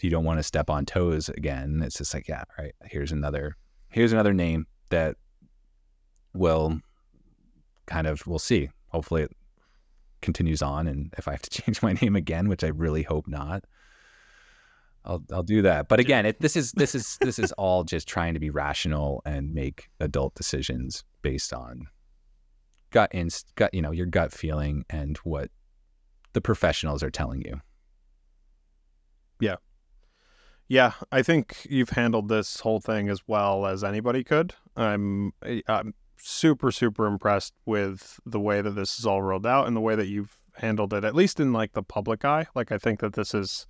you 0.01 0.11
don't 0.11 0.25
want 0.25 0.39
to 0.39 0.45
step 0.45 0.71
on 0.71 0.87
toes 0.87 1.29
again. 1.29 1.83
It's 1.85 1.99
just 1.99 2.15
like 2.15 2.29
yeah 2.29 2.45
right. 2.59 2.75
here's 2.85 3.13
another 3.13 3.57
here's 3.89 4.13
another 4.13 4.33
name 4.33 4.67
that 4.91 5.17
will 6.35 6.81
kind 7.87 8.07
of 8.07 8.27
we'll 8.27 8.39
see. 8.39 8.71
Hopefully 8.89 9.23
it 9.23 9.33
continues 10.21 10.63
on 10.63 10.87
and 10.87 11.13
if 11.19 11.29
i 11.29 11.33
have 11.33 11.43
to 11.43 11.51
change 11.63 11.83
my 11.83 11.93
name 11.95 12.17
again 12.17 12.49
which 12.49 12.65
i 12.65 12.69
really 12.69 13.03
hope 13.03 13.27
not 13.29 13.65
i'll 15.05 15.23
i'll 15.33 15.43
do 15.43 15.63
that. 15.63 15.89
But 15.89 16.01
again 16.01 16.27
it, 16.27 16.41
this 16.41 16.57
is 16.57 16.73
this 16.73 16.95
is 16.95 17.19
this 17.21 17.39
is 17.39 17.53
all 17.53 17.85
just 17.85 18.09
trying 18.09 18.35
to 18.35 18.41
be 18.41 18.51
rational 18.51 19.23
and 19.25 19.55
make 19.55 19.89
adult 20.01 20.35
decisions 20.35 21.05
based 21.23 21.53
on 21.53 21.87
gut 22.91 23.11
inst 23.13 23.55
gut 23.55 23.73
you 23.73 23.83
know 23.83 23.93
your 23.93 24.07
gut 24.07 24.33
feeling 24.33 24.85
and 24.91 25.17
what 25.19 25.51
the 26.39 26.43
professionals 26.43 27.03
are 27.03 27.11
telling 27.11 27.43
you 27.43 27.61
Yeah, 29.41 29.57
Yeah, 30.69 30.93
I 31.11 31.23
think 31.23 31.67
you've 31.69 31.91
handled 31.91 32.29
this 32.29 32.61
whole 32.61 32.79
thing 32.79 33.09
as 33.09 33.23
well 33.27 33.67
as 33.67 33.83
anybody 33.83 34.23
could. 34.23 34.55
I'm 34.77 35.33
eh, 35.45 35.63
I'm 35.67 35.95
super 36.17 36.71
super 36.71 37.07
impressed 37.07 37.55
with 37.67 38.21
the 38.25 38.39
way 38.39 38.61
that 38.61 38.77
this 38.77 39.01
is 39.01 39.05
all 39.05 39.21
rolled 39.21 39.47
out 39.47 39.67
and 39.67 39.77
the 39.77 39.81
way 39.81 39.97
that 39.97 40.07
you've 40.07 40.37
handled 40.55 40.93
it 40.93 41.05
at 41.05 41.15
least 41.15 41.41
in 41.41 41.53
like 41.53 41.73
the 41.73 41.83
public 41.83 42.25
eye. 42.25 42.47
Like 42.55 42.71
I 42.71 42.79
think 42.79 43.01
that 43.01 43.15
this 43.15 43.35
is 43.35 43.67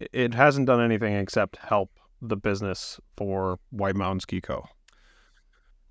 it 0.00 0.34
hasn't 0.34 0.66
done 0.66 0.80
anything 0.80 1.14
except 1.14 1.58
help 1.58 1.90
the 2.20 2.36
business 2.36 2.98
for 3.16 3.60
White 3.70 3.94
Mountain 3.94 4.20
Ski 4.20 4.40
Co. 4.40 4.66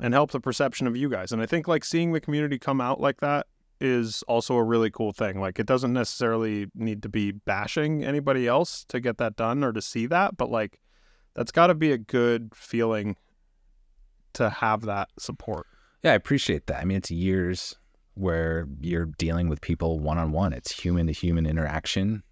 and 0.01 0.13
help 0.13 0.31
the 0.31 0.41
perception 0.41 0.85
of 0.85 0.97
you 0.97 1.09
guys. 1.09 1.31
And 1.31 1.41
I 1.41 1.45
think 1.45 1.69
like 1.69 1.85
seeing 1.85 2.11
the 2.11 2.19
community 2.19 2.59
come 2.59 2.81
out 2.81 2.99
like 2.99 3.21
that 3.21 3.47
is 3.81 4.23
also 4.27 4.55
a 4.55 4.63
really 4.63 4.91
cool 4.91 5.11
thing. 5.11 5.41
Like 5.41 5.59
it 5.59 5.65
doesn't 5.65 5.91
necessarily 5.91 6.67
need 6.75 7.01
to 7.03 7.09
be 7.09 7.31
bashing 7.31 8.03
anybody 8.05 8.47
else 8.47 8.85
to 8.89 8.99
get 8.99 9.17
that 9.17 9.35
done 9.35 9.63
or 9.63 9.73
to 9.73 9.81
see 9.81 10.05
that, 10.05 10.37
but 10.37 10.49
like 10.49 10.79
that's 11.33 11.51
got 11.51 11.67
to 11.67 11.75
be 11.75 11.91
a 11.91 11.97
good 11.97 12.51
feeling 12.53 13.15
to 14.33 14.49
have 14.49 14.81
that 14.81 15.09
support. 15.19 15.67
yeah 16.03 16.11
i 16.11 16.15
appreciate 16.15 16.67
that 16.67 16.79
i 16.79 16.85
mean 16.85 16.97
it's 16.97 17.11
years 17.11 17.75
where 18.13 18.67
you're 18.79 19.09
dealing 19.17 19.49
with 19.49 19.61
people 19.61 19.99
one-on-one 19.99 20.53
it's 20.53 20.71
human 20.71 21.07
to 21.07 21.13
human 21.13 21.45
interaction 21.45 22.23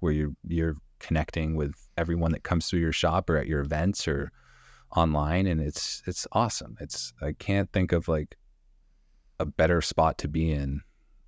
where 0.00 0.12
you're 0.12 0.32
you're 0.46 0.76
connecting 1.00 1.56
with 1.56 1.74
everyone 1.96 2.32
that 2.32 2.42
comes 2.42 2.68
through 2.68 2.80
your 2.80 2.92
shop 2.92 3.28
or 3.30 3.36
at 3.36 3.46
your 3.46 3.60
events 3.60 4.06
or 4.08 4.30
online 4.96 5.46
and 5.46 5.60
it's 5.60 6.02
it's 6.06 6.26
awesome 6.32 6.76
it's 6.80 7.12
i 7.22 7.32
can't 7.32 7.70
think 7.72 7.92
of 7.92 8.08
like 8.08 8.36
a 9.38 9.46
better 9.46 9.80
spot 9.80 10.18
to 10.18 10.28
be 10.28 10.50
in 10.50 10.80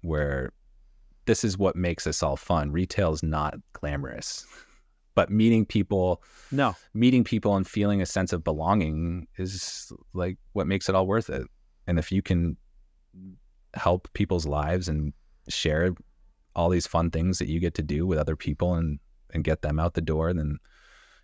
where 0.02 0.52
this 1.26 1.44
is 1.44 1.56
what 1.58 1.76
makes 1.76 2.06
us 2.06 2.22
all 2.22 2.36
fun. 2.36 2.72
Retail 2.72 3.12
is 3.12 3.22
not 3.22 3.54
glamorous 3.72 4.46
but 5.14 5.28
meeting 5.30 5.66
people 5.66 6.22
No. 6.50 6.74
meeting 6.94 7.24
people 7.24 7.56
and 7.56 7.66
feeling 7.66 8.00
a 8.00 8.06
sense 8.06 8.32
of 8.32 8.44
belonging 8.44 9.26
is 9.36 9.92
like 10.14 10.38
what 10.52 10.66
makes 10.66 10.88
it 10.88 10.94
all 10.94 11.06
worth 11.06 11.28
it. 11.28 11.46
And 11.86 11.98
if 11.98 12.12
you 12.12 12.22
can 12.22 12.56
help 13.74 14.08
people's 14.14 14.46
lives 14.46 14.88
and 14.88 15.12
share 15.48 15.90
all 16.54 16.68
these 16.68 16.86
fun 16.86 17.11
things 17.11 17.38
that 17.38 17.48
you 17.48 17.61
get 17.61 17.74
to 17.74 17.82
do 17.82 18.06
with 18.06 18.18
other 18.18 18.36
people 18.36 18.74
and 18.74 18.98
and 19.32 19.44
get 19.44 19.62
them 19.62 19.78
out 19.78 19.94
the 19.94 20.00
door 20.00 20.32
then 20.32 20.58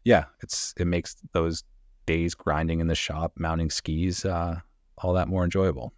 yeah 0.05 0.25
it's 0.43 0.73
it 0.77 0.87
makes 0.87 1.17
those 1.33 1.65
days 2.07 2.35
grinding 2.35 2.79
in 2.81 2.87
the 2.87 2.95
shop 2.95 3.33
mounting 3.37 3.69
skis 3.69 4.25
uh 4.25 4.57
all 4.99 5.13
that 5.13 5.27
more 5.29 5.43
enjoyable 5.43 5.93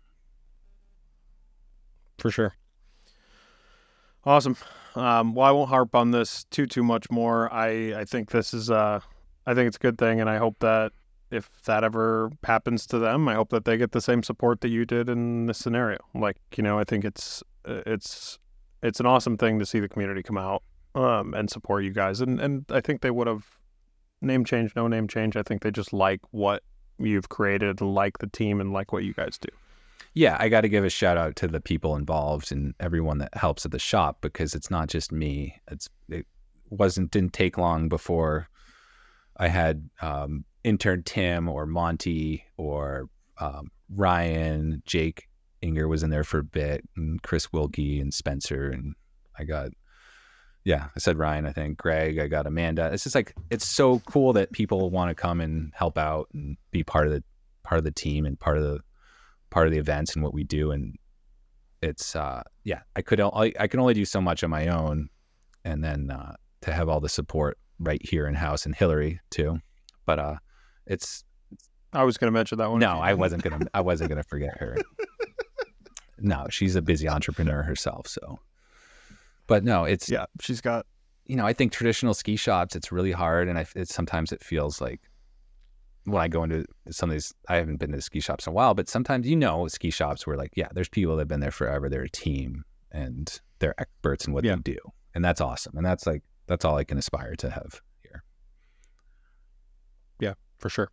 For 2.18 2.30
sure. 2.30 2.54
Awesome. 4.24 4.56
Um, 4.94 5.34
well, 5.34 5.46
I 5.46 5.52
won't 5.52 5.68
harp 5.68 5.94
on 5.94 6.10
this 6.10 6.44
too 6.50 6.66
too 6.66 6.82
much 6.82 7.10
more. 7.10 7.52
I 7.52 8.00
I 8.00 8.04
think 8.04 8.30
this 8.30 8.52
is 8.52 8.70
uh 8.70 9.00
I 9.46 9.54
think 9.54 9.68
it's 9.68 9.76
a 9.76 9.80
good 9.80 9.96
thing, 9.96 10.20
and 10.20 10.28
I 10.28 10.36
hope 10.36 10.58
that 10.58 10.92
if 11.30 11.48
that 11.64 11.84
ever 11.84 12.30
happens 12.44 12.86
to 12.86 12.98
them, 12.98 13.28
I 13.28 13.34
hope 13.34 13.50
that 13.50 13.64
they 13.64 13.76
get 13.76 13.92
the 13.92 14.00
same 14.00 14.22
support 14.22 14.60
that 14.62 14.68
you 14.68 14.84
did 14.84 15.08
in 15.08 15.46
this 15.46 15.58
scenario. 15.58 15.98
Like 16.14 16.36
you 16.56 16.62
know, 16.62 16.78
I 16.78 16.84
think 16.84 17.04
it's 17.04 17.42
it's 17.64 18.38
it's 18.82 19.00
an 19.00 19.06
awesome 19.06 19.36
thing 19.36 19.58
to 19.58 19.66
see 19.66 19.80
the 19.80 19.88
community 19.88 20.22
come 20.22 20.38
out 20.38 20.62
um, 20.94 21.34
and 21.34 21.48
support 21.48 21.84
you 21.84 21.92
guys, 21.92 22.20
and 22.20 22.40
and 22.40 22.64
I 22.70 22.80
think 22.80 23.00
they 23.00 23.10
would 23.10 23.26
have 23.26 23.46
name 24.20 24.44
change, 24.44 24.74
no 24.74 24.88
name 24.88 25.06
change. 25.06 25.36
I 25.36 25.42
think 25.42 25.62
they 25.62 25.70
just 25.70 25.92
like 25.92 26.20
what 26.32 26.62
you've 26.98 27.28
created, 27.28 27.80
like 27.80 28.18
the 28.18 28.26
team, 28.26 28.60
and 28.60 28.72
like 28.72 28.92
what 28.92 29.04
you 29.04 29.14
guys 29.14 29.38
do. 29.38 29.48
Yeah, 30.14 30.36
I 30.38 30.48
got 30.48 30.62
to 30.62 30.68
give 30.68 30.84
a 30.84 30.90
shout 30.90 31.16
out 31.16 31.36
to 31.36 31.48
the 31.48 31.60
people 31.60 31.96
involved 31.96 32.52
and 32.52 32.74
everyone 32.80 33.18
that 33.18 33.34
helps 33.34 33.64
at 33.64 33.72
the 33.72 33.78
shop 33.78 34.18
because 34.20 34.54
it's 34.54 34.70
not 34.70 34.88
just 34.88 35.12
me. 35.12 35.60
It's 35.70 35.88
it 36.08 36.26
wasn't 36.70 37.10
didn't 37.10 37.32
take 37.32 37.58
long 37.58 37.88
before 37.88 38.48
I 39.36 39.48
had 39.48 39.88
um, 40.02 40.44
intern 40.64 41.02
Tim 41.04 41.48
or 41.48 41.66
Monty 41.66 42.44
or 42.56 43.08
um, 43.38 43.70
Ryan, 43.94 44.82
Jake 44.84 45.28
Inger 45.62 45.88
was 45.88 46.02
in 46.02 46.10
there 46.10 46.24
for 46.24 46.38
a 46.38 46.44
bit, 46.44 46.84
and 46.96 47.22
Chris 47.22 47.52
Wilkie 47.52 48.00
and 48.00 48.12
Spencer, 48.12 48.68
and 48.68 48.94
I 49.38 49.44
got 49.44 49.70
yeah, 50.64 50.88
I 50.94 50.98
said 50.98 51.16
Ryan, 51.16 51.46
I 51.46 51.52
think 51.52 51.78
Greg, 51.78 52.18
I 52.18 52.26
got 52.26 52.46
Amanda. 52.46 52.90
It's 52.92 53.04
just 53.04 53.14
like 53.14 53.34
it's 53.50 53.66
so 53.66 54.00
cool 54.00 54.32
that 54.34 54.52
people 54.52 54.90
want 54.90 55.08
to 55.08 55.14
come 55.14 55.40
and 55.40 55.72
help 55.74 55.96
out 55.96 56.28
and 56.34 56.56
be 56.72 56.82
part 56.82 57.06
of 57.06 57.12
the 57.12 57.22
part 57.62 57.78
of 57.78 57.84
the 57.84 57.90
team 57.90 58.26
and 58.26 58.38
part 58.38 58.58
of 58.58 58.64
the 58.64 58.80
part 59.50 59.66
of 59.66 59.72
the 59.72 59.78
events 59.78 60.14
and 60.14 60.22
what 60.22 60.34
we 60.34 60.44
do 60.44 60.70
and 60.70 60.96
it's 61.80 62.16
uh 62.16 62.42
yeah 62.64 62.80
i 62.96 63.02
could 63.02 63.20
I, 63.20 63.52
I 63.58 63.66
can 63.68 63.80
only 63.80 63.94
do 63.94 64.04
so 64.04 64.20
much 64.20 64.42
on 64.42 64.50
my 64.50 64.66
own 64.68 65.08
and 65.64 65.82
then 65.82 66.10
uh 66.10 66.34
to 66.62 66.72
have 66.72 66.88
all 66.88 67.00
the 67.00 67.08
support 67.08 67.58
right 67.78 68.04
here 68.04 68.26
in 68.26 68.34
house 68.34 68.66
and 68.66 68.74
hillary 68.74 69.20
too. 69.30 69.58
But 70.06 70.18
uh 70.18 70.36
it's 70.86 71.24
I 71.92 72.04
was 72.04 72.18
going 72.18 72.30
to 72.30 72.36
mention 72.36 72.58
that 72.58 72.70
one. 72.70 72.80
no 72.80 72.98
i 72.98 73.14
wasn't 73.14 73.42
gonna 73.42 73.66
i 73.74 73.80
wasn't 73.80 74.10
gonna 74.10 74.22
forget 74.24 74.56
her. 74.58 74.76
No 76.20 76.46
she's 76.50 76.74
a 76.74 76.82
busy 76.82 77.08
entrepreneur 77.08 77.62
herself 77.62 78.08
so. 78.08 78.40
But 79.46 79.62
no 79.62 79.84
it's 79.84 80.10
Yeah, 80.10 80.26
she's 80.40 80.60
got 80.60 80.84
you 81.26 81.36
know 81.36 81.46
i 81.46 81.52
think 81.52 81.70
traditional 81.70 82.12
ski 82.12 82.34
shops 82.34 82.74
it's 82.74 82.90
really 82.90 83.12
hard 83.12 83.48
and 83.48 83.56
I, 83.56 83.66
it 83.76 83.88
sometimes 83.88 84.32
it 84.32 84.42
feels 84.42 84.80
like 84.80 85.00
when 86.10 86.22
I 86.22 86.28
go 86.28 86.42
into 86.44 86.64
some 86.90 87.10
of 87.10 87.14
these, 87.14 87.32
I 87.48 87.56
haven't 87.56 87.76
been 87.76 87.92
to 87.92 88.00
ski 88.00 88.20
shops 88.20 88.46
in 88.46 88.50
a 88.52 88.54
while, 88.54 88.74
but 88.74 88.88
sometimes 88.88 89.26
you 89.26 89.36
know 89.36 89.66
ski 89.68 89.90
shops 89.90 90.26
where 90.26 90.36
like, 90.36 90.52
yeah, 90.56 90.68
there's 90.72 90.88
people 90.88 91.16
that 91.16 91.22
have 91.22 91.28
been 91.28 91.40
there 91.40 91.50
forever. 91.50 91.88
They're 91.88 92.02
a 92.02 92.08
team 92.10 92.64
and 92.92 93.40
they're 93.58 93.74
experts 93.80 94.26
in 94.26 94.32
what 94.32 94.44
Yeah. 94.44 94.56
they 94.56 94.62
do, 94.62 94.78
and 95.14 95.24
that's 95.24 95.40
awesome. 95.40 95.76
And 95.76 95.84
that's 95.86 96.06
like 96.06 96.22
that's 96.46 96.64
all 96.64 96.76
I 96.76 96.84
can 96.84 96.98
aspire 96.98 97.34
to 97.36 97.50
have 97.50 97.80
here. 98.02 98.22
Yeah, 100.20 100.34
for 100.58 100.68
sure. 100.68 100.90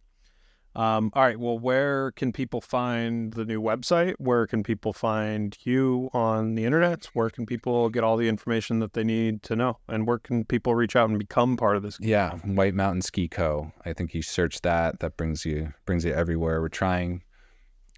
Um, 0.76 1.12
all 1.14 1.24
right. 1.24 1.40
Well, 1.40 1.58
where 1.58 2.12
can 2.12 2.34
people 2.34 2.60
find 2.60 3.34
the 3.34 3.46
new 3.46 3.62
website? 3.62 4.16
Where 4.18 4.46
can 4.46 4.62
people 4.62 4.92
find 4.92 5.58
you 5.64 6.10
on 6.14 6.56
the 6.56 6.66
internet? 6.66 7.06
Where 7.14 7.30
can 7.30 7.46
people 7.46 7.90
get 7.90 8.04
all 8.04 8.18
the 8.18 8.28
information 8.28 8.80
that 8.80 8.94
they 8.94 9.04
need 9.04 9.42
to 9.44 9.56
know? 9.56 9.80
And 9.88 10.06
where 10.06 10.20
can 10.20 10.44
people 10.44 10.76
reach 10.76 10.96
out 10.96 11.10
and 11.10 11.18
become 11.18 11.56
part 11.56 11.78
of 11.78 11.84
this? 11.84 11.98
Yeah, 12.02 12.32
White 12.40 12.74
Mountain 12.74 13.04
Ski 13.04 13.28
Co. 13.28 13.72
I 13.86 13.94
think 13.94 14.14
you 14.14 14.22
search 14.22 14.62
that. 14.62 15.00
That 15.00 15.16
brings 15.16 15.46
you 15.46 15.74
brings 15.86 16.04
you 16.04 16.14
everywhere. 16.14 16.62
We're 16.62 16.70
trying 16.70 17.24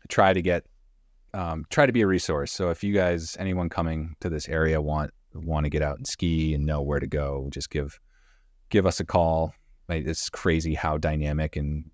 try 0.08 0.34
to 0.34 0.41
get 0.41 0.66
um, 1.34 1.66
try 1.70 1.86
to 1.86 1.91
be 1.91 2.02
a 2.02 2.08
resource. 2.08 2.52
So 2.52 2.70
if 2.70 2.84
you 2.84 2.94
guys 2.94 3.36
anyone 3.40 3.70
coming 3.70 4.16
to 4.22 4.30
this 4.30 4.48
area 4.48 4.82
want 4.82 5.12
want 5.34 5.66
to 5.66 5.70
get 5.70 5.82
out 5.82 5.98
and 5.98 6.08
ski 6.08 6.54
and 6.54 6.66
know 6.66 6.82
where 6.82 6.99
to 6.99 7.08
go, 7.08 7.48
just 7.52 7.70
give 7.70 7.99
give 8.70 8.86
us 8.86 8.99
a 8.99 9.06
call. 9.06 9.54
It's 9.90 10.30
crazy 10.30 10.74
how 10.74 10.98
dynamic 10.98 11.56
and 11.56 11.90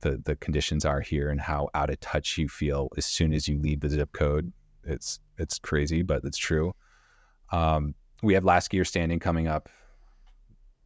the 0.00 0.20
the 0.24 0.36
conditions 0.36 0.84
are 0.84 1.00
here 1.00 1.30
and 1.30 1.40
how 1.40 1.68
out 1.74 1.90
of 1.90 2.00
touch 2.00 2.38
you 2.38 2.48
feel 2.48 2.88
as 2.96 3.06
soon 3.06 3.32
as 3.32 3.48
you 3.48 3.58
leave 3.58 3.80
the 3.80 3.88
zip 3.88 4.12
code. 4.12 4.52
It's 4.84 5.20
it's 5.38 5.58
crazy, 5.58 6.02
but 6.02 6.22
it's 6.24 6.38
true. 6.38 6.74
Um, 7.52 7.94
we 8.22 8.34
have 8.34 8.44
last 8.44 8.70
skier 8.70 8.86
standing 8.86 9.18
coming 9.18 9.46
up 9.46 9.68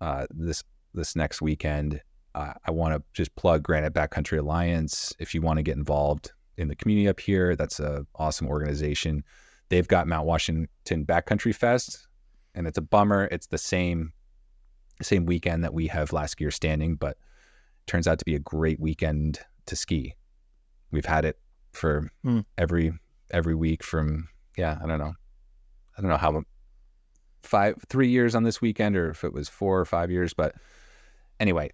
uh, 0.00 0.26
this 0.30 0.62
this 0.94 1.14
next 1.16 1.40
weekend. 1.42 2.00
Uh, 2.34 2.52
I 2.64 2.70
want 2.70 2.94
to 2.94 3.02
just 3.12 3.34
plug 3.36 3.62
Granite 3.62 3.92
Backcountry 3.92 4.38
Alliance. 4.38 5.12
If 5.18 5.34
you 5.34 5.42
want 5.42 5.58
to 5.58 5.62
get 5.62 5.76
involved 5.76 6.32
in 6.56 6.68
the 6.68 6.76
community 6.76 7.08
up 7.08 7.20
here, 7.20 7.56
that's 7.56 7.80
a 7.80 8.06
awesome 8.16 8.46
organization. 8.46 9.24
They've 9.68 9.88
got 9.88 10.06
Mount 10.06 10.26
Washington 10.26 11.06
Backcountry 11.06 11.54
Fest, 11.54 12.06
and 12.54 12.66
it's 12.66 12.78
a 12.78 12.82
bummer. 12.82 13.28
It's 13.30 13.46
the 13.46 13.58
same 13.58 14.12
same 15.02 15.24
weekend 15.24 15.64
that 15.64 15.72
we 15.72 15.86
have 15.86 16.12
last 16.12 16.36
skier 16.38 16.52
standing, 16.52 16.94
but 16.94 17.16
turns 17.86 18.06
out 18.06 18.18
to 18.18 18.24
be 18.24 18.34
a 18.34 18.40
great 18.40 18.80
weekend 18.80 19.40
to 19.66 19.76
ski. 19.76 20.14
We've 20.90 21.04
had 21.04 21.24
it 21.24 21.38
for 21.72 22.10
Hmm. 22.22 22.40
every 22.58 22.92
every 23.30 23.54
week 23.54 23.82
from 23.84 24.28
yeah, 24.56 24.78
I 24.82 24.86
don't 24.86 24.98
know. 24.98 25.14
I 25.96 26.00
don't 26.00 26.10
know 26.10 26.16
how 26.16 26.42
five 27.42 27.76
three 27.88 28.08
years 28.08 28.34
on 28.34 28.42
this 28.42 28.60
weekend 28.60 28.96
or 28.96 29.10
if 29.10 29.24
it 29.24 29.32
was 29.32 29.48
four 29.48 29.78
or 29.78 29.84
five 29.84 30.10
years, 30.10 30.34
but 30.34 30.54
anyway, 31.38 31.70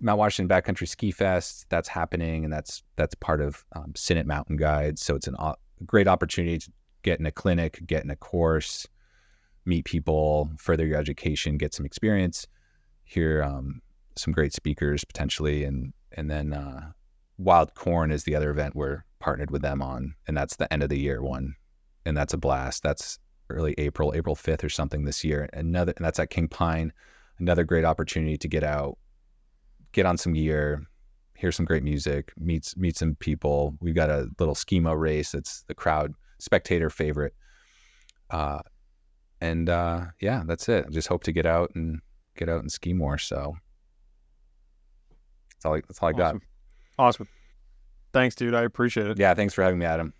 Mount 0.00 0.18
Washington 0.18 0.48
Backcountry 0.48 0.86
Ski 0.86 1.10
Fest 1.10 1.66
that's 1.68 1.88
happening, 1.88 2.44
and 2.44 2.52
that's 2.52 2.82
that's 2.96 3.14
part 3.16 3.40
of 3.40 3.64
um, 3.74 3.94
Mountain 4.26 4.56
Guides. 4.56 5.02
So 5.02 5.14
it's 5.14 5.26
an, 5.26 5.34
a 5.38 5.54
great 5.84 6.06
opportunity 6.06 6.58
to 6.58 6.70
get 7.02 7.18
in 7.20 7.26
a 7.26 7.32
clinic, 7.32 7.80
get 7.86 8.04
in 8.04 8.10
a 8.10 8.16
course, 8.16 8.86
meet 9.64 9.84
people, 9.84 10.50
further 10.58 10.86
your 10.86 10.98
education, 10.98 11.56
get 11.56 11.74
some 11.74 11.86
experience, 11.86 12.46
hear 13.04 13.42
um, 13.42 13.80
some 14.18 14.32
great 14.32 14.52
speakers 14.52 15.04
potentially, 15.04 15.64
and 15.64 15.92
and 16.12 16.30
then 16.30 16.52
uh, 16.52 16.92
Wild 17.38 17.74
Corn 17.74 18.10
is 18.10 18.24
the 18.24 18.34
other 18.34 18.50
event 18.50 18.76
we're 18.76 19.04
partnered 19.20 19.50
with 19.50 19.62
them 19.62 19.82
on, 19.82 20.14
and 20.26 20.36
that's 20.36 20.56
the 20.56 20.72
end 20.72 20.82
of 20.82 20.88
the 20.88 20.98
year 20.98 21.22
one, 21.22 21.54
and 22.04 22.16
that's 22.16 22.34
a 22.34 22.38
blast. 22.38 22.82
That's 22.82 23.18
early 23.50 23.74
April, 23.78 24.12
April 24.14 24.34
fifth 24.34 24.64
or 24.64 24.68
something 24.68 25.04
this 25.04 25.24
year. 25.24 25.48
Another, 25.52 25.92
and 25.96 26.04
that's 26.04 26.18
at 26.18 26.30
King 26.30 26.48
Pine. 26.48 26.92
Another 27.38 27.64
great 27.64 27.84
opportunity 27.84 28.36
to 28.36 28.48
get 28.48 28.64
out, 28.64 28.98
get 29.92 30.06
on 30.06 30.16
some 30.16 30.32
gear, 30.32 30.82
hear 31.36 31.52
some 31.52 31.64
great 31.64 31.84
music, 31.84 32.32
meet 32.36 32.74
meet 32.76 32.96
some 32.96 33.14
people. 33.16 33.76
We've 33.80 33.94
got 33.94 34.10
a 34.10 34.28
little 34.38 34.54
skimo 34.54 34.98
race. 34.98 35.32
that's 35.32 35.62
the 35.68 35.74
crowd 35.74 36.12
spectator 36.38 36.90
favorite. 36.90 37.34
Uh, 38.30 38.60
and 39.40 39.68
uh, 39.70 40.06
yeah, 40.20 40.42
that's 40.46 40.68
it. 40.68 40.86
I 40.86 40.90
just 40.90 41.08
hope 41.08 41.22
to 41.24 41.32
get 41.32 41.46
out 41.46 41.70
and 41.74 42.00
get 42.36 42.48
out 42.48 42.60
and 42.60 42.72
ski 42.72 42.92
more. 42.92 43.18
So 43.18 43.54
that's 45.58 45.66
all. 45.66 45.74
I, 45.74 45.80
that's 45.80 46.02
all 46.02 46.08
I 46.08 46.12
got. 46.12 46.36
Awesome. 46.98 47.28
Thanks, 48.12 48.34
dude. 48.34 48.54
I 48.54 48.62
appreciate 48.62 49.06
it. 49.06 49.18
Yeah, 49.18 49.34
thanks 49.34 49.54
for 49.54 49.62
having 49.62 49.78
me, 49.78 49.86
Adam. 49.86 50.14